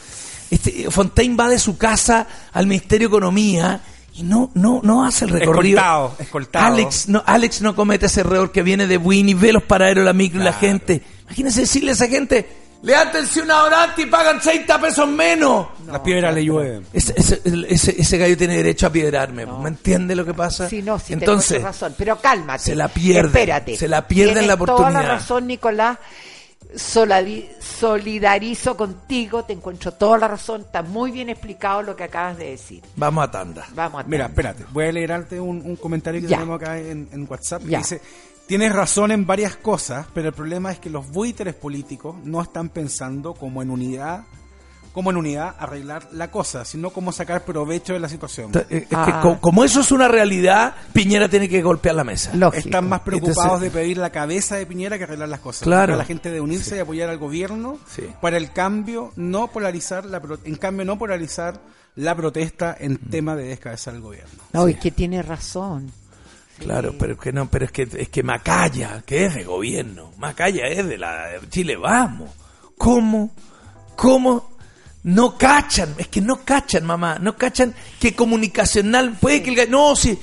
Este, 0.54 0.92
Fontaine 0.92 1.36
va 1.36 1.50
de 1.50 1.60
su 1.60 1.78
casa 1.78 2.28
al 2.52 2.68
Ministerio 2.68 3.08
de 3.10 3.12
Economía 3.16 3.82
y 4.16 4.24
no, 4.24 4.52
no, 4.54 4.80
no 4.84 5.06
hace 5.06 5.26
el 5.26 5.32
recorrido. 5.32 5.80
Escoltado, 5.80 6.16
escoltado. 6.20 6.66
Alex 6.68 7.08
no, 7.10 7.24
Alex 7.26 7.62
no 7.62 7.76
comete 7.76 8.06
ese 8.06 8.22
error 8.22 8.52
que 8.52 8.62
viene 8.62 8.86
de 8.88 8.98
Winnie, 8.98 9.34
ve 9.36 9.52
los 9.52 9.64
paraderos, 9.64 10.06
la 10.06 10.14
micro 10.14 10.40
y 10.40 10.44
la 10.44 10.54
gente. 10.54 11.02
Imagínense 11.26 11.62
decirle 11.62 11.92
a 11.92 11.94
esa 11.96 12.08
gente, 12.08 12.48
levántense 12.84 13.42
una 13.42 13.64
hora 13.64 13.84
antes 13.86 14.06
y 14.06 14.10
pagan 14.10 14.40
30 14.40 14.80
pesos 14.82 15.08
menos. 15.08 15.68
Las 15.88 16.02
piedras 16.02 16.32
le 16.36 16.46
llueven. 16.46 16.86
Ese, 16.94 17.14
ese, 17.18 17.42
ese, 17.70 17.96
ese 18.00 18.18
gallo 18.20 18.38
tiene 18.38 18.56
derecho 18.58 18.86
a 18.86 18.92
piedrarme. 18.92 19.48
¿Me 19.48 19.70
entiende 19.70 20.16
lo 20.16 20.24
que 20.26 20.34
pasa? 20.36 20.70
Sí, 20.70 20.84
no, 20.84 21.00
sí, 21.00 21.14
Entonces, 21.14 21.64
razón. 21.64 21.96
Pero 21.98 22.20
cálmate. 22.20 22.60
se 22.66 22.76
la 22.76 22.90
pierde, 22.90 23.28
Espérate. 23.28 23.78
se 23.78 23.88
la 23.88 24.08
pierde 24.08 24.34
en 24.34 24.40
Tienes 24.40 24.48
la 24.50 24.58
toda 24.58 24.74
oportunidad. 24.76 25.02
la 25.02 25.08
razón, 25.16 25.48
Nicolás. 25.48 25.98
Solidarizo 27.60 28.78
contigo, 28.78 29.44
te 29.44 29.54
encuentro 29.54 29.92
toda 29.94 30.18
la 30.18 30.28
razón. 30.28 30.62
Está 30.62 30.82
muy 30.82 31.12
bien 31.12 31.30
explicado 31.30 31.82
lo 31.82 31.96
que 31.96 32.04
acabas 32.06 32.38
de 32.38 32.52
decir. 32.52 32.82
vamos 32.96 33.24
a 33.26 33.32
tanda. 33.32 33.66
Vamos 33.76 34.02
a 34.04 34.08
Mira, 34.08 34.26
espérate, 34.26 34.66
voy 34.72 34.86
a 34.86 34.92
leerte 34.92 35.40
un, 35.40 35.62
un 35.66 35.76
comentario 35.76 36.22
que 36.22 36.28
Ya. 36.28 36.38
tenemos 36.38 36.62
acá 36.62 36.78
en, 36.78 37.10
en 37.12 37.28
WhatsApp. 37.30 37.64
que 37.64 37.70
Ya. 37.70 37.78
Dice, 37.80 38.02
tienes 38.48 38.72
razón 38.74 39.12
en 39.12 39.26
varias 39.26 39.56
cosas, 39.56 40.08
pero 40.14 40.30
el 40.30 40.34
problema 40.34 40.72
es 40.72 40.80
que 40.80 40.90
los 40.90 41.10
buitres 41.10 41.54
políticos 41.56 42.16
no 42.24 42.42
están 42.42 42.70
pensando 42.70 43.34
como 43.34 43.62
en 43.62 43.70
unidad, 43.70 44.24
como 44.94 45.10
en 45.12 45.18
unidad 45.18 45.56
arreglar 45.60 46.08
la 46.14 46.32
cosa, 46.32 46.64
sino 46.64 46.92
como 46.92 47.12
sacar 47.12 47.44
provecho 47.44 47.92
de 47.94 48.00
la 48.00 48.08
situación. 48.08 48.52
Eh, 48.56 48.66
Es 48.70 48.88
que 48.88 48.96
Ah. 48.96 49.20
co- 49.22 49.40
como 49.42 49.64
eso 49.66 49.82
es 49.82 49.92
una 49.92 50.08
realidad, 50.08 50.76
Piñera 50.94 51.28
tiene 51.28 51.50
que 51.50 51.62
golpear 51.62 51.96
la 51.96 52.04
mesa. 52.06 52.32
Están 52.54 52.88
más 52.88 53.02
preocupados 53.02 53.38
Entonces- 53.44 53.74
de 53.74 53.80
pedir 53.80 53.98
la 53.98 54.12
cabeza 54.12 54.56
de 54.56 54.66
Piñera 54.66 54.98
que 54.98 55.04
arreglar 55.04 55.28
las 55.30 55.40
cosas. 55.42 55.64
Claro. 55.64 55.94
Para 55.94 55.98
la 55.98 56.06
gente 56.06 56.30
de 56.32 56.40
unirse 56.40 56.78
y 56.78 56.80
apoyar 56.80 57.10
al 57.10 57.18
gobierno 57.18 57.78
Sí. 57.88 58.04
para 58.22 58.38
el 58.38 58.52
cambio, 58.54 59.12
no 59.16 59.48
polarizar 59.48 60.06
la 60.06 60.22
pro- 60.22 60.38
en 60.46 60.56
cambio 60.56 60.86
no 60.86 60.98
polarizar 60.98 61.60
la 61.96 62.16
protesta 62.16 62.76
en 62.80 62.94
Mm. 62.94 63.10
tema 63.10 63.36
de 63.36 63.46
descabezar 63.46 63.96
el 63.96 64.02
gobierno. 64.02 64.30
No, 64.54 64.68
es 64.68 64.78
que 64.80 64.92
tiene 64.92 65.22
razón. 65.24 65.92
Claro, 66.60 66.94
pero 67.00 67.14
es 67.14 67.20
que 67.20 67.34
no, 67.34 67.50
pero 67.50 67.66
es 67.66 67.72
que 67.72 67.88
es 67.92 68.10
que 68.10 68.22
Macaya, 68.22 69.02
que 69.06 69.26
es 69.26 69.34
de 69.34 69.44
gobierno, 69.44 70.12
Macaya 70.18 70.68
es 70.68 70.88
de 70.88 71.00
la 71.00 71.28
de 71.30 71.50
Chile 71.50 71.76
Vamos. 71.78 72.30
¿Cómo? 72.78 73.32
¿Cómo 73.96 74.53
no 75.04 75.38
cachan? 75.38 75.94
Es 75.98 76.08
que 76.08 76.22
no 76.22 76.44
cachan, 76.44 76.86
mamá, 76.86 77.18
no 77.20 77.38
cachan 77.38 77.74
que 78.00 78.16
comunicacional 78.16 79.18
puede 79.20 79.44
que 79.44 79.52
el 79.52 79.70
no, 79.70 79.96
sí, 79.96 80.18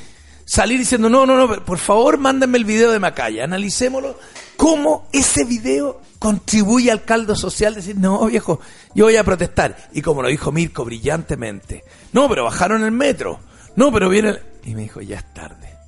salir 0.44 0.78
diciendo, 0.78 1.08
"No, 1.08 1.26
no, 1.26 1.36
no, 1.36 1.64
por 1.64 1.78
favor, 1.78 2.18
mándenme 2.18 2.58
el 2.58 2.64
video 2.64 2.90
de 2.90 2.98
Macaya, 2.98 3.44
analicémoslo 3.44 4.18
cómo 4.56 5.08
ese 5.12 5.44
video 5.44 6.00
contribuye 6.18 6.90
al 6.90 7.04
caldo 7.04 7.34
social, 7.36 7.74
decir, 7.74 7.96
"No, 7.96 8.26
viejo, 8.26 8.60
yo 8.94 9.04
voy 9.04 9.16
a 9.16 9.24
protestar." 9.24 9.76
Y 9.92 10.02
como 10.02 10.22
lo 10.22 10.28
dijo 10.28 10.52
Mirko 10.52 10.84
brillantemente, 10.84 11.84
"No, 12.12 12.28
pero 12.28 12.44
bajaron 12.44 12.84
el 12.84 12.92
metro." 12.92 13.40
No, 13.76 13.92
pero 13.92 14.08
viene 14.08 14.30
el... 14.30 14.42
y 14.64 14.74
me 14.74 14.82
dijo, 14.82 15.00
"Ya 15.00 15.18
es 15.18 15.32
tarde." 15.32 15.79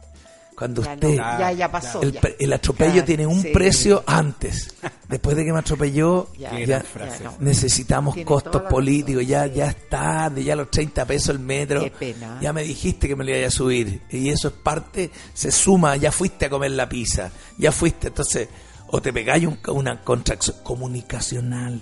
Cuando 0.63 0.81
Ya, 0.85 0.93
usted 0.95 1.09
no, 1.09 1.15
ya, 1.17 1.51
ya 1.53 1.73
pasó, 1.73 2.03
el, 2.03 2.13
ya. 2.13 2.21
pre- 2.21 2.37
el 2.39 2.53
atropello 2.53 2.93
Claro, 2.93 3.05
tiene 3.07 3.27
un 3.27 3.43
sí. 3.43 3.49
precio 3.49 4.05
antes. 4.07 4.73
Después 5.09 5.35
de 5.37 5.45
que 5.45 5.53
me 5.53 5.59
atropelló, 5.59 6.29
Ya, 6.39 6.53
no. 6.53 7.35
necesitamos 7.41 8.15
Tiene 8.15 8.27
costos 8.29 8.63
políticos. 8.63 9.27
Ya, 9.27 9.47
ya 9.49 9.67
es 9.67 9.89
tarde, 9.89 10.45
ya 10.45 10.55
los 10.55 10.71
30 10.71 11.05
pesos 11.05 11.31
el 11.31 11.41
metro. 11.41 11.81
Qué 11.83 11.91
pena. 11.91 12.39
Ya 12.41 12.53
me 12.53 12.63
dijiste 12.63 13.09
que 13.09 13.17
me 13.17 13.25
lo 13.25 13.37
iba 13.37 13.49
a 13.49 13.51
subir. 13.51 14.03
Y 14.09 14.29
eso 14.29 14.47
es 14.49 14.55
parte, 14.55 15.11
se 15.35 15.51
suma. 15.51 15.97
Ya 15.97 16.13
fuiste 16.13 16.47
a 16.47 16.51
comer 16.51 16.71
la 16.71 16.89
pizza. 16.89 17.33
Ya 17.59 17.73
fuiste. 17.73 18.07
Entonces, 18.07 18.49
o 18.87 19.03
te 19.03 19.13
pegáis 19.13 19.45
un- 19.47 19.59
una 19.67 20.01
contracción 20.05 20.59
comunicacional. 20.63 21.81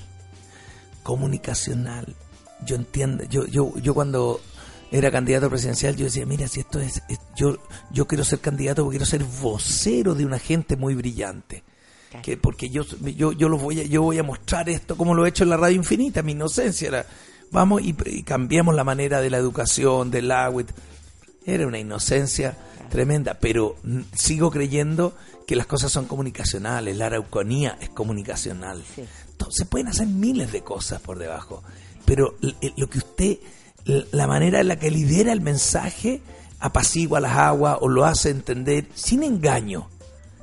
Comunicacional. 1.02 2.14
Yo 2.64 2.76
entiendo. 2.76 3.24
Yo, 3.24 3.44
yo, 3.46 3.74
yo 3.78 3.92
cuando 3.94 4.40
era 4.90 5.10
candidato 5.10 5.48
presidencial, 5.48 5.94
yo 5.96 6.04
decía, 6.06 6.26
mira, 6.26 6.48
si 6.48 6.60
esto 6.60 6.80
es, 6.80 7.02
es- 7.08 7.20
yo, 7.36 7.58
yo 7.92 8.06
quiero 8.06 8.24
ser 8.24 8.40
candidato 8.40 8.82
porque 8.82 8.98
quiero 8.98 9.10
ser 9.10 9.24
vocero 9.24 10.14
de 10.14 10.24
una 10.24 10.38
gente 10.38 10.76
muy 10.76 10.94
brillante. 10.94 11.62
que 12.22 12.36
porque 12.36 12.70
yo 12.70 12.82
yo 13.16 13.30
yo 13.30 13.48
los 13.48 13.62
voy 13.62 13.80
a 13.80 13.84
yo 13.84 14.02
voy 14.02 14.18
a 14.18 14.24
mostrar 14.24 14.68
esto 14.68 14.96
como 14.96 15.14
lo 15.14 15.24
he 15.24 15.28
hecho 15.28 15.44
en 15.44 15.50
la 15.50 15.56
radio 15.56 15.76
infinita, 15.76 16.22
mi 16.22 16.32
inocencia 16.32 16.88
era 16.88 17.06
vamos 17.52 17.82
y, 17.82 17.94
y 18.06 18.24
cambiamos 18.24 18.74
la 18.74 18.82
manera 18.82 19.20
de 19.20 19.30
la 19.30 19.36
educación, 19.38 20.10
del 20.10 20.30
agua. 20.32 20.64
Era 21.46 21.66
una 21.68 21.78
inocencia 21.78 22.56
tremenda, 22.90 23.34
pero 23.40 23.76
sigo 24.14 24.50
creyendo 24.50 25.14
que 25.46 25.54
las 25.56 25.66
cosas 25.66 25.90
son 25.92 26.06
comunicacionales, 26.06 26.96
la 26.96 27.06
araucanía 27.06 27.78
es 27.80 27.88
comunicacional. 27.90 28.82
Entonces, 29.30 29.56
se 29.58 29.64
pueden 29.66 29.86
hacer 29.88 30.06
miles 30.08 30.50
de 30.52 30.62
cosas 30.62 31.00
por 31.00 31.16
debajo, 31.18 31.62
pero 32.04 32.34
lo 32.76 32.88
que 32.90 32.98
usted, 32.98 33.38
la 33.84 34.26
manera 34.26 34.60
en 34.60 34.68
la 34.68 34.78
que 34.78 34.90
lidera 34.90 35.32
el 35.32 35.40
mensaje, 35.40 36.20
apacigua 36.58 37.20
las 37.20 37.36
aguas 37.36 37.78
o 37.80 37.88
lo 37.88 38.04
hace 38.04 38.30
entender 38.30 38.86
sin 38.94 39.22
engaño, 39.22 39.88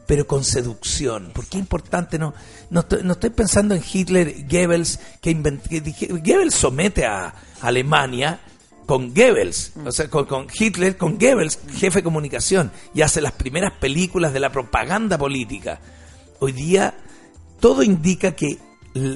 pero 0.08 0.26
con 0.26 0.44
seducción. 0.44 1.32
Porque 1.34 1.58
es 1.58 1.62
importante, 1.62 2.18
no, 2.18 2.34
no, 2.70 2.80
estoy, 2.82 3.04
no 3.04 3.14
estoy 3.14 3.30
pensando 3.30 3.76
en 3.76 3.84
Hitler, 3.92 4.46
Goebbels, 4.50 5.00
que, 5.22 5.32
invent- 5.32 6.10
Goebbels 6.10 6.56
somete 6.56 7.06
a 7.06 7.34
Alemania 7.62 8.40
con 8.86 9.14
Goebbels, 9.14 9.74
o 9.86 9.92
sea, 9.92 10.10
con, 10.10 10.26
con 10.26 10.48
Hitler, 10.52 10.98
con 10.98 11.20
Goebbels, 11.20 11.60
jefe 11.74 12.00
de 12.00 12.04
comunicación, 12.04 12.72
y 12.94 13.02
hace 13.02 13.20
las 13.22 13.34
primeras 13.34 13.74
películas 13.74 14.34
de 14.34 14.40
la 14.40 14.50
propaganda 14.52 15.18
política. 15.18 15.80
Hoy 16.40 16.54
día 16.54 16.96
todo 17.60 17.84
indica 17.84 18.32
que 18.32 18.58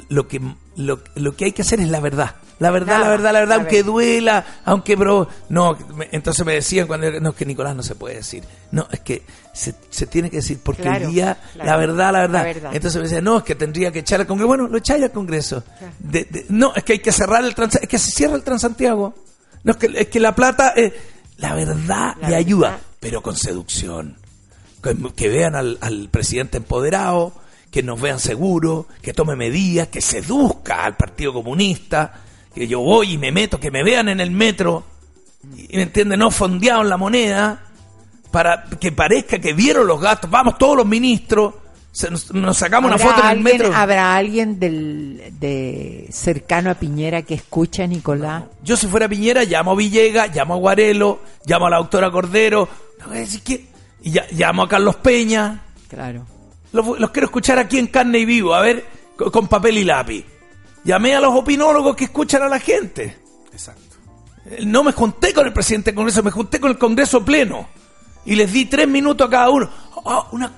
lo 0.09 0.27
que 0.27 0.41
lo, 0.75 0.99
lo 1.15 1.35
que 1.35 1.45
hay 1.45 1.51
que 1.51 1.61
hacer 1.61 1.79
es 1.79 1.89
la 1.89 1.99
verdad. 1.99 2.35
La 2.59 2.69
verdad, 2.69 2.99
la 3.01 3.09
verdad, 3.09 3.33
la 3.33 3.39
verdad, 3.39 3.57
aunque 3.57 3.81
duela, 3.83 4.45
aunque 4.65 4.95
bro, 4.95 5.27
no, 5.49 5.75
me- 5.95 6.09
entonces 6.11 6.45
me 6.45 6.53
decían 6.53 6.85
cuando 6.87 7.09
no 7.19 7.29
es 7.31 7.35
que 7.35 7.45
Nicolás 7.45 7.75
no 7.75 7.81
se 7.81 7.95
puede 7.95 8.15
decir. 8.15 8.43
No, 8.71 8.87
es 8.91 8.99
que 8.99 9.23
se, 9.53 9.73
se 9.89 10.05
tiene 10.05 10.29
que 10.29 10.37
decir 10.37 10.59
porque 10.63 10.83
Claro, 10.83 11.05
el 11.07 11.11
día 11.11 11.37
claro. 11.53 11.69
la 11.71 11.77
verdad, 11.77 12.13
la 12.13 12.19
verdad. 12.21 12.39
La 12.39 12.43
verdad. 12.45 12.71
Entonces 12.75 12.97
me 13.01 13.03
decían, 13.07 13.23
"No, 13.23 13.37
es 13.39 13.43
que 13.43 13.55
tendría 13.55 13.91
que 13.91 13.99
echar 13.99 14.19
al 14.21 14.27
Congreso." 14.27 14.47
Bueno, 14.47 14.67
lo 14.67 14.77
echáis 14.77 15.03
al 15.03 15.11
Congreso. 15.11 15.63
De- 15.99 16.25
de- 16.25 16.45
no, 16.49 16.73
es 16.75 16.83
que 16.83 16.93
hay 16.93 16.99
que 16.99 17.11
cerrar 17.11 17.43
el 17.43 17.55
Trans 17.55 17.75
es 17.75 17.87
que 17.87 17.97
se 17.97 18.11
cierra 18.11 18.35
el 18.35 18.43
Transantiago. 18.43 19.15
No 19.63 19.71
es 19.71 19.77
que 19.77 19.87
es 19.95 20.07
que 20.07 20.19
la 20.19 20.35
plata 20.35 20.73
eh, 20.75 20.93
la 21.37 21.55
verdad 21.55 22.15
La 22.21 22.29
le 22.29 22.35
ayuda, 22.35 22.79
pero 22.99 23.21
con 23.23 23.35
seducción 23.35 24.17
que, 24.83 24.95
que 25.15 25.29
vean 25.29 25.55
al, 25.55 25.79
al 25.81 26.09
presidente 26.09 26.57
empoderado, 26.57 27.33
que 27.71 27.81
nos 27.81 27.99
vean 28.01 28.19
seguros, 28.19 28.85
que 29.01 29.13
tome 29.13 29.35
medidas, 29.35 29.87
que 29.87 30.01
seduzca 30.01 30.83
al 30.85 30.97
Partido 30.97 31.31
Comunista, 31.33 32.13
que 32.53 32.67
yo 32.67 32.81
voy 32.81 33.13
y 33.13 33.17
me 33.17 33.31
meto, 33.31 33.59
que 33.59 33.71
me 33.71 33.81
vean 33.83 34.09
en 34.09 34.19
el 34.19 34.29
metro, 34.31 34.83
y 35.55 35.75
me 35.77 35.83
entiende, 35.83 36.17
no 36.17 36.29
fondeado 36.31 36.81
en 36.81 36.89
la 36.89 36.97
moneda, 36.97 37.63
para 38.29 38.65
que 38.65 38.91
parezca 38.91 39.39
que 39.39 39.53
vieron 39.53 39.87
los 39.87 39.99
gastos, 40.01 40.29
vamos 40.29 40.57
todos 40.57 40.75
los 40.77 40.85
ministros, 40.85 41.53
se 41.93 42.09
nos, 42.11 42.33
nos 42.33 42.57
sacamos 42.57 42.87
una 42.89 42.95
¿Habrá 42.95 43.07
foto 43.15 43.19
en 43.21 43.25
el 43.31 43.37
alguien- 43.37 43.57
metro. 43.59 43.75
¿Habrá 43.75 44.15
alguien 44.15 44.59
del, 44.59 45.33
de 45.39 46.07
cercano 46.11 46.69
a 46.71 46.75
Piñera 46.75 47.21
que 47.23 47.33
escucha 47.33 47.83
a 47.83 47.87
Nicolás? 47.87 48.43
Yo 48.63 48.77
si 48.77 48.87
fuera 48.87 49.09
Piñera 49.09 49.43
llamo 49.43 49.71
a 49.71 49.75
Villegas, 49.75 50.33
llamo 50.35 50.53
a 50.53 50.57
Guarelo, 50.57 51.19
llamo 51.45 51.67
a 51.67 51.69
la 51.69 51.77
doctora 51.77 52.09
Cordero, 52.11 52.67
no 52.99 53.11
que- 53.43 53.65
y 54.03 54.11
ya- 54.11 54.25
llamo 54.31 54.63
a 54.63 54.69
Carlos 54.69 54.95
Peña. 54.97 55.63
Claro. 55.89 56.25
Los, 56.71 56.99
los 56.99 57.11
quiero 57.11 57.25
escuchar 57.25 57.59
aquí 57.59 57.77
en 57.77 57.87
carne 57.87 58.19
y 58.19 58.25
vivo, 58.25 58.53
a 58.55 58.61
ver, 58.61 58.85
con, 59.17 59.29
con 59.31 59.47
papel 59.47 59.77
y 59.77 59.83
lápiz. 59.83 60.25
Llamé 60.83 61.15
a 61.15 61.19
los 61.21 61.35
opinólogos 61.35 61.95
que 61.95 62.05
escuchan 62.05 62.41
a 62.43 62.47
la 62.49 62.59
gente. 62.59 63.17
Exacto. 63.51 63.95
Eh, 64.45 64.65
No 64.65 64.83
me 64.83 64.91
junté 64.93 65.33
con 65.33 65.45
el 65.45 65.53
presidente 65.53 65.91
del 65.91 65.95
Congreso, 65.95 66.23
me 66.23 66.31
junté 66.31 66.59
con 66.59 66.71
el 66.71 66.77
Congreso 66.77 67.23
pleno. 67.23 67.67
Y 68.25 68.35
les 68.35 68.51
di 68.51 68.65
tres 68.65 68.87
minutos 68.87 69.27
a 69.27 69.29
cada 69.29 69.49
uno. 69.49 69.69
Ah, 70.05 70.27
una... 70.31 70.51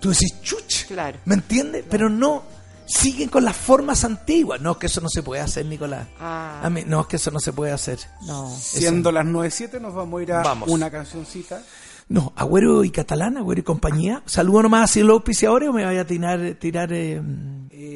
Tú 0.00 0.10
decís, 0.10 0.34
chuch. 0.42 0.86
Claro. 0.88 1.18
¿Me 1.24 1.34
entiendes? 1.34 1.84
Pero 1.88 2.08
no, 2.10 2.42
siguen 2.86 3.28
con 3.28 3.44
las 3.44 3.56
formas 3.56 4.04
antiguas. 4.04 4.60
No, 4.60 4.72
es 4.72 4.76
que 4.78 4.86
eso 4.86 5.00
no 5.00 5.08
se 5.08 5.22
puede 5.22 5.40
hacer, 5.42 5.64
Nicolás. 5.66 6.06
Ah. 6.20 6.60
A 6.62 6.68
mí, 6.70 6.82
no, 6.86 7.00
es 7.02 7.06
que 7.06 7.16
eso 7.16 7.30
no 7.30 7.40
se 7.40 7.52
puede 7.52 7.72
hacer. 7.72 7.98
No. 8.22 8.54
Siendo 8.58 9.10
las 9.12 9.24
9.07 9.24 9.80
nos 9.80 9.94
vamos 9.94 10.20
a 10.20 10.22
ir 10.22 10.32
a 10.32 10.42
Vamos. 10.42 10.68
una 10.68 10.90
cancioncita. 10.90 11.62
No, 12.08 12.32
Agüero 12.36 12.84
y 12.84 12.90
Catalán, 12.90 13.36
Agüero 13.36 13.60
y 13.60 13.64
compañía. 13.64 14.22
Saludo 14.26 14.62
nomás 14.62 14.96
a 14.96 15.00
los 15.00 15.10
auspiciadores 15.10 15.68
o 15.68 15.72
me 15.72 15.84
vaya 15.84 16.02
a 16.02 16.04
tirar, 16.06 16.54
tirar 16.58 16.92
eh, 16.92 17.20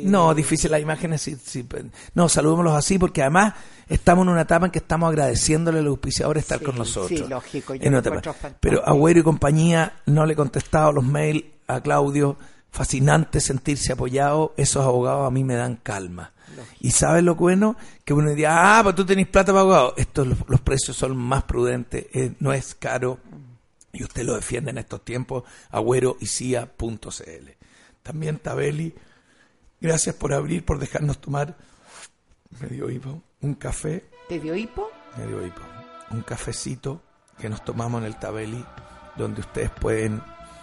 no, 0.04 0.34
difícil 0.34 0.70
las 0.72 0.80
imágenes. 0.80 1.22
Sí, 1.22 1.36
sí, 1.42 1.62
pe- 1.62 1.84
no, 2.14 2.28
saludémoslos 2.28 2.74
así 2.74 2.98
porque 2.98 3.22
además 3.22 3.54
estamos 3.88 4.24
en 4.24 4.30
una 4.30 4.40
etapa 4.42 4.66
en 4.66 4.72
que 4.72 4.80
estamos 4.80 5.08
agradeciéndole 5.11 5.78
a 5.78 5.82
los 5.82 5.90
auspiciadores 5.92 6.42
estar 6.42 6.58
Sí, 6.58 6.64
con 6.64 6.76
nosotros. 6.76 7.20
sí, 7.20 7.24
lógico, 7.28 7.74
yo 7.76 7.82
En 7.84 7.94
otra. 7.94 8.20
Pero 8.58 8.84
Agüero 8.86 9.20
y 9.20 9.22
compañía 9.22 9.92
no 10.06 10.26
le 10.26 10.32
he 10.32 10.36
contestado 10.36 10.90
los 10.92 11.04
mails 11.04 11.44
a 11.68 11.80
Claudio. 11.80 12.36
Fascinante 12.72 13.40
sentirse 13.40 13.92
apoyado. 13.92 14.54
Esos 14.56 14.84
abogados 14.84 15.26
a 15.26 15.30
mí 15.30 15.44
me 15.44 15.54
dan 15.54 15.76
calma. 15.76 16.32
Y 16.80 16.90
sabes 16.90 17.22
lo 17.22 17.36
bueno, 17.36 17.76
que 18.04 18.12
uno 18.12 18.30
diría, 18.30 18.78
ah, 18.78 18.82
pues 18.82 18.94
tú 18.96 19.06
tenés 19.06 19.28
plata 19.28 19.52
para 19.52 19.61
abogado. 19.62 19.94
Estos 19.96 20.26
los, 20.26 20.38
los 20.48 20.61
precios 20.61 20.96
son 20.96 21.16
más 21.16 21.44
prudentes, 21.44 22.06
eh, 22.12 22.32
no 22.40 22.52
es 22.52 22.74
caro 22.74 23.18
y 23.93 24.05
usted 24.05 24.24
lo 24.24 24.34
defiende 24.34 24.70
en 24.70 24.78
estos 24.78 25.05
tiempos, 25.05 25.45
agüeroycia.cl. 25.70 27.51
También 28.03 28.38
Tabeli, 28.38 28.95
gracias 29.80 30.14
por 30.14 30.32
abrir, 30.32 30.64
por 30.64 30.78
dejarnos 30.78 31.20
tomar 31.20 31.57
medio 32.61 32.91
hipo, 32.91 33.22
un 33.41 33.55
café, 33.55 34.05
¿Te 34.28 34.38
dio 34.38 34.55
hipo? 34.55 34.91
medio 35.16 35.45
hipo, 35.45 35.61
un 36.11 36.22
cafecito 36.22 37.03
que 37.38 37.49
nos 37.49 37.64
tomamos 37.64 38.01
en 38.01 38.07
el 38.07 38.18
Tabeli, 38.18 38.64
donde 39.16 39.41
ustedes 39.41 39.70
pueden 39.70 40.22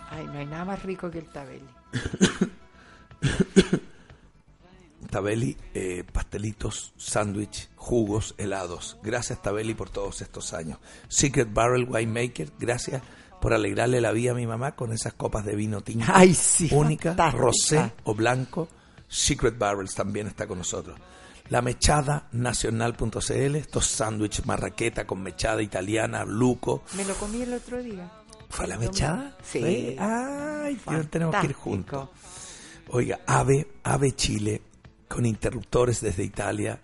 Ay, 0.09 0.25
no 0.25 0.39
hay 0.39 0.45
nada 0.45 0.65
más 0.65 0.83
rico 0.83 1.11
que 1.11 1.19
el 1.19 1.25
tabeli. 1.25 1.65
Tabeli, 5.07 5.57
eh, 5.73 6.03
pastelitos, 6.11 6.93
sándwich, 6.97 7.69
jugos, 7.75 8.35
helados. 8.37 8.97
Gracias 9.03 9.41
Tabeli 9.41 9.73
por 9.73 9.89
todos 9.89 10.21
estos 10.21 10.53
años. 10.53 10.79
Secret 11.07 11.51
Barrel 11.53 11.87
Winemaker, 11.89 12.51
gracias 12.59 13.01
por 13.41 13.53
alegrarle 13.53 14.01
la 14.01 14.11
vida 14.11 14.31
a 14.31 14.35
mi 14.35 14.47
mamá 14.47 14.75
con 14.75 14.91
esas 14.93 15.13
copas 15.13 15.45
de 15.45 15.55
vino 15.55 15.81
tinto. 15.81 16.05
Ay, 16.13 16.33
sí, 16.33 16.69
Única, 16.71 17.09
fantástica. 17.09 17.41
rosé 17.41 17.93
o 18.03 18.13
blanco. 18.15 18.67
Secret 19.07 19.57
Barrels 19.57 19.95
también 19.95 20.27
está 20.27 20.47
con 20.47 20.57
nosotros. 20.57 20.99
La 21.49 21.61
mechada 21.61 22.27
nacional.cl, 22.33 23.55
estos 23.55 23.85
sándwiches 23.85 24.45
marraqueta 24.45 25.07
con 25.07 25.21
mechada 25.23 25.61
italiana, 25.61 26.25
luco. 26.25 26.83
Me 26.95 27.05
lo 27.05 27.15
comí 27.15 27.41
el 27.41 27.53
otro 27.53 27.81
día. 27.81 28.11
¿Fue 28.49 28.67
la 28.67 28.77
mechada? 28.77 29.37
Sí. 29.43 29.95
Ay, 29.99 30.79
Dios, 30.89 31.09
tenemos 31.09 31.35
que 31.35 31.47
ir 31.47 31.53
juntos. 31.53 32.09
Oiga, 32.89 33.19
AVE, 33.27 33.67
AVE 33.83 34.11
Chile, 34.15 34.61
con 35.07 35.25
interruptores 35.25 36.01
desde 36.01 36.23
Italia. 36.23 36.79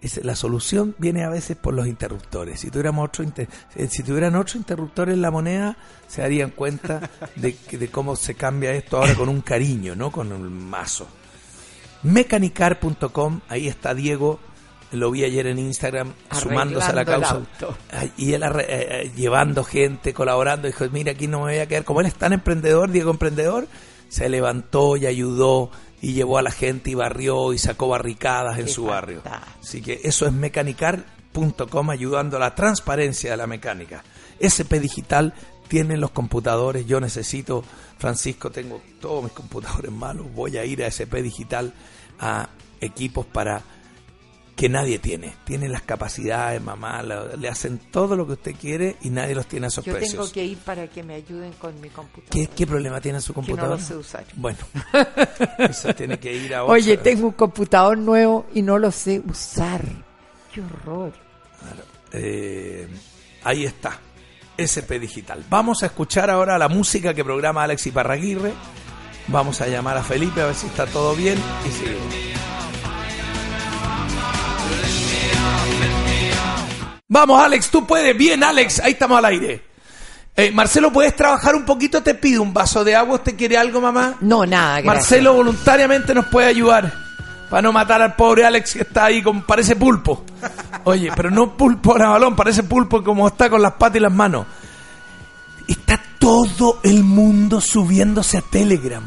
Es, 0.00 0.24
la 0.24 0.36
solución 0.36 0.94
viene 0.98 1.24
a 1.24 1.28
veces 1.28 1.56
por 1.56 1.74
los 1.74 1.86
interruptores. 1.88 2.60
Si 2.60 2.70
tuviéramos 2.70 3.08
otro 3.08 3.24
inter- 3.24 3.48
eh, 3.74 3.88
si 3.90 4.02
tuvieran 4.04 4.36
otro 4.36 4.56
interruptor 4.58 5.10
en 5.10 5.20
la 5.20 5.30
moneda, 5.32 5.76
se 6.06 6.22
darían 6.22 6.50
cuenta 6.50 7.10
de, 7.36 7.56
de 7.72 7.88
cómo 7.90 8.14
se 8.14 8.34
cambia 8.34 8.72
esto 8.72 8.98
ahora 8.98 9.14
con 9.16 9.28
un 9.28 9.40
cariño, 9.40 9.96
no 9.96 10.12
con 10.12 10.30
un 10.32 10.52
mazo. 10.70 11.08
Mecanicar.com, 12.04 13.40
ahí 13.48 13.68
está 13.68 13.92
Diego, 13.94 14.38
lo 14.92 15.10
vi 15.10 15.24
ayer 15.24 15.46
en 15.48 15.58
Instagram, 15.58 16.14
sumándose 16.40 16.86
a 16.86 16.94
la 16.94 17.04
causa. 17.04 17.34
Y 18.16 18.32
él 18.34 18.42
arre- 18.42 18.66
eh, 18.68 18.88
eh, 19.06 19.12
llevando 19.16 19.64
gente, 19.64 20.14
colaborando, 20.14 20.68
dijo, 20.68 20.84
mira, 20.90 21.12
aquí 21.12 21.26
no 21.26 21.38
me 21.40 21.52
voy 21.52 21.58
a 21.58 21.66
quedar. 21.66 21.84
Como 21.84 22.00
él 22.00 22.06
es 22.06 22.14
tan 22.14 22.32
emprendedor, 22.32 22.90
Diego 22.90 23.10
Emprendedor, 23.10 23.66
se 24.08 24.28
levantó 24.28 24.96
y 24.96 25.06
ayudó 25.06 25.70
y 26.00 26.12
llevó 26.12 26.38
a 26.38 26.42
la 26.42 26.50
gente 26.50 26.90
y 26.90 26.94
barrió 26.94 27.52
y 27.52 27.58
sacó 27.58 27.88
barricadas 27.88 28.58
en 28.58 28.66
Qué 28.66 28.72
su 28.72 28.84
barrio. 28.84 29.22
Así 29.60 29.82
que 29.82 30.00
eso 30.04 30.26
es 30.26 30.32
mecanicar.com 30.32 31.90
ayudando 31.90 32.36
a 32.36 32.40
la 32.40 32.54
transparencia 32.54 33.30
de 33.30 33.36
la 33.36 33.46
mecánica. 33.46 34.04
SP 34.38 34.78
Digital 34.78 35.34
tiene 35.68 35.96
los 35.96 36.10
computadores, 36.10 36.86
yo 36.86 37.00
necesito, 37.00 37.62
Francisco, 37.98 38.50
tengo 38.50 38.80
todos 39.00 39.22
mis 39.24 39.32
computadores 39.32 39.92
malos, 39.92 40.26
voy 40.34 40.56
a 40.56 40.64
ir 40.64 40.82
a 40.82 40.86
SP 40.88 41.20
Digital 41.22 41.74
a 42.18 42.48
equipos 42.80 43.26
para 43.26 43.62
que 44.58 44.68
nadie 44.68 44.98
tiene. 44.98 45.32
Tienen 45.44 45.70
las 45.70 45.82
capacidades, 45.82 46.60
mamá, 46.60 47.00
la- 47.00 47.36
le 47.36 47.48
hacen 47.48 47.78
todo 47.92 48.16
lo 48.16 48.26
que 48.26 48.32
usted 48.32 48.56
quiere 48.60 48.96
y 49.02 49.10
nadie 49.10 49.36
los 49.36 49.46
tiene 49.46 49.66
a 49.66 49.68
esos 49.68 49.84
Yo 49.84 49.92
precios. 49.92 50.14
tengo 50.14 50.32
que 50.32 50.44
ir 50.44 50.58
para 50.58 50.88
que 50.88 51.04
me 51.04 51.14
ayuden 51.14 51.52
con 51.52 51.80
mi 51.80 51.88
computadora. 51.90 52.28
¿Qué, 52.30 52.48
qué 52.48 52.66
problema 52.66 53.00
tiene 53.00 53.20
su 53.20 53.32
Que 53.32 53.40
no 53.40 53.46
computadora? 53.46 53.76
lo 53.76 53.86
sé 53.86 53.96
usar. 53.96 54.24
Bueno, 54.34 54.58
eso 55.58 55.94
tiene 55.94 56.18
que 56.18 56.34
ir 56.34 56.52
a. 56.56 56.64
Oye, 56.64 56.96
tengo 56.96 57.28
un 57.28 57.34
computador 57.34 57.96
nuevo 57.96 58.46
y 58.52 58.62
no 58.62 58.78
lo 58.78 58.90
sé 58.90 59.22
usar. 59.24 59.82
Qué 60.52 60.60
horror. 60.60 61.12
Eh, 62.12 62.88
ahí 63.44 63.64
está, 63.64 63.96
SP 64.58 64.98
Digital. 64.98 65.44
Vamos 65.48 65.84
a 65.84 65.86
escuchar 65.86 66.30
ahora 66.30 66.58
la 66.58 66.68
música 66.68 67.14
que 67.14 67.22
programa 67.24 67.62
Alex 67.62 67.86
Iparraguirre. 67.86 68.52
Vamos 69.28 69.60
a 69.60 69.68
llamar 69.68 69.96
a 69.98 70.02
Felipe 70.02 70.40
a 70.42 70.46
ver 70.46 70.54
si 70.56 70.66
está 70.66 70.84
todo 70.86 71.14
bien 71.14 71.38
y 71.64 71.70
seguimos. 71.70 72.37
Vamos, 77.08 77.42
Alex, 77.42 77.70
tú 77.70 77.86
puedes. 77.86 78.16
Bien, 78.16 78.44
Alex, 78.44 78.80
ahí 78.80 78.92
estamos 78.92 79.18
al 79.18 79.24
aire. 79.24 79.64
Eh, 80.36 80.52
Marcelo, 80.52 80.92
¿puedes 80.92 81.16
trabajar 81.16 81.56
un 81.56 81.64
poquito? 81.64 82.02
Te 82.02 82.14
pido 82.14 82.42
un 82.42 82.52
vaso 82.52 82.84
de 82.84 82.94
agua. 82.94 83.16
¿Usted 83.16 83.36
quiere 83.36 83.56
algo, 83.56 83.80
mamá? 83.80 84.16
No, 84.20 84.44
nada, 84.46 84.80
gracias. 84.80 84.94
Marcelo 84.94 85.34
voluntariamente 85.34 86.14
nos 86.14 86.26
puede 86.26 86.46
ayudar 86.46 86.92
para 87.48 87.62
no 87.62 87.72
matar 87.72 88.02
al 88.02 88.14
pobre 88.14 88.44
Alex 88.44 88.74
que 88.74 88.82
está 88.82 89.06
ahí 89.06 89.22
con 89.22 89.42
parece 89.42 89.74
pulpo. 89.74 90.24
Oye, 90.84 91.10
pero 91.16 91.30
no 91.30 91.56
pulpo 91.56 91.96
a 91.96 92.08
balón, 92.08 92.36
parece 92.36 92.62
pulpo 92.62 93.02
como 93.02 93.26
está 93.26 93.48
con 93.48 93.62
las 93.62 93.72
patas 93.72 93.96
y 93.96 94.00
las 94.00 94.12
manos. 94.12 94.46
Está 95.66 96.00
todo 96.18 96.80
el 96.82 97.04
mundo 97.04 97.60
subiéndose 97.60 98.38
a 98.38 98.42
Telegram. 98.42 99.02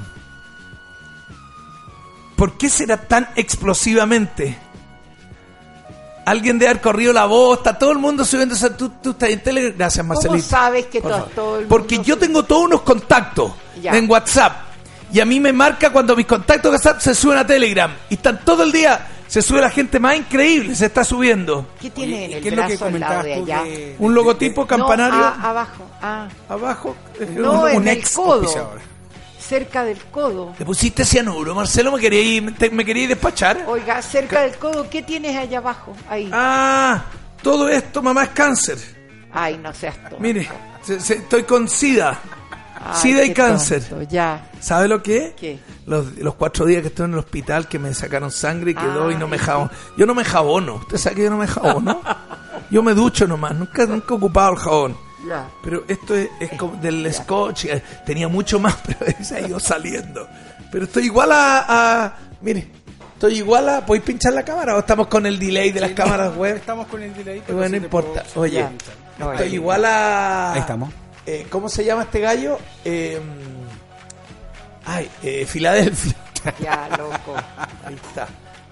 ¿Por 2.36 2.58
qué 2.58 2.70
será 2.70 2.98
tan 2.98 3.30
explosivamente? 3.36 4.71
Alguien 6.26 6.60
debe 6.60 6.70
haber 6.72 6.82
corrido 6.82 7.14
la 7.14 7.26
voz, 7.26 7.58
está 7.58 7.78
todo 7.78 7.92
el 7.92 7.98
mundo 7.98 8.24
subiéndose. 8.24 8.70
Tú, 8.72 8.90
tú 9.02 9.12
estás 9.12 9.30
en 9.30 9.42
Telegram. 9.42 9.74
Gracias, 9.78 10.04
¿Cómo 10.06 10.14
Marcelito. 10.14 10.48
sabes 10.48 10.86
que 10.86 11.02
Por 11.02 11.12
to- 11.12 11.18
favor. 11.18 11.32
todo 11.34 11.60
el 11.60 11.66
Porque 11.66 11.96
mundo 11.96 12.08
yo 12.08 12.18
tengo 12.18 12.44
todos 12.44 12.64
unos 12.66 12.82
contactos 12.82 13.52
Ya. 13.82 13.98
en 13.98 14.10
WhatsApp. 14.10 14.54
Y 15.14 15.20
a 15.20 15.26
mí 15.26 15.40
me 15.40 15.52
marca 15.52 15.92
cuando 15.92 16.16
mis 16.16 16.26
contactos 16.26 16.72
de 16.72 16.78
WhatsApp 16.78 17.00
se 17.02 17.16
suben 17.16 17.38
a 17.40 17.46
Telegram. 17.46 17.92
Y 18.10 18.14
están 18.14 18.40
todo 18.46 18.64
el 18.64 18.72
día. 18.72 19.08
Se 19.28 19.42
sube 19.42 19.62
la 19.62 19.70
gente 19.70 19.98
más 19.98 20.18
increíble, 20.18 20.76
se 20.76 20.88
está 20.88 21.06
subiendo. 21.06 21.66
¿Qué 21.80 21.90
tiene 21.90 22.26
en 22.26 22.34
el 22.34 22.44
¿qué 22.44 22.50
es 22.50 22.56
lo 22.56 22.62
que 22.68 22.68
brazo 22.76 22.86
al 22.86 23.00
lado 23.00 23.14
comentabas 23.16 23.24
de 23.26 23.36
tú 23.38 23.44
allá? 23.44 23.64
de- 23.64 23.96
Un 24.00 24.14
logotipo 24.14 24.68
campanario. 24.68 25.20
No, 25.20 25.26
ah, 25.26 25.50
abajo. 25.50 25.84
Ah. 26.02 26.28
Abajo. 26.50 26.96
No, 27.36 27.62
un- 27.62 27.70
en 27.70 27.78
un 27.78 27.88
el 27.88 27.98
ex 27.98 28.12
codo. 28.16 28.74
Cerca 29.42 29.84
del 29.84 29.98
codo. 30.12 30.54
¿Le 30.58 30.66
pusiste 30.66 31.04
cianuro, 31.04 31.56
Marcelo? 31.56 31.92
¿Me 31.92 32.00
quería 32.00 32.22
ir, 32.22 32.56
te- 32.56 32.70
me 32.70 32.86
quería 32.86 33.04
ir 33.04 33.10
despachar? 33.10 33.66
Oiga, 33.68 34.02
cerca 34.02 34.42
del 34.42 34.56
codo, 34.58 34.90
¿qué 34.90 35.02
tienes 35.02 35.36
allá 35.36 35.58
abajo? 35.58 35.94
Ahí. 36.10 36.30
Ah, 36.32 37.04
todo 37.42 37.68
esto, 37.68 38.02
mamá, 38.02 38.24
es 38.24 38.30
cáncer. 38.30 38.78
Ay, 39.34 39.58
no 39.58 39.74
seas 39.74 39.96
tonto. 40.04 40.18
Mire, 40.20 40.48
se- 40.84 41.00
se- 41.00 41.16
estoy 41.16 41.44
con 41.44 41.68
SIDA. 41.68 42.20
Ay, 42.84 43.02
SIDA 43.02 43.24
y 43.26 43.34
cáncer. 43.34 43.84
tonto, 43.84 44.04
ya. 44.04 44.50
¿Sabe 44.60 44.88
lo 44.88 45.02
que 45.02 45.18
es? 45.28 45.34
¿Qué? 45.34 45.60
Los, 45.88 46.16
los 46.18 46.36
cuatro 46.36 46.66
días 46.66 46.82
que 46.82 46.90
estuve 46.90 47.08
en 47.08 47.14
el 47.14 47.20
hospital 47.20 47.68
que 47.68 47.80
me 47.80 47.94
sacaron 47.94 48.32
sangre 48.32 48.72
y 48.72 48.76
quedó 48.76 49.10
y 49.12 49.16
no 49.16 49.28
me 49.28 49.38
jabono. 49.40 49.72
Yo 49.98 50.06
no 50.06 50.14
me 50.16 50.24
jabono. 50.24 50.76
¿Usted 50.76 50.98
sabe 50.98 51.16
que 51.18 51.24
yo 51.24 51.30
no 51.32 51.38
me 51.38 51.48
jabono? 51.48 52.02
Yo 52.70 52.82
me 52.84 52.94
ducho 52.94 53.28
nomás. 53.28 53.54
Nunca, 53.54 53.86
nunca 53.86 54.14
he 54.14 54.18
ocupado 54.18 54.54
el 54.54 54.58
jabón. 54.60 54.98
Ya. 55.28 55.48
Pero 55.64 55.84
esto 55.88 56.16
es, 56.16 56.30
es 56.40 56.52
como 56.58 56.76
del 56.78 57.14
scotch. 57.14 57.66
eh, 57.66 57.82
Tenía 58.06 58.28
mucho 58.28 58.60
más, 58.60 58.76
pero 58.86 59.00
se 59.24 59.36
ha 59.36 59.42
ido 59.42 59.60
saliendo. 59.60 60.28
Pero 60.72 60.86
estoy 60.86 61.06
igual 61.06 61.32
a... 61.32 61.66
a- 62.06 62.16
mire, 62.42 62.68
estoy 63.14 63.38
igual 63.38 63.70
a... 63.70 63.86
¿Podéis 63.86 64.04
pinchar 64.06 64.34
la 64.34 64.44
cámara 64.44 64.76
o 64.76 64.80
estamos 64.80 65.08
con 65.08 65.26
el 65.26 65.38
delay 65.38 65.72
de 65.72 65.82
las 65.82 65.92
cámaras 65.92 66.36
web? 66.36 66.56
Estamos 66.56 66.88
con 66.88 67.04
el 67.04 67.14
delay. 67.14 67.42
Pero 67.46 67.58
Bueno, 67.60 67.80
no 67.80 67.88
puedo- 67.90 68.08
importa. 68.10 68.40
Oye, 68.40 68.54
Ya. 68.60 68.72
No, 69.20 69.32
estoy 69.34 69.48
ahí- 69.50 69.54
igual 69.56 69.86
a... 69.86 70.54
Ahí 70.54 70.60
estamos. 70.62 70.92
eh, 71.28 71.46
¿Cómo 71.50 71.70
se 71.70 71.84
llama 71.86 72.04
este 72.04 72.20
gallo? 72.22 72.58
Eh, 72.84 73.20
ay, 74.86 75.10
eh, 75.24 75.46
Filadelfia. 75.46 76.16
Ya, 76.60 76.90
loco. 76.98 77.36
Ahí 77.86 77.94
está. 77.94 78.28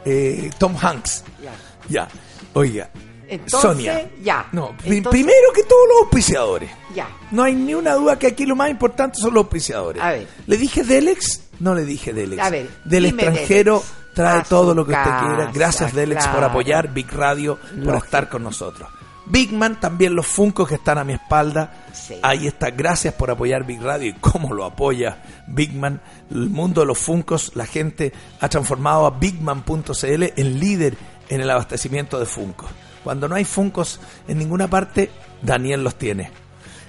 Eh, 0.05 0.49
Tom 0.57 0.75
Hanks. 0.81 1.23
Ya. 1.43 1.51
Ya. 1.87 2.07
Oiga. 2.53 2.89
Entonces, 3.29 3.61
Sonia. 3.61 4.09
ya. 4.23 4.47
No, 4.51 4.69
Entonces- 4.83 5.07
primero 5.11 5.53
que 5.53 5.63
todos 5.63 5.87
los 5.89 5.97
auspiciadores. 6.03 6.71
Ya. 6.95 7.07
No 7.31 7.43
hay 7.43 7.53
ni 7.55 7.73
una 7.75 7.93
duda 7.93 8.17
que 8.17 8.27
aquí 8.27 8.45
lo 8.45 8.55
más 8.55 8.69
importante 8.71 9.19
son 9.19 9.33
los 9.33 9.43
auspiciadores. 9.43 10.01
A 10.01 10.11
ver. 10.11 10.27
¿Le 10.47 10.57
dije 10.57 10.83
Delex? 10.83 11.41
No 11.59 11.75
le 11.75 11.85
dije 11.85 12.11
Delex. 12.13 12.41
A 12.41 12.49
ver, 12.49 12.69
Del 12.85 13.05
extranjero 13.05 13.73
Delex. 13.79 14.13
trae 14.15 14.43
todo 14.49 14.73
lo 14.73 14.85
que 14.85 14.93
usted 14.93 15.03
quiera. 15.19 15.51
Gracias 15.53 15.93
Delex 15.93 16.23
por 16.25 16.37
claro. 16.37 16.47
apoyar 16.47 16.93
Big 16.93 17.11
Radio, 17.11 17.59
por 17.85 17.95
estar 17.95 18.29
con 18.29 18.43
nosotros. 18.43 18.89
Big 19.31 19.53
Man, 19.53 19.79
también 19.79 20.15
los 20.15 20.25
Funcos 20.25 20.67
que 20.67 20.73
están 20.75 20.97
a 20.97 21.03
mi 21.03 21.13
espalda. 21.13 21.85
Sí. 21.93 22.15
Ahí 22.23 22.47
está. 22.47 22.71
Gracias 22.71 23.13
por 23.13 23.29
apoyar 23.29 23.63
Big 23.63 23.79
Radio 23.79 24.09
y 24.09 24.13
cómo 24.13 24.55
lo 24.55 24.65
apoya 24.65 25.21
Big 25.45 25.71
Man. 25.75 26.01
El 26.31 26.49
mundo 26.49 26.81
de 26.81 26.87
los 26.87 26.97
Funcos, 26.97 27.51
la 27.53 27.67
gente 27.67 28.11
ha 28.41 28.49
transformado 28.49 29.05
a 29.05 29.11
bigman.cl 29.11 30.23
en 30.35 30.59
líder 30.59 30.97
en 31.29 31.41
el 31.41 31.49
abastecimiento 31.51 32.17
de 32.19 32.25
Funcos. 32.25 32.71
Cuando 33.03 33.27
no 33.27 33.35
hay 33.35 33.45
Funcos 33.45 33.99
en 34.27 34.37
ninguna 34.37 34.69
parte, 34.69 35.09
Daniel 35.41 35.83
los 35.83 35.95
tiene. 35.95 36.31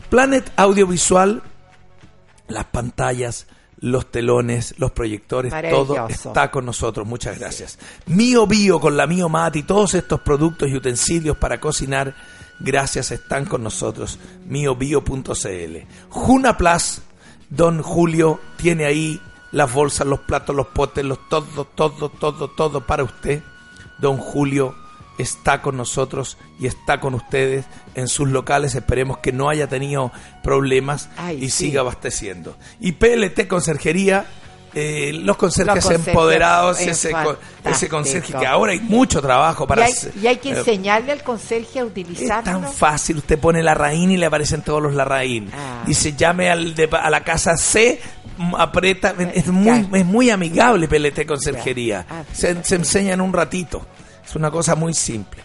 Planet 0.08 0.50
Audiovisual, 0.56 1.42
las 2.48 2.64
pantallas, 2.66 3.46
los 3.80 4.10
telones, 4.10 4.74
los 4.78 4.90
proyectores, 4.90 5.52
todo 5.70 6.08
está 6.08 6.50
con 6.50 6.66
nosotros. 6.66 7.06
Muchas 7.06 7.38
gracias. 7.38 7.78
Mío 8.06 8.46
Bio 8.46 8.80
con 8.80 8.96
la 8.96 9.06
Mío 9.06 9.28
Mat 9.28 9.56
y 9.56 9.62
todos 9.62 9.94
estos 9.94 10.20
productos 10.20 10.68
y 10.68 10.76
utensilios 10.76 11.36
para 11.36 11.60
cocinar, 11.60 12.14
gracias, 12.58 13.10
están 13.10 13.46
con 13.46 13.62
nosotros. 13.62 14.18
Miobio.cl. 14.46 15.76
Juna 16.08 16.56
Plus, 16.56 17.02
Don 17.48 17.82
Julio 17.82 18.40
tiene 18.56 18.84
ahí 18.84 19.20
las 19.52 19.72
bolsas, 19.72 20.06
los 20.06 20.20
platos, 20.20 20.54
los 20.54 20.68
potes, 20.68 21.04
los 21.04 21.28
todo, 21.28 21.64
todo, 21.64 22.08
todo, 22.10 22.48
todo 22.48 22.80
para 22.86 23.02
usted. 23.04 23.42
Don 23.98 24.18
Julio 24.18 24.74
está 25.20 25.62
con 25.62 25.76
nosotros 25.76 26.36
y 26.58 26.66
está 26.66 27.00
con 27.00 27.14
ustedes 27.14 27.64
en 27.94 28.08
sus 28.08 28.28
locales. 28.28 28.74
Esperemos 28.74 29.18
que 29.18 29.32
no 29.32 29.48
haya 29.48 29.68
tenido 29.68 30.12
problemas 30.42 31.08
Ay, 31.16 31.44
y 31.44 31.50
sí. 31.50 31.66
siga 31.66 31.80
abasteciendo. 31.82 32.56
Y 32.80 32.92
PLT 32.92 33.46
Conserjería, 33.48 34.26
eh, 34.72 35.10
los 35.12 35.36
conserjes 35.36 35.84
Los 35.84 36.06
empoderados, 36.06 36.78
es 36.80 37.04
ese, 37.04 37.12
ese 37.64 37.88
conserje 37.88 38.32
que 38.32 38.46
ahora 38.46 38.70
hay 38.72 38.78
mucho 38.80 39.20
trabajo 39.20 39.66
para 39.66 39.88
y, 39.88 39.92
hay, 39.92 40.20
y 40.22 40.26
hay 40.28 40.36
que 40.36 40.50
eh, 40.52 40.58
enseñarle 40.58 41.10
al 41.12 41.22
conserje 41.24 41.80
a 41.80 41.82
es 41.82 41.88
utilizarlo. 41.88 42.44
tan 42.60 42.72
fácil, 42.72 43.16
usted 43.18 43.38
pone 43.38 43.62
la 43.64 43.74
raíz 43.74 44.08
y 44.08 44.16
le 44.16 44.26
aparecen 44.26 44.62
todos 44.62 44.80
los 44.80 44.94
larraín. 44.94 45.50
Ah. 45.52 45.82
Dice, 45.86 46.14
llame 46.16 46.50
al 46.50 46.74
de- 46.76 46.88
a 46.92 47.10
la 47.10 47.24
casa 47.24 47.56
C, 47.56 48.00
aprieta, 48.56 49.14
es 49.34 49.48
muy, 49.48 49.88
es 49.92 50.06
muy 50.06 50.30
amigable 50.30 50.86
PLT 50.88 51.26
Conserjería. 51.26 52.06
Ah, 52.08 52.22
Se, 52.32 52.62
se 52.62 52.76
enseña 52.76 53.14
en 53.14 53.20
un 53.20 53.32
ratito. 53.32 53.84
Es 54.30 54.36
una 54.36 54.50
cosa 54.50 54.74
muy 54.74 54.94
simple. 54.94 55.42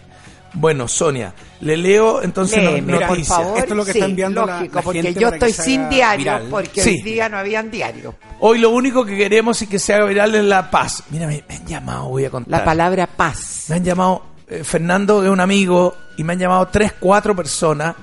Bueno, 0.54 0.88
Sonia, 0.88 1.34
le 1.60 1.76
leo 1.76 2.22
entonces 2.22 2.62
no- 2.82 2.98
por 3.06 3.22
favor. 3.24 3.58
Esto 3.58 3.72
es 3.72 3.76
lo 3.76 3.84
que 3.84 3.92
sí, 3.92 3.98
está 3.98 4.08
enviando 4.08 4.46
la- 4.46 4.56
lógico, 4.56 4.74
la 4.76 4.82
porque 4.82 5.02
gente 5.02 5.20
yo 5.20 5.28
estoy 5.28 5.52
sin 5.52 5.88
diario, 5.90 6.18
viral. 6.24 6.46
porque 6.50 6.80
Sí. 6.80 6.90
hoy 6.90 7.02
día 7.02 7.28
no 7.28 7.36
habían 7.36 7.70
diario. 7.70 8.14
Hoy 8.40 8.58
lo 8.58 8.70
único 8.70 9.04
que 9.04 9.16
queremos 9.18 9.60
es 9.60 9.68
que 9.68 9.78
se 9.78 9.92
haga 9.92 10.06
viral 10.06 10.34
es 10.34 10.44
la 10.44 10.70
paz. 10.70 11.02
Mira, 11.10 11.26
me, 11.26 11.44
me 11.46 11.56
han 11.56 11.66
llamado, 11.66 12.08
voy 12.08 12.24
a 12.24 12.30
contar. 12.30 12.50
La 12.60 12.64
palabra 12.64 13.06
paz. 13.06 13.66
Me 13.68 13.76
han 13.76 13.84
llamado, 13.84 14.22
eh, 14.48 14.64
Fernando 14.64 15.22
es 15.24 15.28
un 15.30 15.40
amigo, 15.40 15.94
y 16.16 16.24
me 16.24 16.32
han 16.32 16.38
llamado 16.38 16.68
tres, 16.68 16.94
cuatro 16.98 17.36
personas 17.36 17.94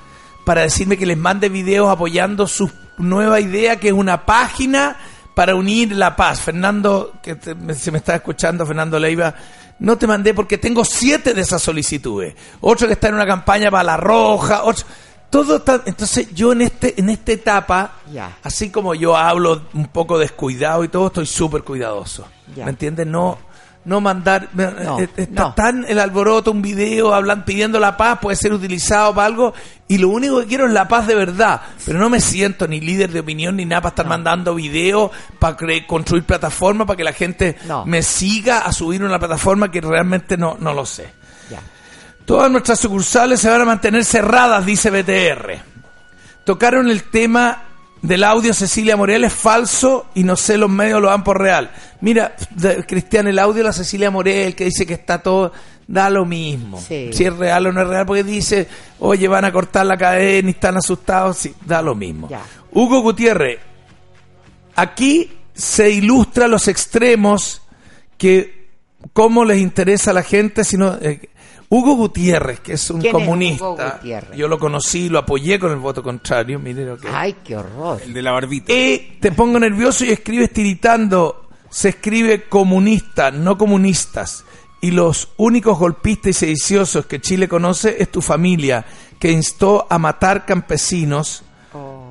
para 0.45 0.61
decirme 0.61 0.95
que 0.97 1.07
les 1.07 1.17
mande 1.17 1.49
videos 1.49 1.89
apoyando 1.89 2.45
su 2.45 2.69
nueva 2.99 3.39
idea, 3.39 3.77
que 3.77 3.87
es 3.87 3.93
una 3.93 4.25
página 4.27 4.97
para 5.33 5.55
unir 5.55 5.93
la 5.93 6.15
paz. 6.15 6.41
Fernando, 6.41 7.13
que 7.23 7.33
te- 7.35 7.55
se 7.73 7.89
me 7.91 7.97
está 7.97 8.13
escuchando, 8.15 8.63
Fernando 8.67 8.99
Leiva, 8.99 9.33
no 9.79 9.97
te 9.97 10.07
mandé 10.07 10.33
porque 10.33 10.57
tengo 10.57 10.85
siete 10.85 11.33
de 11.33 11.41
esas 11.41 11.61
solicitudes. 11.61 12.35
Otro 12.61 12.87
que 12.87 12.93
está 12.93 13.09
en 13.09 13.15
una 13.15 13.25
campaña 13.25 13.69
para 13.71 13.83
la 13.83 13.97
roja, 13.97 14.63
otro... 14.63 14.85
Todo 15.29 15.55
está, 15.55 15.81
entonces 15.87 16.31
yo 16.35 16.51
en 16.51 16.61
este 16.61 16.93
en 16.99 17.09
esta 17.09 17.31
etapa, 17.31 17.95
así 18.43 18.69
como 18.69 18.93
yo 18.93 19.17
hablo 19.17 19.63
un 19.73 19.87
poco 19.87 20.19
descuidado 20.19 20.83
y 20.83 20.89
todo, 20.89 21.07
estoy 21.07 21.25
súper 21.25 21.63
cuidadoso. 21.63 22.27
¿Me 22.55 22.69
entiendes? 22.69 23.07
No 23.07 23.39
no 23.85 24.01
mandar 24.01 24.49
No, 24.53 24.99
eh, 24.99 25.09
está 25.15 25.43
no. 25.43 25.53
tan 25.53 25.85
el 25.87 25.99
alboroto, 25.99 26.51
un 26.51 26.61
video 26.61 27.13
hablan 27.13 27.45
pidiendo 27.45 27.79
la 27.79 27.97
paz, 27.97 28.19
puede 28.21 28.37
ser 28.37 28.53
utilizado 28.53 29.13
para 29.13 29.27
algo 29.27 29.53
y 29.87 29.97
lo 29.97 30.09
único 30.09 30.39
que 30.39 30.47
quiero 30.47 30.65
es 30.65 30.71
la 30.73 30.87
paz 30.87 31.07
de 31.07 31.15
verdad, 31.15 31.61
pero 31.85 31.99
no 31.99 32.09
me 32.09 32.21
siento 32.21 32.67
ni 32.67 32.79
líder 32.79 33.11
de 33.11 33.19
opinión 33.19 33.57
ni 33.57 33.65
nada 33.65 33.81
para 33.81 33.89
estar 33.91 34.07
mandando 34.07 34.55
videos 34.55 35.11
para 35.39 35.57
construir 35.85 36.23
plataformas 36.23 36.87
para 36.87 36.97
que 36.97 37.03
la 37.03 37.13
gente 37.13 37.57
me 37.85 38.01
siga 38.01 38.59
a 38.59 38.71
subir 38.71 39.03
una 39.03 39.19
plataforma 39.19 39.69
que 39.69 39.81
realmente 39.81 40.37
no, 40.37 40.57
no 40.59 40.73
lo 40.73 40.85
sé. 40.85 41.11
Ya. 41.49 41.59
Todas 42.25 42.49
nuestras 42.49 42.79
sucursales 42.79 43.41
se 43.41 43.49
van 43.49 43.61
a 43.61 43.65
mantener 43.65 44.05
cerradas, 44.05 44.65
dice 44.65 44.89
BTR. 44.89 45.61
Tocaron 46.45 46.89
el 46.89 47.03
tema 47.03 47.63
del 48.03 48.23
audio 48.23 48.53
Cecilia 48.53 48.95
Morel, 48.95 49.23
es 49.23 49.33
falso 49.33 50.05
y 50.13 50.23
no 50.23 50.35
sé, 50.35 50.57
los 50.59 50.69
medios 50.69 51.01
lo 51.01 51.07
dan 51.07 51.23
por 51.23 51.39
real. 51.41 51.71
Mira, 52.01 52.35
de- 52.51 52.85
Cristian, 52.85 53.25
el 53.27 53.39
audio 53.39 53.55
de 53.59 53.63
la 53.63 53.73
Cecilia 53.73 54.11
Morel 54.11 54.53
que 54.55 54.65
dice 54.65 54.85
que 54.85 54.93
está 54.93 55.23
todo, 55.23 55.51
da 55.87 56.09
lo 56.09 56.25
mismo. 56.25 56.79
Sí. 56.79 57.09
Si 57.13 57.23
es 57.25 57.35
real 57.35 57.65
o 57.67 57.71
no 57.71 57.81
es 57.81 57.87
real, 57.87 58.05
porque 58.05 58.23
dice, 58.23 58.67
oye, 58.99 59.27
van 59.27 59.45
a 59.45 59.51
cortar 59.51 59.85
la 59.85 59.97
cadena 59.97 60.49
y 60.49 60.51
están 60.51 60.77
asustados, 60.77 61.37
sí, 61.37 61.55
da 61.65 61.81
lo 61.81 61.95
mismo. 61.95 62.27
Ya. 62.29 62.41
Hugo 62.73 62.99
Gutiérrez, 63.01 63.59
aquí 64.75 65.31
se 65.53 65.89
ilustra 65.91 66.47
los 66.47 66.67
extremos 66.67 67.61
que 68.17 68.67
cómo 69.13 69.45
les 69.45 69.59
interesa 69.59 70.11
a 70.11 70.13
la 70.13 70.23
gente, 70.23 70.63
sino 70.63 70.95
eh, 71.01 71.29
Hugo 71.73 71.95
Gutiérrez, 71.95 72.59
que 72.59 72.73
es 72.73 72.89
un 72.91 73.01
¿Quién 73.01 73.09
es 73.09 73.13
Hugo 73.15 73.25
comunista, 73.25 73.91
Gutiérrez? 73.97 74.37
yo 74.37 74.47
lo 74.47 74.59
conocí, 74.59 75.09
lo 75.09 75.19
apoyé 75.19 75.57
con 75.59 75.71
el 75.71 75.77
voto 75.79 76.03
contrario, 76.03 76.59
mire 76.59 76.85
lo 76.85 76.97
que 76.97 77.07
Ay, 77.11 77.35
qué 77.43 77.57
horror. 77.57 77.99
El 78.03 78.13
de 78.13 78.21
la 78.21 78.31
barbita. 78.31 78.71
y 78.71 79.17
te 79.19 79.31
pongo 79.31 79.59
nervioso 79.59 80.05
y 80.05 80.09
escribes 80.09 80.51
tiritando, 80.53 81.49
se 81.69 81.89
escribe 81.89 82.43
comunista, 82.47 83.31
no 83.31 83.57
comunistas. 83.57 84.45
Y 84.81 84.91
los 84.91 85.29
únicos 85.37 85.79
golpistas 85.79 86.29
y 86.29 86.33
sediciosos 86.33 87.05
que 87.05 87.21
Chile 87.21 87.47
conoce 87.47 87.95
es 87.99 88.11
tu 88.11 88.21
familia, 88.21 88.85
que 89.17 89.31
instó 89.31 89.87
a 89.89 89.97
matar 89.97 90.45
campesinos. 90.45 91.43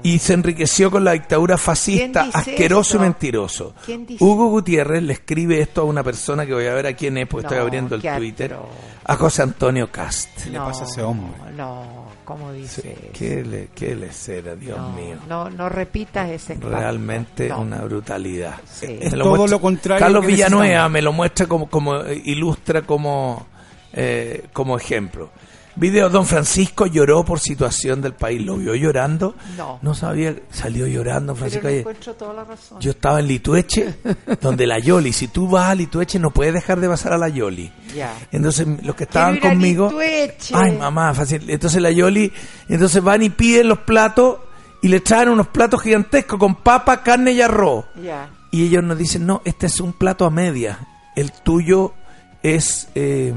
Y 0.05 0.19
se 0.19 0.35
enriqueció 0.35 0.91
con 0.91 1.05
la 1.05 1.13
dictadura 1.13 1.57
fascista, 1.57 2.23
¿Quién 2.23 2.33
dice 2.33 2.51
asqueroso 2.51 2.95
esto? 2.95 2.97
y 2.97 3.01
mentiroso. 3.01 3.75
Hugo 4.21 4.49
Gutiérrez 4.49 5.03
le 5.03 5.13
escribe 5.13 5.61
esto 5.61 5.83
a 5.83 5.85
una 5.85 6.03
persona 6.03 6.45
que 6.45 6.53
voy 6.55 6.67
a 6.67 6.75
ver 6.75 6.87
a 6.89 6.95
quién 6.95 7.17
es, 7.19 7.29
porque 7.29 7.47
estoy 7.47 7.59
No, 7.59 7.63
abriendo 7.65 7.95
el 7.95 8.03
Twitter, 8.03 8.57
a 9.05 9.17
José 9.17 9.43
Antonio 9.43 9.91
Cast. 9.93 10.29
¿Qué 10.45 10.51
le 10.51 10.59
pasa 10.59 10.85
a 10.85 10.87
ese 10.89 11.03
hombre? 11.03 11.33
No, 11.57 12.07
¿cómo 12.25 12.53
dice? 12.53 13.11
¿Qué 13.13 13.45
le, 13.45 13.69
qué 13.75 13.95
le 13.95 14.13
será, 14.13 14.57
Dios 14.57 14.77
no, 14.79 14.93
mío? 14.93 15.17
no, 15.29 15.49
no 15.51 15.69
repitas 15.69 16.29
ese. 16.31 16.55
Realmente 16.57 17.49
No. 17.49 17.61
una 17.61 17.79
brutalidad. 17.83 18.57
Sí. 18.71 18.99
Es 19.01 19.13
todo 19.13 19.47
lo 19.47 19.61
contrario 19.61 20.01
Carlos 20.05 20.27
Villanueva 20.27 20.89
me 20.89 21.01
lo 21.03 21.13
muestra 21.13 21.47
como, 21.47 21.69
como 21.71 21.97
eh, 22.03 22.21
ilustra 22.25 22.83
como, 22.83 23.47
eh, 23.93 24.47
como 24.53 24.77
ejemplo. 24.77 25.31
Video, 25.75 26.11
don 26.11 26.27
Francisco 26.27 26.87
lloró 26.87 27.25
por 27.25 27.41
situación 27.41 28.03
del 28.03 28.13
país, 28.13 28.45
lo 28.45 28.57
vio 28.57 28.75
llorando. 28.75 29.35
No. 29.57 29.95
sabía, 29.95 30.35
salió 30.51 30.87
llorando 30.87 31.35
Francisco. 31.35 31.65
le 31.67 31.69
ayer. 31.71 31.81
encuentro 31.81 32.15
toda 32.15 32.35
la 32.35 32.45
razón. 32.45 32.79
Yo 32.81 32.91
estaba 32.91 33.21
en 33.21 33.27
Litueche, 33.29 33.95
donde 34.41 34.67
la 34.67 34.79
Yoli, 34.79 35.13
si 35.13 35.29
tú 35.29 35.49
vas 35.49 35.71
a 35.71 35.75
Litueche 35.75 36.19
no 36.19 36.31
puedes 36.31 36.53
dejar 36.53 36.79
de 36.81 36.89
pasar 36.89 37.15
a 37.15 37.19
la 37.19 37.29
Yoli. 37.31 37.73
Ya. 37.97 38.15
Entonces 38.31 38.67
los 38.85 38.95
que 38.95 39.05
estaban 39.05 39.33
Quiero 39.39 39.47
ir 39.47 39.51
a 39.51 39.55
conmigo, 39.55 39.87
Litueche. 39.89 40.55
ay 40.57 40.73
mamá, 40.77 41.15
fácil. 41.15 41.49
Entonces 41.49 41.81
la 41.81 41.91
Yoli, 41.91 42.31
entonces 42.69 43.03
van 43.03 43.23
y 43.23 43.31
piden 43.31 43.69
los 43.69 43.79
platos 43.79 44.39
y 44.83 44.89
le 44.89 45.01
traen 45.01 45.31
unos 45.31 45.49
platos 45.49 45.81
gigantescos 45.81 46.39
con 46.39 46.57
papa, 46.57 47.03
carne 47.03 47.33
y 47.33 47.41
arroz. 47.41 47.87
Ya. 48.03 48.29
Y 48.51 48.65
ellos 48.67 48.85
nos 48.85 48.99
dicen, 48.99 49.25
no, 49.27 49.41
este 49.47 49.67
es 49.67 49.81
un 49.81 49.95
plato 49.95 50.27
a 50.27 50.31
media. 50.31 50.81
El 51.17 51.33
tuyo 51.33 51.95
es... 52.43 52.89
eh, 52.95 53.33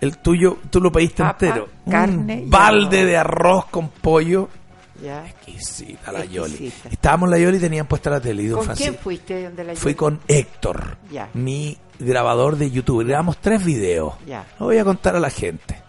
el 0.00 0.18
tuyo, 0.18 0.58
tú 0.70 0.80
lo 0.80 0.90
pediste 0.92 1.22
Papa, 1.22 1.46
entero. 1.46 1.68
carne 1.90 2.42
un 2.44 2.50
balde 2.50 3.04
de 3.04 3.16
arroz 3.16 3.66
con 3.66 3.88
pollo. 3.88 4.48
Ya. 5.02 5.24
Exquisita 5.26 6.10
la 6.10 6.24
Yoli. 6.24 6.72
Estábamos 6.90 7.28
en 7.28 7.30
la 7.30 7.38
Yoli 7.38 7.58
y 7.58 7.60
tenían 7.60 7.86
puesta 7.86 8.10
la 8.10 8.20
tele. 8.20 8.50
¿Con 8.50 8.64
Francisco- 8.64 8.90
quién 8.92 9.02
fuiste? 9.02 9.44
donde 9.44 9.64
la 9.64 9.74
Fui 9.76 9.94
con 9.94 10.20
Héctor, 10.26 10.98
Ya. 11.12 11.28
mi 11.34 11.78
grabador 12.00 12.56
de 12.56 12.70
YouTube. 12.70 13.04
Grabamos 13.06 13.38
tres 13.38 13.64
videos. 13.64 14.14
Ya. 14.26 14.44
Lo 14.58 14.66
voy 14.66 14.78
a 14.78 14.84
contar 14.84 15.14
a 15.14 15.20
la 15.20 15.30
gente. 15.30 15.80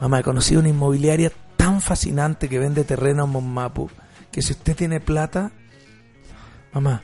Mamá, 0.00 0.20
he 0.20 0.22
conocido 0.22 0.60
una 0.60 0.70
inmobiliaria 0.70 1.30
tan 1.56 1.82
fascinante 1.82 2.48
que 2.48 2.58
vende 2.58 2.84
terreno 2.84 3.24
en 3.24 3.30
Monmapu 3.30 3.90
que 4.32 4.40
si 4.40 4.52
usted 4.52 4.74
tiene 4.74 5.00
plata, 5.00 5.50
mamá, 6.72 7.02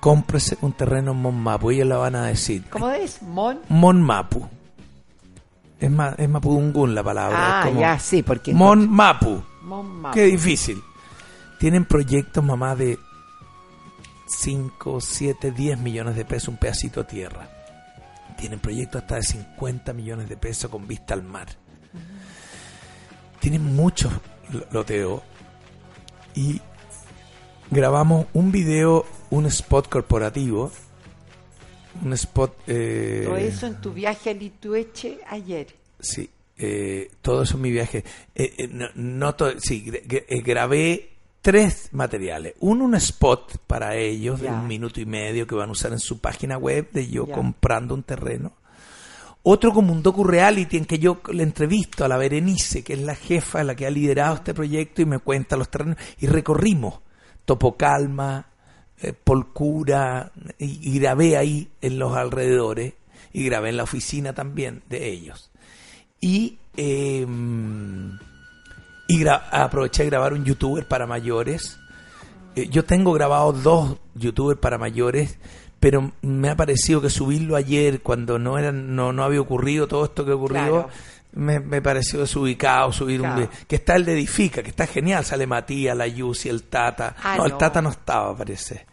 cómprese 0.00 0.56
un 0.60 0.72
terreno 0.72 1.12
en 1.12 1.18
Monmapu. 1.18 1.70
Ellos 1.70 1.86
la 1.86 1.98
van 1.98 2.16
a 2.16 2.26
decir. 2.26 2.64
¿Cómo 2.70 2.90
es? 2.90 3.22
Mon. 3.22 3.60
Monmapu. 3.68 4.48
Es, 5.84 5.90
ma, 5.90 6.14
es 6.16 6.28
mapudungún 6.28 6.94
la 6.94 7.02
palabra. 7.02 7.60
Ah, 7.60 7.64
como 7.66 7.80
ya, 7.80 7.98
sí, 7.98 8.22
porque. 8.22 8.52
Monmapu. 8.54 9.42
Monmapu. 9.62 10.14
Qué 10.14 10.24
difícil. 10.24 10.82
Tienen 11.58 11.84
proyectos, 11.84 12.44
mamá, 12.44 12.74
de 12.76 12.98
5, 14.26 15.00
7, 15.00 15.50
10 15.52 15.78
millones 15.78 16.16
de 16.16 16.24
pesos 16.24 16.48
un 16.48 16.56
pedacito 16.56 17.02
de 17.02 17.08
tierra. 17.10 17.48
Tienen 18.36 18.58
proyectos 18.58 19.02
hasta 19.02 19.16
de 19.16 19.22
50 19.22 19.92
millones 19.92 20.28
de 20.28 20.36
pesos 20.36 20.70
con 20.70 20.86
vista 20.86 21.14
al 21.14 21.22
mar. 21.22 21.46
Tienen 23.40 23.74
muchos 23.76 24.12
lo- 24.52 24.66
loteo. 24.72 25.22
Y 26.34 26.60
grabamos 27.70 28.26
un 28.32 28.50
video, 28.50 29.06
un 29.30 29.46
spot 29.46 29.88
corporativo. 29.88 30.72
Un 32.02 32.12
spot... 32.14 32.56
eh, 32.66 33.22
Todo 33.24 33.36
eso 33.36 33.66
en 33.66 33.80
tu 33.80 33.92
viaje 33.92 34.30
a 34.30 34.34
Litueche 34.34 35.18
ayer. 35.28 35.68
Sí, 36.00 36.28
eh, 36.56 37.10
todo 37.22 37.42
eso 37.42 37.56
en 37.56 37.62
mi 37.62 37.70
viaje. 37.70 38.04
Eh, 38.34 38.52
eh, 38.58 38.68
no, 38.70 38.86
no 38.94 39.34
to- 39.34 39.58
sí, 39.60 39.90
eh, 40.10 40.42
grabé 40.42 41.10
tres 41.40 41.88
materiales. 41.92 42.54
Uno, 42.60 42.84
un 42.84 42.94
spot 42.96 43.58
para 43.66 43.96
ellos 43.96 44.40
de 44.40 44.46
Ya. 44.46 44.54
un 44.54 44.66
minuto 44.66 45.00
y 45.00 45.06
medio 45.06 45.46
que 45.46 45.54
van 45.54 45.68
a 45.68 45.72
usar 45.72 45.92
en 45.92 45.98
su 45.98 46.18
página 46.18 46.56
web 46.58 46.90
de 46.92 47.08
yo 47.08 47.26
Ya. 47.26 47.34
comprando 47.34 47.94
un 47.94 48.02
terreno. 48.02 48.52
Otro 49.46 49.72
como 49.74 49.92
un 49.92 50.02
docu-reality 50.02 50.78
en 50.78 50.86
que 50.86 50.98
yo 50.98 51.20
le 51.30 51.42
entrevisto 51.42 52.02
a 52.04 52.08
la 52.08 52.16
Berenice, 52.16 52.82
que 52.82 52.94
es 52.94 53.00
la 53.02 53.14
jefa, 53.14 53.62
la 53.62 53.74
que 53.76 53.86
ha 53.86 53.90
liderado 53.90 54.36
este 54.36 54.54
proyecto 54.54 55.02
y 55.02 55.06
me 55.06 55.18
cuenta 55.18 55.56
los 55.56 55.68
terrenos. 55.68 55.98
Y 56.18 56.26
recorrimos 56.28 57.00
Topocalma, 57.44 58.46
eh, 59.00 59.12
Polcura, 59.12 60.32
y, 60.58 60.90
y 60.90 60.98
grabé 60.98 61.36
ahí 61.36 61.70
en 61.80 61.98
los 61.98 62.16
alrededores 62.16 62.94
y 63.34 63.44
grabé 63.44 63.70
en 63.70 63.76
la 63.76 63.82
oficina 63.82 64.32
también 64.32 64.82
de 64.88 65.10
ellos. 65.10 65.50
Y, 66.20 66.58
eh, 66.76 67.26
y 69.08 69.26
aproveché 69.26 70.04
de 70.04 70.10
grabar 70.10 70.32
un 70.32 70.44
youtuber 70.44 70.86
para 70.86 71.06
mayores. 71.06 71.78
Eh, 72.56 72.68
yo 72.70 72.84
tengo 72.84 73.12
grabados 73.12 73.62
dos 73.62 73.96
youtubers 74.14 74.58
para 74.58 74.78
mayores, 74.78 75.36
pero 75.80 76.12
me 76.22 76.48
ha 76.48 76.56
parecido 76.56 77.02
que 77.02 77.10
subirlo 77.10 77.56
ayer, 77.56 78.00
cuando 78.00 78.38
no, 78.38 78.56
eran, 78.56 78.94
no, 78.94 79.12
no 79.12 79.24
había 79.24 79.40
ocurrido 79.40 79.88
todo 79.88 80.04
esto 80.04 80.24
que 80.24 80.32
ocurrió. 80.32 80.88
Me, 81.34 81.60
me 81.60 81.82
pareció 81.82 82.20
desubicado 82.20 82.92
subir 82.92 83.20
un... 83.20 83.26
Claro. 83.28 83.42
vi- 83.50 83.66
Que 83.66 83.76
está 83.76 83.96
el 83.96 84.04
de 84.04 84.12
Edifica, 84.14 84.62
que 84.62 84.70
está 84.70 84.86
genial, 84.86 85.24
sale 85.24 85.46
Matías, 85.46 85.96
la 85.96 86.06
Yusi, 86.06 86.48
el 86.48 86.64
Tata. 86.64 87.16
Ah, 87.22 87.36
no, 87.36 87.46
el. 87.46 87.56
Tata 87.56 87.82
no 87.82 87.90
estaba, 87.90 88.36
parece. 88.36 88.86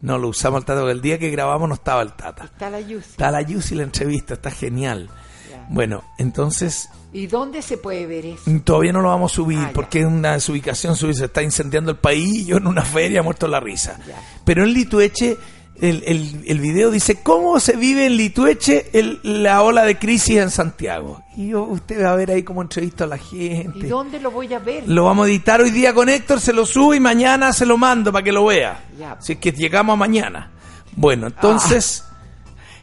No 0.00 0.16
lo 0.16 0.28
usamos 0.28 0.60
el 0.60 0.64
Tata, 0.64 0.80
porque 0.80 0.92
el 0.92 1.00
día 1.02 1.18
que 1.18 1.30
grabamos 1.30 1.68
no 1.68 1.74
estaba 1.74 2.02
el 2.02 2.12
Tata. 2.12 2.44
Está 2.44 2.70
la 2.70 2.80
Yusi. 2.80 3.10
Está 3.10 3.30
la 3.30 3.42
Yusi 3.42 3.74
la 3.74 3.82
entrevista, 3.82 4.34
está 4.34 4.50
genial. 4.50 5.08
Ya. 5.50 5.66
Bueno, 5.70 6.04
entonces 6.18 6.88
¿Y 7.12 7.26
dónde 7.26 7.62
se 7.62 7.78
puede 7.78 8.06
ver 8.06 8.26
eso? 8.26 8.50
todavía 8.64 8.92
no 8.92 9.00
lo 9.00 9.08
vamos 9.08 9.32
a 9.32 9.34
subir 9.36 9.58
Ah, 9.58 9.70
porque 9.74 10.00
es 10.00 10.04
una 10.06 10.32
desubicación, 10.34 10.94
se 10.94 11.10
está 11.24 11.42
incendiando 11.42 11.90
el 11.90 11.96
país 11.96 12.28
y 12.28 12.44
yo 12.44 12.58
en 12.58 12.66
una 12.66 12.82
feria 12.82 13.22
muerto 13.22 13.48
la 13.48 13.60
risa. 13.60 13.98
Ya. 14.06 14.14
Pero 14.44 14.62
en 14.62 14.72
Litueche, 14.74 15.36
el, 15.80 16.02
el, 16.06 16.42
el 16.46 16.60
video 16.60 16.90
dice, 16.90 17.20
¿cómo 17.22 17.60
se 17.60 17.76
vive 17.76 18.06
en 18.06 18.16
Litueche 18.16 18.90
el- 18.92 19.20
la 19.22 19.62
ola 19.62 19.84
de 19.84 19.98
crisis 19.98 20.36
en 20.38 20.50
Santiago? 20.50 21.22
Y 21.36 21.48
yo, 21.48 21.62
usted 21.64 22.04
va 22.04 22.12
a 22.12 22.16
ver 22.16 22.30
ahí 22.30 22.42
cómo 22.42 22.62
entrevisto 22.62 23.04
a 23.04 23.06
la 23.06 23.18
gente. 23.18 23.78
¿Y 23.78 23.82
dónde 23.88 24.18
lo 24.20 24.30
voy 24.30 24.52
a 24.54 24.58
ver? 24.58 24.84
Lo 24.88 25.04
vamos 25.04 25.26
a 25.26 25.30
editar 25.30 25.60
hoy 25.60 25.70
día 25.70 25.94
con 25.94 26.08
Héctor, 26.08 26.40
se 26.40 26.52
lo 26.52 26.66
subo 26.66 26.94
y 26.94 27.00
mañana 27.00 27.52
se 27.52 27.64
lo 27.66 27.78
mando 27.78 28.10
para 28.12 28.24
que 28.24 28.32
lo 28.32 28.44
vea. 28.46 28.84
Ya. 28.98 29.16
Si 29.20 29.34
es 29.34 29.38
que 29.38 29.52
llegamos 29.52 29.94
a 29.94 29.96
mañana. 29.96 30.50
Bueno, 30.96 31.28
entonces, 31.28 32.04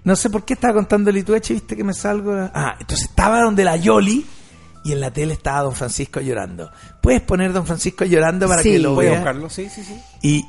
no 0.06 0.16
sé 0.16 0.30
por 0.30 0.46
qué 0.46 0.54
estaba 0.54 0.74
contando 0.76 1.12
Litueche, 1.12 1.54
viste 1.54 1.76
que 1.76 1.84
me 1.84 1.94
salgo. 1.94 2.32
Ah, 2.54 2.76
entonces 2.80 3.10
estaba 3.10 3.42
donde 3.42 3.64
la 3.66 3.76
Yoli 3.76 4.26
y 4.86 4.92
en 4.94 5.02
la 5.02 5.12
tele 5.12 5.34
estaba 5.34 5.64
Don 5.64 5.74
Francisco 5.76 6.22
llorando. 6.22 6.72
¿Puedes 7.02 7.22
poner 7.22 7.52
Don 7.52 7.66
Francisco 7.66 8.06
llorando 8.06 8.48
para 8.48 8.62
Sí. 8.62 8.72
que 8.74 8.80
lo 8.80 8.94
Voy 8.94 9.08
a 9.08 9.10
vea? 9.10 9.20
buscarlo, 9.20 9.50
sí, 9.50 9.68
sí, 9.70 9.84
sí. 9.84 10.00
Y, 10.22 10.46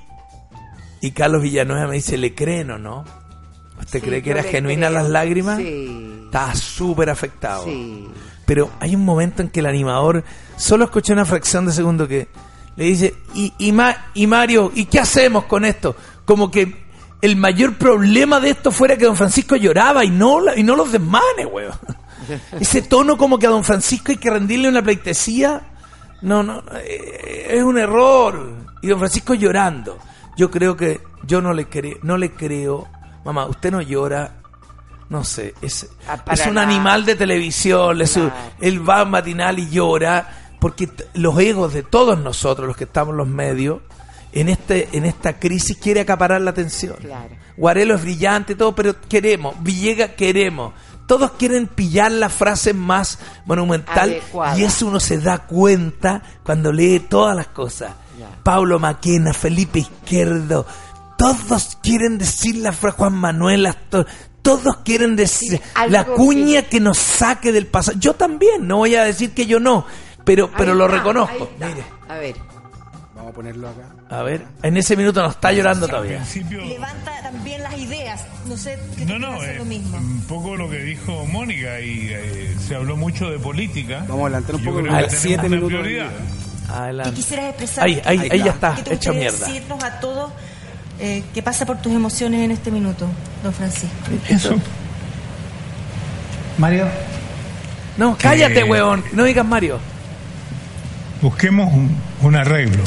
y 1.07 1.11
Carlos 1.13 1.43
Villanueva 1.43 1.87
me 1.89 1.95
dice, 1.97 2.17
¿le 2.17 2.35
creen 2.35 2.71
o 2.71 2.79
no? 2.79 3.05
¿Usted 3.79 4.01
Sí, 4.01 4.07
cree 4.07 4.23
que 4.23 4.31
era 4.31 4.43
genuina 4.43 4.89
creo. 4.89 5.01
las 5.01 5.09
lágrimas? 5.11 5.59
Sí. 5.59 6.23
Estaba 6.25 6.55
súper 6.55 7.11
afectado. 7.11 7.65
Sí. 7.65 8.09
Pero 8.47 8.71
hay 8.81 8.95
un 8.95 9.05
momento 9.05 9.43
en 9.43 9.49
que 9.51 9.61
el 9.61 9.67
animador 9.67 10.25
solo 10.57 10.85
escuché 10.85 11.13
una 11.13 11.25
fracción 11.25 11.67
de 11.67 11.73
segundo 11.73 12.07
que 12.09 12.29
le 12.77 12.85
dice, 12.85 13.15
y, 13.35 13.53
y, 13.59 13.73
Ma- 13.73 14.07
y 14.15 14.27
Mario, 14.27 14.71
¿y 14.75 14.87
qué 14.87 15.01
hacemos 15.01 15.45
con 15.45 15.65
esto? 15.65 15.97
Como 16.25 16.51
que 16.51 16.85
el 17.23 17.37
mayor 17.37 17.75
problema 17.75 18.39
de 18.41 18.51
esto 18.51 18.71
fuera 18.71 18.97
que 18.97 19.05
don 19.07 19.17
Francisco 19.17 19.57
lloraba 19.57 20.05
y 20.05 20.11
no, 20.11 20.41
la- 20.41 20.57
y 20.59 20.63
no 20.63 20.77
los 20.77 20.93
desmanes, 20.93 21.47
weón. 21.51 21.73
Ese 22.61 22.83
tono 22.83 23.17
como 23.17 23.39
que 23.39 23.47
a 23.47 23.51
don 23.51 23.65
Francisco 23.65 24.11
hay 24.13 24.19
que 24.19 24.31
rendirle 24.31 24.69
una 24.69 24.83
pleitesía, 24.83 25.63
no, 26.23 26.43
no, 26.43 26.63
eh, 26.83 27.47
es 27.51 27.63
un 27.63 27.79
error. 27.79 28.53
Y 28.83 28.89
don 28.89 28.99
Francisco 28.99 29.35
llorando. 29.35 29.99
Yo 30.37 30.51
creo 30.51 30.77
que 30.77 31.01
yo 31.25 31.41
no 31.41 31.53
le, 31.53 31.67
cre 31.67 31.99
no 32.03 32.17
le 32.19 32.33
creo, 32.33 32.87
mamá, 33.25 33.47
usted 33.47 33.71
no 33.71 33.81
llora, 33.81 34.37
no 35.09 35.25
sé, 35.25 35.55
es, 35.63 35.89
Ah, 36.09 36.23
es 36.33 36.47
un 36.47 36.55
nada. 36.55 36.67
animal 36.67 37.05
de 37.05 37.15
televisión, 37.17 37.99
le 37.99 38.07
él 38.61 38.89
va 38.89 39.05
matinal 39.05 39.59
y 39.59 39.69
llora, 39.71 40.51
porque 40.61 40.91
los 41.15 41.39
egos 41.39 41.73
de 41.73 41.83
todos 41.83 42.19
nosotros, 42.19 42.67
los 42.67 42.77
que 42.77 42.85
estamos 42.85 43.13
en 43.13 43.19
los 43.19 43.29
medios, 43.29 43.81
en 44.33 44.49
este 44.51 44.89
en 44.93 45.07
esta 45.07 45.39
crisis 45.39 45.79
quiere 45.79 46.01
acaparar 46.01 46.41
la 46.43 46.51
atención. 46.51 46.97
Claro. 47.01 47.35
Guarelo 47.57 47.95
es 47.95 48.03
brillante 48.03 48.53
y 48.53 48.57
todo, 48.57 48.75
pero 48.75 48.95
queremos, 49.09 49.55
Villegas 49.63 50.11
queremos. 50.11 50.75
Todos 51.07 51.31
quieren 51.33 51.69
pillar 51.69 52.11
la 52.11 52.29
frase 52.29 52.75
más 52.75 53.21
monumental 53.47 54.11
Adecuada. 54.11 54.59
y 54.59 54.65
eso 54.65 54.87
uno 54.89 54.99
se 54.99 55.19
da 55.19 55.39
cuenta 55.47 56.21
cuando 56.43 56.73
lee 56.73 56.99
todas 56.99 57.37
las 57.37 57.47
cosas. 57.47 57.93
Pablo 58.43 58.79
Maquena, 58.79 59.33
Felipe 59.33 59.81
Izquierdo, 59.81 60.67
todos 61.19 61.79
quieren 61.83 62.19
decir 62.19 62.57
la 62.57 62.73
frase 62.73 62.97
Juan 62.99 63.15
Manuel 63.15 63.67
Astor, 63.67 64.07
todos 64.43 64.77
quieren 64.85 65.17
decir 65.17 65.61
la 65.89 66.05
cuña 66.05 66.63
que... 66.63 66.79
nos 66.81 66.99
saque 66.99 67.53
del 67.53 67.67
pasado. 67.67 67.99
Yo 67.99 68.15
también, 68.15 68.67
no 68.67 68.79
voy 68.79 68.95
a 68.95 69.05
decir 69.05 69.33
que 69.33 69.47
yo 69.47 69.59
no, 69.61 69.87
pero, 70.25 70.51
pero 70.57 70.73
Ahí 70.73 70.79
lo 70.79 70.85
está, 70.87 70.97
reconozco. 70.99 71.51
Mire, 71.59 71.85
A 72.09 72.15
ver. 72.17 72.37
Vamos 73.17 73.31
a 73.31 73.35
ponerlo 73.35 73.69
acá. 73.71 73.89
a 74.11 74.23
ver, 74.23 74.45
en 74.63 74.77
ese 74.77 74.95
minuto 74.95 75.23
no 75.23 75.31
está 75.31 75.51
llorando 75.51 75.89
todavía. 75.89 76.17
principio, 76.19 76.63
Levanta 76.67 77.13
también 77.23 77.63
las 77.63 77.77
ideas. 77.79 78.27
No 78.47 78.57
sé 78.59 78.79
qué 78.95 79.07
no, 79.07 79.19
no, 79.19 79.43
eh, 79.43 79.55
lo 79.57 79.65
mismo. 79.65 79.97
un 79.97 80.21
poco 80.29 80.55
lo 80.55 80.69
que 80.69 80.79
dijo 80.81 81.25
Mónica 81.25 81.81
y 81.81 82.11
eh, 82.13 82.55
se 82.61 82.75
habló 82.75 82.95
mucho 82.95 83.31
de 83.31 83.39
política. 83.39 84.01
Vamos 84.07 84.25
a 84.25 84.27
adelantar 84.27 84.57
un 84.57 84.65
poco 84.65 84.79
creo 84.83 84.93
a 84.95 84.97
que 84.99 85.03
las 85.05 85.23
tenemos 85.23 85.23
7 85.23 85.47
una 85.47 85.49
minutos. 85.57 85.73
de 85.73 85.79
prioridad. 85.79 86.11
Adelante. 86.69 87.11
que 87.11 87.17
quisieras 87.17 87.47
expresar. 87.47 87.85
Ahí, 87.85 88.01
ahí, 88.05 88.29
ahí 88.31 88.39
ya 88.43 88.51
está, 88.53 88.75
¿Qué 88.75 88.83
te 88.83 88.95
hecha 88.95 89.13
mierda. 89.13 89.47
decirnos 89.47 89.83
a 89.85 90.01
todos 90.01 90.33
eh, 90.99 91.23
qué 91.35 91.43
pasa 91.43 91.67
por 91.67 91.77
tus 91.79 91.93
emociones 91.93 92.41
en 92.43 92.51
este 92.51 92.71
minuto, 92.71 93.07
don 93.43 93.53
Francisco? 93.53 93.95
Eso. 94.29 94.55
Mario. 96.59 96.87
No, 97.99 98.17
cállate, 98.19 98.61
Eh, 98.61 98.65
weón. 98.65 99.05
No 99.13 99.25
digas 99.25 99.45
Mario. 99.47 99.79
Busquemos 101.23 101.73
un, 101.73 101.97
un 102.23 102.37
arreglo. 102.37 102.83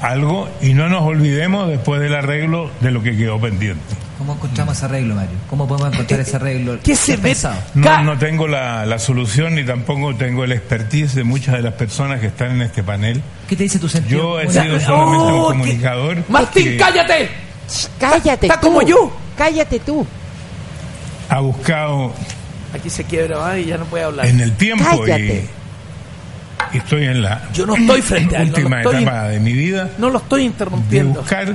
Algo 0.00 0.48
y 0.60 0.74
no 0.74 0.88
nos 0.88 1.02
olvidemos 1.02 1.68
después 1.68 2.00
del 2.00 2.14
arreglo 2.14 2.70
de 2.80 2.90
lo 2.90 3.02
que 3.02 3.16
quedó 3.16 3.40
pendiente. 3.40 3.80
¿Cómo 4.18 4.32
encontramos 4.34 4.76
ese 4.76 4.84
arreglo, 4.86 5.14
Mario? 5.14 5.36
¿Cómo 5.48 5.68
podemos 5.68 5.92
encontrar 5.92 6.18
ese 6.20 6.34
arreglo? 6.36 6.78
¿Qué 6.82 6.96
se 6.96 7.16
ve? 7.16 7.36
No, 7.74 8.02
no 8.02 8.18
tengo 8.18 8.48
la, 8.48 8.84
la 8.84 8.98
solución 8.98 9.54
ni 9.54 9.64
tampoco 9.64 10.14
tengo 10.16 10.42
el 10.42 10.50
expertise 10.52 11.14
de 11.14 11.22
muchas 11.22 11.54
de 11.54 11.62
las 11.62 11.74
personas 11.74 12.20
que 12.20 12.26
están 12.26 12.50
en 12.52 12.62
este 12.62 12.82
panel. 12.82 13.22
¿Qué 13.48 13.54
te 13.54 13.62
dice 13.62 13.78
tu 13.78 13.88
sentido? 13.88 14.18
Yo 14.18 14.40
he 14.40 14.50
sido 14.50 14.80
solamente 14.80 14.88
Oh, 14.90 15.46
un 15.46 15.52
¿qué? 15.52 15.58
comunicador. 15.60 16.24
Martín, 16.28 16.64
que 16.64 16.76
cállate. 16.76 17.28
Cállate 18.00 18.46
Está 18.46 18.60
tú. 18.60 18.66
como 18.66 18.82
yo. 18.82 19.16
Cállate 19.36 19.78
tú. 19.80 20.04
Ha 21.28 21.38
buscado 21.40 22.12
Aquí 22.74 22.90
se 22.90 23.04
quiebra 23.04 23.38
¿va? 23.38 23.58
y 23.58 23.66
ya 23.66 23.78
no 23.78 23.84
puede 23.84 24.04
hablar. 24.04 24.26
en 24.26 24.40
el 24.40 24.52
tiempo 24.56 24.84
y, 24.84 24.98
Cállate. 25.06 25.48
y 26.72 26.76
estoy 26.78 27.04
en 27.04 27.22
la 27.22 27.48
Yo 27.52 27.66
no 27.66 27.76
estoy 27.76 28.02
frente 28.02 28.36
a 28.36 28.40
él. 28.42 28.46
No 28.50 28.52
lo 28.52 28.58
última 28.58 28.82
estoy, 28.82 29.02
etapa 29.02 29.28
de 29.28 29.38
mi 29.40 29.52
vida. 29.52 29.90
no 29.98 30.10
lo 30.10 30.18
estoy 30.18 30.40
de 30.40 30.46
interrumpiendo. 30.46 31.20
buscar, 31.20 31.54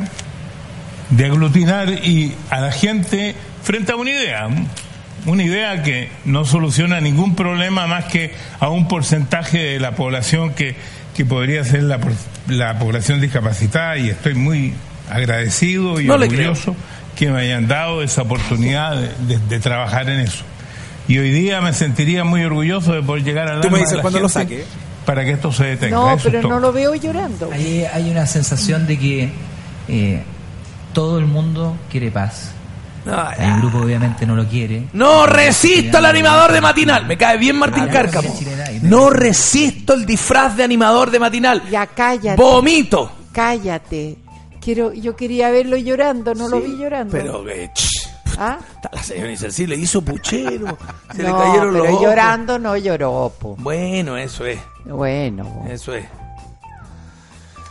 de 1.15 1.25
aglutinar 1.25 1.89
y 1.89 2.33
a 2.49 2.59
la 2.61 2.71
gente 2.71 3.35
frente 3.63 3.91
a 3.91 3.95
una 3.95 4.11
idea. 4.11 4.47
Una 5.25 5.43
idea 5.43 5.83
que 5.83 6.09
no 6.25 6.43
soluciona 6.43 6.99
ningún 6.99 7.35
problema 7.35 7.87
más 7.87 8.05
que 8.05 8.33
a 8.59 8.67
un 8.69 8.87
porcentaje 8.89 9.57
de 9.59 9.79
la 9.79 9.91
población 9.95 10.53
que, 10.53 10.75
que 11.15 11.23
podría 11.25 11.63
ser 11.63 11.83
la, 11.83 11.97
por- 11.99 12.11
la 12.47 12.77
población 12.77 13.21
discapacitada 13.21 13.97
y 13.97 14.09
estoy 14.09 14.33
muy 14.33 14.73
agradecido 15.09 16.01
y 16.01 16.05
No 16.05 16.15
orgulloso 16.15 16.75
que 17.15 17.29
me 17.29 17.41
hayan 17.41 17.67
dado 17.67 18.03
esa 18.03 18.23
oportunidad 18.23 18.97
de, 18.97 19.09
de- 19.37 19.39
de 19.47 19.59
trabajar 19.59 20.09
en 20.09 20.19
eso. 20.19 20.43
Y 21.07 21.17
hoy 21.19 21.31
día 21.31 21.61
me 21.61 21.71
sentiría 21.73 22.23
muy 22.23 22.43
orgulloso 22.43 22.93
de 22.93 23.01
poder 23.01 23.23
llegar 23.23 23.47
al 23.47 23.61
Tú 23.61 23.69
me 23.69 23.79
dices 23.79 23.95
la 23.97 24.01
cuando 24.01 24.19
lo 24.19 24.29
saque. 24.29 24.65
Para 25.05 25.23
que 25.23 25.31
esto 25.31 25.51
se 25.51 25.65
detenga. 25.65 25.95
No, 25.97 26.13
Eso 26.15 26.29
pero 26.31 26.49
no 26.49 26.59
lo 26.59 26.71
veo 26.73 26.95
llorando. 26.95 27.49
Hay, 27.51 27.83
hay 27.93 28.09
una 28.09 28.25
sensación 28.25 28.87
de 28.87 28.97
que 28.99 29.29
eh, 29.89 30.21
todo 30.93 31.17
el 31.19 31.25
mundo 31.25 31.75
quiere 31.89 32.11
paz. 32.11 32.51
Un 33.05 33.59
grupo 33.59 33.79
obviamente 33.79 34.25
no 34.25 34.35
lo 34.35 34.45
quiere. 34.47 34.87
No 34.93 35.25
resisto 35.25 35.97
al 35.97 36.05
animador 36.05 36.53
de 36.53 36.61
matinal. 36.61 37.05
Me 37.05 37.17
cae 37.17 37.37
bien 37.37 37.57
Martín 37.57 37.87
Cárcamo. 37.87 38.33
No 38.83 39.09
resisto 39.09 39.93
el 39.93 40.05
disfraz 40.05 40.55
de 40.55 40.63
animador 40.63 41.11
de 41.11 41.19
matinal. 41.19 41.63
Ya 41.69 41.85
cállate. 41.87 42.41
Vomito. 42.41 43.11
Cállate. 43.33 44.17
Quiero, 44.61 44.93
yo 44.93 45.15
quería 45.17 45.49
verlo 45.51 45.75
llorando, 45.75 46.33
no 46.33 46.47
lo 46.47 46.61
vi 46.61 46.77
llorando. 46.77 47.11
Pero 47.11 47.43
que 47.43 47.69
ch, 47.73 48.09
¿Ah? 48.37 48.57
la 48.93 49.03
señora 49.03 49.29
Insercí 49.31 49.67
le 49.67 49.75
hizo 49.75 50.01
puchero. 50.01 50.77
Se 51.13 51.21
le 51.21 51.27
no, 51.27 51.37
cayeron 51.37 51.73
pero 51.73 51.83
los 51.83 51.87
ojos. 51.89 52.01
llorando 52.01 52.59
no 52.59 52.77
lloró, 52.77 53.33
po. 53.37 53.57
Bueno, 53.59 54.15
eso 54.15 54.45
es. 54.45 54.59
Bueno. 54.85 55.65
Eso 55.69 55.93
es. 55.93 56.05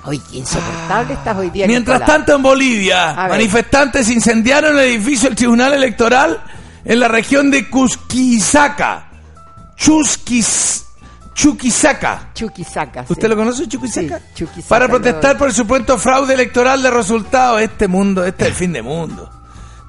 Oye, 0.04 0.20
qué 0.30 0.38
insoportable 0.38 1.14
estás 1.14 1.36
hoy 1.36 1.50
día. 1.50 1.66
Mientras 1.66 2.00
Nicolás. 2.00 2.16
tanto, 2.18 2.36
en 2.36 2.42
Bolivia, 2.42 3.14
manifestantes 3.14 4.10
incendiaron 4.10 4.76
el 4.78 4.84
edificio 4.86 5.28
del 5.28 5.36
Tribunal 5.36 5.72
Electoral 5.74 6.42
en 6.84 6.98
la 7.00 7.08
región 7.08 7.50
de 7.50 7.70
Cusquisaca. 7.70 9.08
Chusquis, 9.76 10.84
Chuquisaca. 11.34 12.30
Chuquisaca. 12.34 13.02
¿Usted 13.08 13.22
sí. 13.22 13.28
lo 13.28 13.36
conoce, 13.36 13.68
Chuquisaca? 13.68 14.18
Sí, 14.18 14.24
Chuquisaca, 14.34 14.68
Para 14.68 14.84
lo- 14.86 14.90
protestar 14.90 15.38
por 15.38 15.48
el 15.48 15.54
supuesto 15.54 15.98
fraude 15.98 16.34
electoral 16.34 16.82
de 16.82 16.90
resultados. 16.90 17.60
Este 17.62 17.88
mundo, 17.88 18.24
este 18.24 18.44
es 18.44 18.50
el 18.50 18.54
fin 18.56 18.72
de 18.72 18.82
mundo. 18.82 19.30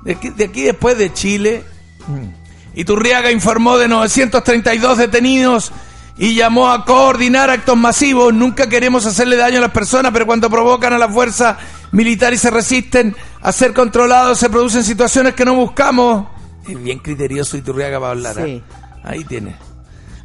De 0.03 0.13
aquí, 0.13 0.29
de 0.29 0.45
aquí 0.45 0.61
después 0.63 0.97
de 0.97 1.13
Chile, 1.13 1.63
Iturriaga 2.75 3.31
informó 3.31 3.77
de 3.77 3.87
932 3.87 4.97
detenidos 4.97 5.71
y 6.17 6.35
llamó 6.35 6.69
a 6.69 6.85
coordinar 6.85 7.49
actos 7.49 7.75
masivos. 7.77 8.33
Nunca 8.33 8.67
queremos 8.69 9.05
hacerle 9.05 9.35
daño 9.35 9.57
a 9.57 9.61
las 9.61 9.71
personas, 9.71 10.11
pero 10.11 10.25
cuando 10.25 10.49
provocan 10.49 10.93
a 10.93 10.97
la 10.97 11.09
fuerza 11.09 11.57
militar 11.91 12.33
y 12.33 12.37
se 12.37 12.51
resisten 12.51 13.15
a 13.41 13.51
ser 13.51 13.73
controlados, 13.73 14.37
se 14.39 14.49
producen 14.49 14.83
situaciones 14.83 15.33
que 15.33 15.45
no 15.45 15.55
buscamos. 15.55 16.27
Es 16.67 16.81
bien 16.81 16.99
criterioso 16.99 17.57
Iturriaga 17.57 17.99
para 17.99 18.11
hablar. 18.11 18.37
¿eh? 18.39 18.43
Sí. 18.45 18.63
Ahí 19.03 19.23
tiene. 19.25 19.55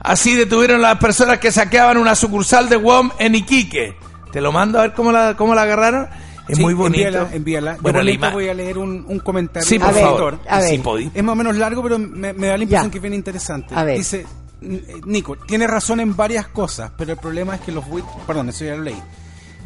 Así 0.00 0.36
detuvieron 0.36 0.84
a 0.84 0.90
las 0.90 0.98
personas 0.98 1.38
que 1.38 1.50
saqueaban 1.50 1.96
una 1.96 2.14
sucursal 2.14 2.68
de 2.68 2.76
WOM 2.76 3.10
en 3.18 3.34
Iquique. 3.34 3.96
Te 4.32 4.40
lo 4.40 4.52
mando 4.52 4.78
a 4.78 4.82
ver 4.82 4.92
cómo 4.92 5.10
la, 5.10 5.36
cómo 5.36 5.54
la 5.54 5.62
agarraron. 5.62 6.06
Es 6.48 6.56
Sí, 6.56 6.62
muy 6.62 6.72
bonito. 6.74 7.08
Envíala, 7.08 7.28
envíala. 7.34 7.76
Bueno, 7.80 7.98
la 7.98 8.04
realmente 8.04 8.26
ima- 8.28 8.32
voy 8.32 8.48
a 8.48 8.54
leer 8.54 8.78
un, 8.78 9.04
un 9.08 9.18
comentario 9.18 9.68
Sí, 9.68 9.78
por 9.78 9.92
favor. 9.92 10.34
autor. 10.34 10.38
A 10.48 10.60
ver. 10.60 10.70
Sí, 10.70 10.78
podí. 10.78 11.10
Es 11.12 11.22
más 11.24 11.32
o 11.32 11.36
menos 11.36 11.56
largo, 11.56 11.82
pero 11.82 11.98
me, 11.98 12.32
me 12.32 12.46
da 12.46 12.56
la 12.56 12.62
impresión 12.62 12.86
Ya. 12.86 12.90
que 12.90 12.98
es 12.98 13.02
bien 13.02 13.14
interesante. 13.14 13.74
A 13.74 13.84
ver. 13.84 13.98
Dice, 13.98 14.20
"N- 14.20 14.28
eh, 14.28 14.32
Nico, 14.60 15.36
tiene 15.36 15.66
razón 15.66 16.00
en 16.00 16.16
varias 16.16 16.48
cosas, 16.48 16.92
pero 16.96 17.12
el 17.12 17.18
problema 17.18 17.54
es 17.54 17.60
que 17.60 17.72
los 17.72 17.86
buitres... 17.86 18.14
Perdón, 18.26 18.48
eso 18.48 18.64
ya 18.64 18.76
lo 18.76 18.82
leí. 18.82 19.00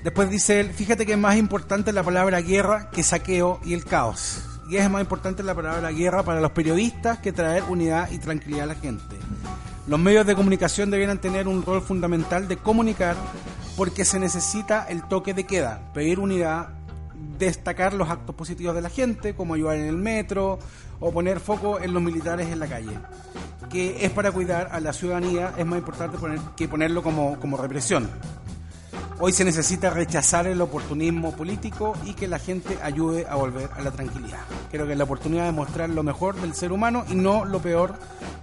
Después 0.04 0.28
dice 0.30 0.60
él, 0.60 0.70
fíjate 0.70 1.06
que 1.06 1.12
es 1.12 1.18
más 1.18 1.36
importante 1.36 1.92
la 1.92 2.02
palabra 2.02 2.40
guerra 2.40 2.90
que 2.90 3.02
saqueo 3.02 3.60
y 3.64 3.72
el 3.72 3.84
caos. 3.84 4.42
Y 4.68 4.76
es 4.76 4.90
más 4.90 5.00
importante 5.00 5.42
la 5.42 5.54
palabra 5.54 5.90
guerra 5.90 6.22
para 6.22 6.40
los 6.40 6.50
periodistas 6.52 7.18
que 7.18 7.32
traer 7.32 7.62
unidad 7.68 8.10
y 8.10 8.18
tranquilidad 8.18 8.64
a 8.64 8.66
la 8.66 8.74
gente. 8.74 9.16
Los 9.86 10.00
medios 10.00 10.26
de 10.26 10.34
comunicación 10.34 10.90
debieran 10.90 11.20
tener 11.20 11.48
un 11.48 11.62
rol 11.62 11.82
fundamental 11.82 12.48
de 12.48 12.56
comunicar 12.56 13.16
porque 13.76 14.04
se 14.04 14.18
necesita 14.18 14.84
el 14.84 15.06
toque 15.08 15.34
de 15.34 15.44
queda, 15.44 15.92
pedir 15.94 16.18
unidad, 16.18 16.70
destacar 17.38 17.94
los 17.94 18.10
actos 18.10 18.34
positivos 18.34 18.74
de 18.74 18.82
la 18.82 18.90
gente, 18.90 19.34
como 19.34 19.54
ayudar 19.54 19.76
en 19.76 19.86
el 19.86 19.96
metro 19.96 20.58
o 21.02 21.10
poner 21.10 21.40
foco 21.40 21.80
en 21.80 21.92
los 21.92 22.02
militares 22.02 22.48
en 22.48 22.60
la 22.60 22.68
calle, 22.68 22.96
que 23.68 24.06
es 24.06 24.10
para 24.12 24.30
cuidar 24.30 24.68
a 24.70 24.80
la 24.80 24.92
ciudadanía, 24.92 25.52
es 25.58 25.66
más 25.66 25.78
importante 25.78 26.16
poner, 26.16 26.38
que 26.56 26.68
ponerlo 26.68 27.02
como, 27.02 27.38
como 27.40 27.56
represión. 27.56 28.08
Hoy 29.18 29.32
se 29.32 29.44
necesita 29.44 29.90
rechazar 29.90 30.46
el 30.46 30.60
oportunismo 30.60 31.32
político 31.32 31.94
y 32.04 32.14
que 32.14 32.26
la 32.28 32.38
gente 32.38 32.78
ayude 32.82 33.26
a 33.28 33.34
volver 33.34 33.68
a 33.76 33.82
la 33.82 33.90
tranquilidad. 33.90 34.40
Creo 34.70 34.86
que 34.86 34.92
es 34.92 34.98
la 34.98 35.04
oportunidad 35.04 35.44
de 35.44 35.52
mostrar 35.52 35.90
lo 35.90 36.02
mejor 36.02 36.34
del 36.40 36.54
ser 36.54 36.72
humano 36.72 37.04
y 37.08 37.14
no 37.14 37.44
lo 37.44 37.60
peor. 37.60 37.94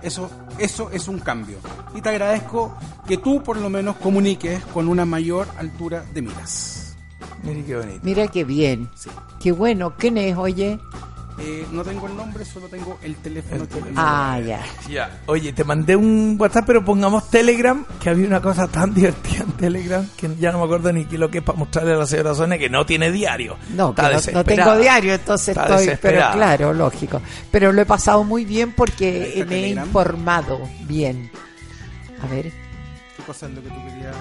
Eso, 0.02 0.30
eso 0.57 0.90
es 0.91 1.07
un 1.07 1.19
cambio. 1.19 1.57
Y 1.95 2.02
te 2.02 2.10
agradezco 2.10 2.77
que 3.07 3.18
tú 3.18 3.41
por 3.41 3.57
lo 3.57 3.69
menos 3.69 3.98
comuniques 3.98 4.64
con 4.65 4.88
una 4.88 5.06
mayor 5.06 5.48
altura 5.57 6.06
de 6.14 6.22
miras. 6.22 6.95
Mire 7.44 7.64
qué 7.64 7.76
bonito. 7.76 7.99
Mira 8.03 8.27
qué 8.27 8.44
bien. 8.44 8.90
Qué 9.40 9.52
bueno. 9.52 9.95
¿Quién 9.98 10.18
es, 10.18 10.38
oye? 10.38 10.80
Eh, 11.41 11.65
no 11.71 11.83
tengo 11.83 12.07
el 12.07 12.15
nombre, 12.17 12.43
solo 12.43 12.67
tengo 12.67 12.99
el 13.01 13.15
teléfono. 13.15 13.67
que- 13.67 13.81
Ah, 13.95 14.39
ya. 14.45 14.61
Ya. 14.89 15.21
Oye, 15.25 15.53
te 15.53 15.63
mandé 15.63 15.95
un 15.95 16.35
WhatsApp, 16.39 16.65
pero 16.67 16.83
pongamos 16.83 17.29
Telegram, 17.29 17.85
que 18.01 18.09
había 18.09 18.27
una 18.27 18.41
cosa 18.41 18.67
tan 18.67 18.93
divertida 18.93 19.43
en 19.43 19.51
Telegram 19.53 20.05
que 20.17 20.35
ya 20.39 20.51
no 20.51 20.59
me 20.59 20.65
acuerdo 20.65 20.91
ni 20.91 21.05
qué 21.05 21.17
lo 21.17 21.31
que 21.31 21.37
es 21.37 21.43
para 21.43 21.57
mostrarle 21.57 21.93
a 21.93 21.97
la 21.97 22.05
señora 22.05 22.35
Sonia 22.35 22.57
que 22.57 22.69
no 22.69 22.85
tiene 22.85 23.11
diario. 23.11 23.57
No, 23.75 23.91
Está 23.91 24.09
que 24.09 24.31
no, 24.31 24.37
no 24.39 24.43
tengo 24.43 24.77
diario, 24.77 25.13
entonces 25.13 25.49
Está 25.57 25.79
estoy, 25.79 25.97
pero 26.01 26.31
claro, 26.33 26.73
lógico. 26.73 27.21
Pero 27.51 27.71
lo 27.71 27.81
he 27.81 27.85
pasado 27.85 28.23
muy 28.25 28.43
bien 28.43 28.73
porque 28.73 29.45
me 29.47 29.55
he 29.65 29.69
informado 29.69 30.59
bien. 30.81 31.31
A 32.21 32.27
ver, 32.27 32.51
¿Qué 33.15 33.23
cosa 33.25 33.45
es 33.47 33.53
lo 33.53 33.61
que 33.63 33.69
tú 33.69 33.75
querías? 33.87 34.15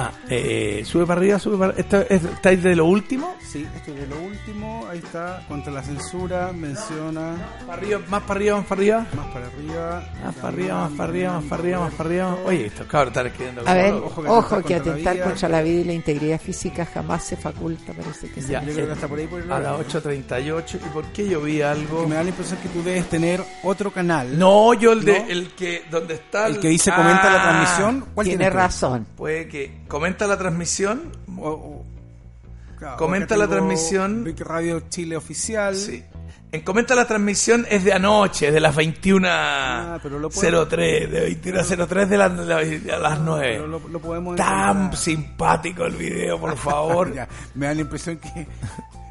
Ah, 0.00 0.12
eh, 0.28 0.82
sube 0.84 1.06
para 1.06 1.20
arriba, 1.20 1.38
sube 1.38 1.56
para 1.58 1.72
¿Esto 1.76 2.00
es, 2.08 2.22
¿Estáis 2.24 2.62
de 2.62 2.76
lo 2.76 2.84
último? 2.84 3.34
Sí, 3.44 3.66
esto 3.76 3.90
es 3.92 4.00
de 4.00 4.06
lo 4.06 4.20
último. 4.22 4.86
Ahí 4.90 4.98
está, 4.98 5.44
contra 5.48 5.72
la 5.72 5.82
censura, 5.82 6.52
menciona. 6.52 7.34
Para 7.66 7.74
arriba, 7.82 8.00
más 8.08 8.22
para 8.22 8.34
arriba, 8.38 8.56
más 8.58 8.66
para 8.66 8.80
arriba. 8.80 9.06
Más 9.14 9.26
para 9.26 9.46
arriba. 9.46 10.02
Más 10.24 10.34
para 10.34 10.48
arriba, 10.48 10.74
más 10.78 10.92
para 10.92 11.08
arriba, 11.10 11.32
más 11.32 11.44
para 11.44 11.60
arriba, 11.62 11.80
más 11.80 11.94
para 11.94 12.08
arriba. 12.10 12.38
Oye, 12.46 12.66
estos 12.66 12.86
cabros 12.86 13.08
están 13.08 13.26
escribiendo. 13.26 13.62
a 13.66 13.74
ver, 13.74 13.92
ojo 13.94 14.22
que 14.22 14.28
ojo 14.28 14.54
atentar 14.56 14.62
que 14.62 14.74
contra 14.74 14.76
la 14.86 14.92
atentar 14.92 15.14
vida. 15.14 15.24
contra 15.24 15.48
la 15.48 15.62
vida 15.62 15.80
y 15.80 15.84
la 15.84 15.92
integridad 15.94 16.40
física 16.40 16.86
jamás 16.86 17.24
se 17.24 17.36
faculta, 17.36 17.92
parece 17.92 18.30
que 18.30 18.40
sí. 18.42 18.52
Ya, 18.52 18.62
Yo 18.62 18.72
creo 18.74 18.86
que 18.86 18.92
está 18.92 19.08
por 19.08 19.18
ahí 19.18 19.26
por 19.26 19.40
el 19.40 19.50
a 19.52 19.58
las 19.58 19.72
horario. 19.72 20.00
8.38. 20.00 20.74
¿Y 20.86 20.88
por 20.90 21.04
qué 21.06 21.28
yo 21.28 21.40
vi 21.40 21.60
algo? 21.62 22.02
Que 22.02 22.06
me 22.08 22.14
da 22.14 22.22
la 22.22 22.28
impresión 22.28 22.60
que 22.60 22.68
tú 22.68 22.82
debes 22.82 23.08
tener 23.08 23.42
otro 23.64 23.90
canal. 23.92 24.38
No, 24.38 24.74
yo 24.74 24.92
el 24.92 25.04
de 25.04 25.18
¿No? 25.20 25.26
el 25.28 25.48
que 25.54 25.82
donde 25.90 26.14
está 26.14 26.46
El 26.46 26.60
que 26.60 26.68
dice 26.68 26.90
comenta 26.94 27.30
la 27.32 27.38
Ah, 27.38 27.42
transmisión. 27.50 28.06
¿Cuál 28.14 28.24
Tiene 28.26 28.38
tienes 28.38 28.52
tú? 28.52 28.58
razón. 28.58 29.06
Puede 29.16 29.48
que 29.48 29.78
comenta 29.88 30.26
la 30.26 30.36
transmisión. 30.38 31.02
O- 31.38 31.48
o- 31.50 31.84
claro, 32.78 32.96
Comenta 32.96 33.36
la 33.36 33.48
transmisión. 33.48 34.24
Big 34.24 34.40
Radio 34.40 34.82
Chile 34.88 35.16
Oficial. 35.16 35.74
Sí. 35.76 36.04
En 36.50 36.62
comenta 36.62 36.94
la 36.94 37.06
transmisión 37.06 37.66
es 37.68 37.84
de 37.84 37.92
anoche, 37.92 38.50
de 38.50 38.58
las 38.60 38.74
21.03, 38.74 39.26
Ah, 39.30 39.98
de 41.10 41.26
21.03 41.42 42.08
de, 42.08 42.16
las- 42.16 42.36
de 42.38 42.44
las- 42.46 42.68
de 42.84 42.98
las 42.98 43.20
9. 43.20 43.46
Pero 43.56 43.66
lo, 43.66 43.80
lo 43.88 43.98
podemos 44.00 44.34
Tan 44.36 44.70
encontrar. 44.78 44.96
simpático 44.96 45.84
el 45.84 45.96
video, 45.96 46.40
por 46.40 46.56
favor. 46.56 47.12
Ya, 47.12 47.28
me 47.54 47.66
da 47.66 47.74
la 47.74 47.80
impresión 47.82 48.16
que. 48.16 48.46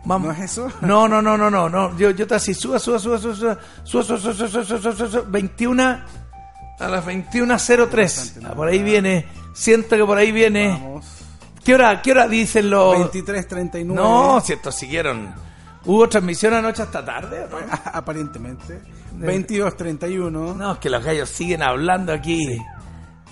Vamos. 0.05 0.27
¿No 0.29 0.33
es 0.43 0.51
eso? 0.51 0.71
No, 0.81 1.07
no, 1.07 1.21
no, 1.21 1.37
no, 1.37 1.51
no, 1.51 1.69
no. 1.69 1.95
Yo, 1.97 2.09
yo 2.11 2.25
te 2.25 2.33
así, 2.35 2.53
suba, 2.55 2.79
suba, 2.79 2.97
suba, 2.97 3.19
suba, 3.19 3.35
suba, 3.35 3.57
suba, 3.83 4.03
suba, 4.03 4.19
suba, 4.33 4.33
suba, 4.33 4.63
suba, 4.63 4.79
suba, 4.79 4.91
suba, 4.95 5.09
suba, 5.09 5.23
21 5.27 5.83
a 6.79 6.87
las 6.87 7.05
21.03. 7.05 8.39
Ah, 8.45 8.53
Por 8.55 8.67
ahí 8.69 8.81
viene 8.81 9.25
Siento 9.57 9.97
que 9.97 10.05
por 10.05 10.19
ahí 10.19 10.31
viene. 10.31 11.01
¿Qué 11.63 11.73
hora, 11.73 11.99
qué 12.03 12.11
hora 12.11 12.27
dicen 12.27 12.69
los.? 12.69 12.95
23.39. 13.11 13.85
No, 13.85 14.39
si 14.39 14.53
estos 14.53 14.75
siguieron. 14.75 15.33
¿Hubo 15.83 16.07
transmisión 16.07 16.53
anoche 16.53 16.83
hasta 16.83 17.03
tarde 17.03 17.47
no? 17.49 17.57
Aparentemente. 17.91 18.79
22.31. 19.17 20.29
No, 20.55 20.73
es 20.73 20.77
que 20.77 20.91
los 20.91 21.03
gallos 21.03 21.27
siguen 21.29 21.63
hablando 21.63 22.13
aquí 22.13 22.55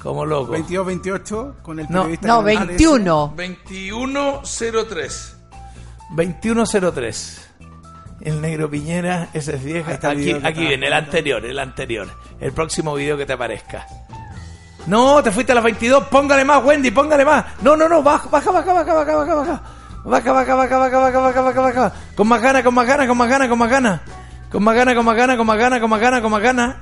como 0.02 0.26
locos. 0.26 0.58
22.28 0.58 1.62
con 1.62 1.80
el 1.80 1.86
No, 1.90 2.02
periodista. 2.02 2.28
No, 2.28 2.42
González. 2.42 2.68
21. 2.68 3.34
2103. 3.38 5.38
2103. 6.10 7.50
El 8.22 8.42
negro 8.42 8.68
Piñera, 8.68 9.30
ese 9.34 9.58
es 9.58 9.64
vieja. 9.64 10.00
Aquí, 10.02 10.32
aquí 10.32 10.66
viene, 10.66 10.88
el 10.88 10.94
anterior, 10.94 11.46
el 11.46 11.60
anterior. 11.60 12.08
El 12.40 12.52
próximo 12.52 12.96
video 12.96 13.16
que 13.16 13.28
te 13.28 13.34
aparezca. 13.34 13.86
No, 14.88 15.22
te 15.24 15.32
fuiste 15.32 15.52
a 15.52 15.56
las 15.56 15.64
22. 15.64 16.06
Póngale 16.06 16.46
más, 16.46 16.64
Wendy, 16.64 16.92
póngale 16.92 17.26
más. 17.26 17.46
No, 17.62 17.76
no, 17.76 17.90
no, 17.90 18.04
baja, 18.04 18.28
baja, 18.30 18.52
baja, 18.52 18.74
baja, 18.74 18.94
baja, 18.94 19.16
baja, 19.16 19.36
baja. 19.36 19.62
Baja, 20.04 20.32
baja, 20.32 20.56
baja, 20.56 20.78
baja, 20.78 20.98
baja, 21.00 21.20
baja, 21.20 21.42
baja, 21.42 21.62
baja. 21.62 21.94
Con 22.16 22.28
más 22.28 22.42
ganas, 22.42 22.64
con 22.64 22.74
más 22.74 22.86
ganas, 22.88 23.08
con 23.08 23.18
más 23.18 23.30
ganas, 23.30 23.48
con 23.50 23.58
más 23.58 23.70
ganas. 23.70 24.02
Con 24.52 24.64
más 24.64 24.76
ganas, 24.76 24.96
con 24.96 25.06
más 25.06 25.16
ganas, 25.18 25.38
con 25.38 25.48
más 25.48 25.58
ganas, 25.58 25.80
con 25.80 25.90
más 25.90 26.00
ganas, 26.00 26.22
con 26.22 26.32
más 26.32 26.42
ganas. 26.42 26.76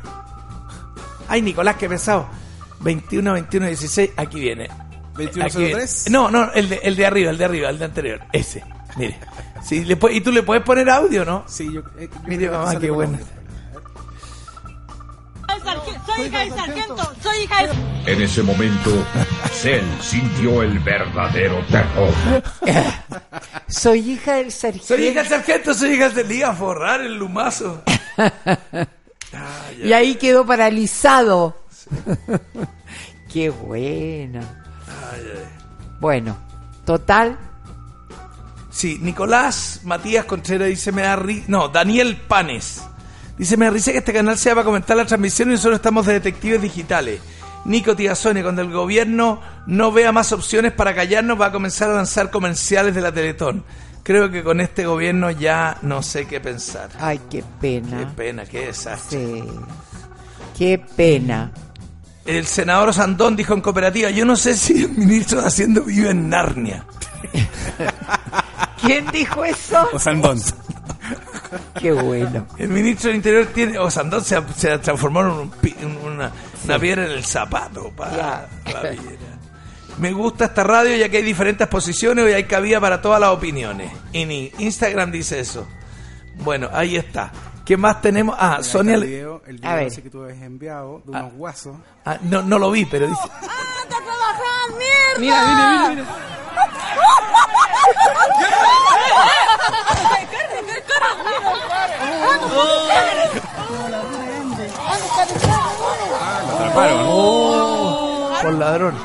Ay, 1.28 1.42
Nicolás, 1.42 1.76
qué 1.78 1.88
pesado. 1.88 2.28
21, 2.82 3.34
21, 3.34 3.68
16, 3.68 4.12
aquí 4.18 4.40
viene. 4.42 4.66
Aquí 5.16 5.60
viene. 5.64 5.76
21.03. 5.84 6.10
No, 6.12 6.30
no, 6.30 6.52
el 6.54 6.68
de, 6.70 6.82
el 6.84 6.96
de 6.96 7.06
arriba, 7.06 7.32
el 7.32 7.38
de 7.38 7.46
arriba, 7.46 7.70
el 7.70 7.80
de 7.80 7.86
anterior. 7.86 8.20
Ese, 8.34 8.64
mire. 8.98 9.18
Sí, 9.64 9.86
le 9.86 9.98
y 10.12 10.20
tú 10.22 10.32
le 10.34 10.44
puedes 10.44 10.62
poner 10.64 10.90
audio, 10.90 11.24
¿no? 11.24 11.46
Sí, 11.48 11.72
yo. 11.72 11.82
eh, 11.98 12.10
Mire, 12.28 12.50
mamá, 12.50 12.78
qué 12.78 12.88
por 12.90 13.08
Soy 16.06 16.26
hija 16.26 16.40
de 16.40 16.50
sargento, 16.52 17.14
soy 17.22 17.38
hija 17.44 17.68
de... 17.68 18.12
En 18.14 18.22
ese 18.22 18.44
momento, 18.44 18.92
Cell 19.54 19.84
sintió 20.02 20.62
el 20.62 20.78
verdadero 20.80 21.64
terror. 21.68 22.14
Soy 23.68 24.12
hija 24.12 24.36
del 24.36 24.52
sargento. 24.52 24.88
Soy 24.88 25.08
hija 25.08 25.20
del 25.22 25.30
sargento, 25.30 25.74
soy 25.74 25.92
hija 25.94 26.10
del 26.10 26.28
Liga 26.28 26.50
a 26.50 26.54
forrar 26.54 27.02
el 27.02 27.16
lumazo. 27.18 27.82
Y 29.84 29.92
ahí 29.94 30.14
quedó 30.16 30.46
paralizado. 30.46 31.58
Qué 33.34 33.50
bueno. 33.50 34.42
Bueno, 36.00 36.38
total. 36.86 37.40
Sí, 38.70 39.00
Nicolás 39.02 39.80
Matías 39.84 40.26
Contreras 40.26 40.68
dice 40.68 40.92
me 40.92 41.02
da 41.02 41.16
ri- 41.18 41.44
No, 41.48 41.70
Daniel 41.70 42.16
Panes. 42.28 42.84
Dice 43.38 43.58
me 43.58 43.70
risa 43.70 43.92
que 43.92 43.98
este 44.00 44.14
canal 44.14 44.38
sea 44.38 44.54
para 44.54 44.66
comentar 44.66 44.96
la 44.96 45.06
transmisión 45.06 45.50
y 45.50 45.54
nosotros 45.54 45.78
estamos 45.78 46.06
de 46.06 46.14
detectives 46.14 46.62
digitales. 46.62 47.20
Nico 47.66 47.96
Sonia, 48.16 48.44
cuando 48.44 48.62
el 48.62 48.72
gobierno 48.72 49.42
no 49.68 49.92
vea 49.92 50.12
más 50.12 50.32
opciones 50.34 50.74
para 50.74 50.94
callarnos, 50.94 51.40
va 51.40 51.48
a 51.48 51.52
comenzar 51.52 51.90
a 51.90 51.96
lanzar 51.96 52.30
comerciales 52.30 52.94
de 52.94 53.02
la 53.02 53.12
Teletón. 53.12 53.64
Creo 54.04 54.30
que 54.30 54.44
con 54.44 54.60
este 54.60 54.86
gobierno 54.86 55.32
ya 55.32 55.78
no 55.82 56.04
sé 56.04 56.28
qué 56.28 56.42
pensar. 56.42 56.90
Ay, 57.00 57.20
qué 57.30 57.40
Qué 57.40 57.46
pena. 57.62 58.14
pena, 58.16 58.46
qué 58.46 58.66
desastre. 58.68 59.18
Sí. 59.26 59.44
Qué 60.58 60.78
pena. 60.78 61.52
El 62.26 62.46
senador 62.46 62.94
Sandón 62.94 63.36
dijo 63.38 63.54
en 63.54 63.62
cooperativa, 63.62 64.10
yo 64.10 64.26
no 64.26 64.36
sé 64.36 64.56
si 64.56 64.84
el 64.84 64.90
ministro 64.92 65.42
de 65.42 65.48
Hacienda 65.48 65.82
vive 65.82 66.10
en 66.10 66.30
Narnia. 66.30 66.86
¿Quién 68.82 69.06
dijo 69.12 69.46
eso? 69.46 69.88
O 69.94 70.00
Sandón. 70.00 70.40
Qué 71.80 71.92
bueno. 71.92 72.46
El 72.58 72.70
ministro 72.70 73.08
del 73.10 73.18
Interior 73.18 73.46
tiene, 73.48 73.78
o 73.80 73.90
Sandón 73.92 74.24
se, 74.24 74.36
ha- 74.36 74.48
se 74.56 74.72
ha 74.72 74.82
transformado 74.82 75.34
en 75.34 75.40
un 75.40 75.50
pi- 75.52 75.76
en 75.80 75.98
una, 75.98 76.32
una 76.66 76.80
piedra 76.80 77.06
en 77.06 77.12
el 77.12 77.24
zapato. 77.26 77.92
piedra. 77.92 78.48
Me 80.00 80.12
gusta 80.12 80.46
esta 80.46 80.64
radio 80.64 80.96
ya 80.98 81.08
que 81.10 81.18
hay 81.18 81.24
diferentes 81.24 81.68
posiciones 81.68 82.28
y 82.30 82.34
hay 82.34 82.46
cabida 82.46 82.80
para 82.82 83.02
todas 83.02 83.20
las 83.22 83.30
opiniones. 83.30 83.92
Y 84.12 84.26
ni 84.26 84.52
Instagram 84.58 85.12
dice 85.12 85.40
eso. 85.40 85.68
Bueno, 86.38 86.68
ahí 86.74 86.96
está. 86.96 87.32
¿Qué 87.64 87.78
más 87.78 88.02
tenemos? 88.02 88.36
Ah, 88.40 88.56
Mira, 88.58 88.64
Sonia... 88.64 88.96
El 88.96 89.04
video, 89.06 89.42
el 89.46 89.56
A 89.58 89.60
video 89.60 89.76
ver. 89.76 89.88
ese 89.88 90.02
que 90.04 90.10
tú 90.10 90.24
habías 90.24 90.42
enviado 90.42 91.02
de 91.06 91.12
unos 91.12 91.34
guasos. 91.34 91.76
ah, 92.06 92.18
no, 92.24 92.42
no 92.42 92.58
lo 92.60 92.72
vi, 92.72 92.86
pero 92.86 93.08
dice... 93.08 93.22
¡Anda 93.32 93.98
a 93.98 94.04
trabajar, 94.04 94.78
mierda! 94.78 95.20
Mira, 95.20 95.46
mira, 95.46 95.90
mira, 95.90 95.90
mira. 95.90 96.06
Oh, 107.08 108.30
por 108.42 108.54
ladrón. 108.54 108.96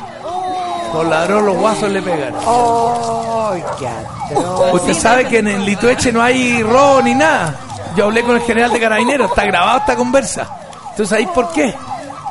Por 0.93 1.07
ladrón 1.07 1.47
los 1.47 1.57
guasos 1.57 1.91
le 1.91 2.03
pegan. 2.03 2.35
¡Ay, 2.47 3.65
qué 3.79 3.89
atroz! 3.89 4.75
Usted 4.75 4.95
sabe 4.95 5.27
que 5.27 5.39
en 5.39 5.49
el 5.49 5.65
Litueche 5.65 6.13
no 6.13 6.23
hay 6.23 6.63
robo 6.63 7.03
ni 7.03 7.15
nada. 7.15 7.55
Yo 7.97 8.05
hablé 8.07 8.23
con 8.23 8.37
el 8.37 8.43
general 8.43 8.73
de 8.73 8.81
carabineros, 8.81 9.31
está 9.31 9.45
grabada 9.45 9.79
esta 9.79 9.97
conversa. 9.97 10.47
Entonces, 10.91 11.13
¿ahí 11.19 11.27
por 11.27 11.51
qué? 11.53 11.75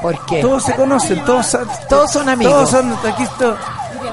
¿Por 0.02 0.26
qué? 0.26 0.42
Todos 0.42 0.64
se 0.64 0.76
conocen, 0.76 1.24
todos, 1.26 1.58
Todos 1.90 2.12
son 2.12 2.30
amigos. 2.30 2.54
Todos 2.54 2.70
son, 2.70 2.98
aquí 3.08 3.24
esto- 3.24 3.58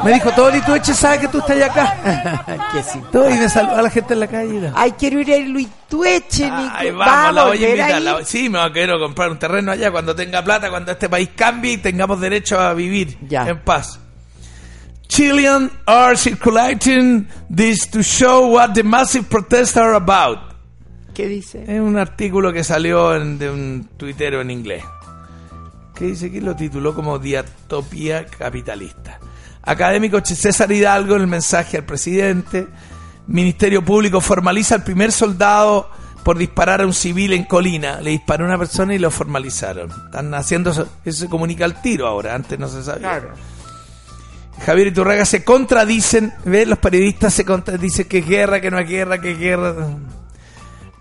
Me 0.05 0.13
dijo, 0.13 0.31
todo 0.33 0.51
Litueche 0.51 0.93
sabe 0.95 1.21
que 1.21 1.29
tú 1.29 1.39
estás 1.39 1.63
acá. 1.63 2.45
qué 2.73 2.83
simpático. 2.83 3.11
Todo 3.23 3.31
y 3.31 3.39
de 3.39 3.49
saludar 3.49 3.79
a 3.79 3.83
la 3.83 3.91
gente 3.91 4.13
en 4.15 4.21
la 4.21 4.27
calle. 4.27 4.71
Ay, 4.75 4.93
quiero 4.93 5.21
ir 5.21 5.33
a 5.33 5.39
Luitueche, 5.39 6.45
Nico. 6.45 6.73
Ay, 6.75 6.91
vamos, 6.91 7.35
la 7.35 7.45
voy 7.45 7.65
a 7.65 7.69
invitar. 7.71 8.03
la- 8.03 8.25
sí, 8.25 8.49
me 8.51 8.59
va 8.59 8.67
a 8.67 8.73
querer 8.73 8.99
comprar 8.99 9.31
un 9.31 9.39
terreno 9.39 9.73
allá 9.73 9.91
cuando 9.91 10.15
tenga 10.15 10.45
plata, 10.45 10.69
cuando 10.71 10.93
este 10.93 11.09
país 11.09 11.31
cambie 11.35 11.73
y 11.73 11.77
tengamos 11.79 12.21
derecho 12.21 12.61
a 12.61 12.75
vivir 12.75 13.17
Ya. 13.29 13.49
en 13.49 13.61
paz. 13.61 13.99
Chilean 15.09 15.71
are 15.87 16.17
circulating 16.17 17.29
this 17.55 17.89
to 17.91 18.03
show 18.03 18.47
what 18.55 18.71
the 18.75 18.83
massive 18.83 19.27
protests 19.29 19.77
are 19.77 19.95
about. 19.95 20.39
¿Qué 21.15 21.29
dice? 21.29 21.63
Es 21.63 21.81
un 21.81 21.97
artículo 21.97 22.53
que 22.53 22.65
salió 22.65 23.15
en- 23.15 23.39
de 23.39 23.51
un 23.51 23.89
tuitero 23.97 24.41
en 24.41 24.51
inglés. 24.51 24.83
Que 25.95 26.07
dice 26.07 26.31
que 26.33 26.41
lo 26.41 26.57
tituló 26.57 26.95
como 26.95 27.19
Diatopía 27.21 28.27
Capitalista. 28.27 29.21
Académico 29.67 30.21
César 30.25 30.71
Hidalgo 30.71 31.17
en 31.17 31.23
el 31.23 31.27
mensaje 31.27 31.79
al 31.79 31.85
presidente. 31.85 32.67
Ministerio 33.27 33.85
Público 33.85 34.21
formaliza 34.21 34.75
al 34.75 34.85
primer 34.85 35.11
soldado 35.13 35.89
por 36.23 36.37
disparar 36.39 36.81
a 36.83 36.87
un 36.87 36.93
civil 36.95 37.33
en 37.33 37.45
Colina. 37.45 38.01
Le 38.01 38.11
disparó 38.11 38.45
a 38.45 38.49
una 38.49 38.59
persona 38.59 38.95
y 38.95 38.99
lo 38.99 39.11
formalizaron. 39.11 39.91
Están 40.07 40.33
haciendo 40.35 40.71
eso, 40.71 40.87
eso 41.05 41.21
se 41.21 41.29
comunica 41.29 41.65
al 41.65 41.81
tiro 41.81 42.07
ahora, 42.07 42.35
antes 42.35 42.59
no 42.59 42.69
se 42.69 42.83
sabía. 42.83 43.23
Javier 44.65 44.89
Iturraga 44.89 45.25
se 45.25 45.43
contradicen, 45.45 46.33
¿ves? 46.45 46.69
Los 46.69 46.79
periodistas 46.79 47.35
se 47.35 47.45
contradicen 47.45 48.07
que 48.07 48.19
es 48.19 48.27
guerra, 48.27 48.61
que 48.61 48.71
no 48.71 48.79
es 48.79 48.89
guerra, 48.89 49.21
que 49.21 49.33
es 49.33 49.39
guerra. 49.39 49.75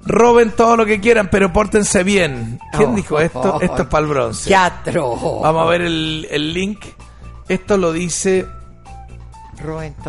Roben 0.06 0.52
todo 0.52 0.76
lo 0.76 0.86
que 0.86 1.00
quieran, 1.00 1.30
pero 1.32 1.54
pórtense 1.54 2.04
bien. 2.04 2.60
¿Quién 2.76 2.90
Oh, 2.90 2.96
dijo 2.96 3.20
esto? 3.20 3.40
oh, 3.56 3.62
Esto 3.62 3.84
es 3.84 3.88
para 3.88 4.04
el 4.04 4.10
bronce. 4.10 4.50
¡Qué 4.50 4.56
atroz! 4.56 5.42
Vamos 5.42 5.66
a 5.66 5.70
ver 5.70 5.82
el, 5.82 6.28
el 6.30 6.54
link. 6.54 6.84
Esto 7.48 7.78
lo 7.78 7.92
dice. 7.92 8.46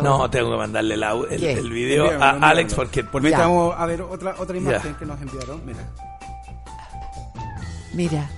No, 0.01 0.29
tengo 0.29 0.51
que 0.51 0.57
mandarle 0.57 0.95
el, 0.95 1.03
au- 1.03 1.27
el, 1.29 1.43
el 1.43 1.69
video 1.69 2.09
a. 2.21 2.31
Alex 2.31 2.73
porque. 2.73 3.03
Por 3.03 3.21
vamos 3.31 3.73
a 3.77 3.85
ver 3.85 4.01
otra, 4.01 4.35
otra 4.37 4.57
imagen 4.57 4.91
Ya. 4.93 4.97
que 4.99 5.05
nos 5.05 5.21
enviaron. 5.21 5.61
Mira, 5.65 5.79
Mira, 7.93 8.29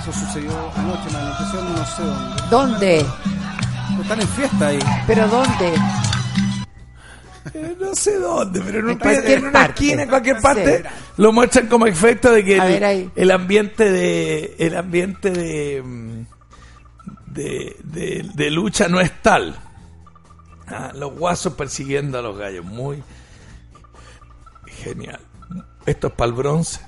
eso 0.00 0.12
sucedió 0.12 0.50
anoche, 0.76 1.04
me 1.06 1.12
la 1.12 1.30
impresión, 1.30 1.74
no 1.74 1.86
sé 1.86 2.02
dónde. 2.02 2.42
¿dónde? 2.50 3.06
Están 4.02 4.20
en 4.20 4.28
fiesta 4.28 4.66
ahí. 4.68 4.78
¿Pero 5.06 5.28
dónde? 5.28 5.74
Eh, 7.54 7.76
no 7.80 7.94
sé 7.94 8.18
dónde, 8.18 8.60
pero 8.60 8.78
en, 8.80 8.84
un- 8.86 8.90
En 8.90 8.96
una 9.44 9.52
parte. 9.52 9.84
esquina, 9.84 10.02
en 10.02 10.08
cualquier 10.08 10.36
Sí. 10.36 10.42
parte, 10.42 10.82
lo 11.18 11.32
muestran 11.32 11.68
como 11.68 11.86
efecto 11.86 12.32
de 12.32 12.44
que 12.44 12.58
ver 12.60 13.10
el 13.14 13.30
ambiente 13.30 13.90
de 13.90 14.56
el 14.58 14.76
ambiente 14.76 15.30
de, 15.30 15.82
mm, 15.84 16.26
de, 17.36 17.76
de- 17.84 18.28
de 18.34 18.50
lucha 18.50 18.88
no 18.88 19.00
es 19.00 19.22
tal. 19.22 19.54
Ah, 20.68 20.90
los 20.94 21.12
guasos 21.16 21.52
persiguiendo 21.54 22.18
a 22.18 22.22
los 22.22 22.36
gallos, 22.36 22.64
muy 22.64 23.02
genial. 24.66 25.20
Esto 25.84 26.08
es 26.08 26.12
para 26.14 26.28
el 26.28 26.32
bronce. 26.34 26.80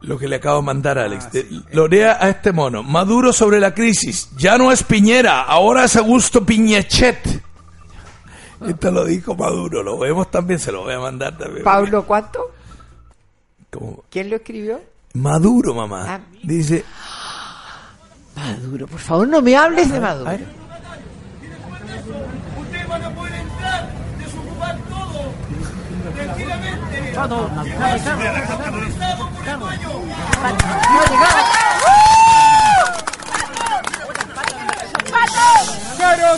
Lo 0.00 0.18
que 0.18 0.26
le 0.26 0.36
acabo 0.36 0.56
de 0.60 0.66
mandar 0.66 0.98
a 0.98 1.04
Alex. 1.04 1.30
De- 1.30 1.46
Lorea 1.72 2.16
a 2.20 2.28
este 2.30 2.52
mono. 2.52 2.82
Maduro 2.82 3.32
sobre 3.32 3.60
la 3.60 3.72
crisis. 3.74 4.30
Ya 4.36 4.58
no 4.58 4.72
es 4.72 4.82
Piñera, 4.82 5.42
ahora 5.42 5.84
es 5.84 5.94
Augusto 5.96 6.44
Piñechet. 6.44 7.42
Esto 8.66 8.90
lo 8.92 9.04
dijo 9.04 9.34
Maduro, 9.34 9.82
lo 9.82 9.98
vemos 9.98 10.30
también, 10.30 10.58
se 10.60 10.70
lo 10.72 10.82
voy 10.84 10.94
a 10.94 11.00
mandar 11.00 11.36
también. 11.36 11.64
¿Pablo 11.64 12.04
cuánto? 12.06 12.50
¿Quién 14.10 14.30
lo 14.30 14.36
escribió? 14.36 14.80
Maduro, 15.14 15.74
mamá. 15.74 16.04
Ah. 16.14 16.20
Dice, 16.42 16.84
Maduro, 18.34 18.86
por 18.86 18.98
favor, 19.00 19.28
no 19.28 19.42
me 19.42 19.56
hables 19.56 19.90
de 19.92 20.00
Maduro. 20.00 20.28
a 20.28 20.32
ver. 20.32 20.46
Ustedes 22.60 22.88
van 22.88 23.04
a 23.04 23.10
poder 23.10 23.34
entrar, 23.34 23.90
desocupar 24.18 24.76
todo, 24.88 25.32
tranquilamente. 26.14 26.98
El 26.98 27.14
dueño. 29.60 29.90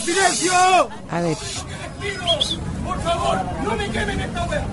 ¡Silencio! 0.01 0.53
A 1.11 1.21
ver. 1.21 1.37
Por 2.85 3.01
favor, 3.03 3.39
no 3.63 3.77
me 3.77 3.91
quemen 3.91 4.21
esta 4.21 4.45
wea. 4.45 4.65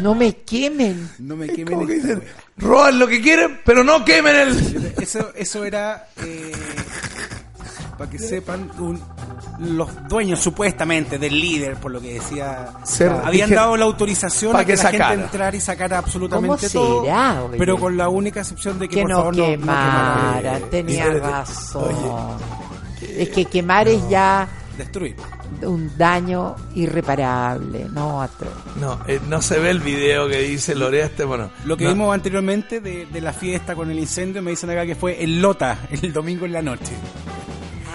No 0.00 0.14
me 0.14 0.36
quemen. 0.36 1.10
No 1.18 1.36
me 1.36 1.48
quemen. 1.48 1.78
Wea. 1.86 2.20
Roban 2.58 2.98
lo 2.98 3.06
que 3.06 3.20
quieren, 3.20 3.60
pero 3.64 3.82
no 3.84 4.04
quemen 4.04 4.34
el. 4.36 4.94
Eso, 5.00 5.30
eso 5.34 5.64
era, 5.64 6.08
eh, 6.22 6.52
para 7.98 8.10
que 8.10 8.18
sepan, 8.18 8.70
un- 8.78 9.00
los 9.58 9.88
dueños 10.08 10.40
supuestamente 10.40 11.18
del 11.18 11.40
líder, 11.40 11.76
por 11.76 11.90
lo 11.90 12.00
que 12.00 12.14
decía, 12.14 12.68
Ser- 12.84 13.10
habían 13.10 13.48
dije- 13.48 13.54
dado 13.54 13.76
la 13.76 13.84
autorización 13.86 14.52
pa' 14.52 14.60
a 14.60 14.64
que, 14.64 14.72
que 14.72 14.76
la 14.76 14.82
sacara. 14.82 15.08
gente 15.08 15.24
entrara 15.24 15.56
y 15.56 15.60
sacara 15.60 15.98
absolutamente 15.98 16.68
¿Cómo 16.70 16.84
todo, 16.86 17.02
será, 17.04 17.42
pero 17.58 17.78
con 17.78 17.96
la 17.96 18.08
única 18.10 18.40
excepción 18.40 18.78
de 18.78 18.88
que, 18.88 18.96
Que 18.96 19.02
por 19.02 19.10
no 19.10 19.16
favor 19.16 19.36
no- 19.36 19.42
no 19.44 19.50
quemara, 19.50 20.60
tenía 20.70 21.10
razón. 21.10 22.36
Es 23.00 23.28
que 23.30 23.44
quemar 23.46 23.88
es 23.88 24.06
ya 24.10 24.46
Destruir. 24.76 25.16
Un 25.62 25.96
daño 25.96 26.56
irreparable, 26.74 27.86
no 27.92 28.18
otro. 28.18 28.48
No, 28.80 28.98
eh, 29.06 29.20
no 29.28 29.40
se 29.40 29.58
ve 29.58 29.70
el 29.70 29.80
video 29.80 30.28
que 30.28 30.38
dice 30.40 30.74
Lorea 30.74 31.06
este, 31.06 31.24
bueno. 31.24 31.50
Lo 31.64 31.76
que 31.76 31.84
no. 31.84 31.90
vimos 31.90 32.14
anteriormente 32.14 32.80
de, 32.80 33.06
de 33.06 33.20
la 33.20 33.32
fiesta 33.32 33.74
con 33.74 33.90
el 33.90 33.98
incendio, 33.98 34.42
me 34.42 34.50
dicen 34.50 34.70
acá 34.70 34.84
que 34.84 34.94
fue 34.94 35.22
en 35.22 35.40
Lota, 35.40 35.78
el 36.02 36.12
domingo 36.12 36.46
en 36.46 36.52
la 36.52 36.62
noche. 36.62 36.92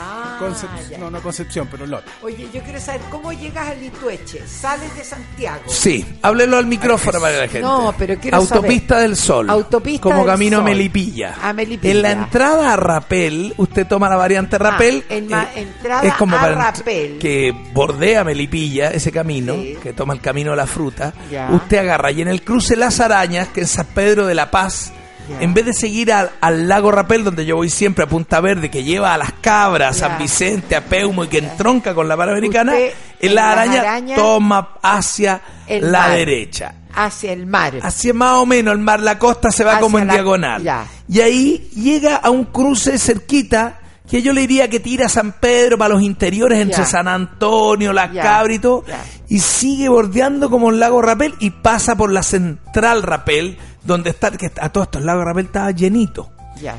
Ah, 0.03 0.37
Concep- 0.39 0.89
ya. 0.89 0.97
no, 0.97 1.11
no 1.11 1.21
Concepción, 1.21 1.67
pero 1.69 1.85
Lota. 1.85 2.11
Oye, 2.23 2.47
yo 2.51 2.61
quiero 2.63 2.79
saber 2.79 3.01
cómo 3.11 3.31
llegas 3.31 3.67
a 3.69 3.73
Litueche. 3.75 4.41
Sales 4.47 4.95
de 4.95 5.03
Santiago. 5.03 5.61
Sí, 5.67 6.05
háblelo 6.21 6.57
al 6.57 6.65
micrófono 6.65 7.19
para 7.19 7.37
la 7.37 7.43
gente. 7.43 7.61
No, 7.61 7.93
pero 7.97 8.17
quiero 8.19 8.37
Autopista 8.37 8.95
saber. 8.95 9.09
del 9.09 9.17
Sol. 9.17 9.49
Autopista 9.49 10.01
Como 10.03 10.17
del 10.17 10.25
camino 10.25 10.57
a 10.57 10.59
Sol. 10.61 10.65
Melipilla. 10.69 11.35
A 11.41 11.53
Melipilla. 11.53 11.91
En 11.93 12.01
la 12.01 12.11
entrada 12.11 12.73
a 12.73 12.75
Rapel, 12.77 13.53
usted 13.57 13.85
toma 13.87 14.09
la 14.09 14.15
variante 14.15 14.57
Rapel. 14.57 15.03
Ah, 15.09 15.13
en 15.13 15.27
ma- 15.29 15.43
eh, 15.55 15.61
entrada 15.61 16.03
es 16.07 16.13
como 16.15 16.35
a 16.35 16.41
para 16.41 16.55
Rapel. 16.55 17.19
que 17.19 17.53
bordea 17.73 18.23
Melipilla, 18.23 18.89
ese 18.89 19.11
camino, 19.11 19.53
Sí. 19.53 19.77
que 19.83 19.93
toma 19.93 20.13
el 20.13 20.21
camino 20.21 20.51
de 20.51 20.57
la 20.57 20.67
fruta. 20.67 21.13
Ya. 21.29 21.49
Usted 21.51 21.77
agarra 21.77 22.11
y 22.11 22.21
en 22.21 22.27
el 22.27 22.41
cruce 22.43 22.75
Las 22.75 22.99
Arañas, 22.99 23.49
que 23.49 23.61
es 23.61 23.69
San 23.71 23.85
Pedro 23.87 24.25
de 24.25 24.33
la 24.35 24.49
Paz, 24.49 24.91
En 25.39 25.53
vez 25.53 25.65
de 25.65 25.73
seguir 25.73 26.11
al, 26.11 26.29
al 26.41 26.67
lago 26.67 26.91
Rapel, 26.91 27.23
donde 27.23 27.45
yo 27.45 27.55
voy 27.55 27.69
siempre 27.69 28.03
a 28.03 28.07
Punta 28.07 28.41
Verde, 28.41 28.69
que 28.69 28.83
lleva 28.83 29.13
a 29.13 29.17
las 29.17 29.31
cabras, 29.33 29.97
Ya. 29.99 30.07
San 30.09 30.17
Vicente, 30.17 30.75
a 30.75 30.81
Peumo 30.85 31.23
y 31.23 31.27
que 31.27 31.37
entronca 31.39 31.93
con 31.93 32.07
la 32.07 32.17
Panamericana, 32.17 32.73
en 33.19 33.35
la 33.35 33.51
araña 33.51 34.15
toma 34.15 34.75
hacia 34.81 35.41
la 35.69 35.99
mar. 36.07 36.11
derecha. 36.11 36.73
Hacia 36.93 37.31
el 37.31 37.45
mar. 37.45 37.73
Hacia 37.81 38.13
más 38.13 38.33
o 38.39 38.45
menos 38.45 38.73
el 38.73 38.79
mar, 38.79 38.99
la 38.99 39.17
costa 39.17 39.49
se 39.51 39.63
va 39.63 39.71
Hacia 39.73 39.81
como 39.81 39.99
en 39.99 40.07
la- 40.07 40.13
diagonal. 40.13 40.61
ya. 40.63 40.85
Y 41.07 41.21
ahí 41.21 41.69
llega 41.75 42.17
a 42.17 42.29
un 42.29 42.45
cruce 42.45 42.97
cerquita 42.97 43.79
que 44.09 44.21
yo 44.21 44.33
le 44.33 44.41
diría 44.41 44.69
que 44.69 44.79
tira 44.79 45.07
San 45.09 45.31
Pedro 45.33 45.77
para 45.77 45.93
los 45.93 46.01
interiores 46.03 46.59
entre. 46.59 46.85
San 46.85 47.07
Antonio, 47.07 47.93
Las 47.93 48.11
Ya, 48.11 48.23
Cabras 48.23 48.55
y 48.57 48.59
todo, 48.59 48.83
y 49.29 49.39
sigue 49.39 49.87
bordeando 49.89 50.49
como 50.49 50.69
el 50.69 50.79
lago 50.79 51.01
Rapel 51.01 51.33
y 51.39 51.51
pasa 51.51 51.95
por 51.95 52.11
la 52.11 52.23
central 52.23 53.03
Rapel, 53.03 53.57
donde 53.83 54.09
está, 54.09 54.31
que 54.31 54.51
a 54.59 54.69
todos 54.69 54.87
estos 54.87 55.03
lagos 55.03 55.23
Rapel 55.25 55.45
estaba 55.45 55.71
llenito. 55.71 56.29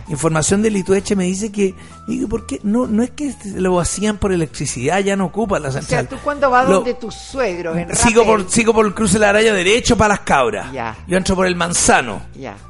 Información 0.08 0.62
de 0.62 0.70
Litueche 0.70 1.16
me 1.16 1.24
dice 1.24 1.50
que, 1.50 1.74
digo, 2.06 2.28
¿por 2.28 2.46
qué? 2.46 2.60
No, 2.62 2.86
no 2.86 3.02
es 3.02 3.10
que 3.10 3.34
lo 3.56 3.80
hacían 3.80 4.16
por 4.18 4.30
electricidad, 4.32 5.00
ya 5.00 5.16
no 5.16 5.24
ocupan 5.24 5.60
la 5.62 5.70
O 5.70 5.72
sea, 5.72 5.80
central. 5.82 6.06
tú 6.08 6.16
cuando 6.22 6.50
vas 6.50 6.68
Lo- 6.68 6.76
donde 6.76 6.94
tus 6.94 7.14
suegros 7.14 7.76
en 7.76 7.96
Sigo 7.96 8.20
Rapel, 8.22 8.44
por, 8.44 8.50
sigo 8.52 8.72
por 8.74 8.86
el 8.86 8.94
cruce 8.94 9.14
de 9.14 9.20
la 9.20 9.30
araya 9.30 9.52
derecho 9.52 9.96
para 9.96 10.10
las 10.14 10.20
cabras. 10.20 10.68
Yo 11.08 11.16
entro 11.16 11.34
por 11.34 11.46
el 11.48 11.56
manzano. 11.56 12.22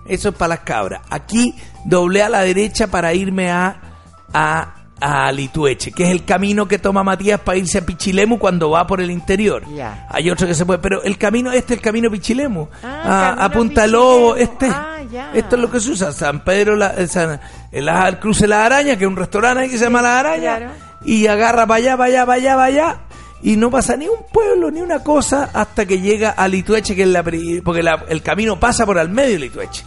Eso 0.09 0.31
es 0.31 0.35
para 0.37 0.51
las 0.51 0.61
cabras. 0.61 1.03
Aquí 1.11 1.55
doblé 1.85 2.23
a 2.23 2.31
la 2.31 2.41
derecha 2.43 2.87
para 2.87 3.13
irme 3.13 3.51
a, 3.51 3.92
a, 4.33 4.75
a 5.01 5.33
Litueche, 5.33 5.93
que 5.93 6.05
es 6.05 6.11
el 6.11 6.25
camino 6.25 6.67
que 6.69 6.79
toma 6.79 7.03
Matías 7.03 7.41
para 7.41 7.59
irse 7.59 7.79
a 7.79 7.87
Pichilemu 7.87 8.39
cuando 8.39 8.71
va 8.71 8.87
por 8.87 9.01
el 9.01 9.11
interior. 9.11 9.65
Hay 10.09 10.31
otro 10.31 10.47
que 10.47 10.55
se 10.55 10.65
puede, 10.65 10.79
pero 10.79 11.03
el 11.03 11.19
camino, 11.19 11.51
este 11.53 11.75
es 11.75 11.79
el 11.79 11.83
camino 11.85 12.11
Pichilemu. 12.11 12.69
Ah, 12.85 13.01
a, 13.03 13.29
camino 13.31 13.43
a 13.45 13.51
Punta 13.51 13.83
Pichilemu. 13.83 13.93
Lobo, 14.03 14.37
este. 14.37 14.67
Ah. 14.69 14.89
Esto 15.35 15.57
es 15.57 15.63
lo 15.63 15.71
que 15.71 15.81
se 15.81 15.91
usa. 15.91 16.13
San 16.13 16.43
Pedro, 16.45 16.75
la, 16.77 16.95
eh, 16.95 17.07
San- 17.07 17.39
el, 17.71 17.89
el 17.89 18.19
cruce 18.19 18.47
La 18.47 18.65
Araña, 18.65 18.97
que 18.97 19.05
es 19.05 19.09
un 19.11 19.17
restaurante 19.17 19.69
que 19.69 19.77
se 19.77 19.85
llama 19.85 20.01
La 20.03 20.21
Araña. 20.21 20.57
claro. 20.59 20.73
Y 21.05 21.27
agarra 21.27 21.67
para 21.67 21.79
allá, 21.79 21.97
para 21.97 22.09
allá, 22.09 22.27
para 22.27 22.37
allá, 22.39 22.55
para 22.55 22.65
allá. 22.65 22.97
Y 23.43 23.57
no 23.57 23.71
pasa 23.73 23.97
ni 23.97 24.07
un 24.07 24.21
pueblo, 24.33 24.71
ni 24.71 24.81
una 24.81 25.01
cosa, 25.01 25.51
hasta 25.53 25.85
que 25.85 26.01
llega 26.01 26.31
a 26.31 26.47
Litueche, 26.47 26.95
que 26.95 27.03
es 27.03 27.09
la, 27.09 27.25
porque 27.65 27.83
la- 27.83 28.05
el 28.09 28.23
camino 28.23 28.59
pasa 28.61 28.87
por 28.87 28.99
al 29.01 29.09
medio 29.09 29.33
de 29.33 29.39
Litueche. 29.41 29.85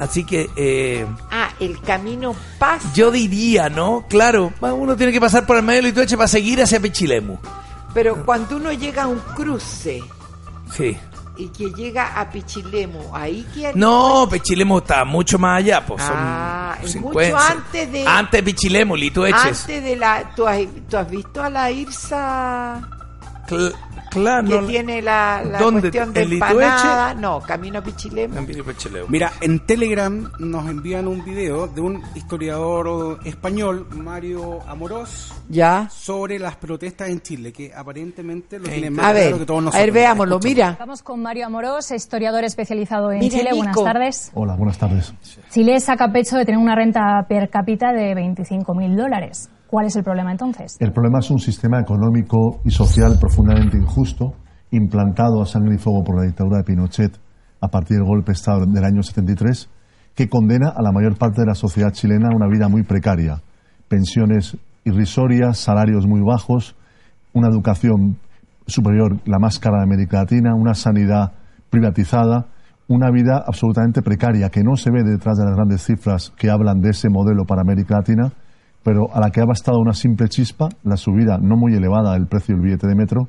Así 0.00 0.24
que 0.24 0.50
eh, 0.56 1.06
Ah, 1.30 1.50
el 1.60 1.80
camino 1.82 2.34
pasa. 2.58 2.90
yo 2.94 3.10
diría, 3.12 3.68
¿no? 3.68 4.04
Claro, 4.08 4.52
uno 4.60 4.96
tiene 4.96 5.12
que 5.12 5.20
pasar 5.20 5.46
por 5.46 5.56
el 5.56 5.62
medio 5.62 5.82
de 5.82 5.88
Litueche 5.88 6.16
para 6.16 6.26
seguir 6.26 6.60
hacia 6.62 6.80
Pichilemu. 6.80 7.36
Pero 7.94 8.24
cuando 8.24 8.56
uno 8.56 8.72
llega 8.72 9.02
a 9.04 9.06
un 9.08 9.18
cruce 9.36 10.02
Sí. 10.74 10.96
y 11.36 11.48
que 11.48 11.70
llega 11.70 12.18
a 12.20 12.30
Pichilemu, 12.30 13.14
ahí 13.14 13.46
que 13.54 13.72
No, 13.74 14.26
Pichilemu 14.30 14.78
está 14.78 15.04
mucho 15.04 15.38
más 15.38 15.58
allá, 15.58 15.84
pues 15.84 16.02
son 16.02 16.14
Ah, 16.16 16.78
50. 16.84 17.20
mucho 17.32 17.36
antes 17.38 17.92
de 17.92 18.06
Antes 18.06 18.32
de 18.38 18.42
Pichilemu, 18.42 18.96
Litueches. 18.96 19.60
antes 19.60 19.84
de 19.84 19.96
la 19.96 20.32
¿tú 20.34 20.46
has, 20.46 20.60
tú 20.88 20.96
has 20.96 21.10
visto 21.10 21.42
a 21.42 21.50
la 21.50 21.70
Irsa 21.70 22.80
Cl- 23.48 23.74
claro, 24.10 24.46
que 24.48 24.60
no- 24.60 24.66
tiene 24.66 25.00
la, 25.02 25.42
la 25.44 25.58
¿Dónde? 25.58 25.80
cuestión 25.80 26.12
de 26.12 26.22
empanada? 26.22 27.14
No, 27.14 27.40
camino 27.40 27.78
a 27.78 27.82
Pichilemu. 27.82 28.46
Mira, 29.08 29.32
en 29.40 29.60
Telegram 29.66 30.30
nos 30.38 30.68
envían 30.68 31.06
un 31.08 31.24
video 31.24 31.66
de 31.66 31.80
un 31.80 32.02
historiador 32.14 33.18
español, 33.24 33.86
Mario 33.96 34.60
Amorós, 34.68 35.32
Ya. 35.48 35.88
sobre 35.90 36.38
las 36.38 36.56
protestas 36.56 37.08
en 37.08 37.20
Chile, 37.20 37.52
que 37.52 37.72
aparentemente 37.74 38.58
lo 38.58 38.64
tiene 38.68 38.90
más 38.90 39.06
A 39.06 39.12
claro 39.12 39.38
que 39.38 39.46
todos 39.46 39.58
a 39.60 39.64
nosotros. 39.64 39.82
ver, 39.86 39.92
veámoslo, 39.92 40.38
mira. 40.42 40.76
Vamos 40.78 41.02
con 41.02 41.20
Mario 41.22 41.46
Amorós, 41.46 41.90
historiador 41.90 42.44
especializado 42.44 43.12
en 43.12 43.20
Mira, 43.20 43.30
Chile. 43.38 43.50
Nico. 43.52 43.56
Buenas 43.56 43.76
tardes. 43.94 44.30
Hola, 44.34 44.54
buenas 44.56 44.78
tardes. 44.78 45.12
Chile 45.50 45.80
saca 45.80 46.10
pecho 46.12 46.36
de 46.36 46.44
tener 46.44 46.58
una 46.60 46.74
renta 46.74 47.24
per 47.28 47.48
cápita 47.50 47.92
de 47.92 48.14
25.000 48.14 48.96
dólares. 48.96 49.48
¿Cuál 49.70 49.86
es 49.86 49.94
el 49.94 50.02
problema 50.02 50.32
entonces? 50.32 50.76
El 50.80 50.90
problema 50.92 51.20
es 51.20 51.30
un 51.30 51.38
sistema 51.38 51.78
económico 51.78 52.60
y 52.64 52.72
social 52.72 53.16
profundamente 53.20 53.76
injusto, 53.76 54.32
implantado 54.72 55.40
a 55.40 55.46
sangre 55.46 55.76
y 55.76 55.78
fuego 55.78 56.02
por 56.02 56.16
la 56.16 56.26
dictadura 56.26 56.58
de 56.58 56.64
Pinochet 56.64 57.12
a 57.60 57.68
partir 57.68 57.98
del 57.98 58.06
golpe 58.06 58.32
de 58.32 58.36
Estado 58.36 58.66
del 58.66 58.84
año 58.84 59.04
73, 59.04 59.68
que 60.16 60.28
condena 60.28 60.70
a 60.70 60.82
la 60.82 60.90
mayor 60.90 61.16
parte 61.16 61.42
de 61.42 61.46
la 61.46 61.54
sociedad 61.54 61.92
chilena 61.92 62.30
a 62.32 62.36
una 62.36 62.48
vida 62.48 62.68
muy 62.68 62.82
precaria. 62.82 63.42
Pensiones 63.86 64.56
irrisorias, 64.82 65.58
salarios 65.58 66.04
muy 66.04 66.20
bajos, 66.20 66.74
una 67.32 67.46
educación 67.46 68.18
superior, 68.66 69.20
la 69.24 69.38
más 69.38 69.60
cara 69.60 69.78
de 69.78 69.84
América 69.84 70.18
Latina, 70.18 70.52
una 70.52 70.74
sanidad 70.74 71.32
privatizada, 71.70 72.46
una 72.88 73.12
vida 73.12 73.44
absolutamente 73.46 74.02
precaria 74.02 74.48
que 74.48 74.64
no 74.64 74.74
se 74.74 74.90
ve 74.90 75.04
detrás 75.04 75.38
de 75.38 75.44
las 75.44 75.54
grandes 75.54 75.84
cifras 75.84 76.32
que 76.36 76.50
hablan 76.50 76.80
de 76.80 76.90
ese 76.90 77.08
modelo 77.08 77.44
para 77.44 77.62
América 77.62 77.98
Latina, 77.98 78.32
pero 78.82 79.14
a 79.14 79.20
la 79.20 79.30
que 79.30 79.40
ha 79.40 79.44
bastado 79.46 79.78
una 79.80 79.92
simple 79.92 80.28
chispa, 80.28 80.68
la 80.84 80.96
subida 80.96 81.38
no 81.40 81.56
muy 81.56 81.74
elevada 81.74 82.12
del 82.14 82.26
precio 82.26 82.54
del 82.54 82.64
billete 82.64 82.86
de 82.86 82.94
metro, 82.94 83.28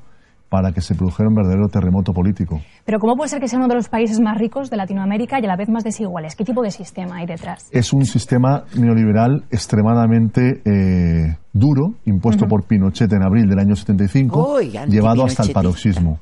para 0.50 0.74
que 0.74 0.82
se 0.82 0.96
produjera 0.96 1.30
un 1.30 1.36
verdadero 1.36 1.68
terremoto 1.70 2.12
político. 2.12 2.60
Pero 2.84 3.00
¿cómo 3.00 3.16
puede 3.16 3.30
ser 3.30 3.40
que 3.40 3.48
sea 3.48 3.58
uno 3.58 3.70
de 3.70 3.76
los 3.76 3.88
países 3.88 4.20
más 4.20 4.38
ricos 4.38 4.70
de 4.70 4.76
Latinoamérica 4.76 5.40
y 5.40 5.46
a 5.46 5.48
la 5.48 5.56
vez 5.56 5.70
más 5.70 5.86
desiguales? 5.86 6.36
¿Qué 6.36 6.44
tipo 6.44 6.62
de 6.62 6.72
sistema 6.72 7.18
hay 7.20 7.26
detrás? 7.26 7.70
Es 7.72 7.94
un 7.94 8.04
sistema 8.04 8.66
neoliberal 8.78 9.46
extremadamente 9.50 10.62
eh, 10.66 11.38
duro, 11.54 11.96
impuesto 12.06 12.48
por 12.48 12.66
Pinochet 12.66 13.12
en 13.14 13.24
abril 13.24 13.48
del 13.48 13.60
año 13.60 13.76
75, 13.76 14.56
Uy, 14.56 14.72
llevado 14.90 15.24
hasta 15.24 15.44
el 15.44 15.52
paroxismo. 15.54 16.20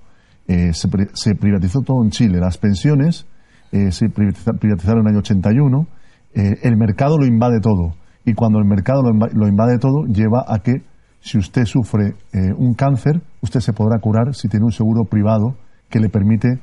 Eh, 0.47 0.73
se, 0.73 0.87
pri- 0.87 1.09
se 1.13 1.35
privatizó 1.35 1.81
todo 1.81 2.03
en 2.03 2.09
Chile, 2.11 2.39
las 2.39 2.57
pensiones 2.57 3.25
eh, 3.71 3.91
se 3.91 4.07
privatiza- 4.07 4.57
privatizaron 4.59 5.01
en 5.01 5.05
el 5.07 5.11
año 5.13 5.19
81, 5.19 5.87
eh, 6.35 6.55
el 6.63 6.77
mercado 6.77 7.17
lo 7.17 7.25
invade 7.25 7.59
todo. 7.61 7.93
Y 8.29 8.35
cuando 8.35 8.59
el 8.59 8.65
mercado 8.65 9.01
lo, 9.01 9.09
inva- 9.09 9.31
lo 9.33 9.47
invade 9.47 9.79
todo, 9.79 10.05
lleva 10.05 10.45
a 10.47 10.59
que 10.59 10.83
si 11.19 11.39
usted 11.39 11.65
sufre 11.65 12.13
eh, 12.31 12.53
un 12.55 12.75
cáncer, 12.75 13.21
usted 13.41 13.59
se 13.59 13.73
podrá 13.73 13.97
curar 13.99 14.35
si 14.35 14.47
tiene 14.47 14.65
un 14.65 14.71
seguro 14.71 15.05
privado 15.09 15.55
que 15.89 15.99
le 15.99 16.09
permite 16.09 16.59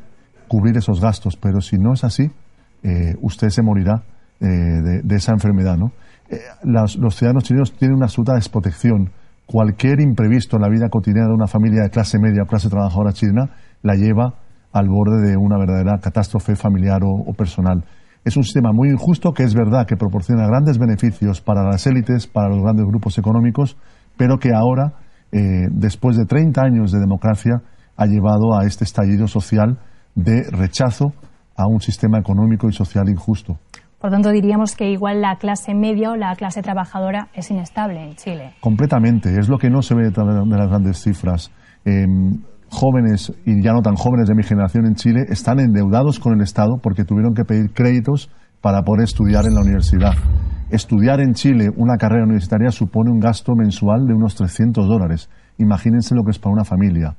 cubrir 0.46 0.76
esos 0.76 1.00
gastos. 1.00 1.36
Pero 1.36 1.60
si 1.60 1.76
no 1.76 1.92
es 1.92 2.04
así, 2.04 2.30
eh, 2.84 3.14
usted 3.20 3.48
se 3.48 3.62
morirá 3.62 4.04
eh, 4.38 4.46
de, 5.02 5.16
esa 5.16 5.32
enfermedad. 5.32 5.76
¿no? 5.76 5.90
Los 6.62 7.16
ciudadanos 7.16 7.42
chilenos 7.42 7.72
tienen 7.72 7.96
una 7.96 8.06
absoluta 8.06 8.34
desprotección. 8.34 9.10
Cualquier 9.44 10.00
imprevisto 10.00 10.56
en 10.56 10.62
la 10.62 10.68
vida 10.68 10.88
cotidiana 10.88 11.26
de 11.26 11.34
una 11.34 11.48
familia 11.48 11.82
de 11.82 11.90
clase 11.90 12.20
media 12.20 12.44
o 12.44 12.46
clase 12.46 12.68
trabajadora 12.68 13.12
chilena 13.12 13.50
la 13.82 13.96
lleva 13.96 14.34
al 14.72 14.88
borde 14.88 15.30
de 15.30 15.36
una 15.36 15.58
verdadera 15.58 15.98
catástrofe 15.98 16.54
familiar 16.54 17.00
o 17.02 17.32
personal. 17.32 17.84
Es 18.26 18.36
un 18.36 18.42
sistema 18.42 18.72
muy 18.72 18.88
injusto 18.88 19.32
que 19.32 19.44
es 19.44 19.54
verdad 19.54 19.86
que 19.86 19.96
proporciona 19.96 20.48
grandes 20.48 20.78
beneficios 20.78 21.40
para 21.40 21.62
las 21.62 21.86
élites, 21.86 22.26
para 22.26 22.48
los 22.48 22.60
grandes 22.60 22.84
grupos 22.84 23.18
económicos, 23.18 23.76
pero 24.16 24.38
que 24.38 24.52
ahora, 24.52 24.94
eh, 25.30 25.68
después 25.70 26.16
de 26.16 26.24
30 26.26 26.60
años 26.60 26.90
de 26.90 26.98
democracia, 26.98 27.62
ha 27.96 28.06
llevado 28.06 28.58
a 28.58 28.66
este 28.66 28.82
estallido 28.82 29.28
social 29.28 29.78
de 30.16 30.42
rechazo 30.50 31.12
a 31.56 31.68
un 31.68 31.80
sistema 31.80 32.18
económico 32.18 32.68
y 32.68 32.72
social 32.72 33.08
injusto. 33.08 33.60
Por 34.00 34.10
tanto, 34.10 34.32
diríamos 34.32 34.74
que 34.74 34.90
igual 34.90 35.20
la 35.20 35.36
clase 35.36 35.72
media 35.72 36.10
o 36.10 36.16
la 36.16 36.34
clase 36.34 36.62
trabajadora 36.62 37.28
es 37.32 37.48
inestable 37.52 38.02
en 38.02 38.16
Chile. 38.16 38.54
Completamente, 38.60 39.38
es 39.38 39.48
lo 39.48 39.56
que 39.56 39.70
no 39.70 39.82
se 39.82 39.94
ve 39.94 40.02
detrás 40.02 40.26
de 40.26 40.34
de 40.34 40.58
las 40.58 40.68
grandes 40.68 41.00
cifras. 41.00 41.52
Eh, 41.84 42.04
jóvenes 42.70 43.32
y 43.44 43.62
ya 43.62 43.72
no 43.72 43.82
tan 43.82 43.94
jóvenes 43.94 44.28
de 44.28 44.34
mi 44.34 44.42
generación 44.42 44.86
en 44.86 44.94
Chile 44.94 45.24
están 45.28 45.60
endeudados 45.60 46.18
con 46.18 46.34
el 46.34 46.42
Estado 46.42 46.78
porque 46.82 47.04
tuvieron 47.04 47.34
que 47.34 47.44
pedir 47.44 47.72
créditos 47.72 48.30
para 48.60 48.82
poder 48.82 49.04
estudiar 49.04 49.46
en 49.46 49.54
la 49.54 49.60
universidad. 49.60 50.14
Estudiar 50.70 51.20
en 51.20 51.34
Chile 51.34 51.70
una 51.76 51.96
carrera 51.96 52.24
universitaria 52.24 52.70
supone 52.70 53.10
un 53.10 53.20
gasto 53.20 53.54
mensual 53.54 54.06
de 54.06 54.14
unos 54.14 54.34
300 54.34 54.88
dólares. 54.88 55.30
Imagínense 55.58 56.14
lo 56.14 56.24
que 56.24 56.32
es 56.32 56.38
para 56.38 56.54
una 56.54 56.64
familia. 56.64 57.14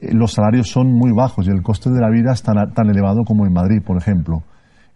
Eh, 0.00 0.12
Los 0.12 0.32
salarios 0.32 0.68
son 0.68 0.92
muy 0.92 1.12
bajos 1.12 1.46
y 1.46 1.50
el 1.50 1.62
coste 1.62 1.90
de 1.90 2.00
la 2.00 2.10
vida 2.10 2.32
es 2.32 2.42
tan, 2.42 2.90
elevado 2.90 3.24
como 3.24 3.46
en 3.46 3.52
Madrid, 3.52 3.82
por 3.84 3.96
ejemplo. 3.96 4.42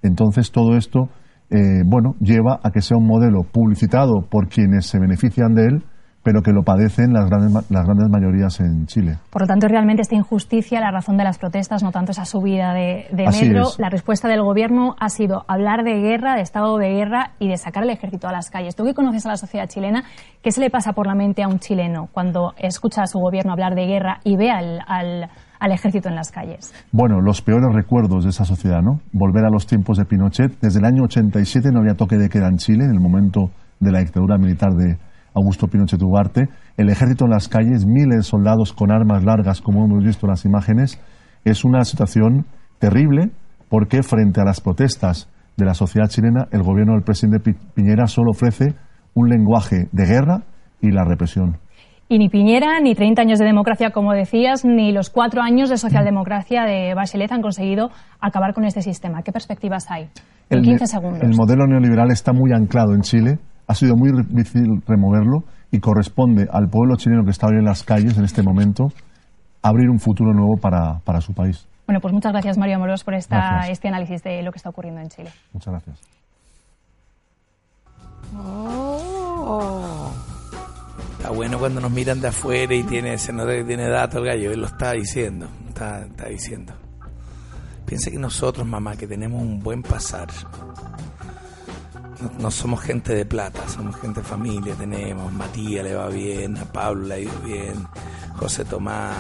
Entonces 0.03 0.53
todo 0.53 0.77
esto, 0.77 1.09
eh, 1.51 1.83
bueno, 1.87 2.15
lleva 2.21 2.61
a 2.63 2.71
que 2.71 2.83
sea 2.83 2.99
un 2.99 3.07
modelo 3.07 3.43
publicitado 3.51 4.21
por 4.29 4.49
quienes 4.49 4.87
se 4.87 4.99
benefician 4.99 5.55
de 5.55 5.67
él, 5.67 5.85
pero 6.23 6.43
que 6.43 6.53
lo 6.53 6.63
padecen 6.63 7.13
las 7.13 7.31
grandes, 7.31 7.71
las 7.71 7.85
grandes 7.87 8.09
mayorías 8.11 8.61
en 8.61 8.87
Chile. 8.87 9.17
Por 9.31 9.43
lo 9.43 9.47
tanto, 9.47 9.67
realmente 9.69 10.03
esta 10.03 10.15
injusticia, 10.17 10.81
la 10.81 10.91
razón 10.91 11.17
de 11.17 11.25
las 11.25 11.39
protestas, 11.39 11.83
no 11.83 11.91
tanto 11.91 12.13
esa 12.13 12.25
subida 12.25 12.75
de, 12.75 13.07
de 13.13 13.25
metro, 13.27 13.63
es. 13.69 13.79
la 13.79 13.89
respuesta 13.89 14.29
del 14.29 14.43
gobierno 14.43 14.95
ha 15.01 15.09
sido 15.09 15.45
hablar 15.49 15.85
de 15.85 15.95
guerra, 16.01 16.35
de 16.35 16.43
estado 16.43 16.77
de 16.77 16.91
guerra 16.91 17.31
y 17.39 17.49
de 17.49 17.57
sacar 17.57 17.85
el 17.85 17.91
ejército 17.91 18.29
a 18.29 18.33
las 18.33 18.51
calles. 18.51 18.77
Tú 18.77 18.85
que 18.85 18.95
conoces 18.95 19.25
a 19.27 19.31
la 19.31 19.37
sociedad 19.37 19.67
chilena, 19.69 20.03
¿qué 20.43 20.51
se 20.51 20.61
le 20.61 20.71
pasa 20.71 20.93
por 20.93 21.07
la 21.07 21.15
mente 21.15 21.43
a 21.43 21.49
un 21.49 21.61
chileno 21.61 22.09
cuando 22.13 22.53
escucha 22.59 23.03
a 23.03 23.07
su 23.07 23.19
gobierno 23.19 23.53
hablar 23.53 23.75
de 23.75 23.87
guerra 23.87 24.21
y 24.25 24.37
ve 24.37 24.51
al, 24.51 24.81
al- 24.87 25.31
al 25.61 25.73
ejército 25.73 26.09
en 26.09 26.15
las 26.15 26.31
calles? 26.31 26.73
Bueno, 26.93 27.21
los 27.21 27.41
peores 27.43 27.75
recuerdos 27.75 28.25
de 28.25 28.31
esa 28.31 28.45
sociedad, 28.45 28.81
¿no? 28.83 29.01
Volver 29.13 29.45
a 29.45 29.51
los 29.51 29.67
tiempos 29.67 29.97
de 29.99 30.05
Pinochet. 30.05 30.59
Desde 30.61 30.79
el 30.81 30.85
año 30.85 31.05
87 31.05 31.71
no 31.73 31.81
había 31.81 31.95
toque 31.95 32.17
de 32.17 32.29
queda 32.29 32.49
en 32.49 32.59
Chile, 32.59 32.85
en 32.85 32.91
el 32.93 33.01
momento 33.01 33.51
de 33.81 33.93
la 33.93 34.01
dictadura 34.01 34.37
militar 34.39 34.73
de 34.75 34.99
Augusto 35.39 35.67
Pinochet 35.69 36.03
Ugarte. 36.03 36.49
El 36.77 36.91
ejército 36.91 37.25
en 37.25 37.31
las 37.31 37.49
calles, 37.49 37.87
miles 37.87 38.17
de 38.17 38.23
soldados 38.23 38.73
con 38.73 38.91
armas 38.93 39.25
largas, 39.25 39.61
como 39.61 39.85
hemos 39.85 40.05
visto 40.05 40.27
en 40.27 40.31
las 40.31 40.45
imágenes, 40.45 41.01
es 41.45 41.65
una 41.65 41.85
situación 41.85 42.47
terrible 42.79 43.31
porque 43.69 44.03
frente 44.03 44.41
a 44.41 44.45
las 44.45 44.61
protestas 44.61 45.29
de 45.57 45.65
la 45.65 45.75
sociedad 45.75 46.09
chilena, 46.09 46.47
el 46.53 46.63
gobierno 46.63 46.95
del 46.95 47.03
presidente 47.03 47.41
Pi- 47.41 47.59
Piñera 47.75 48.07
solo 48.07 48.31
ofrece 48.31 48.75
un 49.15 49.29
lenguaje 49.29 49.89
de 49.93 50.07
guerra 50.07 50.43
y 50.81 50.91
la 50.93 51.05
represión. 51.05 51.59
Y 52.11 52.19
ni 52.19 52.29
Piñera, 52.31 52.81
ni 52.81 52.95
30 52.95 53.21
años 53.21 53.39
de 53.39 53.45
democracia, 53.45 53.91
como 53.91 54.13
decías, 54.15 54.65
ni 54.65 54.93
los 54.93 55.11
cuatro 55.11 55.43
años 55.43 55.69
de 55.69 55.77
socialdemocracia 55.77 56.63
de 56.65 56.95
Bachelet 56.95 57.31
han 57.33 57.43
conseguido 57.43 57.91
acabar 58.21 58.55
con 58.55 58.65
este 58.65 58.81
sistema. 58.81 59.23
¿Qué 59.23 59.31
perspectivas 59.33 59.91
hay? 59.91 60.05
En 60.49 60.59
El 60.59 60.65
15 60.65 60.85
ne- 60.85 60.87
segundos. 60.87 61.23
El 61.23 61.37
modelo 61.37 61.67
neoliberal 61.67 62.11
está 62.11 62.33
muy 62.33 62.53
anclado 62.55 62.95
en 62.95 63.03
Chile, 63.03 63.39
ha 63.69 63.75
sido 63.75 63.95
muy 63.97 64.11
difícil 64.31 64.83
removerlo 64.87 65.45
y 65.71 65.79
corresponde 65.79 66.49
al 66.51 66.69
pueblo 66.69 66.97
chileno 66.97 67.25
que 67.25 67.31
está 67.31 67.47
hoy 67.47 67.59
en 67.59 67.65
las 67.65 67.85
calles 67.85 68.17
en 68.19 68.25
este 68.25 68.43
momento 68.43 68.91
abrir 69.63 69.91
un 69.91 70.01
futuro 70.01 70.33
nuevo 70.33 70.57
para, 70.57 70.99
para 71.01 71.21
su 71.21 71.35
país. 71.35 71.69
Bueno, 71.87 72.01
pues 72.01 72.13
muchas 72.13 72.33
gracias, 72.33 72.59
Mario 72.59 72.79
Moros, 72.79 73.05
por 73.05 73.15
esta, 73.15 73.37
Gracias. 73.37 73.71
este 73.73 73.89
análisis 73.89 74.23
de 74.23 74.43
lo 74.43 74.53
que 74.53 74.57
está 74.57 74.71
ocurriendo 74.71 75.01
en 75.01 75.09
Chile. 75.09 75.31
Muchas 75.53 75.73
gracias. 75.73 76.01
Oh. 78.37 80.11
Está 81.13 81.31
bueno 81.31 81.59
cuando 81.59 81.81
nos 81.81 81.91
miran 81.91 82.21
de 82.21 82.29
afuera 82.29 82.75
y 82.75 82.83
tiene, 82.85 83.19
se 83.19 83.33
nota 83.33 83.53
que 83.53 83.65
tiene 83.65 83.89
datos 83.89 84.21
el 84.21 84.27
gallo, 84.27 84.53
él 84.53 84.61
lo 84.61 84.67
está 84.67 84.93
diciendo, 84.93 85.49
está, 85.69 86.05
está 86.05 86.29
diciendo. 86.29 86.73
Piense 87.85 88.11
que 88.11 88.19
nosotros, 88.19 88.67
mamá, 88.67 88.97
que 88.97 89.07
tenemos 89.07 89.41
un 89.43 89.59
buen 89.61 89.83
pasar, 89.83 90.29
no, 92.21 92.31
no 92.39 92.51
somos 92.51 92.81
gente 92.81 93.15
de 93.15 93.25
plata, 93.25 93.69
somos 93.69 93.97
gente 93.97 94.21
de 94.21 94.27
familia, 94.27 94.75
tenemos, 94.75 95.33
Matías 95.33 95.85
le 95.85 95.95
va 95.95 96.09
bien, 96.09 96.57
a 96.59 96.65
Pablo 96.65 97.07
le 97.07 97.15
ha 97.15 97.19
ido 97.19 97.39
bien, 97.45 97.87
José 98.37 98.65
Tomás, 98.65 99.15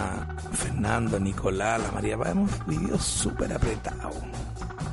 Fernando, 0.52 1.18
Nicolás, 1.20 1.80
la 1.82 1.90
María, 1.92 2.16
hemos 2.26 2.50
vivido 2.66 2.98
súper 2.98 3.52
apretados. 3.52 4.14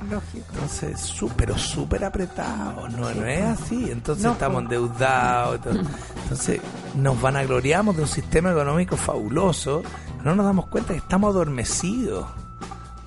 Lógico. 0.10 0.46
Entonces, 0.54 1.00
sú- 1.00 1.32
pero 1.36 1.58
súper 1.58 2.06
apretado, 2.06 2.88
no, 2.90 3.12
no 3.12 3.26
es 3.26 3.42
así. 3.44 3.90
Entonces 3.90 4.24
No, 4.24 4.34
estamos 4.34 4.64
pues. 4.64 4.66
endeudados. 4.66 5.60
Entonces 6.24 6.62
nos 6.96 7.20
vanagloriamos 7.20 7.96
de 7.96 8.04
un 8.04 8.08
sistema 8.08 8.52
económico 8.52 8.98
fabuloso, 8.98 9.82
no 10.24 10.36
nos 10.36 10.46
damos 10.46 10.68
cuenta 10.68 10.94
que 10.94 11.00
estamos 11.00 11.32
adormecidos. 11.34 12.28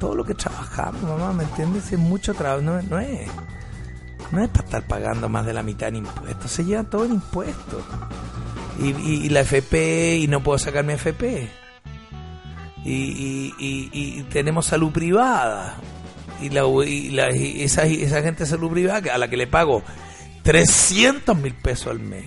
Todo 0.00 0.16
lo 0.16 0.24
que 0.24 0.34
trabajamos, 0.34 1.00
mamá, 1.02 1.32
¿me 1.32 1.44
entiendes? 1.44 1.92
Es 1.92 1.98
mucho 2.00 2.34
trabajo, 2.34 2.62
no, 2.62 2.82
no 2.82 2.98
es. 2.98 3.30
No 4.32 4.42
es 4.42 4.48
para 4.50 4.64
estar 4.64 4.86
pagando 4.86 5.28
más 5.28 5.46
de 5.46 5.54
la 5.54 5.62
mitad 5.62 5.88
en 5.88 5.96
impuestos, 5.96 6.50
se 6.50 6.64
lleva 6.64 6.84
todo 6.84 7.04
en 7.06 7.14
impuestos. 7.14 7.82
Y, 8.80 8.90
y- 8.90 9.28
la 9.30 9.40
FP, 9.40 10.18
y 10.18 10.28
no 10.28 10.42
puedo 10.42 10.58
sacar 10.58 10.84
mi 10.84 10.92
FP. 10.92 11.48
Y, 12.84 13.54
y- 13.58 14.22
tenemos 14.30 14.66
salud 14.66 14.92
privada. 14.92 15.76
Y, 16.40 16.50
la, 16.50 16.62
la- 17.10 17.28
esa, 17.28 17.84
esa 17.84 18.22
gente 18.22 18.44
de 18.44 18.50
salud 18.50 18.70
privada 18.70 19.12
a 19.14 19.18
la 19.18 19.28
que 19.28 19.36
le 19.36 19.46
pago 19.46 19.82
300 20.42 21.36
mil 21.36 21.54
pesos 21.54 21.88
al 21.88 21.98
mes, 21.98 22.24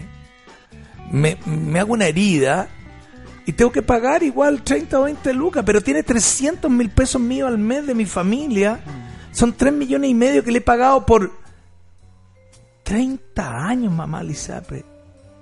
me, 1.12 1.38
me 1.46 1.80
hago 1.80 1.94
una 1.94 2.06
herida 2.08 2.68
y 3.46 3.54
tengo 3.54 3.72
que 3.72 3.82
pagar 3.82 4.24
igual 4.24 4.62
30 4.64 5.00
o 5.00 5.04
20 5.04 5.34
lucas, 5.34 5.64
pero 5.66 5.82
tiene 5.82 6.04
300 6.04 6.70
mil 6.70 6.90
pesos 6.90 7.22
míos 7.22 7.48
al 7.48 7.58
mes 7.58 7.88
de 7.88 7.96
mi 7.96 8.06
familia. 8.06 8.80
Son 9.32 9.54
3 9.54 9.72
millones 9.74 10.10
y 10.10 10.14
medio 10.14 10.44
que 10.44 10.52
le 10.52 10.58
he 10.58 10.62
pagado 10.62 11.06
por 11.06 11.32
30 12.84 13.66
años, 13.68 13.92
mamá 13.94 14.24
Lizapre. 14.24 14.86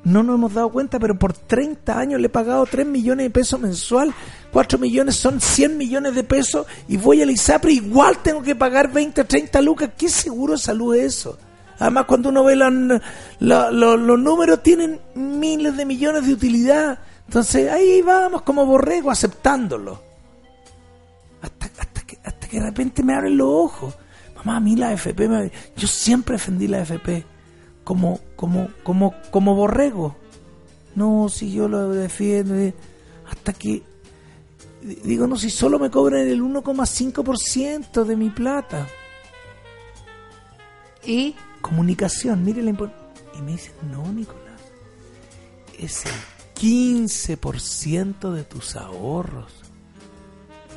No 0.03 0.23
nos 0.23 0.35
hemos 0.35 0.53
dado 0.53 0.69
cuenta, 0.69 0.97
pero 0.97 1.19
por 1.19 1.33
30 1.33 1.97
años 1.99 2.21
le 2.21 2.27
he 2.27 2.29
pagado 2.29 2.65
3 2.65 2.85
millones 2.87 3.25
de 3.25 3.29
pesos 3.31 3.59
mensual. 3.59 4.13
4 4.53 4.79
millones 4.79 5.15
son 5.17 5.41
100 5.41 5.77
millones 5.77 6.15
de 6.15 6.23
pesos 6.23 6.65
y 6.87 6.95
voy 6.97 7.21
a 7.21 7.25
la 7.25 7.33
ISAPRE 7.33 7.73
igual 7.73 8.17
tengo 8.23 8.41
que 8.41 8.55
pagar 8.55 8.91
20 8.91 9.21
o 9.21 9.25
30 9.25 9.61
lucas. 9.61 9.89
¿Qué 9.97 10.07
seguro 10.09 10.53
de 10.53 10.59
salud 10.59 10.95
es 10.95 11.17
eso? 11.17 11.37
Además, 11.79 12.05
cuando 12.05 12.29
uno 12.29 12.43
ve 12.45 12.55
la- 12.55 12.69
la- 13.39 13.71
lo- 13.71 13.97
los 13.97 14.19
números, 14.19 14.63
tienen 14.63 14.99
miles 15.15 15.75
de 15.77 15.85
millones 15.85 16.25
de 16.25 16.33
utilidad. 16.33 16.99
Entonces, 17.27 17.69
ahí 17.71 18.01
vamos 18.01 18.41
como 18.43 18.65
borrego 18.65 19.11
aceptándolo. 19.11 20.01
Hasta, 21.41 21.69
que, 22.05 22.17
hasta 22.23 22.47
que 22.47 22.59
de 22.59 22.65
repente 22.65 23.03
me 23.03 23.13
abren 23.15 23.37
los 23.37 23.47
ojos. 23.49 23.95
Mamá, 24.39 24.57
a 24.57 24.59
mí 24.59 24.75
la 24.75 24.91
FP, 24.93 25.27
me- 25.27 25.51
yo 25.75 25.87
siempre 25.87 26.33
defendí 26.33 26.67
la 26.67 26.79
FP 26.81 27.25
como, 27.83 28.19
como, 28.35 28.69
como, 28.83 29.13
como 29.31 29.55
borrego. 29.55 30.15
No, 30.95 31.29
si 31.29 31.51
yo 31.53 31.67
lo 31.67 31.89
defiendo. 31.89 32.55
eh, 32.55 32.73
Hasta 33.29 33.53
que 33.53 33.83
digo, 34.81 35.27
no, 35.27 35.35
si 35.37 35.49
solo 35.49 35.77
me 35.77 35.89
cobran 35.91 36.27
el 36.27 36.41
1,5% 36.41 38.03
de 38.05 38.15
mi 38.15 38.29
plata. 38.29 38.87
¿Y? 41.05 41.35
Comunicación, 41.61 42.43
mire 42.43 42.61
la 42.63 42.71
impor- 42.71 42.91
Y 43.37 43.41
me 43.41 43.51
dicen, 43.53 43.73
no, 43.91 44.11
Nicolás, 44.11 44.61
es 45.77 46.05
el 46.05 46.11
15% 46.55 48.31
de 48.33 48.43
tus 48.43 48.75
ahorros. 48.75 49.51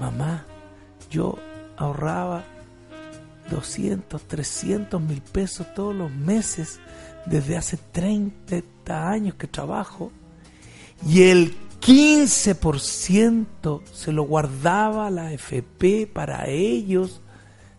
Mamá, 0.01 0.47
yo 1.11 1.39
ahorraba 1.77 2.45
200, 3.51 4.23
300 4.23 5.01
mil 5.01 5.21
pesos 5.21 5.67
todos 5.75 5.95
los 5.95 6.11
meses 6.11 6.81
desde 7.27 7.57
hace 7.57 7.77
30 7.77 9.09
años 9.09 9.35
que 9.35 9.47
trabajo 9.47 10.11
y 11.07 11.23
el 11.23 11.55
15% 11.81 13.83
se 13.93 14.13
lo 14.13 14.25
guardaba 14.25 15.11
la 15.11 15.33
FP 15.33 16.07
para 16.07 16.49
ellos 16.49 17.21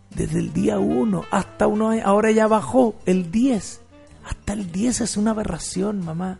desde 0.10 0.40
el 0.40 0.53
día 0.53 0.80
1 0.80 1.26
hasta 1.31 1.68
uno 1.68 1.91
ahora 2.03 2.31
ya 2.31 2.48
bajó 2.48 2.95
el 3.06 3.31
10 3.31 3.81
hasta 4.23 4.53
el 4.53 4.72
10 4.72 5.02
es 5.02 5.18
una 5.18 5.31
aberración 5.31 6.03
mamá. 6.03 6.40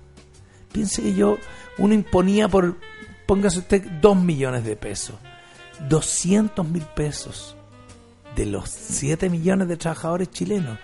Piense 0.72 1.02
que 1.02 1.14
yo 1.14 1.38
uno 1.78 1.94
imponía 1.94 2.48
por 2.48 2.78
póngase 3.26 3.60
usted 3.60 3.84
2 4.02 4.18
millones 4.18 4.64
de 4.64 4.76
pesos 4.76 5.16
200 5.88 6.68
mil 6.68 6.84
pesos 6.96 7.56
de 8.36 8.46
los 8.46 8.70
7 8.70 9.30
millones 9.30 9.68
de 9.68 9.78
trabajadores 9.78 10.30
chilenos 10.32 10.78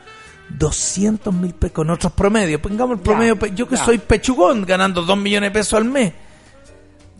200 0.58 1.34
mil 1.34 1.54
pesos 1.54 1.74
con 1.76 1.90
otros 1.90 2.12
promedios 2.14 2.60
pongamos 2.62 2.98
el 2.98 3.04
promedio 3.04 3.38
pe- 3.38 3.54
yo 3.56 3.68
que 3.68 3.76
ya. 3.76 3.86
soy 3.86 3.98
pechugón 4.00 4.66
ganando 4.66 5.04
2 5.04 5.18
millones 5.18 5.50
de 5.50 5.60
pesos 5.60 5.74
al 5.76 5.86
mes 5.86 6.14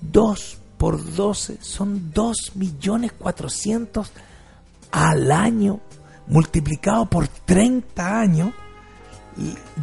2 0.02 0.58
por 0.78 1.14
12 1.16 1.58
son 1.62 2.12
2 2.14 2.52
millones 2.56 3.12
400 3.18 4.12
al 4.92 5.32
año 5.32 5.80
multiplicado 6.28 7.06
por 7.06 7.28
30 7.28 8.20
años 8.20 8.52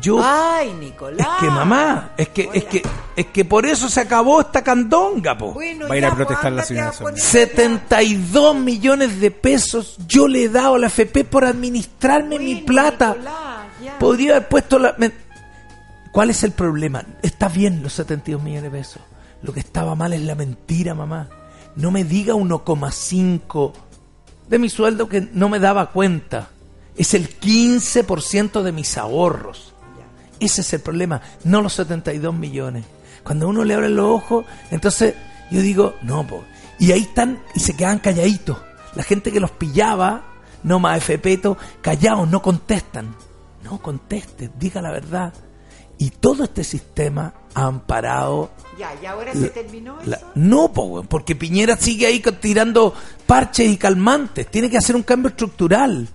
Yo 0.01 0.19
Ay, 0.23 0.73
Nicolás. 0.75 1.27
es 1.27 1.35
que 1.41 1.47
mamá, 1.51 2.11
es 2.17 2.29
que 2.29 2.51
es 2.53 2.65
que 2.65 2.83
es 3.17 3.27
que 3.27 3.45
por 3.47 3.65
eso 3.65 3.89
se 3.89 4.01
acabó 4.01 4.41
esta 4.43 4.63
candonga, 4.63 5.39
po. 5.39 5.53
Bueno, 5.55 5.89
Va 5.89 5.95
a 5.95 5.99
ir 5.99 6.05
a 6.05 6.15
protestar 6.15 6.53
pues, 6.53 6.55
la 6.55 6.63
señora 6.65 6.89
a 6.89 6.93
Sonia. 6.93 7.13
poner- 7.13 7.21
72 7.23 8.57
millones 8.57 9.19
de 9.21 9.31
pesos 9.31 9.97
yo 10.07 10.29
le 10.29 10.45
he 10.45 10.49
dado 10.51 10.75
a 10.75 10.79
la 10.79 10.89
FP 10.89 11.25
por 11.25 11.45
administrarme 11.47 12.39
mi 12.39 12.57
plata. 12.57 13.15
Nicolás. 13.15 13.97
Podría 13.99 14.37
haber 14.37 14.49
puesto 14.49 14.79
la... 14.79 14.95
me- 14.99 15.13
¿Cuál 16.13 16.31
es 16.31 16.43
el 16.45 16.53
problema? 16.53 17.05
Está 17.23 17.49
bien 17.49 17.83
los 17.83 17.95
72 17.95 18.43
millones 18.43 18.65
de 18.65 18.71
pesos. 18.79 19.03
Lo 19.43 19.53
que 19.55 19.61
estaba 19.61 19.95
mal 19.95 20.13
es 20.13 20.21
la 20.23 20.35
mentira, 20.35 20.95
mamá. 20.95 21.29
No 21.77 21.91
me 21.91 22.05
diga 22.05 22.35
1,5 22.35 23.73
de 24.49 24.59
mi 24.59 24.69
sueldo 24.69 25.09
que 25.09 25.29
no 25.33 25.49
me 25.49 25.59
daba 25.59 25.91
cuenta. 25.91 26.49
Es 26.97 27.15
el 27.15 27.29
15% 27.41 28.63
de 28.63 28.73
mis 28.73 28.97
ahorros. 28.97 29.75
Ese 30.41 30.61
es 30.61 30.73
el 30.75 30.81
problema, 30.81 31.21
no 31.45 31.63
los 31.63 31.73
72 31.75 32.35
millones. 32.35 32.85
Cuando 33.23 33.49
uno 33.49 33.65
le 33.65 33.75
abre 33.75 33.89
los 33.89 34.07
ojos, 34.07 34.45
entonces 34.71 35.15
yo 35.51 35.61
digo, 35.61 35.95
no, 36.03 36.27
po. 36.27 36.45
Y 36.79 36.93
ahí 36.93 37.03
están 37.03 37.43
y 37.55 37.61
se 37.61 37.75
quedan 37.75 37.99
calladitos. 38.01 38.59
La 38.95 39.03
gente 39.03 39.33
que 39.33 39.41
los 39.41 39.51
pillaba, 39.53 40.25
no 40.63 40.79
más 40.79 41.03
FPto, 41.03 41.57
callados, 41.81 42.29
no 42.29 42.43
contestan. 42.43 43.15
No 43.65 43.81
conteste, 43.81 44.51
diga 44.59 44.81
la 44.83 44.91
verdad. 44.93 45.33
Y 45.99 46.11
todo 46.11 46.45
este 46.45 46.63
sistema 46.63 47.33
amparado 47.55 48.51
Ya, 48.79 48.91
y 49.03 49.07
ahora 49.07 49.33
La- 49.33 49.41
se 49.41 49.49
terminó 49.49 49.97
la- 50.05 50.17
eso. 50.19 50.27
no, 50.35 50.71
po, 50.73 51.03
porque 51.09 51.35
Piñera 51.35 51.77
sigue 51.79 52.07
ahí 52.07 52.23
tirando 52.41 52.93
parches 53.27 53.69
y 53.71 53.79
calmantes. 53.79 54.47
Tiene 54.51 54.69
que 54.69 54.77
hacer 54.77 54.95
un 54.95 55.03
cambio 55.03 55.31
estructural. 55.31 56.07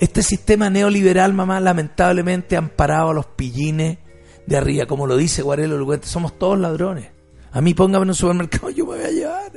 Este 0.00 0.22
sistema 0.22 0.70
neoliberal, 0.70 1.32
mamá, 1.32 1.58
lamentablemente 1.60 2.54
ha 2.56 2.60
amparado 2.60 3.10
a 3.10 3.14
los 3.14 3.26
pillines 3.26 3.98
de 4.46 4.56
arriba. 4.56 4.86
Como 4.86 5.06
lo 5.06 5.16
dice 5.16 5.42
Guarelo 5.42 5.76
Luguente, 5.76 6.06
somos 6.06 6.38
todos 6.38 6.58
ladrones. 6.58 7.08
A 7.52 7.60
mí 7.60 7.74
póngame 7.74 8.04
en 8.04 8.08
un 8.10 8.14
supermercado, 8.14 8.70
yo 8.76 8.86
me 8.86 8.96
voy 8.96 9.04
a 9.04 9.10
llevar. 9.10 9.52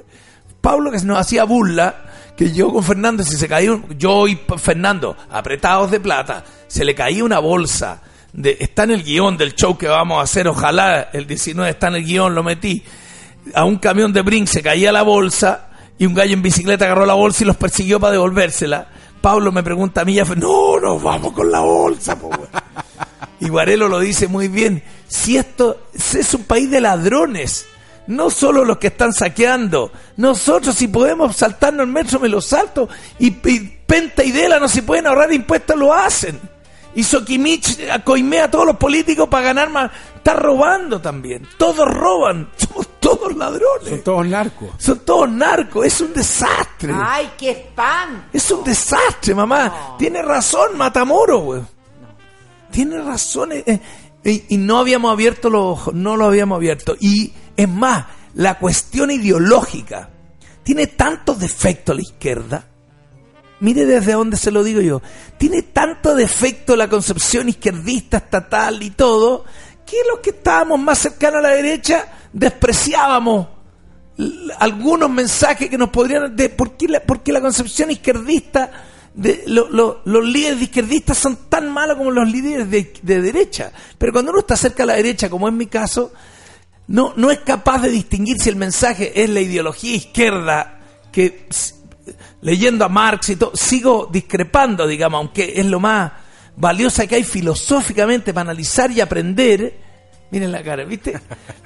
Pablo 0.62 0.92
que 0.92 1.00
nos 1.00 1.18
hacía 1.18 1.44
burla, 1.44 2.06
que 2.38 2.52
yo 2.52 2.72
con 2.72 2.84
Fernando, 2.84 3.24
si 3.24 3.36
se 3.36 3.48
caía, 3.48 3.72
un- 3.74 3.98
yo 3.98 4.28
y 4.28 4.40
Fernando, 4.58 5.16
apretados 5.30 5.90
de 5.92 6.00
plata, 6.00 6.44
se 6.68 6.86
le 6.86 6.94
caía 6.96 7.24
una 7.24 7.40
bolsa. 7.40 8.02
De, 8.34 8.58
está 8.62 8.84
en 8.84 8.92
el 8.92 9.04
guion 9.04 9.36
del 9.38 9.56
show 9.56 9.78
que 9.78 9.88
vamos 9.88 10.20
a 10.20 10.24
hacer, 10.24 10.48
ojalá 10.48 11.10
el 11.14 11.28
19 11.28 11.70
está 11.70 11.90
en 11.90 11.96
el 11.96 12.06
guion, 12.06 12.34
lo 12.34 12.44
metí. 12.44 12.84
A 13.54 13.66
un 13.66 13.78
camión 13.78 14.14
de 14.14 14.22
Brink 14.22 14.48
se 14.48 14.62
caía 14.62 14.92
la 14.92 15.02
bolsa 15.02 15.70
y 15.98 16.06
un 16.06 16.14
gallo 16.14 16.34
en 16.34 16.42
bicicleta 16.42 16.86
agarró 16.86 17.06
la 17.06 17.14
bolsa 17.16 17.44
y 17.44 17.48
los 17.48 17.58
persiguió 17.58 18.00
para 18.00 18.14
devolvérsela. 18.14 18.88
Pablo 19.22 19.52
me 19.52 19.64
pregunta 19.64 20.02
a 20.02 20.06
mí, 20.06 20.16
ya 20.16 20.26
fue, 20.26 20.36
no, 20.36 20.80
nos 20.80 21.02
vamos 21.02 21.34
con 21.34 21.52
la 21.52 21.60
bolsa. 21.60 22.18
po, 22.18 22.28
weón". 22.28 22.50
Y 23.40 23.50
Guarelo 23.50 23.88
lo 23.88 24.00
dice 24.00 24.28
muy 24.28 24.48
bien, 24.48 24.84
si 25.08 25.38
esto 25.38 25.84
es 25.94 26.34
un 26.34 26.44
país 26.44 26.70
de 26.70 26.82
ladrones, 26.82 27.66
no 28.08 28.30
solo 28.30 28.66
los 28.66 28.78
que 28.78 28.88
están 28.88 29.14
saqueando, 29.14 29.92
nosotros 30.18 30.76
si 30.76 30.88
podemos 30.88 31.36
saltarnos 31.36 31.86
el 31.86 31.92
metro 31.92 32.20
me 32.20 32.30
lo 32.30 32.42
salto 32.42 32.88
y, 33.20 33.28
y 33.28 33.78
Penta 33.86 34.24
y 34.24 34.32
Dela 34.32 34.60
no 34.60 34.68
se 34.68 34.84
pueden 34.84 35.08
ahorrar 35.08 35.34
impuestos, 35.34 35.78
lo 35.78 35.94
hacen. 35.94 36.40
Y 36.96 37.04
Sokimich 37.04 37.80
acoimea 37.90 38.46
a 38.46 38.52
todos 38.52 38.66
los 38.66 38.76
políticos 38.78 39.30
para 39.30 39.46
ganar 39.46 39.70
más, 39.70 39.92
está 40.16 40.34
robando 40.34 41.00
también, 41.00 41.48
todos 41.58 41.88
roban, 41.88 42.50
somos 42.58 42.88
todos 43.00 43.36
ladrones. 43.36 43.90
Son 43.90 44.02
todos 44.04 44.28
narcos. 44.28 44.70
Son 44.78 45.00
todos 45.00 45.30
narcos, 45.30 45.86
es 45.86 46.02
un 46.02 46.14
desastre. 46.14 46.94
Ay, 46.96 47.32
qué 47.38 47.52
espanto. 47.52 48.26
Es 48.34 48.52
un 48.52 48.64
desastre, 48.64 49.34
mamá. 49.34 49.96
Tiene 49.98 50.22
razón, 50.22 50.78
Matamoro, 50.78 51.40
güey. 51.40 51.62
Tiene 52.72 53.02
razón. 53.02 53.52
eh, 53.54 53.64
eh, 53.66 53.80
y, 54.24 54.56
y 54.56 54.58
no 54.58 54.78
habíamos 54.80 55.12
abierto 55.12 55.50
los 55.50 55.62
ojos, 55.80 55.94
no 55.94 56.16
lo 56.18 56.26
habíamos 56.26 56.58
abierto. 56.58 56.96
Y 57.00 57.34
es 57.58 57.68
más, 57.70 58.06
la 58.36 58.60
cuestión 58.60 59.12
ideológica 59.12 60.10
tiene 60.64 60.88
tantos 60.88 61.40
defectos 61.40 61.96
la 61.96 62.02
izquierda. 62.02 62.68
Mire 63.62 63.86
desde 63.86 64.14
dónde 64.14 64.36
se 64.38 64.52
lo 64.52 64.64
digo 64.64 64.82
yo. 64.82 65.02
Tiene 65.38 65.62
tanto 65.64 66.14
defecto 66.16 66.76
la 66.76 66.90
concepción 66.90 67.48
izquierdista, 67.50 68.18
estatal 68.18 68.84
y 68.84 68.90
todo, 68.92 69.46
que 69.86 69.98
los 70.10 70.20
que 70.20 70.32
estábamos 70.32 70.80
más 70.80 70.98
cercanos 71.00 71.40
a 71.40 71.42
la 71.50 71.56
derecha 71.56 72.06
despreciábamos 72.34 73.48
algunos 74.60 75.10
mensajes 75.10 75.70
que 75.70 75.78
nos 75.78 75.90
podrían 75.90 76.36
de 76.36 76.50
por 76.50 76.74
qué 76.74 76.88
la, 76.88 77.02
la 77.26 77.42
concepción 77.42 77.90
izquierdista 77.92 78.72
de 79.14 79.44
lo- 79.48 79.70
lo- 79.70 80.02
los 80.06 80.24
líderes 80.26 80.58
de 80.60 80.64
izquierdistas 80.66 81.18
son 81.18 81.36
tan 81.50 81.72
malos 81.72 81.98
como 81.98 82.12
los 82.12 82.30
líderes 82.32 82.70
de, 82.70 82.94
de 83.02 83.22
derecha 83.22 83.72
pero 83.98 84.14
cuando 84.14 84.32
uno 84.32 84.40
está 84.42 84.56
cerca 84.56 84.84
a 84.84 84.86
la 84.86 84.94
derecha 84.94 85.30
como 85.30 85.48
es 85.48 85.54
mi 85.54 85.66
caso 85.68 86.14
no 86.88 87.14
no 87.18 87.32
es 87.32 87.40
capaz 87.40 87.82
de 87.82 87.90
distinguir 87.90 88.40
si 88.40 88.50
el 88.50 88.56
mensaje 88.58 89.24
es 89.24 89.30
la 89.30 89.42
ideología 89.42 89.96
izquierda 89.96 90.80
que 91.12 91.48
leyendo 92.42 92.86
a 92.86 92.90
Marx 92.90 93.30
y 93.30 93.36
todo 93.36 93.52
sigo 93.56 94.10
discrepando 94.12 94.88
digamos 94.88 95.18
aunque 95.20 95.54
es 95.56 95.66
lo 95.66 95.80
más 95.80 96.12
valiosa 96.56 97.08
que 97.08 97.16
hay 97.16 97.24
filosóficamente 97.24 98.34
para 98.34 98.52
analizar 98.52 98.92
y 98.92 99.02
aprender 99.02 99.92
Miren 100.32 100.54
la 100.54 100.64
cara, 100.64 100.86
¿viste? 100.86 101.20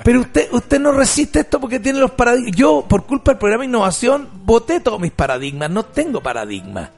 Pero 0.03 0.21
usted 0.21 0.51
usted 0.51 0.79
no 0.79 0.91
resiste 0.91 1.41
esto 1.41 1.61
porque 1.61 1.79
tiene 1.79 1.99
los 1.99 2.11
paradigmas. 2.11 2.55
Yo, 2.55 2.83
por 2.89 3.05
culpa 3.05 3.31
del 3.31 3.37
programa 3.37 3.63
innovación, 3.63 4.27
voté 4.43 4.79
todos 4.79 4.99
mis 4.99 5.11
paradigmas. 5.11 5.69
No 5.69 5.85
tengo 5.85 6.21
paradigmas. 6.21 6.89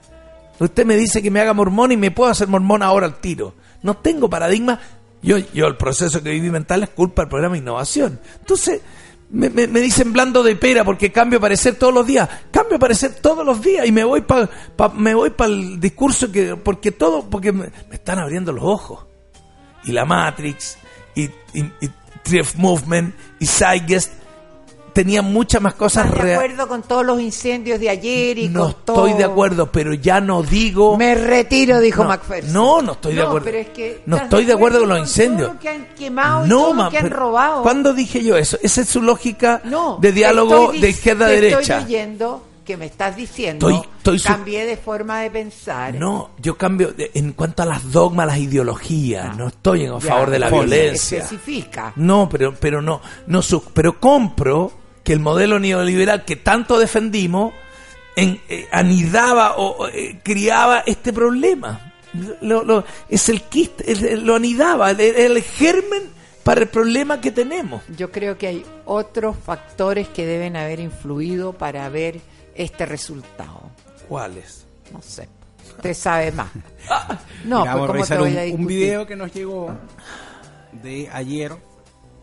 Usted 0.60 0.86
me 0.86 0.96
dice 0.96 1.22
que 1.22 1.30
me 1.30 1.42
haga 1.42 1.54
mormón 1.54 1.92
y 1.92 1.98
me 1.98 2.10
puedo 2.10 2.32
hacer 2.32 2.48
mormón 2.48 2.84
ahora 2.84 3.06
al 3.06 3.20
tiro. 3.20 3.54
No 3.84 3.98
tengo 3.98 4.30
paradigma. 4.30 4.80
Yo, 5.22 5.38
yo 5.38 5.68
el 5.68 5.76
proceso 5.76 6.24
que 6.24 6.30
viví 6.32 6.50
mental 6.50 6.84
es 6.84 6.90
culpa 6.90 7.24
del 7.24 7.30
programa 7.30 7.58
innovación. 7.58 8.18
Entonces, 8.40 8.82
me, 9.30 9.50
me- 9.50 9.68
me 9.68 9.82
dicen 9.82 10.14
blando 10.14 10.42
de 10.44 10.56
pera 10.56 10.84
porque 10.84 11.12
cambio 11.12 11.40
parecer 11.40 11.76
todos 11.76 11.94
los 11.94 12.06
días. 12.08 12.30
Cambio 12.52 12.80
parecer 12.80 13.16
todos 13.22 13.46
los 13.46 13.62
días 13.62 13.86
y 13.86 13.92
me 13.92 14.04
voy 14.04 14.22
para 14.22 14.50
me 14.96 15.14
voy 15.14 15.32
para 15.32 15.52
el 15.52 15.80
discurso 15.80 16.32
que 16.32 16.56
porque 16.56 16.92
todo 16.92 17.30
porque 17.30 17.52
me, 17.52 17.72
me 17.90 17.96
están 17.96 18.20
abriendo 18.20 18.52
los 18.54 18.64
ojos 18.64 19.06
y 19.84 19.92
la 19.92 20.06
Matrix 20.06 20.78
y, 21.16 21.24
y, 21.54 21.62
y 21.82 21.90
Movement 22.58 23.16
y 23.40 23.46
Zeitgeist 23.46 24.12
tenían 24.98 25.26
muchas 25.32 25.62
más 25.62 25.76
cosas 25.76 26.06
¿Estás 26.06 26.18
de 26.18 26.24
reales. 26.24 26.50
acuerdo 26.50 26.68
con 26.68 26.82
todos 26.82 27.06
los 27.06 27.22
incendios 27.22 27.80
de 27.80 27.88
ayer 27.88 28.40
y 28.40 28.50
No 28.50 28.64
con 28.64 28.76
todo? 28.84 29.06
estoy 29.06 29.20
de 29.20 29.26
acuerdo, 29.26 29.72
pero 29.72 29.94
ya 29.94 30.20
no 30.20 30.42
digo. 30.42 30.98
Me 30.98 31.14
retiro, 31.14 31.80
dijo 31.80 32.02
No, 32.02 32.10
Macpherson. 32.10 32.52
No, 32.52 32.82
no 32.82 32.94
estoy 32.94 33.14
de 33.14 33.22
No, 33.22 33.28
acuerdo. 33.28 33.46
pero 33.46 33.58
es 33.60 33.70
que 33.70 34.02
no 34.08 34.16
¿estás 34.16 34.26
estoy 34.28 34.46
de 34.46 34.54
acuerdo 34.54 34.80
con 34.80 34.90
los 34.90 34.98
todo 34.98 35.08
incendios. 35.08 35.54
lo 35.54 35.60
que 35.60 35.70
han 35.70 35.86
quemado 35.96 36.46
y 36.46 36.50
No, 36.50 36.58
todo 36.58 36.74
lo 36.74 36.90
que 36.90 36.98
han 36.98 37.10
robado. 37.12 37.62
¿Cuándo 37.62 37.94
dije 37.94 38.24
yo 38.24 38.36
eso? 38.38 38.58
Esa 38.64 38.82
es 38.82 38.90
su 38.90 39.04
lógica 39.04 39.62
No, 39.66 40.00
de 40.02 40.12
diálogo 40.12 40.72
de 40.72 40.90
izquierda 40.90 41.28
a 41.28 41.30
derecha. 41.30 41.60
Estoy 41.60 41.84
leyendo 41.84 42.44
que 42.66 42.76
me 42.76 42.88
estás 42.88 43.16
diciendo. 43.16 43.70
Estoy- 43.70 43.88
estoy 43.98 44.20
su- 44.20 44.28
cambié 44.28 44.66
de 44.66 44.76
forma 44.78 45.22
de 45.22 45.30
pensar. 45.30 45.94
No, 45.94 46.32
yo 46.42 46.58
cambio 46.58 46.92
de- 46.92 47.12
en 47.14 47.32
cuanto 47.34 47.62
a 47.64 47.66
las 47.68 47.92
dogmas, 47.92 48.26
las 48.28 48.40
ideologías. 48.40 49.38
No 49.38 49.48
estoy 49.50 49.86
en 49.86 49.94
Ya, 50.00 50.00
favor 50.02 50.30
de 50.32 50.40
la 50.40 50.50
violencia. 50.50 51.20
Especifica. 51.20 51.94
No, 51.96 52.28
pero, 52.28 52.56
pero 52.60 52.82
no, 52.82 53.00
no 53.28 53.42
pero 53.74 54.00
compro 54.00 54.72
que 55.08 55.14
el 55.14 55.22
modelo 55.22 55.58
neoliberal 55.58 56.26
que 56.26 56.36
tanto 56.36 56.78
defendimos 56.78 57.54
en- 58.18 58.42
eh, 58.50 58.68
anidaba 58.74 59.56
o 59.56 59.88
eh, 59.88 60.20
criaba 60.22 60.84
este 60.86 61.14
problema. 61.14 61.94
Lo- 62.42 62.64
lo- 62.66 62.84
es 63.08 63.30
el 63.30 63.44
quiste, 63.44 63.90
es- 63.90 64.22
lo 64.22 64.36
anidaba, 64.36 64.92
el, 64.92 65.00
el 65.00 65.42
germen 65.42 66.04
para 66.44 66.60
el 66.60 66.68
problema 66.68 67.22
que 67.22 67.32
tenemos. 67.32 67.84
Yo 67.96 68.12
creo 68.12 68.38
que 68.38 68.48
hay 68.48 68.66
otros 68.86 69.38
factores 69.38 70.10
que 70.10 70.26
deben 70.26 70.58
haber 70.58 70.82
influido 70.82 71.54
para 71.54 71.88
ver 71.88 72.20
este 72.54 72.86
resultado. 72.86 73.62
¿Cuáles? 74.10 74.66
No 74.92 75.02
sé. 75.02 75.30
Usted 75.78 75.94
sabe 75.94 76.32
más. 76.34 76.50
No, 77.46 77.62
Mira, 77.62 77.76
vamos 77.76 77.92
pues 77.92 78.12
a 78.12 78.18
cómo 78.18 78.18
te 78.18 78.18
revisar 78.18 78.20
voy 78.20 78.32
un, 78.32 78.38
a 78.38 78.42
un 78.42 78.46
discutir. 78.48 78.68
video 78.78 79.08
que 79.08 79.16
nos 79.16 79.34
llegó 79.34 79.78
de 80.84 81.10
ayer. 81.14 81.54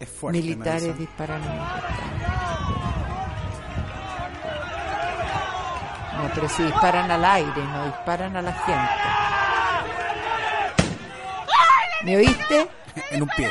Es 0.00 0.08
fuerte. 0.08 0.40
Militares 0.40 0.98
disparando. 0.98 1.48
No, 6.14 6.30
pero 6.34 6.48
si 6.48 6.62
disparan 6.62 7.10
al 7.10 7.24
aire, 7.24 7.64
no 7.64 7.86
disparan 7.86 8.36
a 8.36 8.42
la 8.42 8.52
gente. 8.52 8.90
¿Me 12.04 12.16
oíste? 12.16 12.68
en 13.10 13.22
un 13.22 13.28
pie. 13.36 13.50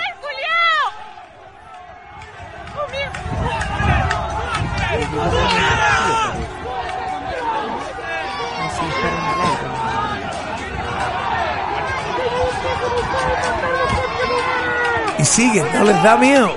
Y 15.24 15.26
siguen, 15.26 15.66
no 15.74 15.86
les 15.86 16.04
da 16.04 16.18
miedo. 16.18 16.52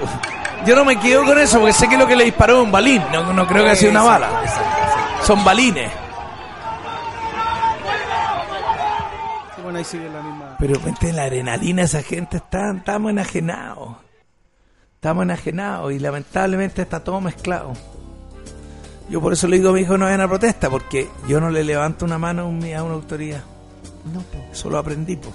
Yo 0.67 0.75
no 0.75 0.85
me 0.85 0.99
quedo 0.99 1.25
con 1.25 1.39
eso 1.39 1.61
porque 1.61 1.73
sé 1.73 1.89
que 1.89 1.97
lo 1.97 2.05
que 2.09 2.17
le 2.17 2.25
disparó 2.25 2.59
es 2.59 2.65
un 2.65 2.73
balín. 2.73 3.01
No, 3.13 3.33
no 3.33 3.47
creo 3.47 3.63
que 3.63 3.71
haya 3.71 3.79
sido 3.79 3.93
una 3.93 4.03
bala. 4.03 4.29
Son 5.23 5.45
balines. 5.45 5.93
Bueno, 9.63 9.79
ahí 9.79 9.85
sigue 9.85 10.09
la 10.09 10.21
misma. 10.21 10.57
Pero 10.59 10.81
vente 10.81 11.13
la 11.13 11.23
adrenalina, 11.23 11.83
esa 11.83 12.03
gente 12.03 12.39
está, 12.39 12.73
estamos 12.73 13.11
enajenados. 13.13 13.97
Estamos 14.95 15.23
enajenados 15.23 15.93
y 15.93 16.01
lamentablemente 16.01 16.83
está 16.83 17.05
todo 17.05 17.21
mezclado. 17.21 17.73
Yo 19.09 19.21
por 19.21 19.33
eso 19.33 19.47
le 19.47 19.59
digo 19.59 19.71
a 19.71 19.73
mi 19.75 19.83
hijo 19.83 19.97
no 19.97 20.07
vayan 20.07 20.23
a 20.23 20.29
protesta, 20.29 20.69
porque 20.71 21.09
yo 21.29 21.41
no 21.41 21.51
le 21.51 21.63
levanto 21.63 22.05
una 22.05 22.19
mano 22.19 22.43
a 22.43 22.45
un- 22.47 22.65
a 22.75 22.83
una 22.83 22.95
autoridad. 22.95 23.43
No, 24.13 24.21
po. 24.23 24.45
Eso 24.51 24.69
lo 24.71 24.79
aprendí, 24.79 25.15
po. 25.17 25.33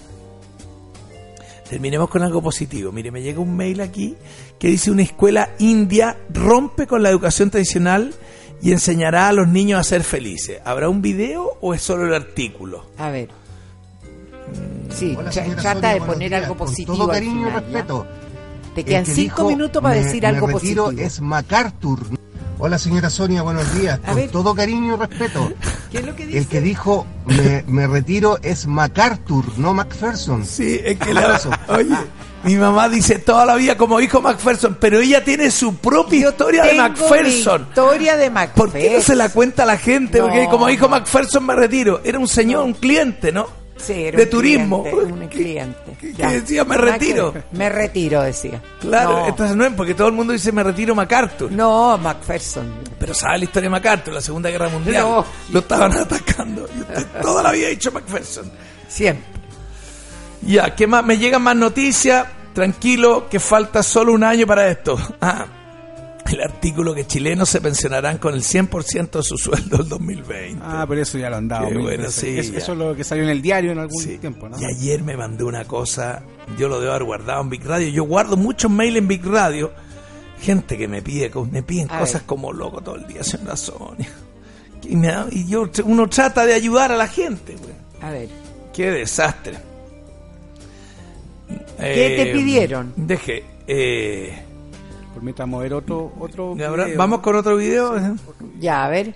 Terminemos 1.72 2.10
con 2.10 2.22
algo 2.22 2.42
positivo. 2.42 2.92
Mire, 2.92 3.12
me 3.12 3.22
llega 3.22 3.40
un 3.40 3.56
mail 3.56 3.80
aquí 3.80 4.18
que 4.60 4.68
dice 4.68 4.92
una 4.92 5.04
escuela 5.04 5.52
india 5.58 6.18
rompe 6.30 6.86
con 6.86 7.02
la 7.02 7.10
educación 7.10 7.50
tradicional 7.50 8.14
y 8.62 8.74
enseñará 8.74 9.30
a 9.30 9.32
los 9.32 9.48
niños 9.48 9.80
a 9.80 9.84
ser 9.86 10.04
felices. 10.04 10.60
¿Habrá 10.66 10.90
un 10.90 11.02
video 11.02 11.58
o 11.62 11.74
es 11.74 11.82
solo 11.82 12.06
el 12.06 12.14
artículo? 12.14 12.88
A 12.98 13.10
ver. 13.10 13.30
Sí, 14.94 15.16
Hola, 15.18 15.30
tra- 15.30 15.34
señora 15.44 15.62
trata 15.62 15.80
Sonia, 15.80 15.94
de 15.94 16.02
poner 16.02 16.30
días. 16.30 16.42
algo 16.44 16.58
Con 16.58 16.68
positivo. 16.68 16.94
todo 16.98 17.08
al 17.08 17.14
cariño 17.14 17.48
y 17.48 17.52
respeto. 17.52 18.08
Te 18.76 18.84
quedan 18.84 19.06
que 19.06 19.12
cinco 19.14 19.36
dijo, 19.44 19.48
minutos 19.50 19.82
para 19.82 19.96
me- 19.96 20.04
decir 20.04 20.22
me 20.24 20.28
algo 20.28 20.48
positivo. 20.50 20.92
es 20.92 21.22
MacArthur. 21.22 22.00
Hola, 22.64 22.78
señora 22.78 23.10
Sonia, 23.10 23.42
buenos 23.42 23.74
días. 23.74 24.00
A 24.04 24.08
Con 24.10 24.16
ver. 24.18 24.30
todo 24.30 24.54
cariño 24.54 24.94
y 24.94 24.98
respeto. 24.98 25.52
¿Qué 25.92 25.98
es 25.98 26.06
lo 26.06 26.16
que 26.16 26.28
dice? 26.28 26.38
El 26.38 26.48
que 26.48 26.62
dijo 26.62 27.08
me, 27.26 27.64
me 27.66 27.88
retiro 27.88 28.38
es 28.44 28.68
MacArthur, 28.68 29.58
no 29.58 29.74
Macpherson. 29.74 30.46
Sí, 30.46 30.80
es 30.84 31.00
que 31.00 31.12
la, 31.12 31.42
oye, 31.70 31.96
mi 32.44 32.56
mamá 32.58 32.88
dice 32.88 33.18
toda 33.18 33.48
la 33.48 33.56
vida 33.56 33.76
como 33.78 34.00
hijo 34.00 34.22
Macpherson, 34.22 34.78
pero 34.80 35.00
ella 35.00 35.24
tiene 35.24 35.50
su 35.50 35.74
propia 35.78 36.30
historia 36.30 36.62
de 36.64 36.76
Macpherson. 36.76 37.24
mi 37.64 37.68
historia 37.70 38.16
de 38.16 38.30
Macpherson. 38.30 38.72
¿Por 38.72 38.80
qué 38.80 38.94
no 38.96 39.02
se 39.02 39.16
la 39.16 39.30
cuenta 39.30 39.64
a 39.64 39.66
la 39.66 39.78
gente? 39.80 40.20
No, 40.20 40.26
Porque 40.26 40.46
como 40.48 40.70
hijo 40.70 40.86
no. 40.86 40.90
Macpherson 40.92 41.44
me 41.44 41.56
retiro. 41.56 42.02
Era 42.04 42.20
un 42.20 42.28
señor, 42.28 42.64
un 42.64 42.74
cliente, 42.74 43.32
¿no? 43.32 43.61
Sí, 43.82 43.94
era 44.06 44.18
de 44.18 44.24
un 44.26 44.30
turismo. 44.30 44.84
cliente, 44.84 45.14
un 45.14 45.28
cliente. 45.30 45.98
que 46.16 46.28
decía, 46.28 46.64
"Me 46.66 46.78
retiro". 46.78 47.34
Me 47.52 47.70
retiro, 47.70 48.22
decía. 48.22 48.62
Claro, 48.80 49.20
No. 49.22 49.28
entonces 49.28 49.56
no 49.56 49.66
es 49.66 49.74
porque 49.74 49.94
todo 49.96 50.08
el 50.08 50.14
mundo 50.14 50.34
dice 50.34 50.52
me 50.52 50.64
retiro 50.64 50.94
MacArthur. 50.96 51.52
No, 51.52 51.98
Macpherson. 51.98 52.72
Pero 53.00 53.14
sabe 53.14 53.40
la 53.40 53.44
historia 53.46 53.68
de 53.68 53.72
MacArthur, 53.72 54.14
la 54.14 54.22
Segunda 54.22 54.50
Guerra 54.50 54.70
Mundial. 54.70 55.04
No. 55.04 55.26
Lo 55.52 55.60
estaban 55.60 55.92
atacando. 55.94 56.68
Y 56.76 56.82
usted 56.82 57.08
toda 57.22 57.44
la 57.44 57.52
vida 57.52 57.68
ha 57.68 57.70
dicho 57.72 57.92
Macpherson. 57.92 58.52
Siempre. 58.88 59.26
Ya, 60.44 60.76
¿qué 60.76 60.88
más? 60.88 61.06
Me 61.06 61.18
llegan 61.18 61.42
más 61.42 61.56
noticias. 61.56 62.26
Tranquilo, 62.54 63.30
que 63.30 63.40
falta 63.40 63.82
solo 63.82 64.12
un 64.14 64.24
año 64.24 64.46
para 64.46 64.68
esto. 64.70 64.98
Ah, 65.22 65.46
el 66.30 66.42
artículo 66.42 66.94
que 66.94 67.06
chilenos 67.06 67.50
se 67.50 67.60
pensionarán 67.62 68.18
con 68.18 68.34
el 68.34 68.42
100% 68.44 69.12
de 69.12 69.24
su 69.24 69.38
sueldo 69.38 69.82
el 69.82 69.90
2020. 69.90 70.60
Ah, 70.64 70.86
pero 70.88 71.02
eso 71.02 71.18
ya 71.18 71.30
lo 71.30 71.38
han 71.38 71.48
dado. 71.48 71.68
Qué 71.68 71.74
mil 71.76 71.84
bueno, 71.84 72.04
veces. 72.04 72.16
sí, 72.16 72.38
eso, 72.40 72.52
ya. 72.54 72.58
eso 72.60 72.72
es 72.74 72.78
lo 72.78 72.96
que 72.96 73.04
salió 73.04 73.24
en 73.24 73.30
el 73.30 73.42
diario 73.42 73.72
en 73.72 73.80
algún 73.80 74.04
tiempo, 74.20 74.48
¿no? 74.50 74.58
Y 74.60 74.66
ayer 74.66 75.04
me 75.04 75.18
mandó 75.18 75.48
una 75.48 75.66
cosa, 75.66 76.24
yo 76.58 76.68
lo 76.68 76.80
debo 76.80 76.92
haber 76.94 77.04
guardado 77.06 77.42
en 77.42 77.50
Big 77.50 77.66
Radio. 77.66 77.90
Yo 77.90 78.04
guardo 78.04 78.38
muchos 78.38 78.70
mails 78.72 78.98
en 78.98 79.08
Big 79.08 79.26
Radio. 79.26 79.72
Gente 80.42 80.78
que 80.78 80.88
me 80.88 81.02
pide, 81.02 81.32
me 81.52 81.62
piden 81.64 81.92
A 81.92 82.00
cosas 82.00 82.22
ver. 82.22 82.28
como 82.28 82.52
loco 82.54 82.82
todo 82.82 82.96
el 82.96 83.06
día, 83.08 83.24
señora 83.24 83.56
Sonia. 83.56 84.10
Y, 84.84 84.96
me 84.96 85.08
da- 85.10 85.28
y 85.30 85.46
yo, 85.48 85.70
uno 85.86 86.10
trata 86.10 86.44
de 86.44 86.56
ayudar 86.56 86.92
a 86.92 86.96
la 86.98 87.08
gente, 87.08 87.56
güey. 87.56 87.74
A 88.02 88.10
ver. 88.10 88.28
Qué 88.74 88.90
desastre. 88.90 89.54
¿Qué 91.78 92.14
te 92.18 92.34
pidieron? 92.34 92.92
Deje. 92.96 93.44
Eh, 93.68 94.44
Permítame 95.14 95.60
ver 95.60 95.74
otro, 95.74 96.12
otro 96.20 96.56
ahora, 96.66 96.86
video. 96.86 96.98
Vamos 96.98 97.20
con 97.20 97.36
otro 97.36 97.58
video. 97.58 97.96
Ya, 98.60 98.86
a 98.86 98.90
ver. 98.90 99.16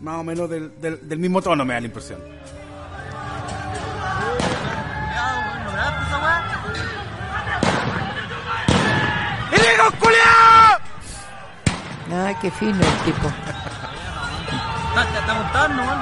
Más 0.00 0.20
o 0.20 0.24
menos 0.24 0.48
del, 0.50 0.80
del, 0.80 1.08
del 1.08 1.18
mismo 1.18 1.40
tono 1.40 1.64
me 1.64 1.74
da 1.74 1.80
la 1.80 1.86
impresión. 1.86 2.20
Nada, 12.08 12.38
qué 12.40 12.50
fino 12.52 12.72
el 12.72 12.98
tipo. 13.04 13.26
Está, 14.88 15.18
está 15.18 15.34
montando, 15.34 15.84
man. 15.84 15.98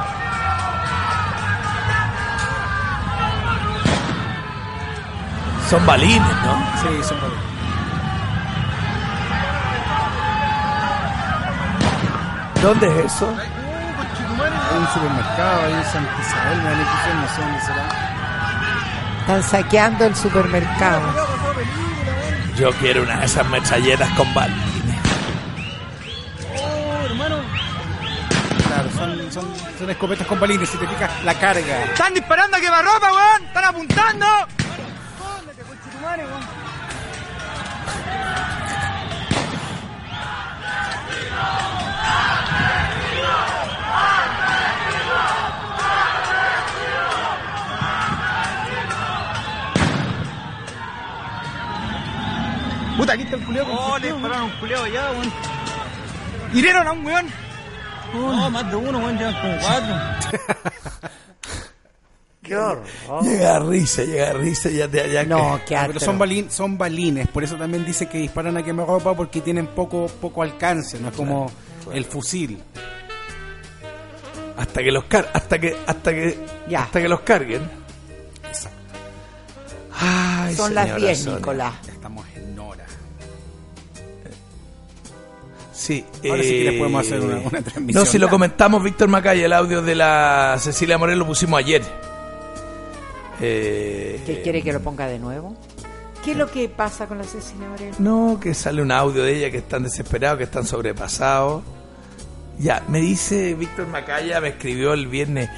Son 5.70 5.86
balines, 5.86 6.36
¿no? 6.44 6.66
Sí, 6.82 7.02
son 7.02 7.20
balines. 7.20 7.43
¿Dónde 12.64 12.86
es 12.86 13.12
eso? 13.12 13.28
Hay 13.28 14.78
un 14.78 14.88
supermercado 14.88 15.66
ahí 15.66 15.72
en 15.74 15.84
Santa 15.84 16.12
Isabel, 16.18 16.58
me 16.62 16.70
da 16.70 16.76
no 16.76 17.28
sé 17.28 17.40
dónde 17.42 17.60
será. 17.60 19.18
Están 19.20 19.42
saqueando 19.42 20.06
el 20.06 20.16
supermercado. 20.16 21.02
Yo 22.56 22.70
quiero 22.80 23.02
una 23.02 23.18
de 23.18 23.26
esas 23.26 23.46
metralletas 23.48 24.08
con 24.16 24.32
balines. 24.32 24.62
Oh, 26.56 27.04
hermano. 27.04 27.36
Claro, 28.66 28.90
son, 28.96 29.30
son, 29.30 29.44
son 29.78 29.90
escopetas 29.90 30.26
con 30.26 30.40
balines, 30.40 30.66
si 30.66 30.78
te 30.78 30.86
fijas, 30.86 31.22
la 31.22 31.34
carga. 31.34 31.84
¡Están 31.84 32.14
disparando 32.14 32.56
a 32.56 32.60
quemarropa, 32.60 33.12
weón! 33.12 33.44
¡Están 33.46 33.64
apuntando! 33.66 34.26
Weón. 36.02 36.64
Puta, 53.04 53.12
aquí 53.12 53.22
está 53.24 53.36
el 53.36 53.44
con 53.44 53.56
Oh, 53.70 53.98
le 53.98 54.12
dispararon 54.12 54.40
a 54.40 54.44
un 54.44 54.60
culiao 54.60 54.84
allá, 54.84 55.10
weón. 55.10 55.32
Hirieron 56.54 56.88
a 56.88 56.92
un 56.92 57.04
weón. 57.04 57.26
No, 58.14 58.50
más 58.50 58.70
de 58.70 58.76
uno, 58.76 58.98
weón, 58.98 59.18
llevan 59.18 59.34
como 59.34 59.58
cuatro. 59.58 61.10
Qué 62.42 62.56
horror. 62.56 62.84
Llega 63.22 63.58
risa, 63.58 64.04
llega 64.04 64.32
risa, 64.32 64.70
ya 64.70 64.88
te 64.88 65.12
ya 65.12 65.22
No, 65.24 65.60
qué 65.66 65.76
Pero 65.86 66.00
son, 66.00 66.18
balin, 66.18 66.50
son 66.50 66.78
balines, 66.78 67.28
por 67.28 67.44
eso 67.44 67.56
también 67.56 67.84
dice 67.84 68.06
que 68.08 68.16
disparan 68.16 68.56
a 68.56 68.62
quemarropa 68.62 69.14
porque 69.14 69.42
tienen 69.42 69.66
poco, 69.66 70.06
poco 70.06 70.42
alcance, 70.42 70.98
no 70.98 71.08
es 71.08 71.14
como 71.14 71.50
el 71.92 72.06
fusil. 72.06 72.58
hasta 74.56 74.82
que 74.82 74.90
los 74.90 75.04
car 75.04 75.30
hasta 75.32 75.58
que 75.58 75.76
hasta 75.86 76.10
que 76.12 76.46
hasta 76.74 77.02
que 77.02 77.08
los 77.08 77.20
carguen. 77.20 77.62
Ay, 79.92 80.54
Son 80.54 80.74
las 80.74 80.84
señora 80.84 81.00
10, 81.04 81.18
Sonia. 81.18 81.36
Nicolás. 81.38 81.74
Sí, 85.84 86.02
Ahora 86.30 86.42
sí 86.42 86.48
que 86.48 86.60
eh, 86.62 86.70
les 86.70 86.78
podemos 86.78 87.06
hacer 87.06 87.20
una- 87.20 87.36
una 87.40 87.60
transmisión. 87.60 88.04
No, 88.04 88.10
si 88.10 88.16
lo 88.18 88.30
comentamos, 88.30 88.82
Víctor 88.82 89.08
Macaya, 89.08 89.44
el 89.44 89.52
audio 89.52 89.82
de 89.82 89.94
la 89.94 90.56
Cecilia 90.58 90.96
Morel 90.96 91.18
lo 91.18 91.26
pusimos 91.26 91.58
ayer. 91.58 91.82
Eh, 93.40 94.22
¿Qué 94.24 94.40
quiere 94.42 94.62
que 94.62 94.72
lo 94.72 94.80
ponga 94.80 95.06
de 95.06 95.18
nuevo? 95.18 95.54
¿Qué 96.24 96.30
es 96.32 96.36
lo 96.38 96.50
que 96.50 96.68
pasa 96.70 97.06
con 97.06 97.18
la 97.18 97.24
Cecilia 97.24 97.68
Morel? 97.68 97.94
No, 97.98 98.38
que 98.40 98.54
sale 98.54 98.80
un 98.80 98.92
audio 98.92 99.22
de 99.24 99.36
ella 99.36 99.50
que 99.50 99.58
están 99.58 99.82
desesperados, 99.82 100.38
que 100.38 100.44
están 100.44 100.64
sobrepasados. 100.64 101.62
Ya, 102.58 102.82
me 102.88 103.00
dice 103.00 103.52
Víctor 103.54 103.88
Macaya, 103.88 104.40
me 104.40 104.48
escribió 104.48 104.94
el 104.94 105.08
viernes. 105.08 105.50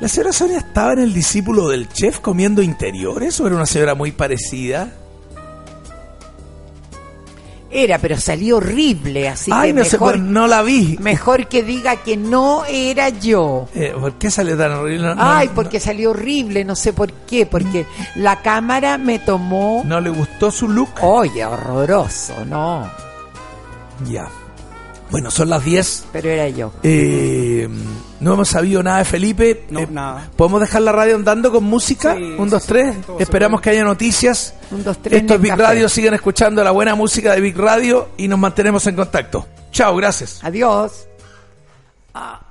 ¿La 0.00 0.08
señora 0.08 0.32
Sonia 0.32 0.58
estaba 0.58 0.92
en 0.94 1.00
el 1.00 1.12
discípulo 1.12 1.68
del 1.68 1.88
chef 1.90 2.20
comiendo 2.20 2.62
interiores 2.62 3.38
o 3.40 3.46
era 3.46 3.56
una 3.56 3.66
señora 3.66 3.94
muy 3.94 4.12
parecida? 4.12 4.90
Era, 7.76 7.98
pero 7.98 8.16
salió 8.16 8.58
horrible, 8.58 9.28
así 9.28 9.50
Ay, 9.52 9.70
que 9.70 9.80
no 9.80 9.84
sé, 9.84 9.92
mejor, 9.96 10.12
pues, 10.12 10.22
no 10.22 10.46
la 10.46 10.62
vi. 10.62 10.96
mejor 11.00 11.48
que 11.48 11.64
diga 11.64 11.96
que 11.96 12.16
no 12.16 12.64
era 12.66 13.08
yo. 13.08 13.68
Eh, 13.74 13.92
¿Por 13.98 14.12
qué 14.14 14.30
sale 14.30 14.54
tan 14.54 14.70
horrible? 14.72 15.08
No, 15.08 15.14
no- 15.16 15.22
Ay, 15.22 15.50
porque 15.52 15.80
salió 15.80 16.10
horrible, 16.12 16.64
no 16.64 16.76
sé 16.76 16.92
por 16.92 17.12
qué, 17.12 17.46
porque 17.46 17.84
la 18.14 18.40
cámara 18.42 18.96
me 18.96 19.18
tomó... 19.18 19.82
¿No 19.84 20.00
le 20.00 20.10
gustó 20.10 20.52
su 20.52 20.68
look? 20.68 20.90
Oye, 21.02 21.44
horroroso, 21.44 22.44
no, 22.44 22.88
Ya. 24.06 24.28
Bueno, 25.14 25.30
son 25.30 25.48
las 25.48 25.64
10. 25.64 26.06
pero 26.12 26.28
era 26.28 26.48
yo. 26.48 26.72
Eh, 26.82 27.68
no 28.18 28.34
hemos 28.34 28.48
sabido 28.48 28.82
nada 28.82 28.98
de 28.98 29.04
Felipe. 29.04 29.64
No, 29.70 29.78
Eh, 29.78 29.88
nada. 29.88 30.28
¿Podemos 30.34 30.60
dejar 30.60 30.82
la 30.82 30.90
radio 30.90 31.14
andando 31.14 31.52
con 31.52 31.62
música? 31.62 32.16
Sí, 32.16 32.34
un, 32.36 32.50
dos, 32.50 32.62
sí, 32.64 32.68
tres. 32.70 32.96
Esperamos 33.20 33.60
que 33.60 33.70
haya 33.70 33.84
noticias. 33.84 34.54
Un, 34.72 34.82
dos, 34.82 34.98
tres, 35.00 35.20
Esto 35.20 35.34
es 35.34 35.40
Big. 35.40 35.54
Radio. 35.54 35.88
Sigan 35.88 36.14
escuchando 36.14 36.64
la 36.64 36.72
buena 36.72 36.96
música 36.96 37.32
de 37.32 37.40
Big 37.40 37.56
Radio 37.56 38.08
y 38.16 38.26
nos 38.26 38.40
mantenemos 38.40 38.84
en 38.88 38.96
contacto. 38.96 39.46
Chao, 39.70 39.94
gracias. 39.94 40.40
Adiós. 40.42 41.06
Ah. 42.12 42.43